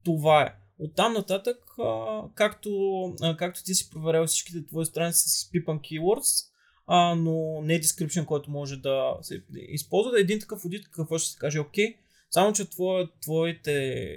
Това 0.03 0.41
е. 0.41 0.68
Оттам 0.79 1.13
нататък, 1.13 1.57
а, 1.79 2.21
както, 2.35 3.03
а, 3.21 3.37
както 3.37 3.63
ти 3.63 3.75
си 3.75 3.89
проверял 3.89 4.27
всичките 4.27 4.65
твои 4.65 4.85
страници 4.85 5.29
с 5.29 5.51
пипан 5.51 5.79
keywords, 5.79 6.47
а, 6.87 7.15
но 7.15 7.61
не 7.61 7.81
description, 7.81 8.25
който 8.25 8.51
може 8.51 8.77
да 8.77 9.17
се 9.21 9.43
използва, 9.53 10.11
да 10.11 10.17
е 10.17 10.21
един 10.21 10.39
такъв 10.39 10.65
аудит, 10.65 10.89
какво 10.91 11.17
ще 11.17 11.31
се 11.31 11.37
каже, 11.37 11.59
окей, 11.59 11.97
само 12.31 12.53
че 12.53 12.69
твое, 12.69 13.07
твоите 13.21 14.15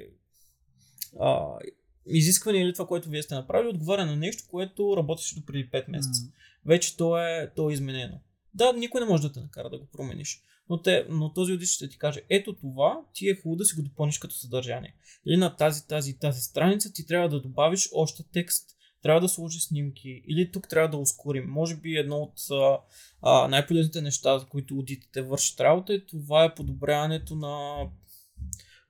а, 1.20 1.58
изисквания 2.06 2.62
или 2.62 2.72
това, 2.72 2.86
което 2.86 3.08
вие 3.08 3.22
сте 3.22 3.34
направили, 3.34 3.68
отговаря 3.68 4.06
на 4.06 4.16
нещо, 4.16 4.44
което 4.50 4.96
работеше 4.96 5.34
до 5.34 5.46
преди 5.46 5.70
5 5.70 5.90
месеца. 5.90 6.22
Mm. 6.22 6.30
Вече 6.66 6.96
то 6.96 7.18
е, 7.18 7.52
то 7.56 7.70
е 7.70 7.72
изменено. 7.72 8.20
Да, 8.54 8.72
никой 8.72 9.00
не 9.00 9.06
може 9.06 9.22
да 9.22 9.32
те 9.32 9.40
накара 9.40 9.70
да 9.70 9.78
го 9.78 9.86
промениш. 9.86 10.42
Но, 10.72 10.82
те, 10.82 11.06
но 11.08 11.32
този 11.32 11.52
аудит 11.52 11.68
ще 11.68 11.88
ти 11.88 11.98
каже, 11.98 12.20
ето 12.28 12.56
това 12.56 13.00
ти 13.14 13.28
е 13.28 13.34
хубаво 13.34 13.56
да 13.56 13.64
си 13.64 13.76
го 13.76 13.82
допълниш 13.82 14.18
като 14.18 14.34
съдържание. 14.34 14.94
Или 15.26 15.36
на 15.36 15.56
тази, 15.56 15.86
тази, 15.86 16.18
тази 16.18 16.40
страница 16.40 16.92
ти 16.92 17.06
трябва 17.06 17.28
да 17.28 17.40
добавиш 17.40 17.88
още 17.94 18.22
текст, 18.32 18.70
трябва 19.02 19.20
да 19.20 19.28
сложиш 19.28 19.62
снимки, 19.62 20.22
или 20.28 20.50
тук 20.52 20.68
трябва 20.68 20.88
да 20.88 20.96
ускорим. 20.96 21.44
Може 21.48 21.76
би 21.76 21.96
едно 21.96 22.16
от 22.16 22.34
а, 22.50 22.78
а, 23.22 23.48
най-полезните 23.48 24.00
неща, 24.02 24.38
за 24.38 24.46
които 24.46 24.74
аудитите 24.74 25.22
вършат 25.22 25.60
работа, 25.60 25.94
е 25.94 26.06
това 26.06 26.44
е 26.44 26.54
подобряването 26.54 27.34
на 27.34 27.86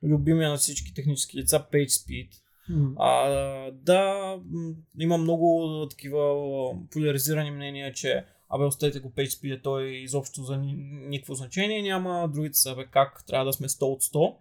любимия 0.03 0.49
на 0.49 0.57
всички 0.57 0.93
технически 0.93 1.37
лица 1.37 1.65
Page 1.73 1.87
Speed. 1.87 2.29
Mm. 2.71 2.93
А, 2.97 3.71
да, 3.71 4.35
има 4.99 5.17
много 5.17 5.87
такива 5.89 6.35
поляризирани 6.91 7.51
мнения, 7.51 7.93
че 7.93 8.25
абе 8.55 8.65
оставете 8.65 8.99
го 8.99 9.11
PHP, 9.11 9.63
той 9.63 9.87
изобщо 9.91 10.43
за 10.43 10.57
никакво 10.57 11.33
значение 11.33 11.81
няма, 11.81 12.29
другите 12.33 12.57
са, 12.57 12.71
абе 12.71 12.85
как 12.91 13.23
трябва 13.27 13.45
да 13.45 13.53
сме 13.53 13.67
100 13.67 13.81
от 13.81 14.03
100. 14.03 14.35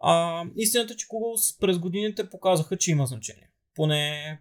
А, 0.00 0.44
истината 0.56 0.92
е, 0.92 0.96
че 0.96 1.06
Google 1.06 1.60
през 1.60 1.78
годините 1.78 2.30
показаха, 2.30 2.76
че 2.76 2.90
има 2.90 3.06
значение. 3.06 3.50
Поне, 3.74 4.40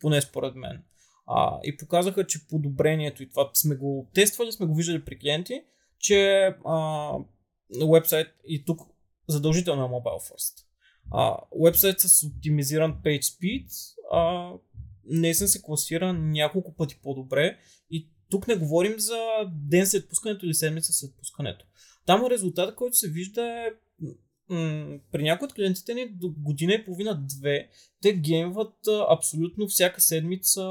поне 0.00 0.20
според 0.20 0.54
мен. 0.54 0.82
А, 1.26 1.58
и 1.62 1.76
показаха, 1.76 2.26
че 2.26 2.46
подобрението, 2.48 3.22
и 3.22 3.30
това 3.30 3.50
сме 3.54 3.76
го 3.76 4.10
тествали, 4.14 4.52
сме 4.52 4.66
го 4.66 4.74
виждали 4.74 5.04
при 5.04 5.18
клиенти, 5.18 5.62
че 5.98 6.46
а, 6.66 7.10
вебсайт 7.92 8.28
и 8.48 8.64
тук 8.64 8.80
задължително 9.28 9.84
е 9.84 9.88
mobile 9.88 10.32
first. 10.32 10.64
А, 11.10 11.36
вебсайт 11.64 12.00
с 12.00 12.26
оптимизиран 12.26 13.00
page 13.04 13.22
speed 13.22 13.66
а, 14.12 14.52
не 15.06 15.34
се 15.34 15.62
класира 15.62 16.12
няколко 16.12 16.74
пъти 16.76 16.98
по-добре 17.02 17.58
тук 18.30 18.48
не 18.48 18.56
говорим 18.56 18.94
за 18.98 19.18
ден 19.52 19.86
след 19.86 20.08
пускането 20.08 20.46
или 20.46 20.54
седмица 20.54 20.92
след 20.92 21.14
пускането. 21.14 21.66
Там 22.06 22.26
резултата, 22.26 22.74
който 22.74 22.96
се 22.96 23.10
вижда 23.10 23.42
е 23.42 23.70
м- 24.48 24.98
при 25.12 25.22
някои 25.22 25.46
от 25.46 25.54
клиентите 25.54 25.94
ни 25.94 26.08
до 26.08 26.34
година 26.38 26.72
и 26.72 26.84
половина-две, 26.84 27.68
те 28.02 28.12
геймват 28.12 28.74
а, 28.88 29.06
абсолютно 29.10 29.68
всяка 29.68 30.00
седмица 30.00 30.62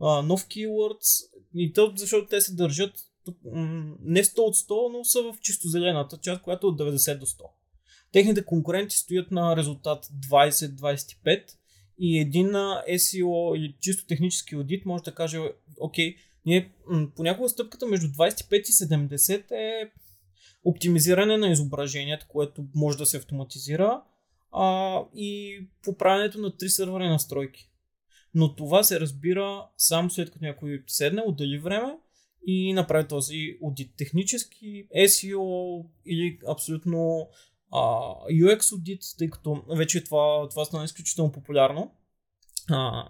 а, 0.00 0.22
нов 0.22 0.46
keywords 0.46 1.24
и 1.54 1.72
то, 1.72 1.92
защото 1.96 2.28
те 2.28 2.40
се 2.40 2.54
държат 2.54 2.94
м- 3.44 3.94
не 4.00 4.24
100 4.24 4.38
от 4.38 4.54
100, 4.54 4.92
но 4.92 5.04
са 5.04 5.22
в 5.22 5.40
чисто 5.40 5.68
зелената 5.68 6.18
част, 6.22 6.42
която 6.42 6.66
е 6.66 6.70
от 6.70 6.80
90 6.80 7.18
до 7.18 7.26
100. 7.26 7.44
Техните 8.12 8.44
конкуренти 8.44 8.96
стоят 8.96 9.30
на 9.30 9.56
резултат 9.56 10.06
20-25 10.30 11.44
и 11.98 12.18
един 12.18 12.46
SEO 12.48 13.56
или 13.56 13.76
чисто 13.80 14.06
технически 14.06 14.54
аудит 14.54 14.86
може 14.86 15.04
да 15.04 15.14
каже, 15.14 15.38
окей, 15.80 16.16
ние 16.46 16.72
понякога 17.16 17.48
стъпката 17.48 17.86
между 17.86 18.06
25 18.06 18.60
и 18.60 18.72
70 18.72 19.50
е 19.50 19.90
оптимизиране 20.64 21.36
на 21.36 21.48
изображението, 21.48 22.26
което 22.28 22.64
може 22.74 22.98
да 22.98 23.06
се 23.06 23.16
автоматизира 23.16 24.02
а, 24.52 25.00
и 25.14 25.60
поправянето 25.82 26.38
на 26.38 26.56
три 26.56 26.68
сървъри 26.68 27.08
настройки. 27.08 27.70
Но 28.34 28.54
това 28.54 28.82
се 28.82 29.00
разбира 29.00 29.68
само 29.76 30.10
след 30.10 30.30
като 30.30 30.44
някой 30.44 30.84
седне, 30.86 31.22
отдели 31.26 31.58
време 31.58 31.98
и 32.46 32.72
направи 32.72 33.08
този 33.08 33.58
аудит. 33.64 33.90
Технически, 33.96 34.88
SEO 34.96 35.84
или 36.06 36.38
абсолютно 36.48 37.28
а, 37.72 37.80
UX 38.32 38.72
аудит, 38.72 39.02
тъй 39.18 39.30
като 39.30 39.64
вече 39.76 40.04
това, 40.04 40.48
това 40.48 40.64
стана 40.64 40.84
изключително 40.84 41.32
популярно. 41.32 41.94
А, 42.70 43.08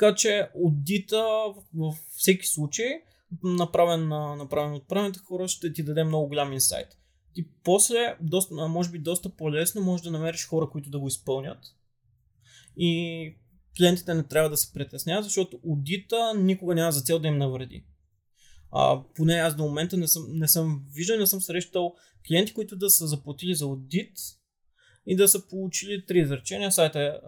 така 0.00 0.14
че 0.14 0.48
аудита 0.56 1.24
в 1.74 1.94
всеки 2.16 2.46
случай, 2.46 2.86
направен, 3.42 4.08
направен 4.08 4.72
от 4.72 4.88
правилните 4.88 5.18
хора, 5.18 5.48
ще 5.48 5.72
ти 5.72 5.82
даде 5.82 6.04
много 6.04 6.28
голям 6.28 6.52
инсайт. 6.52 6.88
И 7.36 7.48
после, 7.64 8.16
доста, 8.20 8.68
може 8.68 8.90
би 8.90 8.98
доста 8.98 9.36
по-лесно, 9.36 9.82
може 9.82 10.02
да 10.02 10.10
намериш 10.10 10.46
хора, 10.46 10.70
които 10.70 10.90
да 10.90 10.98
го 10.98 11.08
изпълнят. 11.08 11.58
И 12.76 13.34
клиентите 13.76 14.14
не 14.14 14.22
трябва 14.22 14.50
да 14.50 14.56
се 14.56 14.72
притесняват, 14.72 15.24
защото 15.24 15.60
аудита 15.66 16.34
никога 16.36 16.74
няма 16.74 16.92
за 16.92 17.00
цел 17.00 17.18
да 17.18 17.28
им 17.28 17.38
навреди. 17.38 17.84
А, 18.72 19.02
поне 19.14 19.34
аз 19.34 19.56
до 19.56 19.62
момента 19.62 19.96
не 19.96 20.08
съм, 20.08 20.26
не 20.32 20.48
съм 20.48 20.84
виждал, 20.94 21.18
не 21.18 21.26
съм 21.26 21.40
срещал 21.40 21.94
клиенти, 22.28 22.54
които 22.54 22.76
да 22.76 22.90
са 22.90 23.06
заплатили 23.06 23.54
за 23.54 23.64
аудит 23.64 24.12
и 25.06 25.16
да 25.16 25.28
са 25.28 25.48
получили 25.48 26.06
три 26.06 26.18
изречения. 26.20 26.72
Сайта, 26.72 27.20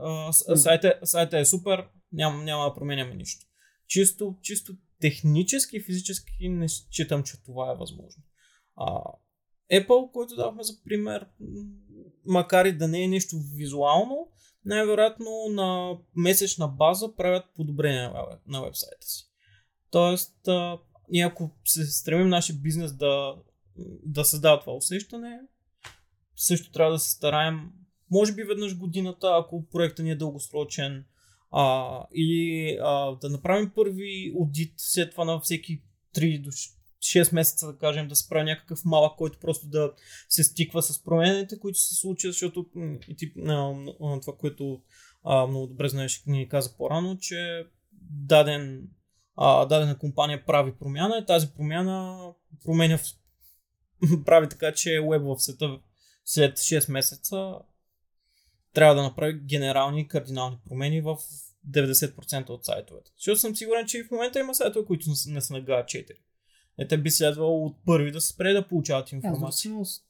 е, 0.52 0.56
сайта, 0.56 0.94
сайта 1.04 1.38
е 1.38 1.44
супер, 1.44 1.84
няма, 2.12 2.42
няма 2.42 2.64
да 2.64 2.74
променяме 2.74 3.14
нищо. 3.14 3.46
Чисто, 3.86 4.36
чисто 4.42 4.72
технически 5.00 5.82
физически 5.82 6.48
не 6.48 6.68
считам, 6.68 7.22
че 7.22 7.42
това 7.42 7.72
е 7.72 7.76
възможно. 7.76 8.22
А, 8.76 9.02
Apple, 9.72 10.12
който 10.12 10.36
давахме 10.36 10.62
за 10.62 10.82
пример, 10.84 11.26
макар 12.26 12.64
и 12.64 12.76
да 12.76 12.88
не 12.88 13.04
е 13.04 13.08
нещо 13.08 13.36
визуално, 13.54 14.28
най-вероятно 14.64 15.30
на 15.50 15.98
месечна 16.16 16.68
база 16.68 17.16
правят 17.16 17.44
подобрения 17.54 18.12
на 18.46 18.64
вебсайта 18.64 19.06
си. 19.06 19.30
Тоест, 19.90 20.48
а, 20.48 20.78
ние 21.08 21.26
ако 21.26 21.50
се 21.64 21.84
стремим 21.84 22.28
нашия 22.28 22.56
бизнес 22.56 22.92
да, 22.92 23.36
да 24.06 24.24
създава 24.24 24.60
това 24.60 24.72
усещане, 24.72 25.40
също 26.36 26.72
трябва 26.72 26.92
да 26.92 26.98
се 26.98 27.10
стараем, 27.10 27.70
може 28.10 28.32
би 28.34 28.42
веднъж 28.42 28.78
годината, 28.78 29.30
ако 29.32 29.68
проектът 29.68 30.04
ни 30.04 30.10
е 30.10 30.16
дългосрочен, 30.16 31.04
а, 31.52 32.06
или 32.14 32.78
а, 32.82 33.16
да 33.16 33.28
направим 33.28 33.70
първи 33.74 34.34
аудит, 34.36 34.74
след 34.76 35.10
това 35.10 35.24
на 35.24 35.40
всеки 35.40 35.82
3 36.16 36.42
до 36.42 36.50
6 37.02 37.34
месеца, 37.34 37.66
да 37.66 37.78
кажем, 37.78 38.08
да 38.08 38.16
се 38.16 38.28
прави 38.28 38.44
някакъв 38.44 38.84
малък, 38.84 39.16
който 39.16 39.38
просто 39.38 39.68
да 39.68 39.92
се 40.28 40.44
стиква 40.44 40.82
с 40.82 41.04
промените, 41.04 41.58
които 41.58 41.78
се 41.78 41.94
случат, 41.94 42.32
защото 42.32 42.66
и 43.08 43.16
ти, 43.16 43.32
а, 43.48 43.74
а, 44.00 44.20
това, 44.20 44.36
което 44.38 44.80
а, 45.24 45.46
много 45.46 45.66
добре 45.66 45.88
знаеш, 45.88 46.22
ни 46.26 46.48
каза 46.48 46.76
по-рано, 46.76 47.18
че 47.18 47.66
даден, 48.10 48.88
а, 49.36 49.66
дадена 49.66 49.98
компания 49.98 50.46
прави 50.46 50.72
промяна 50.78 51.18
и 51.18 51.26
тази 51.26 51.48
промяна 51.56 52.28
променя 52.64 52.98
в, 52.98 53.04
прави 54.24 54.48
така, 54.48 54.72
че 54.72 55.00
веб 55.10 55.22
в 55.22 55.38
света 55.38 55.78
след 56.24 56.58
6 56.58 56.92
месеца 56.92 57.54
трябва 58.72 58.94
да 58.94 59.02
направи 59.02 59.40
генерални 59.40 60.08
кардинални 60.08 60.56
промени 60.68 61.00
в 61.00 61.16
90% 61.70 62.50
от 62.50 62.64
сайтовете. 62.64 63.10
Защото 63.16 63.40
съм 63.40 63.56
сигурен, 63.56 63.86
че 63.86 63.98
и 63.98 64.04
в 64.04 64.10
момента 64.10 64.40
има 64.40 64.54
сайтове, 64.54 64.86
които 64.86 65.10
не 65.28 65.40
са 65.40 65.52
на 65.52 65.64
GA4. 65.64 66.10
Е, 66.78 66.88
те 66.88 66.98
би 66.98 67.10
следвало 67.10 67.66
от 67.66 67.76
първи 67.84 68.10
да 68.10 68.20
се 68.20 68.32
спре 68.32 68.52
да 68.52 68.68
получават 68.68 69.12
информация. 69.12 69.74
Аз 69.80 70.02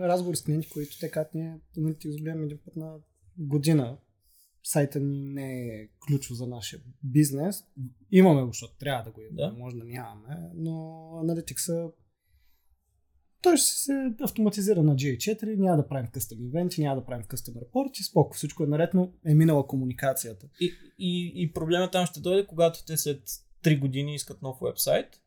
разговор 0.00 0.34
с 0.34 0.42
клиенти, 0.42 0.68
които 0.68 0.98
те 0.98 1.10
казват, 1.10 1.34
ние 1.34 1.58
нали, 1.76 1.98
ти 1.98 2.08
изгледаме 2.08 2.44
един 2.44 2.58
път 2.64 2.76
на 2.76 2.96
година. 3.38 3.98
Сайта 4.62 5.00
ни 5.00 5.20
не 5.20 5.66
е 5.66 5.88
ключов 6.06 6.36
за 6.36 6.46
нашия 6.46 6.80
бизнес. 7.02 7.64
Имаме 8.10 8.42
го, 8.42 8.48
защото 8.48 8.74
трябва 8.78 9.04
да 9.04 9.10
го 9.10 9.20
имаме, 9.20 9.36
да? 9.36 9.58
може 9.58 9.76
да 9.76 9.84
нямаме, 9.84 10.50
но 10.54 11.08
аналитикса 11.22 11.90
той 13.42 13.56
ще 13.56 13.70
се 13.70 14.12
автоматизира 14.22 14.82
на 14.82 14.96
GA4, 14.96 15.56
няма 15.56 15.76
да 15.76 15.88
правим 15.88 16.10
къстъм 16.12 16.38
ивенти, 16.46 16.82
няма 16.82 17.00
да 17.00 17.06
правим 17.06 17.26
къстъм 17.26 17.54
репорти, 17.60 18.02
споко, 18.02 18.36
всичко 18.36 18.64
е 18.64 18.66
наред, 18.66 18.94
но 18.94 19.12
е 19.26 19.34
минала 19.34 19.66
комуникацията. 19.66 20.46
И, 20.60 20.72
и, 20.98 21.32
и 21.36 21.52
проблема 21.52 21.90
там 21.90 22.06
ще 22.06 22.20
дойде, 22.20 22.46
когато 22.46 22.84
те 22.84 22.96
след 22.96 23.22
3 23.64 23.80
години 23.80 24.14
искат 24.14 24.42
нов 24.42 24.56
вебсайт. 24.62 25.20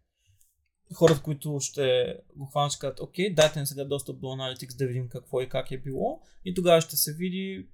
Хората, 0.94 1.22
които 1.22 1.58
ще 1.62 2.18
го 2.36 2.46
хванат, 2.46 2.72
ще 2.72 2.80
кажат, 2.80 3.00
окей, 3.00 3.34
дайте 3.34 3.60
ни 3.60 3.66
сега 3.66 3.86
достъп 3.86 4.20
до 4.20 4.28
Analytics 4.28 4.78
да 4.78 4.88
видим 4.88 5.10
какво 5.10 5.42
и 5.42 5.50
как 5.50 5.72
е 5.72 5.82
било. 5.82 6.22
И 6.46 6.54
тогава 6.54 6.82
ще 6.82 6.96
се 6.96 7.14
види 7.14 7.68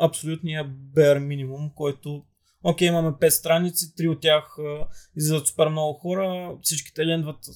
абсолютния 0.00 0.70
bare 0.94 1.18
минимум, 1.18 1.70
който 1.74 2.24
Окей, 2.64 2.88
имаме 2.88 3.08
5 3.08 3.28
страници, 3.28 3.94
три 3.94 4.08
от 4.08 4.20
тях 4.20 4.56
излизат 5.16 5.46
супер 5.46 5.68
много 5.68 5.98
хора, 5.98 6.56
всичките 6.62 7.06
лендват, 7.06 7.38
а, 7.48 7.52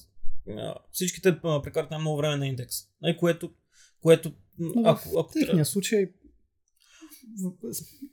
всичките 0.91 1.39
прекарат 1.41 1.91
най-много 1.91 2.17
време 2.17 2.35
на 2.37 2.47
индекс. 2.47 2.75
Нали, 3.01 3.17
което, 3.17 3.53
което 4.01 4.33
Но 4.59 4.81
ако, 4.85 5.09
в 5.09 5.19
ако 5.19 5.31
техния 5.33 5.47
трябва- 5.47 5.65
случай 5.65 6.13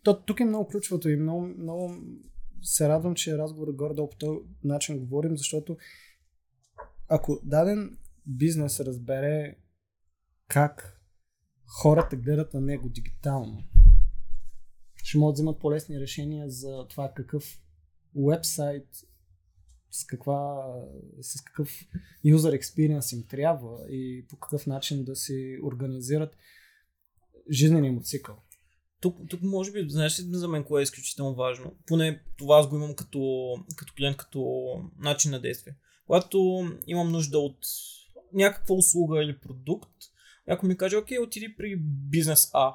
то, 0.03 0.23
тук 0.23 0.41
е 0.41 0.45
много 0.45 0.69
ключовото 0.69 1.09
и 1.09 1.17
много, 1.17 1.41
много 1.41 1.95
се 2.63 2.89
радвам, 2.89 3.15
че 3.15 3.39
разговора 3.39 3.73
горе-долу 3.73 4.11
по 4.11 4.17
този 4.17 4.39
начин 4.65 4.99
говорим, 4.99 5.37
защото 5.37 5.77
ако 7.09 7.41
даден 7.45 7.99
бизнес 8.27 8.81
разбере 8.81 9.57
как 10.49 11.01
хората 11.67 12.17
гледат 12.17 12.55
на 12.55 12.61
него 12.61 12.89
дигитално, 12.89 13.65
ще 14.97 15.19
могат 15.19 15.33
да 15.33 15.37
вземат 15.37 15.61
по-лесни 15.61 16.01
решения 16.01 16.51
за 16.51 16.87
това 16.89 17.13
какъв 17.17 17.59
вебсайт 18.17 18.89
с, 19.95 20.07
каква, 20.07 20.65
с 21.21 21.43
какъв 21.43 21.71
user 22.27 22.61
experience 22.61 23.17
им 23.17 23.27
трябва 23.29 23.87
и 23.91 24.27
по 24.29 24.37
какъв 24.37 24.67
начин 24.67 25.05
да 25.05 25.17
си 25.17 25.59
организират 25.65 26.37
жизнения 27.51 27.93
му 27.93 28.01
цикъл. 28.01 28.37
Тук, 29.01 29.17
тук 29.29 29.43
може 29.43 29.73
би, 29.73 29.87
знаеш 29.89 30.21
ли 30.21 30.25
за 30.25 30.49
мен 30.49 30.65
кое 30.65 30.83
е 30.83 30.83
изключително 30.83 31.35
важно? 31.35 31.77
Поне 31.87 32.23
това 32.39 32.59
аз 32.59 32.69
го 32.69 32.77
имам 32.77 32.95
като, 32.95 33.55
като 33.77 33.93
клиент, 33.97 34.17
като 34.17 34.65
начин 34.99 35.31
на 35.31 35.41
действие. 35.41 35.77
Когато 36.07 36.69
имам 36.87 37.13
нужда 37.13 37.39
от 37.39 37.59
някаква 38.33 38.75
услуга 38.75 39.23
или 39.23 39.39
продукт, 39.39 39.93
някой 40.47 40.69
ми 40.69 40.77
каже, 40.77 40.97
окей, 40.97 41.19
отиди 41.19 41.57
при 41.57 41.77
бизнес 42.11 42.51
А. 42.53 42.75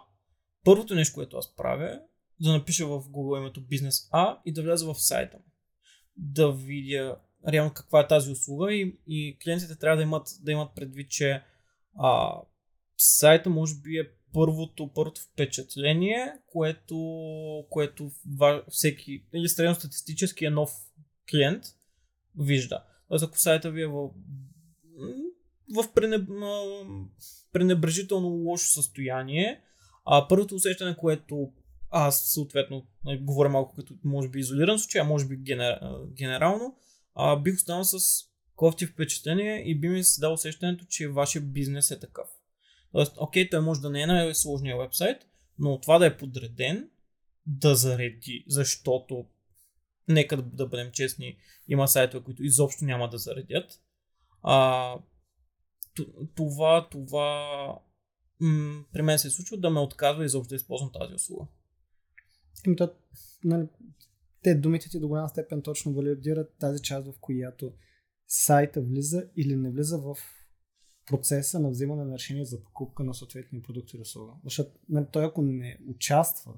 Първото 0.63 0.95
нещо, 0.95 1.15
което 1.15 1.38
аз 1.38 1.55
правя, 1.55 2.01
да 2.39 2.51
напиша 2.51 2.88
в 2.88 3.01
Google 3.01 3.39
името 3.39 3.61
бизнес 3.61 4.09
А 4.11 4.41
и 4.45 4.53
да 4.53 4.63
вляза 4.63 4.93
в 4.93 5.01
сайта 5.01 5.38
му. 5.38 5.43
Да 6.22 6.51
видя 6.51 7.20
реално 7.47 7.74
каква 7.74 7.99
е 7.99 8.07
тази 8.07 8.32
услуга 8.32 8.74
и, 8.74 8.97
и 9.07 9.38
клиентите 9.43 9.76
трябва 9.76 9.97
да 9.97 10.03
имат, 10.03 10.28
да 10.41 10.51
имат 10.51 10.76
предвид, 10.76 11.09
че 11.09 11.43
а, 11.97 12.34
сайта 12.97 13.49
може 13.49 13.76
би 13.76 13.97
е 13.97 14.09
първото, 14.34 14.93
първото 14.93 15.22
впечатление, 15.22 16.34
което, 16.45 16.97
което 17.70 18.11
всеки, 18.70 19.24
или 19.34 19.49
средностатистически 19.49 20.45
е 20.45 20.49
нов 20.49 20.72
клиент 21.32 21.63
вижда. 22.39 22.84
Тоест, 23.07 23.26
ако 23.26 23.39
сайта 23.39 23.72
ви 23.72 23.82
е 23.82 23.88
в, 23.88 24.09
в 25.76 25.93
пренеб... 25.95 26.30
пренебрежително 27.53 28.28
лошо 28.28 28.70
състояние, 28.70 29.61
а 30.05 30.28
първото 30.28 30.55
усещане, 30.55 30.97
което 30.97 31.51
аз 31.89 32.33
съответно 32.33 32.87
нали, 33.05 33.17
говоря 33.17 33.49
малко 33.49 33.75
като 33.75 33.93
може 34.03 34.29
би 34.29 34.39
изолиран 34.39 34.79
случай, 34.79 35.01
а 35.01 35.03
може 35.03 35.25
би 35.25 35.37
генер... 35.37 35.79
генерално, 36.07 36.75
а, 37.15 37.35
бих 37.35 37.55
останал 37.55 37.83
с 37.83 37.97
кофти 38.55 38.85
впечатление 38.85 39.63
и 39.65 39.79
би 39.79 39.89
ми 39.89 40.03
се 40.03 40.21
дал 40.21 40.33
усещането, 40.33 40.85
че 40.89 41.07
вашия 41.07 41.41
бизнес 41.41 41.91
е 41.91 41.99
такъв. 41.99 42.27
Тоест, 42.91 43.13
окей, 43.17 43.49
той 43.49 43.61
може 43.61 43.81
да 43.81 43.89
не 43.89 44.01
е 44.01 44.07
най-сложния 44.07 44.77
вебсайт, 44.77 45.17
но 45.59 45.79
това 45.79 45.99
да 45.99 46.05
е 46.05 46.17
подреден, 46.17 46.89
да 47.45 47.75
зареди, 47.75 48.45
защото 48.47 49.25
нека 50.07 50.41
да, 50.41 50.67
бъдем 50.67 50.91
честни, 50.91 51.37
има 51.67 51.87
сайтове, 51.87 52.23
които 52.23 52.43
изобщо 52.43 52.85
няма 52.85 53.09
да 53.09 53.17
заредят. 53.17 53.81
А, 54.43 54.95
това, 56.35 56.89
това 56.89 57.79
м- 58.39 58.83
при 58.93 59.01
мен 59.01 59.19
се 59.19 59.27
е 59.27 59.31
случва 59.31 59.57
да 59.57 59.69
ме 59.69 59.79
отказва 59.79 60.25
изобщо 60.25 60.49
да 60.49 60.55
използвам 60.55 60.91
тази 60.91 61.13
услуга. 61.13 61.45
Ами 62.68 62.76
то, 62.76 62.93
нали, 63.43 63.68
те 64.43 64.55
думите 64.55 64.89
ти 64.89 64.99
до 64.99 65.07
голяма 65.07 65.30
степен 65.30 65.62
точно 65.62 65.93
валидират 65.93 66.55
тази 66.60 66.82
част, 66.82 67.07
в 67.07 67.20
която 67.22 67.74
сайта 68.28 68.82
влиза 68.82 69.30
или 69.36 69.55
не 69.55 69.72
влиза 69.72 69.97
в 69.97 70.18
процеса 71.05 71.60
на 71.60 71.70
взимане 71.70 72.05
на 72.05 72.14
решение 72.14 72.45
за 72.45 72.64
покупка 72.64 73.03
на 73.03 73.14
съответния 73.14 73.62
продукт 73.62 73.93
или 73.93 74.01
услуга. 74.01 74.34
Защото 74.43 74.72
нали, 74.89 75.05
той 75.12 75.26
ако 75.26 75.41
не 75.41 75.78
участва, 75.88 76.53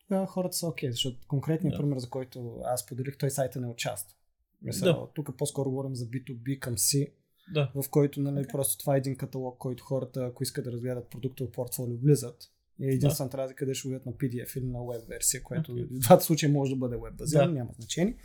тогава 0.00 0.26
хората 0.26 0.56
са 0.56 0.68
окей, 0.68 0.90
защото 0.90 1.26
конкретният 1.28 1.76
Да. 1.76 1.82
пример, 1.82 1.98
за 1.98 2.10
който 2.10 2.60
аз 2.64 2.86
поделих, 2.86 3.18
той 3.18 3.30
сайта 3.30 3.60
не 3.60 3.66
участва. 3.66 4.16
Мисля, 4.62 4.84
Да. 4.86 5.08
Тук 5.14 5.36
по-скоро 5.38 5.70
говорим 5.70 5.94
за 5.94 6.06
B2B 6.06 6.58
към 6.58 6.74
C, 6.74 7.12
Да. 7.54 7.72
в 7.74 7.90
който 7.90 8.20
нали, 8.20 8.46
просто 8.52 8.78
това 8.78 8.94
е 8.94 8.98
един 8.98 9.16
каталог, 9.16 9.58
който 9.58 9.84
хората, 9.84 10.24
ако 10.24 10.42
искат 10.42 10.64
да 10.64 10.72
разгледат 10.72 11.10
продукта 11.10 11.44
в 11.44 11.52
портфолио, 11.52 11.96
влизат. 11.98 12.36
И 12.82 12.94
единствената 12.94 13.38
разлика 13.38 13.64
е 13.64 13.68
да 13.68 13.74
ще 13.74 13.88
го 13.88 13.90
видят 13.90 14.06
на 14.06 14.12
PDF 14.12 14.58
или 14.58 14.66
на 14.66 14.80
веб 14.86 15.08
версия, 15.08 15.42
което 15.42 15.72
Окей. 15.72 15.84
в 15.84 15.98
двата 15.98 16.24
случая 16.24 16.52
може 16.52 16.70
да 16.70 16.76
бъде 16.76 16.96
веб 16.96 17.16
базирано, 17.16 17.52
Да. 17.52 17.58
няма 17.58 17.70
значение. 17.78 18.16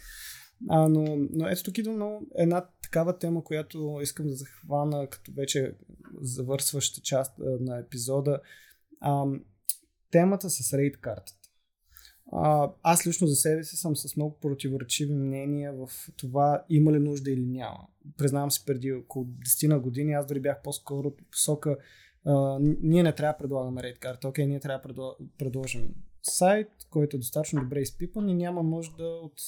А, 0.70 0.88
но, 0.88 1.18
но 1.32 1.48
ето 1.48 1.64
тук 1.64 1.78
идва 1.78 1.94
много 1.94 2.28
една 2.38 2.66
такава 2.84 3.18
тема, 3.18 3.44
която 3.44 4.00
искам 4.02 4.28
да 4.28 4.36
захвана 4.36 5.08
като 5.10 5.32
вече 5.32 5.74
завършваща 6.22 7.02
част 7.02 7.34
на 7.40 7.78
епизода. 7.78 8.40
А, 9.02 9.26
темата 10.12 10.50
с 10.50 10.74
рейд 10.74 10.98
картата. 10.98 11.34
А, 12.32 12.72
аз 12.84 13.08
лично 13.08 13.28
за 13.28 13.36
себе 13.36 13.64
си 13.64 13.76
съм 13.76 13.96
с 13.96 14.16
много 14.16 14.40
противоречиви 14.40 15.14
мнения 15.14 15.74
в 15.74 15.90
това 16.18 16.64
има 16.70 16.92
ли 16.92 17.00
нужда 17.00 17.32
или 17.32 17.46
няма. 17.46 17.88
Признавам 18.18 18.52
се, 18.52 18.66
преди 18.66 18.92
около 18.94 19.26
10 19.26 19.68
на 19.68 19.80
години 19.80 20.14
аз 20.14 20.26
дори 20.26 20.40
бях 20.40 20.62
по-скоро 20.64 21.16
по 21.16 21.24
посока 21.32 21.78
а, 22.28 22.60
ние 22.62 23.04
не 23.04 23.16
трябва 23.16 23.34
да 23.34 23.38
предлагаме 23.38 23.84
рейд 23.84 24.00
карта. 24.00 24.28
Окей, 24.28 24.48
ние 24.48 24.60
трябва 24.60 24.88
да 24.88 24.94
предло- 24.94 25.18
предложим 25.38 25.96
сайт, 26.24 26.68
който 26.90 27.16
е 27.16 27.20
достатъчно 27.20 27.62
добре 27.62 27.80
изпипан 27.80 28.30
и 28.30 28.34
няма 28.34 28.64
нужда 28.64 29.04
от 29.04 29.42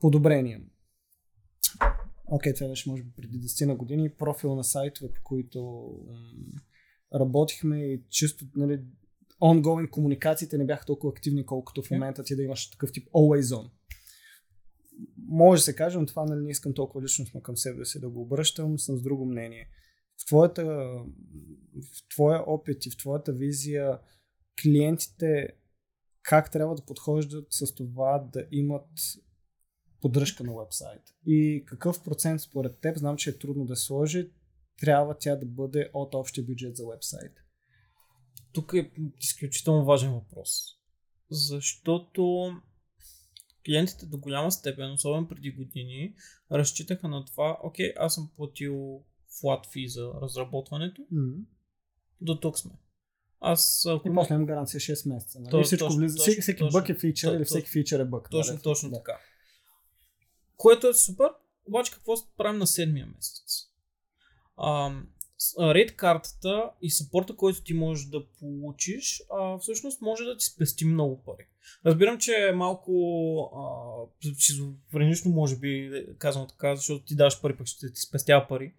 подобрения. 0.00 0.60
Окей, 2.26 2.54
това 2.54 2.68
беше 2.68 2.90
може 2.90 3.02
би 3.02 3.10
преди 3.16 3.40
10 3.40 3.66
на 3.66 3.74
години. 3.74 4.10
Профил 4.10 4.54
на 4.54 4.64
сайтове, 4.64 5.12
по 5.12 5.20
които 5.24 5.60
м, 6.08 6.60
работихме 7.20 7.84
и 7.84 8.02
чисто 8.10 8.44
нали, 8.56 8.80
ongoing 9.42 9.90
комуникациите 9.90 10.58
не 10.58 10.66
бяха 10.66 10.86
толкова 10.86 11.10
активни, 11.10 11.46
колкото 11.46 11.82
в 11.82 11.90
момента 11.90 12.24
ти 12.24 12.36
да 12.36 12.42
имаш 12.42 12.70
такъв 12.70 12.92
тип 12.92 13.08
always 13.08 13.42
on. 13.56 13.70
Може 15.16 15.58
да 15.60 15.64
се 15.64 15.76
каже, 15.76 15.98
но 15.98 16.06
това 16.06 16.24
нали, 16.24 16.40
не 16.40 16.50
искам 16.50 16.74
толкова 16.74 17.04
личностно 17.04 17.42
към 17.42 17.56
себе 17.56 17.84
си 17.84 18.00
да 18.00 18.08
го 18.08 18.22
обръщам, 18.22 18.78
съм 18.78 18.96
с 18.96 19.02
друго 19.02 19.26
мнение. 19.26 19.68
В, 20.22 20.26
твоята, 20.26 20.64
в 20.64 22.08
твоя 22.14 22.42
опит 22.46 22.86
и 22.86 22.90
в 22.90 22.96
твоята 22.96 23.32
визия 23.32 23.98
клиентите 24.62 25.48
как 26.22 26.50
трябва 26.50 26.74
да 26.74 26.84
подхождат 26.84 27.46
с 27.50 27.74
това 27.74 28.28
да 28.32 28.46
имат 28.50 28.88
поддръжка 30.00 30.44
на 30.44 30.54
вебсайт. 30.56 31.02
И 31.26 31.64
какъв 31.66 32.02
процент 32.02 32.40
според 32.40 32.78
теб, 32.80 32.98
знам, 32.98 33.16
че 33.16 33.30
е 33.30 33.38
трудно 33.38 33.64
да 33.64 33.76
сложи, 33.76 34.30
трябва 34.80 35.18
тя 35.18 35.36
да 35.36 35.46
бъде 35.46 35.90
от 35.94 36.14
общия 36.14 36.44
бюджет 36.44 36.76
за 36.76 36.86
вебсайт. 36.86 37.32
Тук 38.52 38.72
е 38.74 38.90
изключително 39.20 39.84
важен 39.84 40.12
въпрос. 40.12 40.62
Защото 41.30 42.52
клиентите 43.66 44.06
до 44.06 44.18
голяма 44.18 44.52
степен, 44.52 44.92
особено 44.92 45.28
преди 45.28 45.50
години, 45.50 46.14
разчитаха 46.52 47.08
на 47.08 47.24
това, 47.24 47.58
окей, 47.62 47.92
аз 47.96 48.14
съм 48.14 48.30
платил 48.36 49.04
flat 49.34 49.66
fee 49.66 49.86
за 49.86 50.10
разработването, 50.22 51.02
Mm-hmm. 51.04 51.44
до 52.20 52.34
тук 52.36 52.58
сме. 52.58 52.70
Аз 53.40 53.86
ако 53.86 54.08
И 54.08 54.14
после 54.14 54.34
имам 54.34 54.46
гаранция 54.46 54.80
6 54.80 55.08
месеца. 55.08 55.40
Нали? 55.40 55.50
То- 55.50 55.62
всичко 55.62 55.86
точно- 55.86 55.98
влиза, 55.98 56.16
точно- 56.16 56.42
всеки, 56.42 56.58
точно- 56.58 56.80
бък 56.80 56.88
е 56.88 56.94
фичър 56.94 57.28
то- 57.28 57.34
или 57.34 57.44
всеки 57.44 57.70
фичър 57.70 58.00
е 58.00 58.04
бък. 58.04 58.30
Точно, 58.30 58.52
нали? 58.52 58.62
точно 58.62 58.90
Да. 58.90 58.96
така. 58.96 59.18
Което 60.56 60.88
е 60.88 60.94
супер, 60.94 61.28
обаче 61.66 61.92
какво 61.92 62.14
правим 62.36 62.58
на 62.58 62.66
седмия 62.66 63.06
месец? 63.06 63.42
Ам, 64.64 65.08
рейд 65.60 65.96
картата 65.96 66.70
и 66.82 66.90
съпорта, 66.90 67.36
който 67.36 67.62
ти 67.62 67.74
можеш 67.74 68.06
да 68.06 68.26
получиш, 68.30 69.22
а, 69.32 69.58
всъщност 69.58 70.00
може 70.00 70.24
да 70.24 70.36
ти 70.36 70.44
спести 70.44 70.84
много 70.84 71.22
пари. 71.22 71.46
Разбирам, 71.86 72.18
че 72.18 72.32
е 72.32 72.52
малко 72.52 72.92
шизофренично, 74.38 75.30
може 75.30 75.56
би, 75.56 75.90
казано 76.18 76.46
така, 76.46 76.76
защото 76.76 77.04
ти 77.04 77.16
даваш 77.16 77.40
пари, 77.40 77.56
пък 77.56 77.66
ще 77.66 77.92
ти 77.92 78.00
спестява 78.00 78.48
пари. 78.48 78.74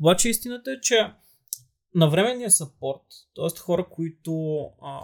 Обаче 0.00 0.28
истината 0.28 0.72
е, 0.72 0.80
че 0.80 1.12
на 1.94 2.10
временния 2.10 2.50
съпорт, 2.50 3.02
т.е. 3.34 3.58
хора, 3.58 3.86
които, 3.90 4.60
а, 4.82 5.00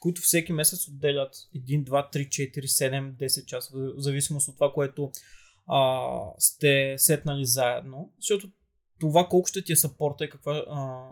които 0.00 0.20
всеки 0.20 0.52
месец 0.52 0.88
отделят 0.88 1.34
1, 1.56 1.84
2, 1.84 2.12
3, 2.14 2.28
4, 2.28 2.66
7, 2.66 3.12
10 3.12 3.44
часа, 3.44 3.70
в 3.74 3.94
зависимост 3.96 4.48
от 4.48 4.54
това, 4.54 4.72
което 4.72 5.10
а, 5.66 6.08
сте 6.38 6.94
сетнали 6.98 7.44
заедно, 7.44 8.12
защото 8.18 8.50
това 9.00 9.26
колко 9.28 9.48
ще 9.48 9.64
ти 9.64 9.72
е 9.72 9.76
съпорта 9.76 10.24
и 10.24 10.30
каква, 10.30 10.64
а, 10.68 11.08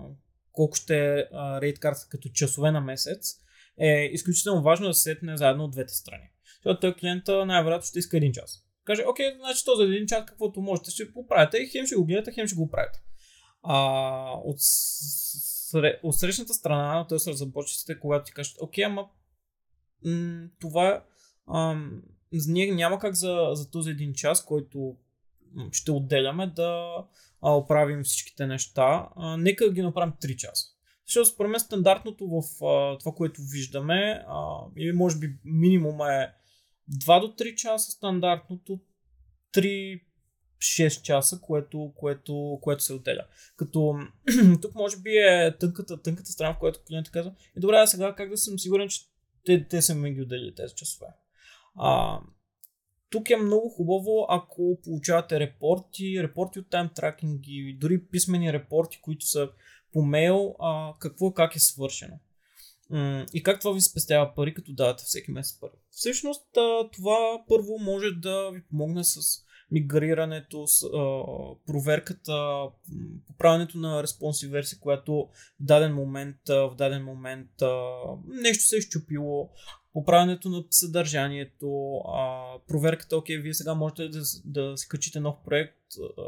колко 0.53 0.77
ще 0.77 0.97
е 0.97 1.25
рейд 1.35 1.79
карта 1.79 2.07
като 2.11 2.29
часове 2.29 2.71
на 2.71 2.81
месец, 2.81 3.35
е 3.81 4.11
изключително 4.13 4.63
важно 4.63 4.87
да 4.87 4.95
се 4.95 5.03
сетне 5.03 5.37
заедно 5.37 5.65
от 5.65 5.71
двете 5.71 5.95
страни. 5.95 6.31
Защото 6.57 6.81
той 6.81 6.95
клиента 6.95 7.47
най-вероятно 7.47 7.87
ще 7.87 7.99
иска 7.99 8.17
един 8.17 8.33
час. 8.33 8.65
Каже, 8.85 9.03
окей, 9.09 9.35
значи 9.37 9.65
то 9.65 9.75
за 9.77 9.85
един 9.85 10.07
час 10.07 10.27
каквото 10.27 10.61
можете 10.61 10.91
ще 10.91 11.05
го 11.05 11.27
правите 11.27 11.57
и 11.57 11.67
хем 11.67 11.87
ще 11.87 11.97
го 11.97 12.05
гледате, 12.05 12.33
хем 12.33 12.47
ще 12.47 12.57
го 12.57 12.71
правите. 12.71 12.99
А, 13.63 14.31
от, 14.45 14.57
сре, 14.59 16.01
от 16.03 16.15
срещната 16.15 16.55
страна, 16.55 17.07
т.е. 17.07 17.31
разработчиците, 17.31 18.01
когато 18.01 18.25
ти 18.25 18.33
кажат, 18.33 18.57
окей, 18.61 18.85
ама 18.85 19.09
това 20.61 21.05
ам, 21.55 22.03
ние 22.33 22.75
няма 22.75 22.99
как 22.99 23.15
за, 23.15 23.51
за 23.53 23.71
този 23.71 23.91
един 23.91 24.15
час, 24.15 24.45
който 24.45 24.97
ще 25.73 25.93
отделяме 25.93 26.47
да 26.47 26.95
а, 27.43 27.53
оправим 27.53 28.03
всичките 28.03 28.47
неща. 28.47 29.09
А, 29.17 29.37
нека 29.37 29.73
ги 29.73 29.83
направим 29.83 30.13
3 30.23 30.37
часа. 30.37 30.67
Защото 31.07 31.29
според 31.29 31.51
мен 31.51 31.61
стандартното 31.61 32.27
в 32.29 32.65
а, 32.65 32.99
това, 32.99 33.13
което 33.13 33.43
виждаме, 33.43 34.25
а, 34.29 34.59
или 34.77 34.93
може 34.93 35.19
би 35.19 35.39
минимум 35.45 36.01
е 36.01 36.35
2 36.93 37.21
до 37.21 37.45
3 37.45 37.55
часа, 37.55 37.91
стандартното 37.91 38.81
3 39.55 40.03
6 40.59 41.03
часа, 41.03 41.41
което, 41.43 41.93
което, 41.97 42.59
което 42.63 42.83
се 42.83 42.93
отделя. 42.93 43.25
Като 43.57 43.95
тук 44.63 44.75
може 44.75 44.97
би 44.97 45.11
е 45.11 45.57
тънката, 45.61 46.03
тънката 46.03 46.31
страна, 46.31 46.55
в 46.55 46.59
която 46.59 46.81
клиентът 46.89 47.13
казва, 47.13 47.33
и 47.57 47.61
добре, 47.61 47.77
а 47.77 47.87
сега 47.87 48.15
как 48.15 48.31
да 48.31 48.37
съм 48.37 48.59
сигурен, 48.59 48.89
че 48.89 49.01
те, 49.45 49.69
те 49.69 49.83
са 49.83 49.95
ми 49.95 50.15
ги 50.15 50.23
отделили 50.23 50.55
тези 50.55 50.75
часове. 50.75 51.07
А, 51.77 52.21
тук 53.11 53.31
е 53.31 53.37
много 53.37 53.69
хубаво, 53.69 54.27
ако 54.29 54.79
получавате 54.85 55.41
репорти, 55.41 56.23
репорти 56.23 56.59
от 56.59 56.71
тайм 56.71 56.91
тракинги, 56.95 57.77
дори 57.81 58.05
писмени 58.05 58.53
репорти, 58.53 59.01
които 59.03 59.27
са 59.27 59.49
по 59.93 60.03
мейл, 60.03 60.57
а, 60.61 60.95
какво 60.99 61.33
как 61.33 61.57
е 61.57 61.61
свършено. 61.61 62.19
И 63.35 63.43
как 63.43 63.61
това 63.61 63.73
ви 63.73 63.81
спестява 63.81 64.35
пари, 64.35 64.55
като 64.55 64.73
давате 64.73 65.05
всеки 65.05 65.31
месец 65.31 65.61
пари. 65.61 65.73
Всъщност 65.91 66.43
това 66.93 67.45
първо 67.49 67.79
може 67.79 68.11
да 68.11 68.51
ви 68.51 68.63
помогне 68.71 69.05
с 69.05 69.45
мигрирането, 69.71 70.67
с 70.67 70.83
а, 70.83 70.89
проверката, 71.67 72.63
поправянето 73.27 73.79
на 73.79 74.03
респонси 74.03 74.49
версия, 74.49 74.79
която 74.79 75.29
в 75.61 75.65
даден 75.65 75.95
момент, 75.95 76.37
в 76.49 76.75
даден 76.79 77.05
момент 77.05 77.63
а, 77.63 77.91
нещо 78.29 78.65
се 78.65 78.77
е 78.77 78.81
щупило, 78.81 79.51
поправянето 79.93 80.49
на 80.49 80.65
съдържанието, 80.71 81.97
а, 81.97 82.53
проверката, 82.69 83.17
окей, 83.17 83.39
вие 83.39 83.55
сега 83.55 83.75
можете 83.75 84.09
да, 84.09 84.23
да 84.45 84.77
си 84.77 84.89
качите 84.89 85.21
нов 85.21 85.37
проект, 85.45 85.79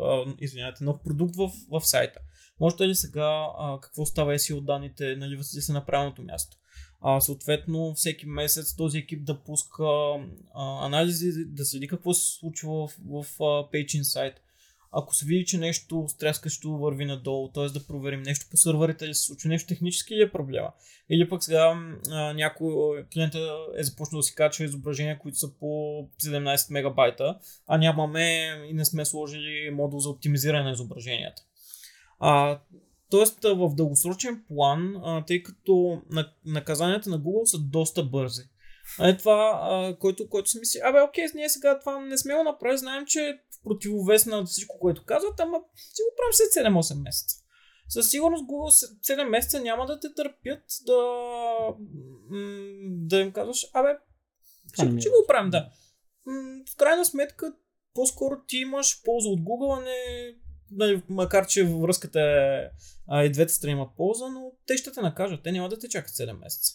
а, 0.03 0.25
извинявайте, 0.41 0.85
нов 0.85 0.97
продукт 1.05 1.37
в, 1.37 1.51
в 1.71 1.81
сайта. 1.87 2.21
Можете 2.61 2.89
ли 2.89 2.95
сега 2.95 3.47
а, 3.59 3.79
какво 3.83 4.07
става 4.07 4.35
SEO 4.35 4.65
данните, 4.65 5.17
нали, 5.17 5.37
ли 5.37 5.43
се 5.43 5.73
на 5.73 5.87
правилното 5.87 6.23
място? 6.23 6.57
А, 7.01 7.21
съответно, 7.21 7.95
всеки 7.95 8.27
месец 8.27 8.77
този 8.77 8.99
екип 8.99 9.25
да 9.25 9.39
пуска 9.39 9.85
а, 10.55 10.87
анализи, 10.87 11.45
да 11.45 11.65
следи 11.65 11.89
какво 11.89 12.15
се 12.15 12.39
случва 12.39 12.87
в, 12.87 12.97
в, 13.07 13.23
в 13.23 13.39
Page 13.73 14.01
Insight. 14.03 14.35
Ако 14.93 15.15
се 15.15 15.27
види, 15.27 15.45
че 15.45 15.59
нещо 15.59 16.05
стряскащо 16.09 16.71
върви 16.71 17.05
надолу, 17.05 17.49
т.е. 17.49 17.67
да 17.67 17.87
проверим 17.87 18.23
нещо 18.23 18.47
по 18.51 18.57
сървърите 18.57 19.09
ли 19.09 19.15
се 19.15 19.25
случва, 19.25 19.49
нещо 19.49 19.69
технически 19.69 20.15
ли 20.15 20.23
е 20.23 20.33
проблема. 20.33 20.73
Или 21.11 21.29
пък 21.29 21.45
сега 21.45 21.95
а, 22.11 22.33
някой 22.33 23.05
клиент 23.13 23.35
е 23.79 23.85
започнал 23.85 24.19
да 24.19 24.23
си 24.23 24.35
качва 24.35 24.65
изображения, 24.65 25.19
които 25.19 25.39
са 25.39 25.53
по 25.59 25.67
17 26.23 26.73
мегабайта, 26.73 27.39
а 27.67 27.79
нямаме 27.79 28.55
и 28.71 28.75
не 28.75 28.85
сме 28.85 29.05
сложили 29.05 29.71
модул 29.73 29.99
за 30.01 30.11
оптимизиране 30.11 30.63
на 30.63 30.71
изображенията. 30.71 31.43
А, 32.19 32.61
Тоест 33.11 33.45
в 33.45 33.75
дългосрочен 33.75 34.45
план, 34.49 35.03
тъй 35.27 35.43
като 35.43 36.03
наказанията 36.45 37.11
на 37.11 37.21
Google 37.21 37.45
са 37.45 37.59
доста 37.59 38.03
бързи. 38.03 38.43
А 38.99 39.09
е 39.09 39.17
това, 39.17 39.61
а, 39.63 39.97
който, 39.99 40.29
който 40.29 40.51
си 40.51 40.59
мисли, 40.59 40.81
абе, 40.85 41.01
окей, 41.01 41.25
ние 41.35 41.49
сега 41.49 41.79
това 41.79 42.01
не 42.01 42.19
сме 42.19 42.35
го 42.35 42.45
направили, 42.45 42.79
знаем, 42.79 43.07
че 43.07 43.41
в 43.51 43.63
противовес 43.63 44.27
на 44.27 44.45
всичко, 44.45 44.79
което 44.79 45.05
казват, 45.05 45.41
ама 45.41 45.59
си 45.77 46.03
го 46.03 46.17
правим 46.17 46.33
след 46.33 46.67
7-8 46.67 47.03
месеца. 47.03 47.37
Със 47.89 48.11
сигурност 48.11 48.45
Google 48.45 48.97
7 49.17 49.29
месеца 49.29 49.61
няма 49.61 49.87
да 49.87 50.01
те 50.01 50.15
търпят 50.15 50.63
да, 50.87 50.99
да 52.83 53.21
им 53.21 53.33
казваш, 53.33 53.67
абе, 53.73 53.89
ще, 54.73 55.01
ще 55.01 55.09
го 55.09 55.25
правим, 55.29 55.51
да. 55.51 55.69
В 56.73 56.77
крайна 56.77 57.05
сметка, 57.05 57.55
по-скоро 57.95 58.35
ти 58.47 58.57
имаш 58.57 59.03
полза 59.05 59.29
от 59.29 59.41
Google, 59.41 59.79
а 59.79 59.81
не 59.81 60.35
нали, 60.71 61.03
макар 61.09 61.47
че 61.47 61.65
връзката 61.65 62.21
е, 62.21 62.69
а, 63.09 63.25
и 63.25 63.33
двете 63.33 63.53
страни 63.53 63.73
имат 63.73 63.97
полза, 63.97 64.29
но 64.29 64.53
те 64.67 64.77
ще 64.77 64.93
те 64.93 65.01
накажат. 65.01 65.43
Те 65.43 65.53
няма 65.53 65.69
да 65.69 65.79
те 65.79 65.89
чакат 65.89 66.11
7 66.11 66.39
месеца. 66.39 66.73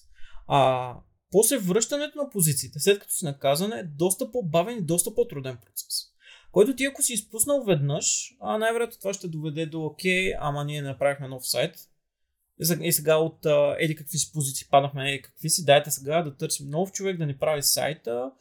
А 0.48 0.94
после 1.32 1.58
връщането 1.58 2.18
на 2.18 2.30
позициите, 2.30 2.80
след 2.80 3.00
като 3.00 3.14
си 3.14 3.26
наказан, 3.26 3.74
е 3.74 3.84
доста 3.84 4.32
по-бавен 4.32 4.78
и 4.78 4.82
доста 4.82 5.16
по-труден 5.16 5.58
процес. 5.66 6.16
Който 6.52 6.76
ти 6.76 6.86
ако 6.86 7.02
си 7.02 7.14
изпуснал 7.14 7.64
веднъж, 7.64 8.36
а 8.42 8.58
най-вероятно 8.58 9.00
това 9.00 9.14
ще 9.14 9.28
доведе 9.28 9.66
до 9.66 9.86
окей, 9.86 10.34
ама 10.40 10.66
ние 10.66 10.82
направихме 10.82 11.28
нов 11.28 11.48
сайт. 11.48 11.76
И 12.82 12.92
сега 12.92 13.16
от 13.16 13.46
а, 13.46 13.76
еди 13.80 13.96
какви 13.96 14.18
си 14.18 14.32
позиции 14.34 14.68
паднахме, 14.72 15.10
еди 15.10 15.22
какви 15.22 15.50
си, 15.50 15.66
дайте 15.66 15.92
сега 15.92 16.22
да 16.22 16.38
търсим 16.38 16.70
нов 16.70 16.92
човек 16.92 17.18
да 17.18 17.26
ни 17.26 17.38
прави 17.38 17.64
сайта. 17.64 18.32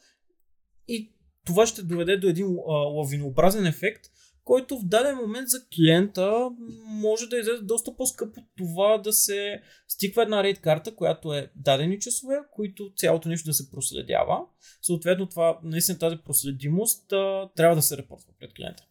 И 0.87 1.11
това 1.45 1.67
ще 1.67 1.81
доведе 1.81 2.17
до 2.17 2.27
един 2.27 2.45
а, 2.45 2.71
лавинообразен 2.71 3.65
ефект, 3.65 4.05
който 4.45 4.79
в 4.79 4.85
даден 4.85 5.15
момент 5.15 5.49
за 5.49 5.57
клиента 5.75 6.49
може 6.85 7.27
да 7.27 7.37
излезе 7.37 7.61
доста 7.61 7.95
по-скъпо 7.95 8.41
това 8.57 8.97
да 8.97 9.13
се 9.13 9.61
стиква 9.87 10.23
една 10.23 10.43
рейд 10.43 10.61
карта, 10.61 10.95
която 10.95 11.33
е 11.33 11.51
дадени 11.55 11.99
часове, 11.99 12.35
които 12.51 12.93
цялото 12.95 13.29
нещо 13.29 13.49
да 13.49 13.53
се 13.53 13.71
проследява. 13.71 14.45
Съответно, 14.81 15.29
това, 15.29 15.59
наистина 15.63 15.99
тази 15.99 16.17
проследимост 16.25 17.07
трябва 17.55 17.75
да 17.75 17.81
се 17.81 17.97
репортва 17.97 18.33
пред 18.39 18.53
клиента. 18.53 18.83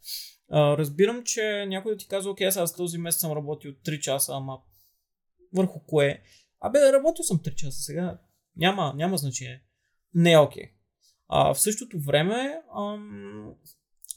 Разбирам, 0.52 1.24
че 1.24 1.66
някой 1.68 1.92
да 1.92 1.98
ти 1.98 2.09
казва, 2.09 2.30
окей, 2.30 2.46
аз 2.46 2.76
този 2.76 2.98
месец 2.98 3.20
съм 3.20 3.32
работил 3.32 3.72
3 3.72 4.00
часа, 4.00 4.32
ама 4.34 4.59
върху 5.55 5.80
кое? 5.86 6.22
Абе, 6.61 6.92
работил 6.92 7.24
съм 7.24 7.38
3 7.38 7.55
часа 7.55 7.82
сега. 7.82 8.18
Няма, 8.57 8.92
няма 8.96 9.16
значение. 9.16 9.62
Не 10.14 10.32
е 10.32 10.38
окей. 10.38 10.70
А, 11.28 11.55
в 11.55 11.61
същото 11.61 12.00
време, 12.00 12.61
ам, 12.78 13.55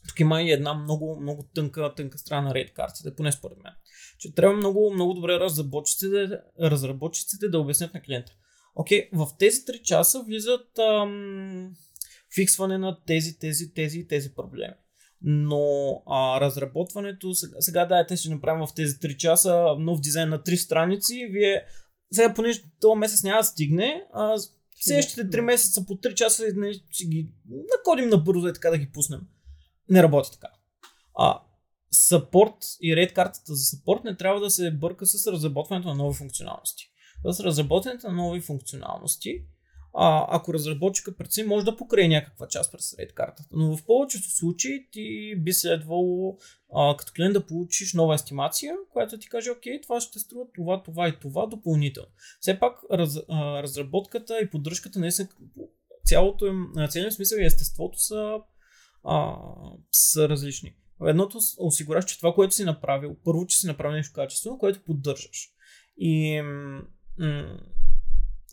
тук 0.07 0.19
има 0.19 0.41
и 0.41 0.51
една 0.51 0.73
много, 0.73 1.19
много 1.21 1.49
тънка, 1.55 1.93
тънка 1.95 2.17
страна 2.17 2.41
на 2.41 2.53
рейд 2.53 2.73
картите, 2.73 3.15
поне 3.15 3.31
според 3.31 3.57
мен. 3.63 3.73
Че 4.19 4.35
трябва 4.35 4.57
много, 4.57 4.93
много 4.93 5.13
добре 5.13 5.39
разработчиците, 5.39 6.39
разработчиците 6.61 7.49
да 7.49 7.59
обяснят 7.59 7.93
на 7.93 8.01
клиента. 8.01 8.31
Окей, 8.75 9.09
okay, 9.09 9.25
в 9.25 9.37
тези 9.39 9.61
3 9.61 9.81
часа 9.81 10.23
влизат 10.23 10.79
ам, 10.79 11.75
фиксване 12.35 12.77
на 12.77 12.97
тези, 13.05 13.39
тези, 13.39 13.73
тези 13.73 13.99
и 13.99 14.07
тези 14.07 14.35
проблеми. 14.35 14.73
Но 15.21 15.91
а, 16.07 16.41
разработването, 16.41 17.33
сега, 17.33 17.55
сега 17.59 17.85
да, 17.85 18.05
те 18.05 18.15
ще 18.17 18.29
направим 18.29 18.67
в 18.67 18.73
тези 18.75 18.95
3 18.95 19.17
часа 19.17 19.75
нов 19.79 20.01
дизайн 20.01 20.29
на 20.29 20.39
3 20.39 20.55
страници. 20.55 21.27
Вие 21.31 21.63
сега, 22.13 22.33
понеже 22.33 22.61
този 22.79 22.99
месец 22.99 23.23
няма 23.23 23.39
да 23.39 23.43
стигне, 23.43 24.03
а 24.13 24.37
следващите 24.75 25.21
3 25.21 25.41
месеца 25.41 25.85
по 25.85 25.93
3 25.93 26.13
часа 26.13 26.43
ще 26.91 27.05
ги 27.05 27.33
накодим 27.77 28.09
набързо 28.09 28.47
и 28.47 28.53
така 28.53 28.69
да 28.69 28.77
ги 28.77 28.91
пуснем 28.91 29.21
не 29.89 30.03
работи 30.03 30.29
така. 30.31 30.47
А, 31.15 31.41
support 31.93 32.77
и 32.81 32.95
рейд 32.95 33.13
картата 33.13 33.55
за 33.55 33.77
support 33.77 34.03
не 34.03 34.17
трябва 34.17 34.39
да 34.39 34.49
се 34.49 34.71
бърка 34.71 35.05
с 35.05 35.27
разработването 35.27 35.87
на 35.87 35.95
нови 35.95 36.15
функционалности. 36.15 36.91
С 37.31 37.39
разработването 37.39 38.07
на 38.07 38.13
нови 38.13 38.41
функционалности, 38.41 39.43
а, 39.93 40.25
ако 40.29 40.53
разработчика 40.53 41.15
пред 41.15 41.33
си 41.33 41.43
може 41.43 41.65
да 41.65 41.77
покрие 41.77 42.07
някаква 42.07 42.47
част 42.47 42.71
през 42.71 42.99
рейд 42.99 43.13
картата. 43.13 43.49
Но 43.51 43.77
в 43.77 43.85
повечето 43.85 44.29
случаи 44.29 44.87
ти 44.91 45.35
би 45.37 45.53
следвало 45.53 46.37
а, 46.75 46.97
като 46.97 47.13
клиент 47.15 47.33
да 47.33 47.45
получиш 47.45 47.93
нова 47.93 48.15
естимация, 48.15 48.75
която 48.93 49.19
ти 49.19 49.29
каже, 49.29 49.51
окей, 49.51 49.81
това 49.81 50.01
ще 50.01 50.19
струва 50.19 50.45
това, 50.55 50.83
това 50.83 51.07
и 51.07 51.19
това 51.19 51.45
допълнително. 51.45 52.09
Все 52.39 52.59
пак 52.59 52.79
раз, 52.91 53.17
а, 53.29 53.63
разработката 53.63 54.39
и 54.39 54.49
поддръжката 54.49 54.99
не 54.99 55.11
са 55.11 55.27
цялото 56.05 56.45
им, 56.45 56.67
целият 56.89 57.13
смисъл 57.13 57.37
и 57.37 57.45
естеството 57.45 57.99
са 57.99 58.39
а, 59.07 59.35
са 59.91 60.29
различни. 60.29 60.75
Едното 61.05 61.39
осигуряваш, 61.57 62.05
че 62.05 62.17
това, 62.17 62.33
което 62.33 62.55
си 62.55 62.63
направил, 62.63 63.15
първо, 63.23 63.45
че 63.47 63.57
си 63.57 63.67
направил 63.67 63.95
нещо 63.95 64.13
качествено, 64.13 64.57
което 64.57 64.83
поддържаш. 64.83 65.49
И 65.97 66.41
м- 66.41 67.57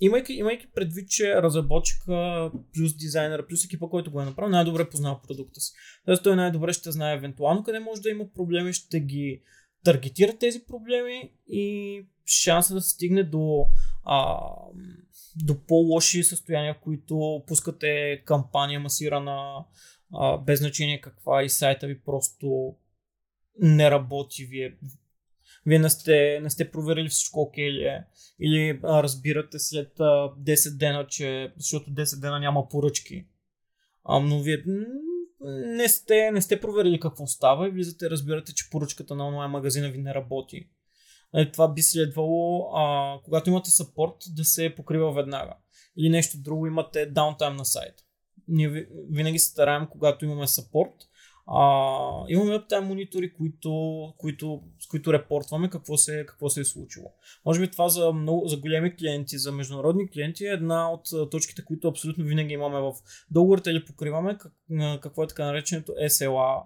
имайки, 0.00 0.32
имайки 0.32 0.66
предвид, 0.74 1.08
че 1.08 1.42
разработчика 1.42 2.50
плюс 2.74 2.96
дизайнера, 2.96 3.46
плюс 3.46 3.64
екипа, 3.64 3.86
който 3.86 4.10
го 4.10 4.20
е 4.20 4.24
направил, 4.24 4.50
най-добре 4.50 4.90
познава 4.90 5.22
продукта 5.22 5.60
си. 5.60 5.72
Тоест 6.06 6.22
той 6.22 6.36
най-добре 6.36 6.72
ще 6.72 6.92
знае 6.92 7.14
евентуално 7.14 7.64
къде 7.64 7.80
може 7.80 8.02
да 8.02 8.10
има 8.10 8.24
проблеми, 8.34 8.72
ще 8.72 9.00
ги 9.00 9.42
таргетира 9.84 10.38
тези 10.38 10.64
проблеми 10.68 11.32
и 11.48 12.06
шанса 12.26 12.74
да 12.74 12.80
се 12.80 12.90
стигне 12.90 13.22
до, 13.22 13.66
а, 14.04 14.38
до 15.36 15.66
по-лоши 15.66 16.24
състояния, 16.24 16.80
които 16.80 17.42
пускате 17.46 18.22
кампания 18.24 18.80
масирана 18.80 19.64
а, 20.14 20.38
без 20.38 20.60
значение 20.60 21.00
каква 21.00 21.42
и 21.42 21.48
сайта 21.48 21.86
ви 21.86 22.00
просто 22.00 22.76
не 23.60 23.90
работи, 23.90 24.44
вие, 24.44 24.76
вие 25.66 25.78
не, 25.78 25.90
сте, 25.90 26.40
не 26.42 26.50
сте 26.50 26.70
проверили 26.70 27.08
всичко 27.08 27.40
окей 27.40 27.72
ли 27.72 27.84
е. 27.84 28.04
Или 28.40 28.80
а, 28.82 29.02
разбирате 29.02 29.58
след 29.58 30.00
а, 30.00 30.02
10 30.02 30.76
дена, 30.76 31.06
че 31.06 31.52
защото 31.56 31.90
10 31.90 32.20
дена 32.20 32.40
няма 32.40 32.68
поръчки. 32.68 33.26
А, 34.04 34.20
но 34.20 34.42
вие 34.42 34.64
не 35.46 35.88
сте, 35.88 36.30
не 36.30 36.42
сте 36.42 36.60
проверили 36.60 37.00
какво 37.00 37.26
става 37.26 37.68
и 37.68 37.70
влизате, 37.70 38.10
разбирате, 38.10 38.54
че 38.54 38.70
поръчката 38.70 39.14
на 39.14 39.28
онлайн 39.28 39.50
магазина 39.50 39.90
ви 39.90 39.98
не 39.98 40.14
работи. 40.14 40.68
Е, 41.34 41.50
това 41.50 41.72
би 41.72 41.82
следвало, 41.82 42.70
а, 42.74 43.18
когато 43.24 43.50
имате 43.50 43.70
саппорт, 43.70 44.16
да 44.28 44.44
се 44.44 44.74
покрива 44.74 45.12
веднага. 45.12 45.56
Или 45.96 46.08
нещо 46.08 46.38
друго, 46.38 46.66
имате 46.66 47.06
даунтайм 47.06 47.56
на 47.56 47.64
сайта 47.64 48.03
ние 48.48 48.86
винаги 49.10 49.38
се 49.38 49.50
стараем, 49.50 49.86
когато 49.90 50.24
имаме 50.24 50.46
сапорт, 50.46 50.94
а, 51.46 52.24
имаме 52.28 52.54
аптайм 52.54 52.84
монитори, 52.84 53.32
които, 53.32 53.72
които, 54.18 54.62
с 54.80 54.86
които 54.86 55.12
репортваме 55.12 55.70
какво 55.70 55.96
се, 55.96 56.26
какво 56.26 56.48
се 56.48 56.60
е 56.60 56.64
случило. 56.64 57.12
Може 57.46 57.60
би 57.60 57.70
това 57.70 57.88
за, 57.88 58.12
много, 58.12 58.48
за 58.48 58.56
големи 58.56 58.96
клиенти, 58.96 59.38
за 59.38 59.52
международни 59.52 60.10
клиенти 60.10 60.44
е 60.44 60.48
една 60.48 60.92
от 60.92 61.30
точките, 61.30 61.64
които 61.64 61.88
абсолютно 61.88 62.24
винаги 62.24 62.54
имаме 62.54 62.80
в 62.80 62.92
договорите 63.30 63.70
или 63.70 63.84
покриваме, 63.84 64.38
как, 64.38 64.52
какво 65.00 65.22
е 65.22 65.26
така 65.26 65.44
нареченото 65.44 65.92
SLA, 65.92 66.62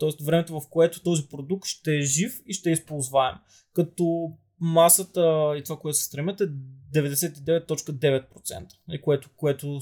т.е. 0.00 0.24
времето 0.24 0.60
в 0.60 0.68
което 0.70 1.02
този 1.02 1.28
продукт 1.28 1.66
ще 1.66 1.96
е 1.96 2.02
жив 2.02 2.40
и 2.46 2.52
ще 2.52 2.70
е 2.70 2.72
използваем. 2.72 3.34
Като 3.72 4.32
масата 4.60 5.54
и 5.56 5.62
това, 5.62 5.78
което 5.78 5.98
се 5.98 6.04
стремят 6.04 6.40
е 6.40 6.48
99.9%, 6.94 9.02
което, 9.02 9.30
което, 9.36 9.78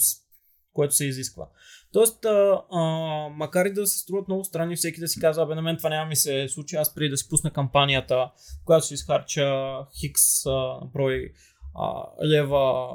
което 0.77 0.95
се 0.95 1.07
изисква. 1.07 1.49
Тоест, 1.93 2.25
а, 2.25 2.63
а, 2.71 2.81
макар 3.29 3.67
и 3.67 3.73
да 3.73 3.87
се 3.87 3.99
струват 3.99 4.29
много 4.29 4.45
странни, 4.45 4.77
всеки 4.77 5.01
да 5.01 5.09
си 5.09 5.21
казва, 5.21 5.43
абе 5.43 5.55
на 5.55 5.63
мен 5.63 5.77
това 5.77 5.91
няма 5.91 6.09
ми 6.09 6.17
се 6.17 6.49
случи, 6.49 6.77
аз 6.77 6.95
преди 6.95 7.09
да 7.09 7.17
си 7.17 7.29
пусна 7.29 7.53
кампанията, 7.53 8.31
която 8.65 8.87
си 8.87 8.95
изхарча 8.95 9.79
хикс 10.01 10.47
а, 10.47 10.81
брой 10.93 11.33
а, 11.75 12.05
лева 12.25 12.87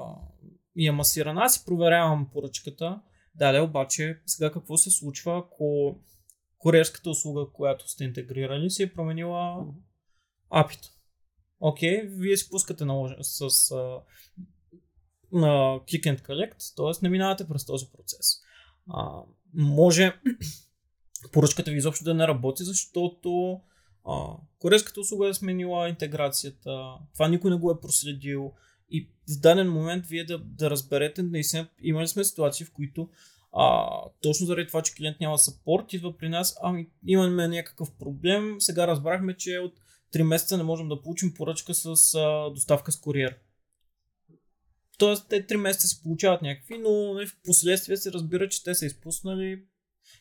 и 0.75 0.88
е 0.88 0.91
масирана, 0.91 1.41
аз 1.41 1.53
си 1.53 1.65
проверявам 1.65 2.29
поръчката. 2.34 3.01
Дале, 3.36 3.59
обаче, 3.59 4.21
сега 4.25 4.51
какво 4.51 4.77
се 4.77 4.91
случва, 4.91 5.38
ако 5.38 5.95
куриерската 6.57 7.09
услуга, 7.09 7.45
която 7.53 7.89
сте 7.89 8.03
интегрирали, 8.03 8.69
си 8.69 8.84
е 8.84 8.93
променила 8.93 9.65
апито. 10.49 10.88
Окей, 11.59 12.01
okay, 12.01 12.09
вие 12.19 12.38
си 12.38 12.49
пускате 12.49 12.86
на, 12.86 13.15
с 13.21 13.71
а, 13.71 13.99
на 15.32 15.49
Click 15.79 16.03
and 16.03 16.21
Collect, 16.21 16.75
т.е. 16.75 17.03
не 17.03 17.09
минавате 17.09 17.47
през 17.47 17.65
този 17.65 17.86
процес. 17.97 18.41
А, 18.89 19.21
може 19.53 20.19
поръчката 21.32 21.71
ви 21.71 21.77
изобщо 21.77 22.03
да 22.03 22.13
не 22.13 22.27
работи, 22.27 22.63
защото 22.63 23.61
а, 24.05 24.25
корейската 24.59 24.99
услуга 24.99 25.29
е 25.29 25.34
сменила 25.34 25.89
интеграцията, 25.89 26.93
това 27.13 27.27
никой 27.27 27.51
не 27.51 27.57
го 27.57 27.71
е 27.71 27.79
проследил 27.79 28.53
и 28.89 29.09
в 29.29 29.39
даден 29.39 29.71
момент 29.71 30.05
вие 30.05 30.25
да, 30.25 30.39
да 30.39 30.69
разберете, 30.69 31.23
наистина 31.23 31.67
имали 31.82 32.07
сме 32.07 32.23
ситуации, 32.23 32.65
в 32.65 32.71
които 32.71 33.09
а, 33.53 33.89
точно 34.21 34.45
заради 34.45 34.67
това, 34.67 34.82
че 34.82 34.95
клиент 34.95 35.19
няма 35.19 35.38
сапорт, 35.38 35.93
идва 35.93 36.17
при 36.17 36.29
нас, 36.29 36.57
ами 36.61 36.88
имаме 37.07 37.47
някакъв 37.47 37.91
проблем, 37.91 38.55
сега 38.59 38.88
разбрахме, 38.88 39.38
че 39.38 39.59
от 39.59 39.73
3 40.13 40.23
месеца 40.23 40.57
не 40.57 40.63
можем 40.63 40.89
да 40.89 41.01
получим 41.01 41.34
поръчка 41.34 41.73
с 41.73 42.15
а, 42.15 42.49
доставка 42.49 42.91
с 42.91 42.99
куриер. 42.99 43.36
Тоест, 45.02 45.26
те 45.30 45.47
3 45.47 45.56
месеца 45.56 45.88
се 45.88 46.04
получават 46.04 46.41
някакви, 46.41 46.78
но 46.78 47.14
нали, 47.14 47.28
в 47.28 47.38
последствие 47.45 47.97
се 47.97 48.12
разбира, 48.12 48.49
че 48.49 48.64
те 48.64 48.76
са 48.76 48.86
изпуснали, 48.86 49.64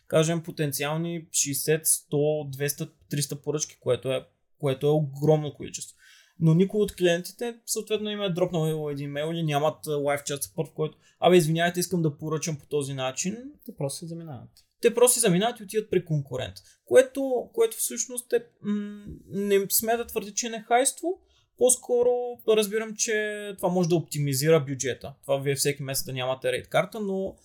кажем, 0.07 0.43
потенциални 0.43 1.27
60, 1.29 1.85
100, 1.85 2.11
200, 2.57 2.91
300 3.13 3.43
поръчки, 3.43 3.77
което 3.81 4.13
е, 4.13 4.27
което 4.59 4.87
е 4.87 4.91
огромно 4.91 5.55
количество. 5.55 5.97
Но 6.39 6.55
никой 6.55 6.81
от 6.81 6.97
клиентите, 6.97 7.57
съответно, 7.67 8.11
им 8.11 8.23
е 8.23 8.33
дропнал 8.33 8.91
един 8.91 9.05
имейл 9.05 9.33
или 9.33 9.43
нямат 9.43 9.87
лайв 9.87 10.25
чат 10.25 10.45
support, 10.45 10.71
в 10.71 10.75
който, 10.75 10.99
абе, 11.21 11.37
извинявайте, 11.37 11.81
искам 11.81 12.03
да 12.03 12.19
поръчам 12.19 12.57
по 12.57 12.67
този 12.67 12.95
начин. 12.95 13.37
Те 13.67 13.77
просто 13.77 13.99
се 13.99 14.07
заминават. 14.07 14.51
Те 14.81 14.95
просто 14.95 15.15
се 15.15 15.21
заминават 15.21 15.61
и 15.61 15.63
отиват 15.63 15.91
при 15.91 16.05
конкурент. 16.05 16.55
Което, 16.85 17.51
което 17.53 17.77
всъщност 17.77 18.33
е, 18.33 18.45
м- 18.63 19.05
не 19.29 19.67
сме 19.71 19.97
да 19.97 20.07
твърди, 20.07 20.35
че 20.35 20.47
е 20.47 20.51
нехайство, 20.51 21.21
по-скоро 21.61 22.11
разбирам, 22.49 22.95
че 22.97 23.55
това 23.57 23.69
може 23.69 23.89
да 23.89 23.97
оптимизира 23.97 24.61
бюджета. 24.61 25.15
Това 25.23 25.37
вие 25.37 25.55
всеки 25.55 25.83
месец 25.83 26.05
да 26.05 26.13
нямате 26.13 26.53
рейд 26.53 26.69
карта, 26.69 27.01
но 27.01 27.37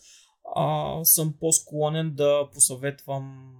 а, 0.55 0.99
съм 1.03 1.33
по-склонен 1.39 2.15
да 2.15 2.49
посъветвам 2.53 3.53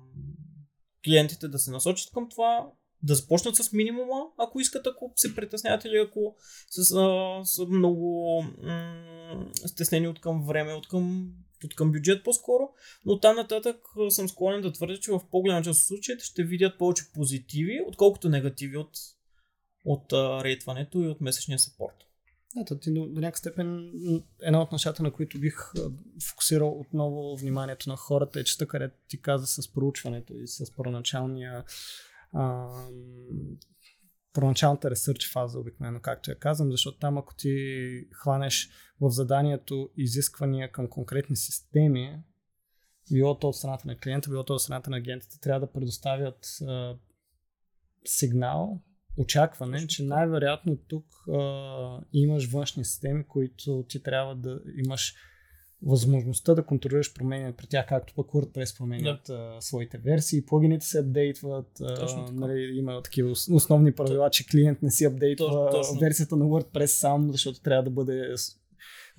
клиентите 1.05 1.47
да 1.47 1.59
се 1.59 1.71
насочат 1.71 2.13
към 2.13 2.29
това, 2.29 2.67
да 3.03 3.15
започнат 3.15 3.55
с 3.55 3.71
минимума, 3.71 4.21
ако 4.37 4.59
искат, 4.59 4.87
ако 4.87 5.13
се 5.15 5.35
притесняват 5.35 5.85
или 5.85 5.97
ако 5.97 6.35
са, 6.69 6.99
а, 6.99 7.45
са 7.45 7.65
много 7.65 8.41
м- 8.63 9.45
стеснени 9.65 10.07
от 10.07 10.21
към 10.21 10.45
време, 10.47 10.73
от 10.73 10.87
към, 10.87 11.31
от 11.65 11.75
към 11.75 11.91
бюджет 11.91 12.23
по-скоро, 12.23 12.69
но 13.05 13.19
там 13.19 13.35
нататък 13.35 13.77
съм 14.09 14.29
склонен 14.29 14.61
да 14.61 14.73
твърдя, 14.73 14.97
че 14.97 15.11
в 15.11 15.21
по-голяма 15.31 15.61
част 15.61 15.81
от 15.81 15.87
случаите 15.87 16.25
ще 16.25 16.43
видят 16.43 16.77
повече 16.77 17.03
позитиви, 17.13 17.81
отколкото 17.87 18.29
негативи 18.29 18.77
от 18.77 18.91
от 19.85 20.13
рейтването 20.43 21.01
и 21.01 21.07
от 21.07 21.21
месечния 21.21 21.59
сапорт. 21.59 21.95
Ето, 22.61 22.79
ти 22.79 22.93
до, 22.93 23.05
до 23.05 23.21
някакъв 23.21 23.39
степен 23.39 23.91
една 24.41 24.61
от 24.61 24.71
нещата, 24.71 25.03
на 25.03 25.11
които 25.11 25.39
бих 25.39 25.55
фокусирал 26.29 26.79
отново 26.79 27.37
вниманието 27.37 27.89
на 27.89 27.95
хората 27.95 28.39
е 28.39 28.43
частта, 28.43 28.65
където 28.65 28.95
ти 29.07 29.21
каза 29.21 29.47
с 29.47 29.73
проучването 29.73 30.33
и 30.33 30.47
с 30.47 30.75
първоначалния 30.75 31.63
първоначалната 34.33 34.91
ресърч 34.91 35.31
фаза, 35.31 35.59
обикновено, 35.59 35.99
както 36.01 36.31
я 36.31 36.39
казвам, 36.39 36.71
защото 36.71 36.97
там 36.97 37.17
ако 37.17 37.35
ти 37.35 38.07
хванеш 38.11 38.69
в 39.01 39.09
заданието 39.09 39.89
изисквания 39.97 40.71
към 40.71 40.87
конкретни 40.87 41.35
системи, 41.35 42.23
било 43.11 43.39
то 43.39 43.47
от 43.47 43.55
страната 43.55 43.87
на 43.87 43.97
клиента, 43.97 44.29
било 44.29 44.43
то 44.43 44.53
от 44.53 44.61
страната 44.61 44.89
на 44.89 44.97
агентите, 44.97 45.39
трябва 45.39 45.59
да 45.59 45.71
предоставят 45.71 46.47
а, 46.67 46.97
сигнал, 48.05 48.81
очакване, 49.17 49.77
Точно. 49.77 49.87
че 49.87 50.03
най-вероятно 50.03 50.77
тук 50.87 51.05
а, 51.33 52.01
имаш 52.13 52.51
външни 52.51 52.85
системи, 52.85 53.23
които 53.23 53.85
ти 53.89 54.03
трябва 54.03 54.35
да 54.35 54.59
имаш 54.85 55.13
възможността 55.85 56.53
да 56.53 56.65
контролираш 56.65 57.13
промени 57.13 57.53
при 57.53 57.67
тях, 57.67 57.85
както 57.87 58.13
пък 58.15 58.27
WordPress 58.27 58.77
променят 58.77 59.21
да. 59.27 59.33
а, 59.33 59.61
своите 59.61 59.97
версии, 59.97 60.45
плагините 60.45 60.85
се 60.85 60.99
апдейтват, 60.99 61.81
а, 61.81 62.31
нали, 62.31 62.77
има 62.77 63.01
такива 63.01 63.31
основни 63.51 63.91
правила, 63.91 64.29
че 64.29 64.47
клиент 64.47 64.81
не 64.81 64.91
си 64.91 65.05
апдейтва 65.05 65.69
точно. 65.71 65.99
версията 65.99 66.35
на 66.35 66.45
WordPress 66.45 66.85
сам, 66.85 67.31
защото 67.31 67.61
трябва 67.61 67.83
да 67.83 67.89
бъде 67.89 68.33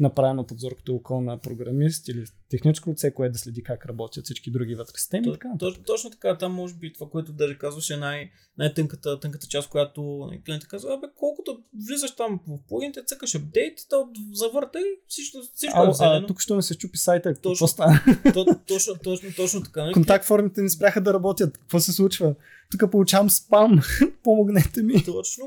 направено 0.01 0.47
подзор 0.47 0.77
като 0.77 0.95
околна 0.95 1.39
програмист 1.39 2.09
или 2.09 2.25
техническо 2.51 2.91
лице, 2.91 3.15
което 3.15 3.33
да 3.33 3.39
следи 3.39 3.63
как 3.63 3.87
работят 3.87 4.25
всички 4.25 4.51
други 4.51 4.75
вътре 4.75 4.93
системи. 4.97 5.25
То, 5.25 5.39
точно, 5.59 5.85
точно 5.85 6.11
така, 6.11 6.39
там 6.39 6.53
може 6.53 6.75
би 6.75 6.93
това, 6.93 7.11
което 7.11 7.33
даже 7.33 7.59
казваше 7.59 7.97
най- 7.97 8.31
най-тънката 8.59 9.21
тънката 9.21 9.47
част, 9.47 9.69
която 9.69 10.03
нали, 10.03 10.43
клиентът 10.47 10.69
казва, 10.69 10.95
абе, 10.95 11.07
колкото 11.17 11.63
влизаш 11.87 12.17
там 12.17 12.41
в 12.49 12.59
плагините, 12.69 13.03
цъкаш 13.07 13.35
апдейт, 13.35 13.79
то 13.91 14.09
завърта 14.33 14.81
и 14.81 15.01
всичко, 15.09 15.39
всичко 15.55 15.79
а, 15.79 15.87
е 15.87 15.91
взелено. 15.91 16.25
А, 16.25 16.27
тук 16.27 16.41
ще 16.41 16.55
ме 16.55 16.63
се 16.63 16.79
чупи 16.79 16.99
сайта, 16.99 17.35
точно, 17.35 17.69
стана? 17.69 18.01
То, 18.35 18.47
точно, 18.67 18.95
точно, 19.05 19.29
точно 19.37 19.63
така. 19.63 19.83
Нали? 19.83 19.93
Контакт 19.93 20.25
формите 20.25 20.63
не 20.63 20.71
спряха 20.71 21.01
да 21.01 21.15
работят. 21.15 21.59
Какво 21.59 21.81
се 21.81 21.93
случва? 21.93 22.35
Тук 22.71 22.91
получавам 22.91 23.31
спам. 23.31 23.81
Помогнете 24.25 24.83
ми. 24.83 25.05
Точно. 25.05 25.45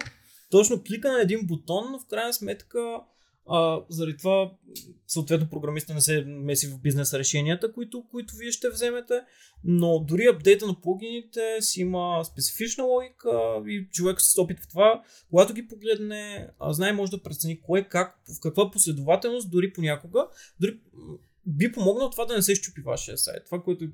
Точно 0.52 0.84
клика 0.84 1.12
на 1.12 1.22
един 1.22 1.48
бутон, 1.48 1.92
но 1.92 2.00
в 2.00 2.06
крайна 2.06 2.34
сметка 2.34 3.00
а, 3.50 3.82
заради 3.90 4.18
това, 4.18 4.52
съответно, 5.08 5.50
програмиста 5.50 5.94
не 5.94 6.02
се 6.02 6.26
меси 6.26 6.68
в 6.68 6.80
бизнес 6.82 7.14
решенията, 7.14 7.74
които, 7.74 8.04
които 8.12 8.36
вие 8.36 8.52
ще 8.52 8.70
вземете, 8.70 9.22
но 9.64 10.00
дори 10.00 10.26
апдейта 10.26 10.68
на 10.68 10.82
плагините 10.82 11.58
си 11.60 11.82
има 11.82 12.26
специфична 12.26 12.84
логика 12.84 13.62
и 13.68 13.88
човек 13.92 14.22
с 14.22 14.38
опит 14.38 14.60
в 14.60 14.68
това, 14.68 15.04
когато 15.30 15.54
ги 15.54 15.68
погледне, 15.68 16.50
знае 16.70 16.94
може 16.94 17.12
да 17.12 17.24
прецени 17.24 17.62
кое, 17.62 17.84
как, 17.84 18.20
в 18.38 18.40
каква 18.42 18.72
последователност, 18.72 19.52
дори 19.52 19.74
понякога, 19.74 20.28
дори 20.60 20.80
би 21.46 21.72
помогнал 21.72 22.10
това 22.10 22.26
да 22.26 22.36
не 22.36 22.42
се 22.42 22.56
щупи 22.56 22.82
вашия 22.82 23.18
сайт. 23.18 23.46
Това, 23.46 23.64
което 23.64 23.86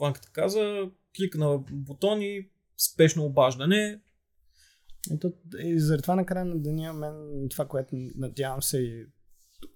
Ванката 0.00 0.28
каза, 0.32 0.90
клик 1.16 1.34
на 1.34 1.58
бутон 1.72 2.22
и 2.22 2.48
спешно 2.78 3.24
обаждане, 3.24 4.00
Ето, 5.10 5.32
и 5.58 5.80
заради 5.80 6.02
това 6.02 6.14
накрая 6.14 6.44
на 6.44 6.58
деня, 6.58 6.92
мен 6.92 7.48
това, 7.50 7.68
което 7.68 7.96
надявам 8.16 8.62
се 8.62 8.78
и 8.78 9.06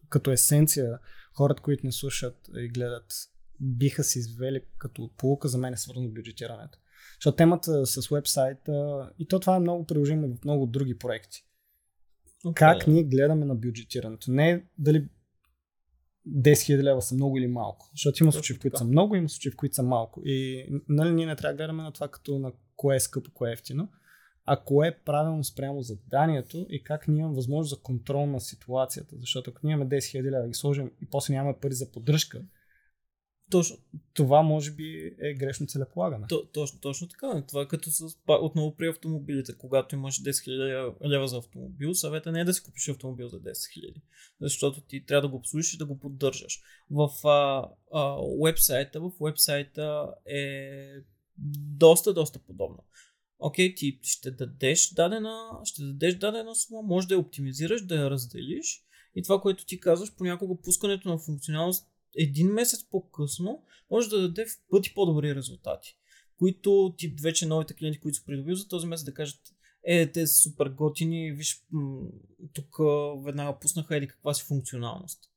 като 0.09 0.31
есенция, 0.31 0.99
хората, 1.37 1.63
които 1.63 1.87
не 1.87 1.93
слушат 1.93 2.37
и 2.57 2.69
гледат, 2.69 3.13
биха 3.61 4.05
си 4.05 4.19
извели 4.19 4.61
като 4.79 5.11
полука 5.17 5.49
за 5.49 5.59
мен 5.59 5.73
е 5.73 5.77
свързано 5.77 6.09
с 6.09 6.13
бюджетирането. 6.13 6.79
Защото 7.21 7.37
темата 7.37 7.87
с 7.87 8.09
вебсайта, 8.09 9.11
и 9.19 9.29
то 9.29 9.41
това 9.41 9.57
е 9.57 9.61
много 9.61 9.87
приложимо 9.87 10.37
в 10.37 10.45
много 10.45 10.67
други 10.67 10.99
проекти. 10.99 11.43
Okay. 12.45 12.55
Как 12.55 12.87
ние 12.87 13.05
гледаме 13.05 13.47
на 13.47 13.55
бюджетирането? 13.55 14.31
Не 14.31 14.67
дали 14.79 15.09
10 16.29 16.53
000 16.53 16.83
лева 16.83 17.03
са 17.03 17.15
много 17.15 17.39
или 17.39 17.47
малко. 17.47 17.91
Защото 17.95 18.23
има 18.23 18.33
случаи, 18.33 18.57
в 18.57 18.61
които 18.61 18.79
са 18.79 18.85
много, 18.85 19.15
има 19.15 19.29
случаи, 19.29 19.53
в 19.53 19.57
които 19.57 19.75
са 19.75 19.83
малко. 19.83 20.23
И 20.25 20.67
нали, 20.89 21.11
ние 21.11 21.27
не 21.27 21.37
трябва 21.37 21.53
да 21.53 21.57
гледаме 21.57 21.83
на 21.83 21.93
това 21.93 22.09
като 22.09 22.39
на 22.39 22.53
кое 22.77 22.97
е 22.97 23.01
скъпо, 23.01 23.31
кое 23.35 23.51
е 23.51 23.53
ефтино, 23.53 23.89
а 24.47 24.57
кое 24.65 24.89
е 24.89 24.99
правилно 25.05 25.45
спрямо 25.45 25.83
заданието 25.83 26.67
и 26.71 26.83
как 26.83 27.09
ние 27.09 27.21
имаме 27.21 27.35
възможност 27.35 27.71
за 27.71 27.83
контрол 27.83 28.27
на 28.27 28.41
ситуацията. 28.41 29.17
Защото 29.19 29.51
ако 29.51 29.61
ние 29.67 29.73
имаме 29.73 29.91
10 29.91 29.99
000 29.99 30.23
лева 30.23 30.49
ги 30.49 30.55
сложим 30.55 30.91
и 31.03 31.07
после 31.11 31.35
нямаме 31.35 31.59
пари 31.61 31.75
за 31.75 31.93
поддръжка, 31.93 32.43
Точно, 33.51 33.77
Това 34.15 34.43
може 34.43 34.71
би 34.71 35.17
е 35.21 35.35
грешно 35.35 35.67
целеполагане. 35.67 36.27
то, 36.29 36.47
точно, 36.47 36.81
точно 36.81 37.09
така. 37.09 37.45
Това 37.49 37.63
е 37.63 37.69
като 37.69 37.91
с, 37.91 38.17
отново 38.29 38.77
при 38.77 38.89
автомобилите. 38.89 39.59
Когато 39.59 39.95
имаш 39.95 40.23
10 40.23 40.31
000 40.31 41.09
лева 41.09 41.29
за 41.29 41.39
автомобил, 41.39 41.95
съвета 41.95 42.33
не 42.33 42.41
е 42.41 42.45
да 42.45 42.55
си 42.55 42.63
купиш 42.63 42.89
автомобил 42.89 43.29
за 43.29 43.41
10 43.41 43.51
000. 43.51 43.95
Защото 44.41 44.81
ти 44.81 45.07
трябва 45.07 45.23
да 45.23 45.29
го 45.29 45.37
обслужиш 45.37 45.75
и 45.75 45.79
да 45.79 45.87
го 45.87 45.99
поддържаш. 45.99 46.61
В 46.91 47.11
а, 47.29 47.69
а, 47.93 48.17
уебсайта, 48.23 49.01
в 49.01 49.13
уебсайта 49.21 50.15
е 50.27 50.77
доста, 51.79 52.15
доста 52.15 52.39
подобно. 52.39 52.85
Окей, 53.39 53.75
ти 53.75 53.99
ще 54.03 54.31
дадеш 54.31 54.91
дадена, 54.91 55.61
ще 55.65 55.83
дадеш 55.83 56.15
дадена 56.15 56.55
сума, 56.55 56.83
може 56.83 57.09
да 57.09 57.15
я 57.15 57.21
оптимизираш, 57.21 57.87
да 57.87 57.95
я 57.95 58.11
разделиш 58.11 58.83
и 59.15 59.23
това, 59.23 59.41
което 59.41 59.67
ти 59.67 59.81
казваш, 59.81 60.15
понякога 60.17 60.63
пускането 60.63 61.09
на 61.09 61.19
функционалност 61.19 61.87
един 62.17 62.49
месец 62.49 62.85
по-късно 62.91 63.63
може 63.91 64.09
да 64.09 64.21
даде 64.21 64.47
в 64.47 64.61
пъти 64.71 64.95
по-добри 64.95 65.35
резултати, 65.35 65.99
които 66.39 66.95
ти 66.99 67.15
вече 67.23 67.47
новите 67.47 67.75
клиенти, 67.75 68.01
които 68.01 68.19
са 68.19 68.25
придобил 68.25 68.55
за 68.55 68.69
този 68.69 68.87
месец 68.87 69.05
да 69.05 69.15
кажат 69.15 69.41
е, 69.89 70.13
те 70.13 70.27
са 70.27 70.35
супер 70.43 70.69
готини, 70.69 71.33
виж, 71.33 71.65
тук 72.53 72.77
веднага 73.25 73.59
пуснаха 73.59 73.97
еди 73.97 74.09
каква 74.09 74.35
си 74.35 74.45
функционалност. 74.45 75.31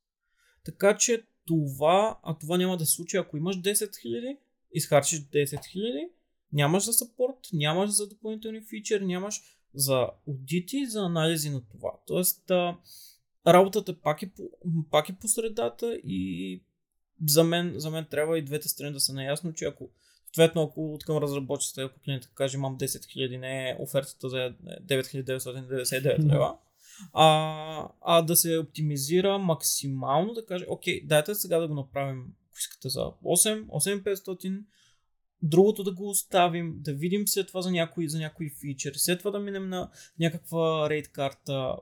Така 0.64 0.96
че 0.96 1.22
това, 1.46 2.18
а 2.22 2.38
това 2.38 2.58
няма 2.58 2.76
да 2.76 2.86
се 2.86 2.92
случи, 2.92 3.16
ако 3.16 3.36
имаш 3.36 3.56
10 3.56 3.72
000, 3.72 4.36
изхарчиш 4.72 5.20
10 5.20 5.44
000, 5.44 6.08
нямаш 6.52 6.84
за 6.84 6.92
саппорт, 6.92 7.36
нямаш 7.52 7.90
за 7.90 8.08
допълнителни 8.08 8.60
фичър, 8.60 9.00
нямаш 9.00 9.40
за 9.74 10.08
аудити, 10.28 10.86
за 10.86 11.00
анализи 11.00 11.50
на 11.50 11.62
това. 11.68 11.92
Тоест, 12.06 12.50
а, 12.50 12.76
работата 13.46 14.00
пак 14.00 14.22
е, 14.22 14.30
по, 14.30 14.42
пак 14.90 15.08
е 15.08 15.16
по 15.20 15.28
средата 15.28 15.94
и 16.04 16.62
за 17.28 17.44
мен, 17.44 17.74
за 17.76 17.90
мен 17.90 18.06
трябва 18.10 18.38
и 18.38 18.44
двете 18.44 18.68
страни 18.68 18.92
да 18.92 19.00
са 19.00 19.12
наясно, 19.12 19.52
че 19.52 19.64
ако 19.64 19.90
Съответно, 20.34 20.62
ако 20.62 20.94
от 20.94 21.04
към 21.04 21.16
разработчицата, 21.16 21.82
ако 21.82 22.00
клиентът 22.00 22.34
каже, 22.34 22.56
имам 22.56 22.78
10 22.78 22.84
000, 22.84 23.38
не 23.38 23.70
е 23.70 23.76
офертата 23.80 24.28
за 24.28 24.54
9999 24.86 26.32
лева, 26.32 26.56
а, 27.12 27.88
а 28.00 28.22
да 28.22 28.36
се 28.36 28.58
оптимизира 28.58 29.38
максимално, 29.38 30.34
да 30.34 30.46
каже, 30.46 30.64
окей, 30.68 31.06
дайте 31.06 31.34
сега 31.34 31.58
да 31.58 31.68
го 31.68 31.74
направим, 31.74 32.34
ако 32.48 32.58
искате 32.58 32.88
за 32.88 33.00
8, 33.00 33.66
8500, 33.66 34.62
другото 35.42 35.84
да 35.84 35.92
го 35.92 36.08
оставим, 36.08 36.74
да 36.76 36.92
видим 36.92 37.28
след 37.28 37.46
това 37.46 37.62
за 37.62 37.70
някои, 37.70 38.08
за 38.08 38.18
някои 38.18 38.50
фичери, 38.60 38.98
след 38.98 39.18
това 39.18 39.30
да 39.30 39.38
минем 39.38 39.68
на 39.68 39.90
някаква 40.18 40.90
рейд 40.90 41.08
карта, 41.08 41.76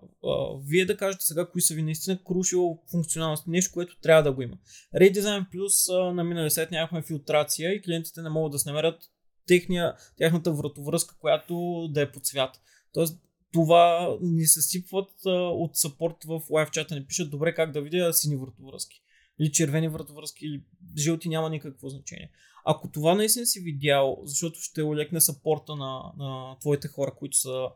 вие 0.64 0.84
да 0.84 0.96
кажете 0.96 1.24
сега 1.24 1.46
кои 1.46 1.60
са 1.60 1.74
ви 1.74 1.82
наистина 1.82 2.18
крушило 2.24 2.82
функционалност, 2.90 3.46
нещо, 3.46 3.72
което 3.74 4.00
трябва 4.00 4.22
да 4.22 4.32
го 4.32 4.42
има. 4.42 4.58
Redesign 4.96 5.50
Plus 5.50 6.08
а, 6.10 6.14
на 6.14 6.24
миналия 6.24 6.50
сайт 6.50 6.70
нямахме 6.70 7.02
филтрация 7.02 7.72
и 7.72 7.82
клиентите 7.82 8.22
не 8.22 8.30
могат 8.30 8.52
да 8.52 8.58
се 8.58 8.68
намерят 8.68 9.02
техния, 9.46 9.94
тяхната 10.16 10.52
вратовръзка, 10.52 11.16
която 11.20 11.88
да 11.90 12.02
е 12.02 12.12
по 12.12 12.20
цвят. 12.20 12.60
Тоест, 12.92 13.18
това 13.52 14.16
ни 14.20 14.46
се 14.46 14.62
сипват 14.62 15.10
от 15.34 15.76
саппорт 15.76 16.24
в 16.24 16.42
лайв 16.50 16.70
чата, 16.70 16.94
ни 16.94 17.06
пишат 17.06 17.30
добре 17.30 17.54
как 17.54 17.72
да 17.72 17.82
видя 17.82 18.12
сини 18.12 18.36
вратовръзки. 18.36 19.02
Или 19.40 19.52
червени 19.52 19.88
вратовръзки, 19.88 20.46
или 20.46 20.62
жълти 20.98 21.28
няма 21.28 21.50
никакво 21.50 21.88
значение. 21.88 22.30
Ако 22.70 22.90
това 22.90 23.14
наистина 23.14 23.46
си 23.46 23.60
видял, 23.60 24.18
защото 24.24 24.60
ще 24.60 24.82
олекне 24.82 25.20
сапорта 25.20 25.76
на, 25.76 26.12
на 26.18 26.56
твоите 26.60 26.88
хора, 26.88 27.14
които 27.18 27.36
са 27.36 27.68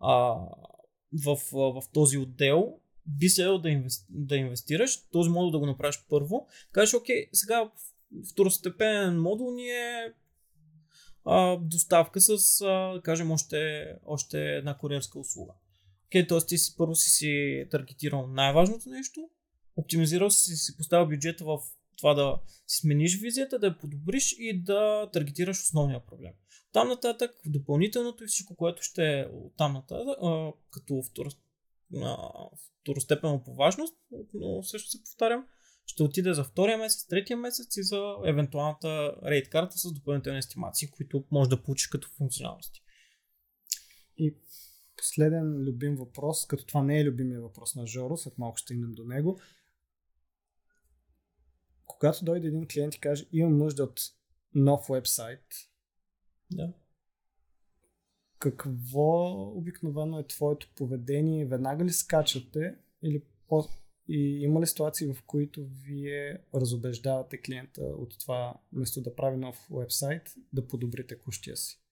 а, 0.00 0.14
в, 1.24 1.36
в, 1.52 1.82
този 1.92 2.18
отдел, 2.18 2.74
би 3.06 3.28
следвало 3.28 3.58
да, 3.58 3.70
инвести, 3.70 4.06
да 4.10 4.36
инвестираш, 4.36 5.08
този 5.12 5.30
модул 5.30 5.50
да 5.50 5.58
го 5.58 5.66
направиш 5.66 6.04
първо. 6.08 6.46
Кажеш, 6.72 6.94
окей, 6.94 7.28
сега 7.32 7.70
второстепенен 8.30 9.20
модул 9.20 9.50
ни 9.50 9.68
е 9.68 10.12
а, 11.24 11.56
доставка 11.56 12.20
с, 12.20 12.60
а, 12.60 13.00
кажем, 13.04 13.30
още, 13.30 13.86
още 14.06 14.56
една 14.56 14.78
куриерска 14.78 15.18
услуга. 15.18 15.52
Окей, 16.06 16.26
т.е. 16.26 16.38
ти 16.46 16.58
си 16.58 16.74
първо 16.76 16.94
си 16.94 17.10
си 17.10 17.64
таргетирал 17.70 18.26
най-важното 18.26 18.88
нещо, 18.88 19.30
оптимизирал 19.76 20.30
си, 20.30 20.56
си 20.56 20.76
поставил 20.76 21.08
бюджета 21.08 21.44
в 21.44 21.58
това 21.98 22.14
да 22.14 22.38
смениш 22.66 23.20
визията, 23.20 23.58
да 23.58 23.66
я 23.66 23.78
подобриш 23.78 24.34
и 24.38 24.62
да 24.62 25.10
таргетираш 25.12 25.60
основния 25.60 26.06
проблем. 26.06 26.32
Там 26.72 26.88
нататък, 26.88 27.30
допълнителното 27.46 28.24
и 28.24 28.26
всичко, 28.26 28.56
което 28.56 28.82
ще 28.82 29.02
е 29.02 29.26
там 29.56 29.72
нататък, 29.72 30.18
като 30.70 31.02
второ, 31.10 31.30
а, 31.94 33.40
по 33.44 33.54
важност, 33.54 33.94
но 34.34 34.62
също 34.62 34.90
се 34.90 35.02
повтарям, 35.02 35.46
ще 35.86 36.02
отиде 36.02 36.34
за 36.34 36.44
втория 36.44 36.78
месец, 36.78 37.06
третия 37.06 37.36
месец 37.36 37.76
и 37.76 37.82
за 37.82 38.14
евентуалната 38.24 39.14
рейд 39.24 39.48
карта 39.48 39.78
с 39.78 39.92
допълнителни 39.92 40.38
естимации, 40.38 40.90
които 40.90 41.24
може 41.30 41.50
да 41.50 41.62
получиш 41.62 41.86
като 41.86 42.08
функционалности. 42.08 42.82
И 44.16 44.36
последен 44.96 45.64
любим 45.64 45.96
въпрос, 45.96 46.46
като 46.46 46.66
това 46.66 46.82
не 46.82 47.00
е 47.00 47.04
любимия 47.04 47.40
въпрос 47.40 47.74
на 47.74 47.86
Жоро, 47.86 48.16
след 48.16 48.38
малко 48.38 48.56
ще 48.56 48.66
стигнем 48.66 48.94
до 48.94 49.04
него. 49.04 49.40
Когато 51.98 52.24
дойде 52.24 52.48
един 52.48 52.66
клиент 52.68 52.94
и 52.94 53.00
каже, 53.00 53.26
имам 53.32 53.58
нужда 53.58 53.84
от 53.84 54.00
нов 54.54 54.86
вебсайт, 54.90 55.44
Да. 56.50 56.72
какво 58.38 59.32
обикновено 59.56 60.18
е 60.18 60.26
твоето 60.26 60.68
поведение? 60.76 61.46
Веднага 61.46 61.84
ли 61.84 61.90
скачате 61.90 62.74
или 63.02 63.22
по... 63.48 63.64
и 64.08 64.42
има 64.42 64.60
ли 64.60 64.66
ситуации, 64.66 65.12
в 65.12 65.22
които 65.26 65.66
вие 65.66 66.38
разобеждавате 66.54 67.40
клиента 67.40 67.82
от 67.82 68.18
това, 68.18 68.54
вместо 68.72 69.00
да 69.00 69.14
прави 69.14 69.36
нов 69.36 69.68
вебсайт, 69.70 70.34
да 70.52 70.66
подобри 70.66 71.06
текущия 71.06 71.56
си? 71.56 71.82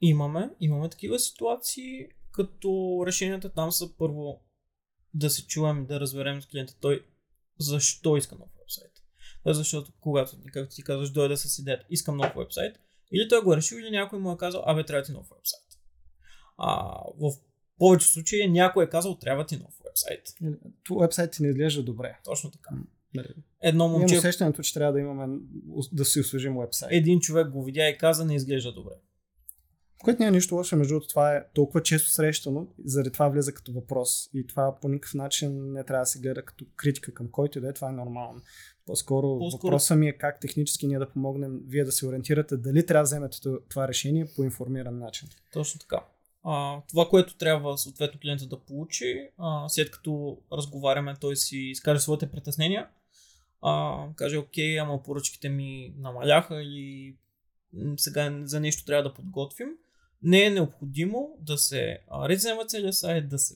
Имаме, 0.00 0.50
имаме 0.60 0.88
такива 0.88 1.18
ситуации, 1.18 2.08
като 2.32 3.02
решенията 3.06 3.52
там 3.52 3.72
са 3.72 3.96
първо 3.96 4.42
да 5.14 5.30
се 5.30 5.46
чуем, 5.46 5.86
да 5.86 6.00
разберем 6.00 6.42
с 6.42 6.46
клиента 6.46 6.74
той 6.80 7.06
защо 7.58 8.16
иска 8.16 8.36
нов 8.36 8.59
защото 9.46 9.92
когато, 10.00 10.36
както 10.52 10.74
ти 10.74 10.82
казваш, 10.82 11.10
дойде 11.10 11.36
с 11.36 11.58
идеята, 11.58 11.86
искам 11.90 12.16
нов 12.16 12.32
вебсайт, 12.36 12.76
или 13.12 13.28
той 13.28 13.42
го 13.42 13.52
е 13.52 13.56
решил, 13.56 13.76
или 13.76 13.90
някой 13.90 14.18
му 14.18 14.32
е 14.32 14.36
казал, 14.36 14.62
абе, 14.66 14.84
трябва 14.84 15.02
ти 15.02 15.12
нов 15.12 15.26
вебсайт. 15.28 15.78
А, 16.58 16.94
в 17.20 17.32
повече 17.78 18.06
случаи 18.06 18.50
някой 18.50 18.84
е 18.84 18.88
казал, 18.88 19.18
трябва 19.18 19.46
ти 19.46 19.56
нов 19.56 19.74
вебсайт. 19.84 20.22
Вебсайт 21.00 21.30
ти 21.30 21.42
не 21.42 21.48
изглежда 21.48 21.82
добре. 21.82 22.18
Точно 22.24 22.50
така. 22.50 22.70
Нали? 23.14 23.28
Едно 23.62 23.84
Имам 23.84 23.98
момче, 23.98 24.18
усещането, 24.18 24.62
че 24.62 24.74
трябва 24.74 24.92
да 24.92 25.00
имаме 25.00 25.38
да 25.92 26.04
си 26.04 26.20
освежим 26.20 26.58
вебсайт. 26.58 26.92
един 26.92 27.20
човек 27.20 27.50
го 27.50 27.64
видя 27.64 27.88
и 27.88 27.98
каза, 27.98 28.24
не 28.24 28.34
изглежда 28.34 28.72
добре. 28.72 28.94
Което 30.04 30.22
няма 30.22 30.36
нищо 30.36 30.54
лошо, 30.54 30.76
между 30.76 30.94
другото, 30.94 31.08
това 31.08 31.34
е 31.36 31.44
толкова 31.54 31.82
често 31.82 32.10
срещано, 32.10 32.66
заради 32.84 33.10
това 33.10 33.28
влиза 33.28 33.54
като 33.54 33.72
въпрос. 33.72 34.30
И 34.34 34.46
това 34.46 34.78
по 34.80 34.88
никакъв 34.88 35.14
начин 35.14 35.72
не 35.72 35.84
трябва 35.84 36.02
да 36.02 36.06
се 36.06 36.20
гледа 36.20 36.44
като 36.44 36.64
критика 36.76 37.14
към 37.14 37.28
който 37.30 37.58
и 37.58 37.60
да 37.60 37.68
е, 37.68 37.72
това 37.72 37.88
е 37.88 37.92
нормално. 37.92 38.40
По-скоро, 38.86 39.26
По-скоро- 39.26 39.62
въпросът 39.62 39.98
ми 39.98 40.08
е 40.08 40.12
как 40.12 40.40
технически 40.40 40.86
ние 40.86 40.98
да 40.98 41.10
помогнем 41.10 41.60
вие 41.66 41.84
да 41.84 41.92
се 41.92 42.06
ориентирате 42.06 42.56
дали 42.56 42.86
трябва 42.86 43.02
да 43.02 43.06
вземете 43.06 43.38
това 43.68 43.88
решение 43.88 44.26
по 44.36 44.44
информиран 44.44 44.98
начин. 44.98 45.28
Точно 45.52 45.80
така. 45.80 46.04
А, 46.44 46.82
това, 46.88 47.08
което 47.08 47.36
трябва 47.36 47.78
съответно 47.78 48.20
клиента 48.20 48.46
да 48.46 48.60
получи, 48.60 49.28
а, 49.38 49.68
след 49.68 49.90
като 49.90 50.38
разговаряме, 50.52 51.16
той 51.20 51.36
си 51.36 51.56
изкаже 51.56 52.00
своите 52.00 52.30
притеснения, 52.30 52.88
а, 53.62 54.04
каже, 54.16 54.36
окей, 54.36 54.80
ама 54.80 55.02
поръчките 55.02 55.48
ми 55.48 55.94
намаляха 55.98 56.62
или 56.62 57.16
сега 57.96 58.40
за 58.44 58.60
нещо 58.60 58.84
трябва 58.84 59.02
да 59.02 59.14
подготвим. 59.14 59.68
Не 60.22 60.44
е 60.44 60.50
необходимо 60.50 61.36
да 61.40 61.58
се 61.58 61.98
резема 62.28 62.66
целият 62.66 62.94
сайт, 62.94 63.28
да 63.28 63.38
се 63.38 63.54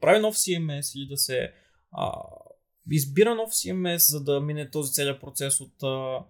прави 0.00 0.20
нов 0.20 0.36
CMS 0.36 0.98
или 0.98 1.08
да 1.08 1.16
се 1.16 1.52
а, 1.92 2.12
избира 2.90 3.34
нов 3.34 3.50
CMS, 3.50 4.10
за 4.10 4.24
да 4.24 4.40
мине 4.40 4.70
този 4.70 4.92
целият 4.92 5.20
процес 5.20 5.60
от 5.60 5.82
а, 5.82 6.24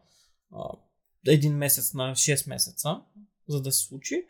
а, 0.52 0.68
един 1.26 1.56
месец 1.56 1.94
на 1.94 2.12
6 2.12 2.48
месеца, 2.48 3.00
за 3.48 3.62
да 3.62 3.72
се 3.72 3.86
случи. 3.86 4.26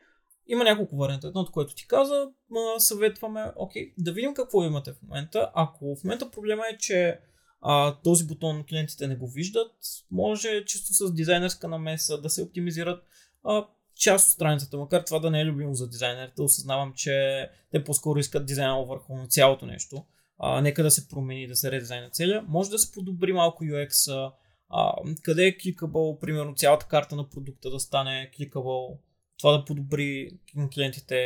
Има 0.46 0.64
няколко 0.64 0.96
варианта. 0.96 1.28
Едното, 1.28 1.52
което 1.52 1.74
ти 1.74 1.86
каза, 1.86 2.28
съветваме, 2.78 3.52
окей, 3.56 3.94
да 3.98 4.12
видим 4.12 4.34
какво 4.34 4.64
имате 4.64 4.92
в 4.92 5.02
момента. 5.02 5.50
Ако 5.54 5.96
в 5.96 6.04
момента 6.04 6.30
проблема 6.30 6.62
е, 6.72 6.78
че 6.78 7.20
а, 7.60 8.00
този 8.00 8.26
бутон 8.26 8.64
клиентите 8.68 9.06
не 9.06 9.16
го 9.16 9.28
виждат, 9.28 9.72
може 10.10 10.64
чисто 10.64 10.94
с 10.94 11.14
дизайнерска 11.14 11.68
намеса 11.68 12.20
да 12.20 12.30
се 12.30 12.42
оптимизират 12.42 13.04
а, 13.44 13.66
част 14.04 14.28
от 14.28 14.32
страницата, 14.32 14.76
макар 14.76 15.02
това 15.02 15.18
да 15.18 15.30
не 15.30 15.40
е 15.40 15.44
любимо 15.44 15.74
за 15.74 15.88
дизайнерите, 15.88 16.42
осъзнавам, 16.42 16.92
че 16.96 17.48
те 17.70 17.84
по-скоро 17.84 18.18
искат 18.18 18.46
дизайна 18.46 18.84
върху 18.84 19.26
цялото 19.28 19.66
нещо. 19.66 20.04
А, 20.38 20.60
нека 20.60 20.82
да 20.82 20.90
се 20.90 21.08
промени, 21.08 21.46
да 21.46 21.56
се 21.56 21.70
редизайна 21.70 22.10
целия. 22.10 22.44
Може 22.48 22.70
да 22.70 22.78
се 22.78 22.92
подобри 22.92 23.32
малко 23.32 23.64
UX, 23.64 24.30
а, 24.70 24.92
къде 25.22 25.46
е 25.46 25.56
кликабъл, 25.56 26.18
примерно 26.18 26.54
цялата 26.54 26.86
карта 26.86 27.16
на 27.16 27.28
продукта 27.28 27.70
да 27.70 27.80
стане 27.80 28.30
кликабъл, 28.36 28.98
това 29.38 29.52
да 29.52 29.64
подобри 29.64 30.30
клиентите, 30.74 31.16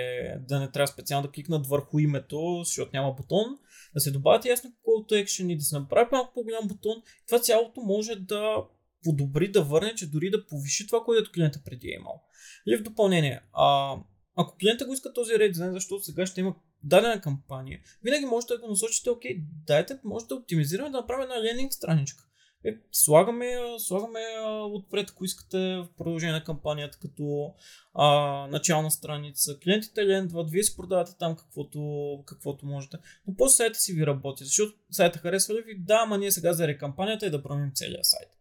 да 0.48 0.60
не 0.60 0.70
трябва 0.70 0.86
специално 0.86 1.26
да 1.26 1.32
кликнат 1.32 1.66
върху 1.66 1.98
името, 1.98 2.62
защото 2.64 2.90
няма 2.94 3.12
бутон, 3.12 3.58
да 3.94 4.00
се 4.00 4.10
добавят 4.10 4.44
ясно 4.44 4.70
to 4.86 5.24
action 5.24 5.52
и 5.52 5.56
да 5.56 5.64
се 5.64 5.78
направи 5.78 6.08
малко 6.12 6.34
по-голям 6.34 6.68
бутон. 6.68 7.02
Това 7.26 7.38
цялото 7.38 7.80
може 7.80 8.16
да 8.16 8.56
подобри, 9.04 9.50
да 9.50 9.62
върне, 9.62 9.94
че 9.94 10.10
дори 10.10 10.30
да 10.30 10.46
повиши 10.46 10.86
това, 10.86 11.04
което 11.04 11.32
клиента 11.32 11.60
преди 11.64 11.88
е 11.88 11.94
имал. 12.00 12.22
Или 12.66 12.76
в 12.76 12.82
допълнение, 12.82 13.40
а, 13.52 13.96
ако 14.36 14.56
клиента 14.56 14.86
го 14.86 14.92
иска 14.92 15.12
този 15.12 15.38
редизайн, 15.38 15.72
защото 15.72 16.04
сега 16.04 16.26
ще 16.26 16.40
има 16.40 16.54
дадена 16.82 17.20
кампания, 17.20 17.80
винаги 18.02 18.24
можете 18.24 18.54
да 18.54 18.60
го 18.60 18.68
насочите, 18.68 19.10
окей, 19.10 19.36
дайте, 19.66 19.98
може 20.04 20.26
да 20.26 20.34
оптимизираме, 20.34 20.90
да 20.90 20.96
направим 20.96 21.22
една 21.22 21.42
лендинг 21.42 21.72
страничка. 21.72 22.24
Е, 22.64 22.70
слагаме, 22.92 23.56
слагаме 23.78 24.20
отпред, 24.62 25.10
ако 25.10 25.24
искате 25.24 25.58
в 25.58 25.88
продължение 25.98 26.32
на 26.32 26.44
кампанията, 26.44 26.98
като 26.98 27.54
а, 27.94 28.06
начална 28.46 28.90
страница. 28.90 29.58
Клиентите 29.64 30.06
лендват, 30.06 30.50
вие 30.50 30.62
си 30.62 30.76
продавате 30.76 31.12
там 31.18 31.36
каквото, 31.36 31.80
каквото 32.26 32.66
можете. 32.66 32.96
Но 33.26 33.34
после 33.36 33.56
сайта 33.56 33.78
си 33.78 33.92
ви 33.92 34.06
работи, 34.06 34.44
защото 34.44 34.78
сайта 34.90 35.18
харесва 35.18 35.54
ли 35.54 35.62
ви? 35.62 35.78
Да, 35.78 36.00
ама 36.02 36.18
ние 36.18 36.30
сега 36.30 36.52
за 36.52 36.78
кампанията 36.78 37.26
и 37.26 37.30
да 37.30 37.42
променим 37.42 37.72
целия 37.74 38.04
сайт. 38.04 38.37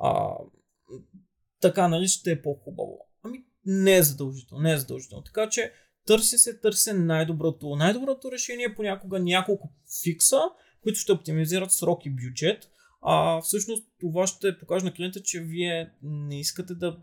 А, 0.00 0.34
така, 1.60 1.88
нали, 1.88 2.08
ще 2.08 2.30
е 2.30 2.42
по-хубаво. 2.42 2.98
Ами, 3.22 3.44
не 3.64 3.96
е 3.96 4.02
задължително, 4.02 4.62
не 4.62 4.72
е 4.72 4.78
задължително. 4.78 5.24
Така 5.24 5.48
че, 5.48 5.72
търси 6.06 6.38
се, 6.38 6.60
търси 6.60 6.92
най-доброто. 6.92 7.76
Най-доброто 7.76 8.32
решение 8.32 8.66
е 8.66 8.74
понякога 8.74 9.18
няколко 9.18 9.70
фикса, 10.02 10.40
които 10.82 10.98
ще 10.98 11.12
оптимизират 11.12 11.72
срок 11.72 12.06
и 12.06 12.10
бюджет, 12.10 12.70
а 13.02 13.40
всъщност 13.40 13.88
това 14.00 14.26
ще 14.26 14.58
покаже 14.58 14.84
на 14.84 14.92
клиента, 14.92 15.22
че 15.22 15.40
вие 15.40 15.92
не 16.02 16.40
искате 16.40 16.74
да 16.74 16.98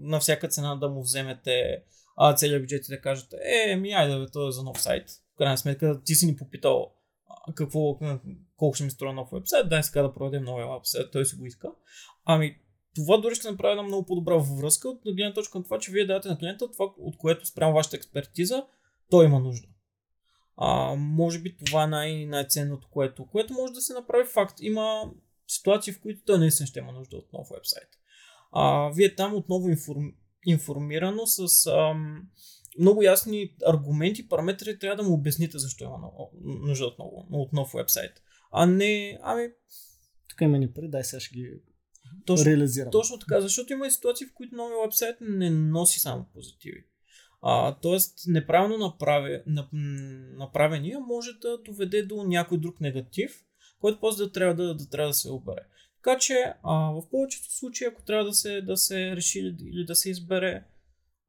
на 0.00 0.20
всяка 0.20 0.48
цена 0.48 0.76
да 0.76 0.88
му 0.88 1.02
вземете 1.02 1.82
а, 2.16 2.34
целият 2.34 2.62
бюджет 2.62 2.88
и 2.88 2.92
да 2.92 3.00
кажете, 3.00 3.36
е, 3.44 3.76
ми 3.76 3.92
айде, 3.92 4.18
бе, 4.18 4.26
това 4.32 4.48
е 4.48 4.50
за 4.50 4.62
нов 4.62 4.82
сайт. 4.82 5.10
В 5.10 5.38
крайна 5.38 5.58
сметка 5.58 6.00
ти 6.04 6.14
си 6.14 6.26
ни 6.26 6.36
попитал 6.36 6.92
какво, 7.54 7.98
колко 8.56 8.74
ще 8.74 8.84
ми 8.84 8.90
струва 8.90 9.12
нов 9.12 9.28
вебсайт, 9.32 9.68
дай 9.68 9.82
сега 9.82 10.02
да 10.02 10.14
проведем 10.14 10.44
новия 10.44 10.74
вебсайт, 10.74 11.12
той 11.12 11.26
си 11.26 11.36
го 11.36 11.46
иска. 11.46 11.68
Ами, 12.26 12.56
това 12.94 13.16
дори 13.16 13.34
ще 13.34 13.50
направи 13.50 13.70
една 13.70 13.82
много 13.82 14.06
по-добра 14.06 14.36
връзка 14.36 14.88
от 14.88 15.00
гледна 15.04 15.34
точка 15.34 15.58
на 15.58 15.64
това, 15.64 15.78
че 15.78 15.92
вие 15.92 16.06
давате 16.06 16.28
на 16.28 16.38
клиента 16.38 16.70
това, 16.72 16.84
от 16.98 17.16
което 17.16 17.46
спрямо 17.46 17.74
вашата 17.74 17.96
експертиза, 17.96 18.66
той 19.10 19.24
има 19.24 19.40
нужда. 19.40 19.68
А, 20.56 20.94
може 20.94 21.38
би 21.38 21.56
това 21.56 21.84
е 21.84 21.86
най- 21.86 22.26
най-ценното, 22.26 22.88
което, 22.90 23.26
което 23.26 23.54
може 23.54 23.72
да 23.72 23.80
се 23.80 23.94
направи 23.94 24.24
факт. 24.24 24.58
Има 24.60 25.12
ситуации, 25.48 25.92
в 25.92 26.00
които 26.00 26.22
той 26.26 26.38
наистина 26.38 26.66
ще 26.66 26.78
има 26.78 26.92
нужда 26.92 27.16
от 27.16 27.32
нов 27.32 27.48
вебсайт. 27.54 27.88
А, 28.52 28.90
вие 28.94 29.14
там 29.14 29.34
отново 29.34 29.68
информ, 29.68 30.14
информирано 30.46 31.26
с 31.26 31.66
ам, 31.66 32.28
много 32.78 33.02
ясни 33.02 33.54
аргументи, 33.66 34.28
параметри, 34.28 34.78
трябва 34.78 35.02
да 35.02 35.08
му 35.08 35.14
обясните 35.14 35.58
защо 35.58 35.84
има 35.84 35.98
нужда 36.44 36.86
от, 36.86 36.98
ново, 36.98 37.26
от 37.30 37.52
нов 37.52 37.72
вебсайт. 37.72 38.22
А 38.52 38.66
не, 38.66 39.18
ами... 39.22 39.48
Тук 40.28 40.40
има 40.40 40.58
ни 40.58 40.72
пари, 40.72 40.88
дай 40.88 41.04
сега 41.04 41.20
ще 41.20 41.34
ги 41.34 41.50
точно, 42.26 42.46
реализирам. 42.46 42.90
Точно 42.90 43.18
така, 43.18 43.40
защото 43.40 43.72
има 43.72 43.86
и 43.86 43.90
ситуации, 43.90 44.26
в 44.26 44.34
които 44.34 44.56
новия 44.56 44.78
вебсайт 44.84 45.16
не 45.20 45.50
носи 45.50 46.00
само 46.00 46.26
позитиви. 46.34 46.84
А, 47.42 47.74
тоест, 47.74 48.18
неправилно 48.26 48.78
направи, 48.78 49.42
направения 50.36 51.00
може 51.00 51.30
да 51.32 51.58
доведе 51.58 52.02
до 52.02 52.24
някой 52.24 52.58
друг 52.58 52.80
негатив, 52.80 53.44
който 53.80 54.00
после 54.00 54.24
да 54.24 54.32
трябва 54.32 54.54
да, 54.54 54.74
да, 54.74 54.90
трябва 54.90 55.10
да 55.10 55.14
се 55.14 55.30
обере. 55.30 55.60
Така 56.04 56.18
че 56.18 56.34
а, 56.62 56.90
в 56.90 57.02
повечето 57.10 57.56
случаи, 57.56 57.86
ако 57.86 58.02
трябва 58.02 58.24
да 58.24 58.34
се, 58.34 58.60
да 58.60 58.76
се 58.76 59.16
реши 59.16 59.56
или 59.72 59.84
да 59.86 59.94
се 59.94 60.10
избере, 60.10 60.64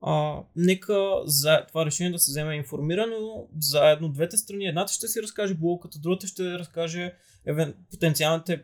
а, 0.02 0.44
нека 0.56 0.96
за 1.26 1.66
това 1.68 1.86
решение 1.86 2.12
да 2.12 2.20
се 2.20 2.32
вземе 2.32 2.56
информирано 2.56 3.48
заедно 3.60 4.10
двете 4.10 4.38
страни. 4.38 4.66
Едната 4.66 4.94
ще 4.94 5.08
си 5.08 5.22
разкаже 5.22 5.54
блоката, 5.54 6.00
другата 6.00 6.28
ще 6.28 6.44
разкаже 6.44 7.14
евен, 7.46 7.76
потенциалните 7.92 8.64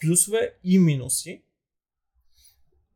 плюсове 0.00 0.54
и 0.64 0.78
минуси. 0.78 1.44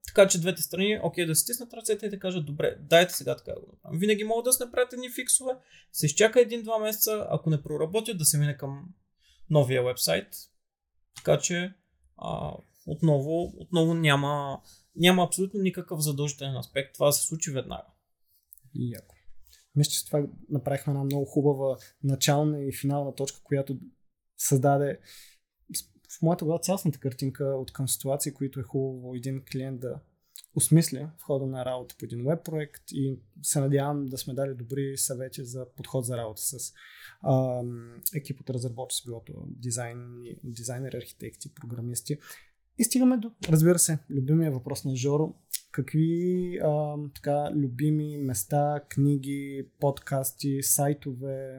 Така 0.07 0.29
че 0.29 0.41
двете 0.41 0.63
страни, 0.63 1.01
окей, 1.03 1.27
да 1.27 1.35
стиснат 1.35 1.75
ръцете 1.75 2.07
и 2.07 2.11
да 2.11 2.19
кажат, 2.19 2.47
добре, 2.47 2.77
дайте 2.81 3.15
сега 3.15 3.37
така 3.37 3.53
да 3.53 3.61
го 3.61 3.73
направим. 3.73 4.01
Винаги 4.01 4.25
могат 4.25 4.45
да 4.45 4.53
се 4.53 4.65
направят 4.65 4.93
едни 4.93 5.11
фиксове, 5.11 5.53
се 5.93 6.07
изчака 6.07 6.41
един-два 6.41 6.79
месеца, 6.79 7.27
ако 7.31 7.51
не 7.51 7.63
проработят, 7.63 8.19
да 8.19 8.25
се 8.25 8.39
мине 8.39 8.57
към 8.57 8.85
новия 9.51 9.83
вебсайт. 9.85 10.29
Така 11.17 11.39
че 11.39 11.75
а, 12.17 12.53
отново, 12.87 13.53
отново 13.57 13.95
няма, 13.95 14.61
няма 14.97 15.25
абсолютно 15.25 15.61
никакъв 15.61 16.01
задължителен 16.03 16.57
аспект. 16.57 16.95
Това 16.95 17.13
се 17.13 17.27
случи 17.27 17.51
веднага. 17.51 17.87
Яко. 18.75 19.15
Мисля, 19.75 19.91
че 19.91 19.99
с 19.99 20.05
това 20.05 20.23
направихме 20.49 20.91
една 20.91 21.05
много 21.05 21.25
хубава 21.25 21.77
начална 22.03 22.61
и 22.63 22.73
финална 22.73 23.15
точка, 23.15 23.41
която 23.45 23.79
създаде 24.39 24.99
в 26.09 26.23
моята 26.23 26.45
глава 26.45 26.61
цялостната 26.61 26.99
картинка 26.99 27.45
от 27.45 27.73
към 27.73 27.89
ситуации, 27.89 28.33
които 28.33 28.61
е 28.61 28.63
хубаво 28.63 29.15
един 29.15 29.43
клиент 29.53 29.81
да 29.81 30.01
осмисля 30.55 31.11
в 31.19 31.23
хода 31.23 31.47
на 31.47 31.65
работа 31.65 31.95
по 31.99 32.05
един 32.05 32.25
веб 32.25 32.45
проект 32.45 32.83
и 32.93 33.19
се 33.43 33.61
надявам 33.61 34.07
да 34.07 34.19
сме 34.19 34.35
дали 34.35 34.55
добри 34.55 34.97
съвети 34.97 35.45
за 35.45 35.67
подход 35.77 36.05
за 36.05 36.17
работа 36.17 36.43
с 36.43 36.73
а, 37.23 37.63
екип 38.15 38.41
от 38.41 38.51
разработчици, 38.51 39.03
било 39.07 39.23
дизайн, 39.47 40.25
дизайнери, 40.45 40.97
архитекти, 40.97 41.55
програмисти. 41.55 42.19
И 42.79 42.85
стигаме 42.85 43.17
до, 43.17 43.33
разбира 43.49 43.79
се, 43.79 43.99
любимия 44.11 44.53
въпрос 44.53 44.85
на 44.85 44.97
Жоро. 44.97 45.35
Какви 45.71 46.59
а, 46.63 46.97
така 47.15 47.51
любими 47.55 48.19
места, 48.19 48.81
книги, 48.89 49.69
подкасти, 49.81 50.63
сайтове 50.63 51.59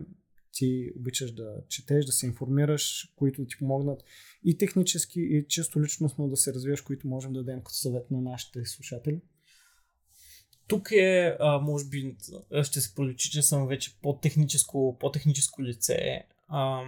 ти 0.60 0.92
обичаш 0.96 1.32
да 1.32 1.56
четеш, 1.68 2.06
да 2.06 2.12
се 2.12 2.26
информираш, 2.26 3.14
които 3.16 3.46
ти 3.46 3.58
помогнат 3.58 4.04
и 4.44 4.58
технически, 4.58 5.22
и 5.22 5.46
чисто 5.48 5.82
личностно 5.82 6.30
да 6.30 6.38
се 6.38 6.54
развиеш, 6.54 6.82
които 6.82 7.08
можем 7.08 7.34
да 7.34 7.40
дадем 7.44 7.60
като 7.60 7.76
съвет 7.76 8.12
на 8.12 8.22
нашите 8.22 8.66
слушатели? 8.66 9.22
Тук 10.68 10.92
е, 10.92 11.38
а, 11.40 11.60
може 11.60 11.86
би, 11.86 12.16
ще 12.64 12.82
се 12.82 12.96
проличи, 12.96 13.32
че 13.32 13.42
съм 13.42 13.68
вече 13.68 13.98
по-техническо, 14.02 14.98
по-техническо 15.00 15.64
лице. 15.64 16.24
А, 16.48 16.84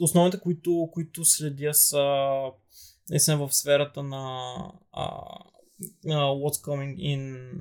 основните, 0.00 0.40
които, 0.40 0.88
които 0.92 1.24
следя 1.24 1.74
са 1.74 2.04
съм 3.18 3.38
в 3.38 3.52
сферата 3.52 4.02
на, 4.02 4.54
а, 4.92 5.08
на 6.04 6.16
What's 6.16 6.64
Coming 6.64 6.96
In 6.96 7.52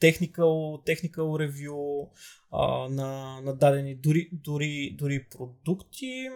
technical, 0.00 0.82
technical 0.86 1.48
review 1.48 2.08
а, 2.52 2.88
на, 2.88 3.40
на 3.40 3.56
дадени 3.56 3.94
дори, 3.94 4.28
дори, 4.32 4.96
дори 4.98 5.26
продукти. 5.30 6.28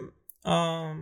А, 0.43 0.93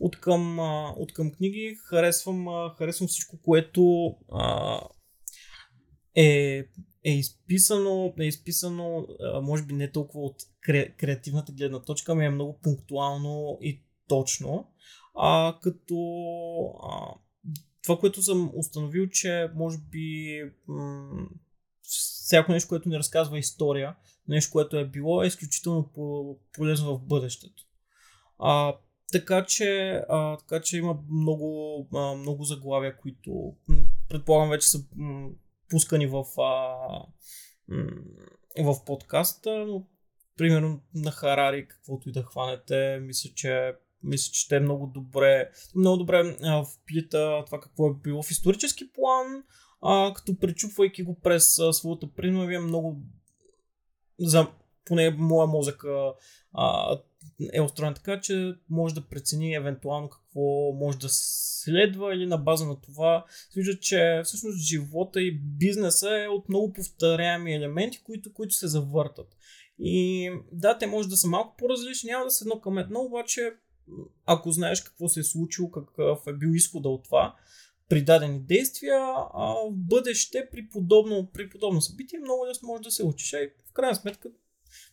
от 0.00 0.20
към, 0.20 0.60
а, 0.60 0.94
от 0.96 1.12
към 1.12 1.32
книги 1.32 1.76
харесвам, 1.84 2.48
а, 2.48 2.74
харесвам 2.78 3.08
всичко, 3.08 3.42
което 3.42 4.14
а, 4.32 4.80
е, 6.14 6.58
е 7.04 7.12
изписано, 7.12 8.14
е 8.20 8.24
изписано 8.24 9.06
а, 9.20 9.40
може 9.40 9.62
би 9.62 9.74
не 9.74 9.92
толкова 9.92 10.24
от 10.24 10.36
кре, 10.60 10.88
креативната 10.88 11.52
гледна 11.52 11.82
точка, 11.82 12.12
ами 12.12 12.24
е 12.24 12.30
много 12.30 12.60
пунктуално 12.62 13.58
и 13.60 13.84
точно. 14.08 14.66
А, 15.14 15.58
като 15.62 15.96
а, 16.82 17.14
това, 17.82 17.98
което 17.98 18.22
съм 18.22 18.52
установил, 18.54 19.08
че 19.08 19.48
може 19.54 19.78
би 19.90 20.38
м- 20.68 21.28
всяко 22.24 22.52
нещо, 22.52 22.68
което 22.68 22.88
ни 22.88 22.98
разказва 22.98 23.38
история, 23.38 23.96
нещо, 24.28 24.52
което 24.52 24.76
е 24.76 24.84
било, 24.84 25.22
е 25.22 25.26
изключително 25.26 25.90
полезно 26.52 26.96
в 26.96 27.02
бъдещето. 27.06 27.62
А, 28.38 28.76
така, 29.12 29.44
че, 29.44 30.00
а, 30.08 30.36
така 30.36 30.60
че 30.60 30.78
има 30.78 30.98
много, 31.10 31.88
а, 31.94 32.14
много 32.14 32.44
заглавия, 32.44 32.96
които 32.96 33.54
предполагам 34.08 34.50
вече 34.50 34.68
са 34.68 34.78
пускани 35.70 36.06
в, 36.06 36.24
а, 36.38 36.76
в 38.62 38.84
подкаста, 38.86 39.64
но 39.68 39.86
примерно 40.36 40.80
на 40.94 41.10
Харари, 41.10 41.68
каквото 41.68 42.08
и 42.08 42.12
да 42.12 42.22
хванете, 42.22 42.98
мисля, 43.02 43.30
че 43.34 43.74
мисля, 44.02 44.32
че 44.32 44.40
ще 44.40 44.56
е 44.56 44.60
много 44.60 44.86
добре, 44.86 45.50
много 45.74 45.96
добре 45.96 46.36
а, 46.42 46.64
вплита 46.64 47.42
това 47.46 47.60
какво 47.60 47.90
е 47.90 47.94
било 47.94 48.22
в 48.22 48.30
исторически 48.30 48.92
план, 48.92 49.44
а, 49.84 50.14
като 50.14 50.38
пречупвайки 50.38 51.02
го 51.02 51.20
през 51.20 51.58
а, 51.58 51.72
своята 51.72 52.06
призма, 52.16 52.44
вие 52.44 52.58
много 52.58 53.00
за 54.20 54.46
поне 54.84 55.10
моя 55.10 55.46
мозък 55.46 55.84
а, 56.54 56.98
е 57.52 57.60
устроен 57.60 57.94
така, 57.94 58.20
че 58.20 58.54
може 58.70 58.94
да 58.94 59.08
прецени 59.08 59.54
евентуално 59.54 60.08
какво 60.08 60.72
може 60.72 60.98
да 60.98 61.08
следва 61.10 62.14
или 62.14 62.26
на 62.26 62.38
база 62.38 62.66
на 62.66 62.80
това 62.80 63.24
вижда, 63.56 63.80
че 63.80 64.22
всъщност 64.24 64.58
живота 64.58 65.22
и 65.22 65.40
бизнеса 65.40 66.24
е 66.24 66.28
от 66.28 66.48
много 66.48 66.72
повторяеми 66.72 67.54
елементи, 67.54 68.02
които, 68.02 68.32
които 68.32 68.54
се 68.54 68.68
завъртат. 68.68 69.36
И 69.78 70.30
да, 70.52 70.78
те 70.78 70.86
може 70.86 71.08
да 71.08 71.16
са 71.16 71.28
малко 71.28 71.56
по-различни, 71.58 72.10
няма 72.10 72.24
да 72.24 72.30
са 72.30 72.44
едно 72.44 72.60
към 72.60 72.78
едно, 72.78 73.00
обаче 73.00 73.52
ако 74.26 74.50
знаеш 74.50 74.80
какво 74.80 75.08
се 75.08 75.20
е 75.20 75.24
случило, 75.24 75.70
какъв 75.70 76.26
е 76.26 76.32
бил 76.32 76.48
изхода 76.54 76.88
от 76.88 77.04
това, 77.04 77.34
при 77.88 78.02
дадени 78.02 78.40
действия, 78.40 78.98
а 79.34 79.54
в 79.54 79.70
бъдеще 79.72 80.48
при 80.50 80.68
подобно, 80.68 81.30
при 81.32 81.50
подобно 81.50 81.80
събитие 81.80 82.18
много 82.18 82.46
лесно 82.46 82.68
може 82.68 82.82
да 82.82 82.90
се 82.90 83.04
учиш. 83.04 83.32
И 83.32 83.52
в 83.70 83.72
крайна 83.72 83.94
сметка, 83.94 84.28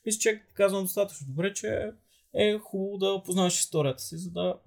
мисля, 0.05 0.19
че 0.19 0.43
казвам 0.53 0.83
достатъчно 0.83 1.27
добре, 1.27 1.53
че 1.53 1.91
е 2.33 2.57
хубаво 2.57 2.97
да 2.97 3.23
познаваш 3.25 3.59
историята 3.59 4.03
си, 4.03 4.17
за 4.17 4.31
да 4.31 4.59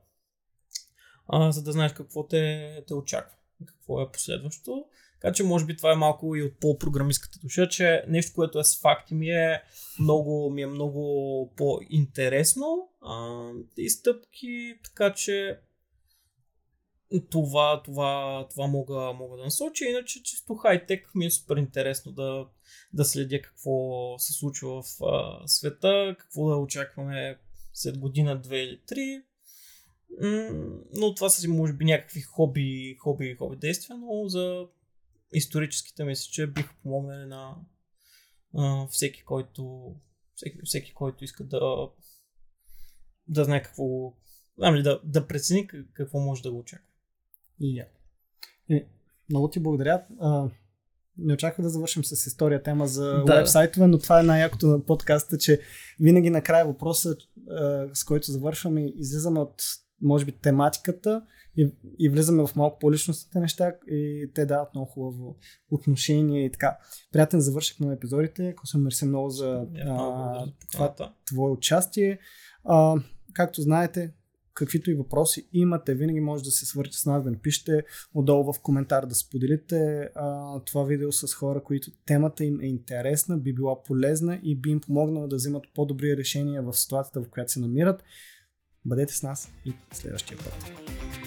а, 1.28 1.52
за 1.52 1.62
да 1.62 1.72
знаеш 1.72 1.92
какво 1.92 2.26
те, 2.26 2.84
те 2.86 2.94
очаква 2.94 3.36
и 3.62 3.66
какво 3.66 4.00
е 4.00 4.12
последващо. 4.12 4.84
Така 5.20 5.34
че 5.34 5.44
може 5.44 5.66
би 5.66 5.76
това 5.76 5.92
е 5.92 5.96
малко 5.96 6.36
и 6.36 6.42
от 6.42 6.60
по-програмистката 6.60 7.38
душа, 7.38 7.68
че 7.68 8.04
нещо, 8.08 8.32
което 8.34 8.58
е 8.58 8.64
с 8.64 8.80
факти 8.80 9.14
ми 9.14 9.30
е 9.30 9.62
много, 10.00 10.50
ми 10.50 10.62
е 10.62 10.66
много 10.66 11.52
по-интересно 11.56 12.88
а, 13.02 13.48
и 13.76 13.90
стъпки, 13.90 14.74
така 14.84 15.14
че 15.14 15.60
това, 17.30 17.82
това, 17.82 18.46
това 18.50 18.66
мога, 18.66 19.12
мога 19.12 19.36
да 19.36 19.44
насоча. 19.44 19.84
Иначе 19.84 20.22
чисто 20.22 20.54
хай-тек 20.54 21.14
ми 21.14 21.26
е 21.26 21.30
супер 21.30 21.56
интересно 21.56 22.12
да, 22.12 22.46
да 22.92 23.04
следя 23.04 23.42
какво 23.42 24.14
се 24.18 24.32
случва 24.32 24.82
в 24.82 25.02
а, 25.02 25.48
света, 25.48 26.16
какво 26.18 26.48
да 26.48 26.56
очакваме 26.56 27.38
след 27.72 27.98
година, 27.98 28.40
две 28.40 28.58
или 28.58 28.80
три. 28.86 29.22
но 30.96 31.14
това 31.14 31.28
са 31.28 31.40
си 31.40 31.48
може 31.48 31.72
би 31.72 31.84
някакви 31.84 32.20
хоби, 32.20 32.96
хоби, 32.98 33.34
хоби 33.34 33.56
действия, 33.56 33.96
но 33.96 34.28
за 34.28 34.66
историческите 35.32 36.04
мисля, 36.04 36.30
че 36.32 36.46
бих 36.46 36.74
помогнали 36.82 37.26
на 37.26 37.56
а, 38.56 38.86
всеки, 38.86 39.24
който 39.24 39.94
всеки, 40.34 40.58
всеки, 40.64 40.94
който 40.94 41.24
иска 41.24 41.44
да 41.44 41.88
да 43.28 43.44
знае 43.44 43.62
какво 43.62 44.14
знам 44.58 44.82
да, 44.82 45.00
да 45.04 45.26
прецени 45.26 45.68
какво 45.92 46.18
може 46.18 46.42
да 46.42 46.52
го 46.52 46.58
очаква. 46.58 46.93
И, 47.60 47.82
и 48.68 48.86
много 49.30 49.50
ти 49.50 49.60
благодаря. 49.60 50.02
А, 50.20 50.48
не 51.18 51.34
очаквах 51.34 51.64
да 51.64 51.70
завършим 51.70 52.04
с 52.04 52.26
история 52.26 52.62
тема 52.62 52.86
за 52.86 53.22
да. 53.26 53.36
вебсайтове, 53.36 53.86
но 53.86 53.98
това 53.98 54.20
е 54.20 54.22
най-якото 54.22 54.66
на 54.66 54.84
подкаста, 54.84 55.38
че 55.38 55.60
винаги 56.00 56.30
накрая 56.30 56.66
въпроса, 56.66 57.16
с 57.92 58.04
който 58.04 58.32
завършваме, 58.32 58.92
излизаме 58.96 59.40
от 59.40 59.62
може 60.02 60.24
би 60.24 60.32
тематиката 60.32 61.22
и, 61.56 61.72
и 61.98 62.08
влизаме 62.08 62.46
в 62.46 62.56
малко 62.56 62.78
по-личностните 62.78 63.40
неща 63.40 63.72
и 63.90 64.30
те 64.34 64.46
дават 64.46 64.74
много 64.74 64.90
хубаво 64.90 65.36
отношение 65.70 66.44
и 66.44 66.50
така. 66.50 66.78
Приятен 67.12 67.40
завърших 67.40 67.80
на 67.80 67.92
епизодите. 67.92 68.54
Косъм 68.54 68.82
мерси 68.82 69.04
много 69.04 69.30
за 69.30 69.66
а, 69.86 70.46
това 70.72 70.94
твое 71.26 71.50
участие. 71.50 72.18
А, 72.64 72.94
както 73.32 73.62
знаете, 73.62 74.12
каквито 74.54 74.90
и 74.90 74.94
въпроси 74.94 75.48
имате, 75.52 75.94
винаги 75.94 76.20
може 76.20 76.44
да 76.44 76.50
се 76.50 76.66
свържете 76.66 76.98
с 76.98 77.06
нас, 77.06 77.24
да 77.24 77.30
напишете 77.30 77.84
отдолу 78.14 78.52
в 78.52 78.60
коментар, 78.60 79.06
да 79.06 79.14
споделите 79.14 80.10
а, 80.14 80.60
това 80.60 80.84
видео 80.84 81.12
с 81.12 81.34
хора, 81.34 81.62
които 81.64 81.90
темата 82.06 82.44
им 82.44 82.60
е 82.60 82.66
интересна, 82.66 83.38
би 83.38 83.54
била 83.54 83.82
полезна 83.82 84.40
и 84.42 84.56
би 84.56 84.70
им 84.70 84.80
помогнала 84.80 85.28
да 85.28 85.36
вземат 85.36 85.64
по-добри 85.74 86.16
решения 86.16 86.62
в 86.62 86.72
ситуацията, 86.72 87.22
в 87.22 87.28
която 87.28 87.52
се 87.52 87.60
намират. 87.60 88.04
Бъдете 88.84 89.14
с 89.14 89.22
нас 89.22 89.52
и 89.64 89.72
следващия 89.92 90.38
път. 90.38 91.23